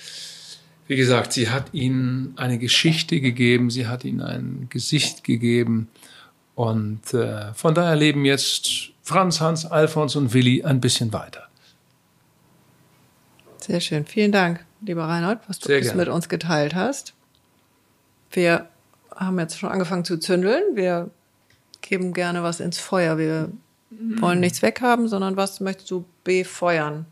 wie 0.88 0.96
gesagt, 0.96 1.34
sie 1.34 1.50
hat 1.50 1.74
ihnen 1.74 2.34
eine 2.38 2.58
Geschichte 2.58 3.20
gegeben, 3.20 3.70
sie 3.70 3.88
hat 3.88 4.06
ihnen 4.06 4.22
ein 4.22 4.68
Gesicht 4.70 5.24
gegeben 5.24 5.90
und 6.56 7.14
äh, 7.14 7.54
von 7.54 7.74
daher 7.74 7.96
leben 7.96 8.24
jetzt 8.24 8.92
Franz, 9.04 9.42
Hans, 9.42 9.66
Alfons 9.66 10.16
und 10.16 10.34
Willi 10.34 10.64
ein 10.64 10.80
bisschen 10.80 11.12
weiter. 11.12 11.48
Sehr 13.58 13.80
schön. 13.80 14.06
Vielen 14.06 14.32
Dank, 14.32 14.66
lieber 14.86 15.04
Reinhold, 15.04 15.40
was 15.48 15.60
du 15.60 15.72
mit 15.96 16.08
uns 16.08 16.30
geteilt 16.30 16.76
hast. 16.76 17.14
Wir 18.32 18.68
haben 19.16 19.40
jetzt 19.40 19.60
schon 19.60 19.70
angefangen 19.70 20.06
zu 20.06 20.18
zündeln. 20.18 20.64
Wir 20.74 21.10
geben 21.82 22.14
gerne 22.14 22.44
was 22.44 22.60
ins 22.60 22.80
Feuer. 22.80 23.18
Wir 23.18 23.52
mhm. 23.90 24.22
wollen 24.22 24.40
nichts 24.40 24.62
weghaben, 24.62 25.08
sondern 25.08 25.38
was 25.38 25.60
möchtest 25.60 25.92
du 25.92 26.06
befeuern? 26.24 27.06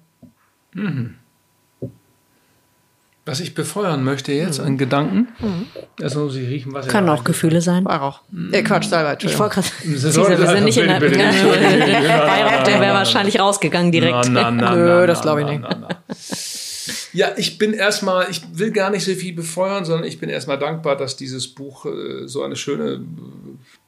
Mhm 0.73 1.15
was 3.29 3.39
ich 3.39 3.53
befeuern 3.53 4.03
möchte 4.03 4.31
jetzt 4.31 4.59
an 4.59 4.79
Gedanken. 4.79 5.27
Mhm. 5.39 5.67
Also 6.01 6.21
muss 6.21 6.35
ich 6.35 6.49
riechen, 6.49 6.73
was 6.73 6.87
Kann 6.87 7.07
auch 7.09 7.23
Gefühle 7.23 7.61
sein. 7.61 7.85
Weihrauch. 7.85 8.21
Mhm. 8.31 8.51
Äh, 8.51 8.63
Quatsch, 8.63 8.85
Salbei, 8.85 9.17
Ich 9.21 9.37
wollte 9.37 9.55
gerade 9.55 9.67
wir 9.83 9.99
sind 9.99 10.63
nicht 10.63 10.77
in 10.77 10.87
der 10.87 10.99
Weihrauch, 10.99 12.63
der 12.65 12.81
wäre 12.81 12.93
wahrscheinlich 12.95 13.39
rausgegangen 13.39 13.91
direkt. 13.91 14.29
Na, 14.31 14.49
na, 14.49 14.51
na, 14.51 14.75
Nö, 14.75 15.05
das 15.05 15.21
glaube 15.21 15.41
ich 15.41 15.47
nicht. 15.47 15.63
Ja, 17.13 17.33
ich 17.37 17.57
bin 17.57 17.73
erstmal, 17.73 18.29
ich 18.29 18.41
will 18.53 18.71
gar 18.71 18.89
nicht 18.89 19.05
so 19.05 19.13
viel 19.13 19.33
befeuern, 19.33 19.85
sondern 19.85 20.07
ich 20.07 20.19
bin 20.19 20.29
erstmal 20.29 20.59
dankbar, 20.59 20.95
dass 20.95 21.15
dieses 21.15 21.47
Buch 21.47 21.85
äh, 21.85 22.27
so 22.27 22.43
eine 22.43 22.55
schöne, 22.55 23.03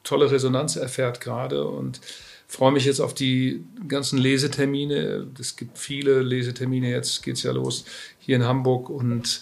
tolle 0.02 0.30
Resonanz 0.30 0.76
erfährt 0.76 1.20
gerade 1.20 1.66
und 1.66 2.00
freue 2.48 2.72
mich 2.72 2.84
jetzt 2.84 3.00
auf 3.00 3.14
die 3.14 3.64
ganzen 3.88 4.18
Lesetermine. 4.18 5.26
Es 5.40 5.56
gibt 5.56 5.78
viele 5.78 6.20
Lesetermine, 6.20 6.90
jetzt 6.90 7.22
geht 7.22 7.36
es 7.36 7.42
ja 7.42 7.52
los 7.52 7.84
hier 8.18 8.36
in 8.36 8.44
Hamburg 8.44 8.90
und 8.90 9.40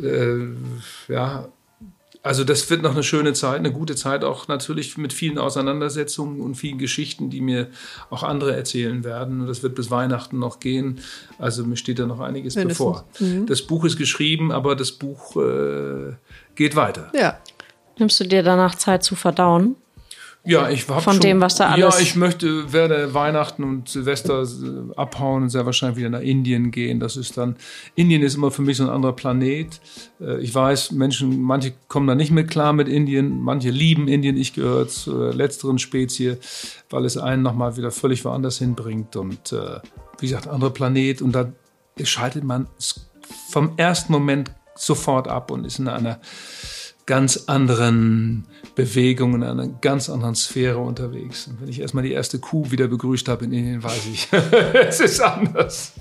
äh, 0.00 1.12
ja, 1.12 1.48
also 2.22 2.44
das 2.44 2.70
wird 2.70 2.82
noch 2.82 2.92
eine 2.92 3.02
schöne 3.02 3.32
Zeit, 3.32 3.58
eine 3.58 3.72
gute 3.72 3.96
Zeit, 3.96 4.22
auch 4.22 4.46
natürlich 4.46 4.96
mit 4.96 5.12
vielen 5.12 5.38
Auseinandersetzungen 5.38 6.40
und 6.40 6.54
vielen 6.54 6.78
Geschichten, 6.78 7.30
die 7.30 7.40
mir 7.40 7.68
auch 8.10 8.22
andere 8.22 8.54
erzählen 8.54 9.02
werden. 9.02 9.40
Und 9.40 9.48
das 9.48 9.64
wird 9.64 9.74
bis 9.74 9.90
Weihnachten 9.90 10.38
noch 10.38 10.60
gehen. 10.60 11.00
Also 11.38 11.64
mir 11.64 11.76
steht 11.76 11.98
da 11.98 12.06
noch 12.06 12.20
einiges 12.20 12.54
Mindestens. 12.54 12.78
bevor. 12.78 13.04
Mhm. 13.18 13.46
Das 13.46 13.62
Buch 13.62 13.84
ist 13.84 13.96
geschrieben, 13.96 14.52
aber 14.52 14.76
das 14.76 14.92
Buch 14.92 15.36
äh, 15.36 16.12
geht 16.54 16.76
weiter. 16.76 17.10
Ja. 17.14 17.38
Nimmst 17.98 18.20
du 18.20 18.24
dir 18.24 18.42
danach 18.42 18.76
Zeit 18.76 19.02
zu 19.02 19.16
verdauen? 19.16 19.76
Ja, 20.44 20.68
ich 20.70 20.88
habe 20.88 21.00
von 21.00 21.14
schon, 21.14 21.20
dem, 21.20 21.40
was 21.40 21.54
da 21.54 21.68
alles. 21.68 21.94
Ja, 21.94 22.00
ich 22.00 22.16
möchte 22.16 22.72
werde 22.72 23.14
Weihnachten 23.14 23.62
und 23.62 23.88
Silvester 23.88 24.42
äh, 24.42 24.92
abhauen 24.96 25.44
und 25.44 25.50
sehr 25.50 25.66
wahrscheinlich 25.66 25.98
wieder 25.98 26.10
nach 26.10 26.20
Indien 26.20 26.72
gehen. 26.72 26.98
Das 26.98 27.16
ist 27.16 27.36
dann 27.38 27.56
Indien 27.94 28.22
ist 28.22 28.34
immer 28.34 28.50
für 28.50 28.62
mich 28.62 28.78
so 28.78 28.82
ein 28.82 28.90
anderer 28.90 29.12
Planet. 29.12 29.80
Äh, 30.20 30.40
ich 30.40 30.52
weiß, 30.52 30.92
Menschen, 30.92 31.40
manche 31.42 31.72
kommen 31.86 32.08
da 32.08 32.16
nicht 32.16 32.32
mit 32.32 32.50
klar 32.50 32.72
mit 32.72 32.88
Indien, 32.88 33.40
manche 33.40 33.70
lieben 33.70 34.08
Indien. 34.08 34.36
Ich 34.36 34.52
gehöre 34.52 34.88
zur 34.88 35.32
letzteren 35.32 35.78
Spezie, 35.78 36.38
weil 36.90 37.04
es 37.04 37.16
einen 37.16 37.42
noch 37.42 37.54
mal 37.54 37.76
wieder 37.76 37.92
völlig 37.92 38.24
woanders 38.24 38.58
hinbringt 38.58 39.14
und 39.14 39.52
äh, 39.52 39.78
wie 40.18 40.26
gesagt 40.26 40.48
anderer 40.48 40.70
Planet 40.70 41.22
und 41.22 41.32
da 41.32 41.52
schaltet 42.02 42.42
man 42.42 42.66
vom 43.50 43.74
ersten 43.76 44.12
Moment 44.12 44.50
sofort 44.74 45.28
ab 45.28 45.52
und 45.52 45.64
ist 45.64 45.78
in 45.78 45.86
einer 45.86 46.20
ganz 47.12 47.44
anderen 47.46 48.46
Bewegung, 48.74 49.34
in 49.34 49.42
einer 49.42 49.68
ganz 49.68 50.08
anderen 50.08 50.34
Sphäre 50.34 50.78
unterwegs. 50.78 51.46
Und 51.46 51.60
wenn 51.60 51.68
ich 51.68 51.78
erstmal 51.78 52.02
die 52.04 52.12
erste 52.12 52.38
Kuh 52.38 52.70
wieder 52.70 52.88
begrüßt 52.88 53.28
habe 53.28 53.44
in 53.44 53.52
Indien, 53.52 53.82
weiß 53.82 54.06
ich, 54.10 54.28
es 54.72 54.98
ist 54.98 55.20
anders. 55.20 55.92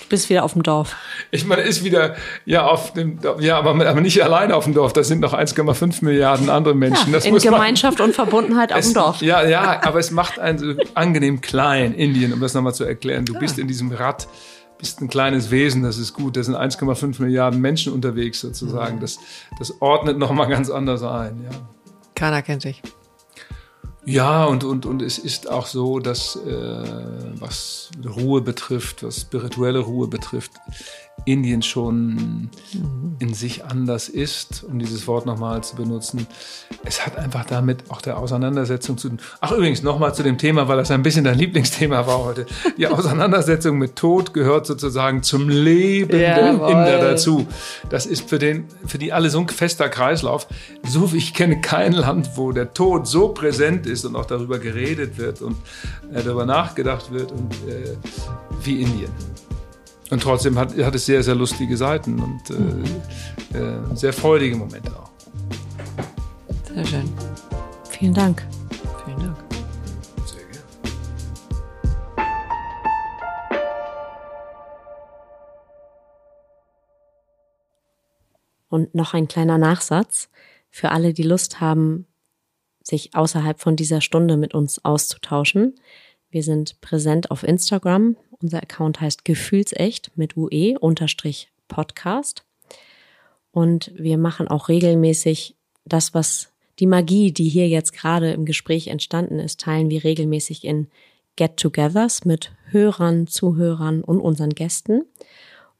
Du 0.00 0.08
bist 0.08 0.28
wieder 0.28 0.42
auf 0.42 0.54
dem 0.54 0.64
Dorf. 0.64 0.96
Ich 1.30 1.46
meine, 1.46 1.62
ist 1.62 1.84
wieder, 1.84 2.16
ja, 2.46 2.66
auf 2.66 2.94
dem, 2.94 3.20
ja, 3.38 3.58
aber, 3.58 3.86
aber 3.86 4.00
nicht 4.00 4.20
alleine 4.24 4.56
auf 4.56 4.64
dem 4.64 4.74
Dorf. 4.74 4.92
Da 4.92 5.04
sind 5.04 5.20
noch 5.20 5.34
1,5 5.34 6.04
Milliarden 6.04 6.50
andere 6.50 6.74
Menschen. 6.74 7.12
Ja, 7.12 7.20
in 7.20 7.38
Gemeinschaft 7.38 8.00
man, 8.00 8.08
und 8.08 8.14
Verbundenheit 8.16 8.72
auf 8.72 8.80
dem 8.80 8.94
Dorf. 8.94 9.22
Ja, 9.22 9.46
ja, 9.46 9.84
aber 9.84 10.00
es 10.00 10.10
macht 10.10 10.40
einen 10.40 10.58
so 10.58 10.74
angenehm 10.94 11.42
klein, 11.42 11.94
Indien, 11.94 12.32
um 12.32 12.40
das 12.40 12.54
nochmal 12.54 12.74
zu 12.74 12.82
erklären. 12.82 13.24
Du 13.24 13.34
ja. 13.34 13.38
bist 13.38 13.56
in 13.60 13.68
diesem 13.68 13.92
Rad 13.92 14.26
bist 14.78 15.00
ein 15.00 15.08
kleines 15.08 15.50
Wesen, 15.50 15.82
das 15.82 15.98
ist 15.98 16.12
gut. 16.12 16.36
Da 16.36 16.42
sind 16.42 16.54
1,5 16.54 17.20
Milliarden 17.20 17.60
Menschen 17.60 17.92
unterwegs 17.92 18.40
sozusagen. 18.40 18.96
Mhm. 18.96 19.00
Das, 19.00 19.18
das 19.58 19.80
ordnet 19.80 20.18
nochmal 20.18 20.48
ganz 20.48 20.70
anders 20.70 21.02
ein. 21.02 21.44
Ja. 21.44 21.50
Keiner 22.14 22.42
kennt 22.42 22.62
sich. 22.62 22.82
Ja, 24.08 24.44
und, 24.44 24.62
und, 24.62 24.86
und 24.86 25.02
es 25.02 25.18
ist 25.18 25.50
auch 25.50 25.66
so, 25.66 25.98
dass 25.98 26.36
äh, 26.36 27.40
was 27.40 27.90
Ruhe 28.04 28.40
betrifft, 28.40 29.02
was 29.02 29.22
spirituelle 29.22 29.80
Ruhe 29.80 30.06
betrifft, 30.06 30.52
Indien 31.24 31.62
schon 31.62 32.50
in 33.18 33.34
sich 33.34 33.64
anders 33.64 34.08
ist, 34.08 34.64
um 34.64 34.78
dieses 34.78 35.06
Wort 35.06 35.26
nochmal 35.26 35.64
zu 35.64 35.74
benutzen. 35.74 36.26
Es 36.84 37.04
hat 37.04 37.16
einfach 37.16 37.44
damit 37.44 37.90
auch 37.90 38.00
der 38.00 38.18
Auseinandersetzung 38.18 38.98
zu 38.98 39.08
tun. 39.08 39.18
Ach 39.40 39.50
übrigens, 39.52 39.82
nochmal 39.82 40.14
zu 40.14 40.22
dem 40.22 40.38
Thema, 40.38 40.68
weil 40.68 40.76
das 40.76 40.90
ein 40.90 41.02
bisschen 41.02 41.24
dein 41.24 41.38
Lieblingsthema 41.38 42.06
war 42.06 42.24
heute. 42.24 42.46
Die 42.76 42.86
Auseinandersetzung 42.86 43.78
mit 43.78 43.96
Tod 43.96 44.34
gehört 44.34 44.66
sozusagen 44.66 45.22
zum 45.22 45.48
Leben 45.48 46.10
der 46.10 46.50
Inder 46.50 47.00
dazu. 47.00 47.46
Das 47.88 48.06
ist 48.06 48.28
für, 48.28 48.38
den, 48.38 48.66
für 48.86 48.98
die 48.98 49.12
alle 49.12 49.30
so 49.30 49.40
ein 49.40 49.48
fester 49.48 49.88
Kreislauf. 49.88 50.46
So 50.86 51.12
wie 51.12 51.16
ich 51.16 51.34
kenne 51.34 51.60
kein 51.60 51.92
Land, 51.92 52.30
wo 52.36 52.52
der 52.52 52.72
Tod 52.74 53.08
so 53.08 53.28
präsent 53.28 53.86
ist 53.86 54.04
und 54.04 54.14
auch 54.14 54.26
darüber 54.26 54.58
geredet 54.58 55.18
wird 55.18 55.42
und 55.42 55.56
äh, 56.12 56.22
darüber 56.22 56.46
nachgedacht 56.46 57.10
wird 57.10 57.32
und, 57.32 57.52
äh, 57.68 57.96
wie 58.62 58.82
Indien. 58.82 59.10
Und 60.10 60.22
trotzdem 60.22 60.56
hat, 60.58 60.76
hat 60.76 60.94
es 60.94 61.06
sehr, 61.06 61.22
sehr 61.22 61.34
lustige 61.34 61.76
Seiten 61.76 62.20
und 62.20 62.50
äh, 62.50 63.58
äh, 63.58 63.96
sehr 63.96 64.12
freudige 64.12 64.56
Momente 64.56 64.90
auch. 64.96 65.10
Sehr 66.72 66.86
schön. 66.86 67.12
Vielen 67.90 68.14
Dank. 68.14 68.46
Vielen 69.04 69.18
Dank. 69.18 69.36
Sehr 70.26 70.44
gerne. 70.44 70.64
Und 78.68 78.94
noch 78.94 79.14
ein 79.14 79.26
kleiner 79.26 79.58
Nachsatz 79.58 80.28
für 80.70 80.92
alle, 80.92 81.14
die 81.14 81.24
Lust 81.24 81.60
haben, 81.60 82.06
sich 82.82 83.16
außerhalb 83.16 83.58
von 83.60 83.74
dieser 83.74 84.00
Stunde 84.00 84.36
mit 84.36 84.54
uns 84.54 84.84
auszutauschen. 84.84 85.74
Wir 86.30 86.44
sind 86.44 86.80
präsent 86.80 87.32
auf 87.32 87.42
Instagram 87.42 88.16
unser 88.42 88.62
Account 88.62 89.00
heißt 89.00 89.24
Gefühlsecht 89.24 90.10
mit 90.16 90.36
UE 90.36 90.78
unterstrich 90.78 91.50
Podcast. 91.68 92.44
Und 93.50 93.92
wir 93.96 94.18
machen 94.18 94.48
auch 94.48 94.68
regelmäßig 94.68 95.56
das, 95.84 96.14
was 96.14 96.52
die 96.78 96.86
Magie, 96.86 97.32
die 97.32 97.48
hier 97.48 97.68
jetzt 97.68 97.92
gerade 97.92 98.32
im 98.32 98.44
Gespräch 98.44 98.88
entstanden 98.88 99.38
ist, 99.38 99.60
teilen 99.60 99.88
wir 99.88 100.04
regelmäßig 100.04 100.64
in 100.64 100.88
Get-togethers 101.36 102.24
mit 102.24 102.52
Hörern, 102.70 103.26
Zuhörern 103.26 104.02
und 104.02 104.20
unseren 104.20 104.50
Gästen. 104.50 105.04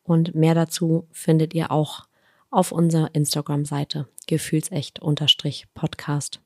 Und 0.02 0.34
mehr 0.34 0.54
dazu 0.54 1.06
findet 1.12 1.54
ihr 1.54 1.70
auch 1.70 2.06
auf 2.50 2.72
unserer 2.72 3.14
Instagram-Seite 3.14 4.08
gefühlsecht 4.26 5.00
unterstrich 5.00 5.66
Podcast. 5.74 6.40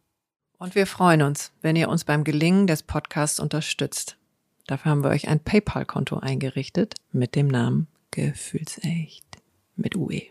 Und 0.59 0.75
wir 0.75 0.87
freuen 0.87 1.23
uns, 1.23 1.53
wenn 1.63 1.77
ihr 1.77 1.89
uns 1.89 2.05
beim 2.05 2.25
Gelingen 2.25 2.67
des 2.67 2.83
Podcasts 2.83 3.41
unterstützt. 3.41 4.17
Dafür 4.71 4.93
haben 4.93 5.03
wir 5.03 5.11
euch 5.11 5.27
ein 5.27 5.41
PayPal-Konto 5.41 6.19
eingerichtet 6.19 6.95
mit 7.11 7.35
dem 7.35 7.49
Namen 7.49 7.89
Gefühlsecht 8.13 9.27
mit 9.75 9.97
UE. 9.97 10.31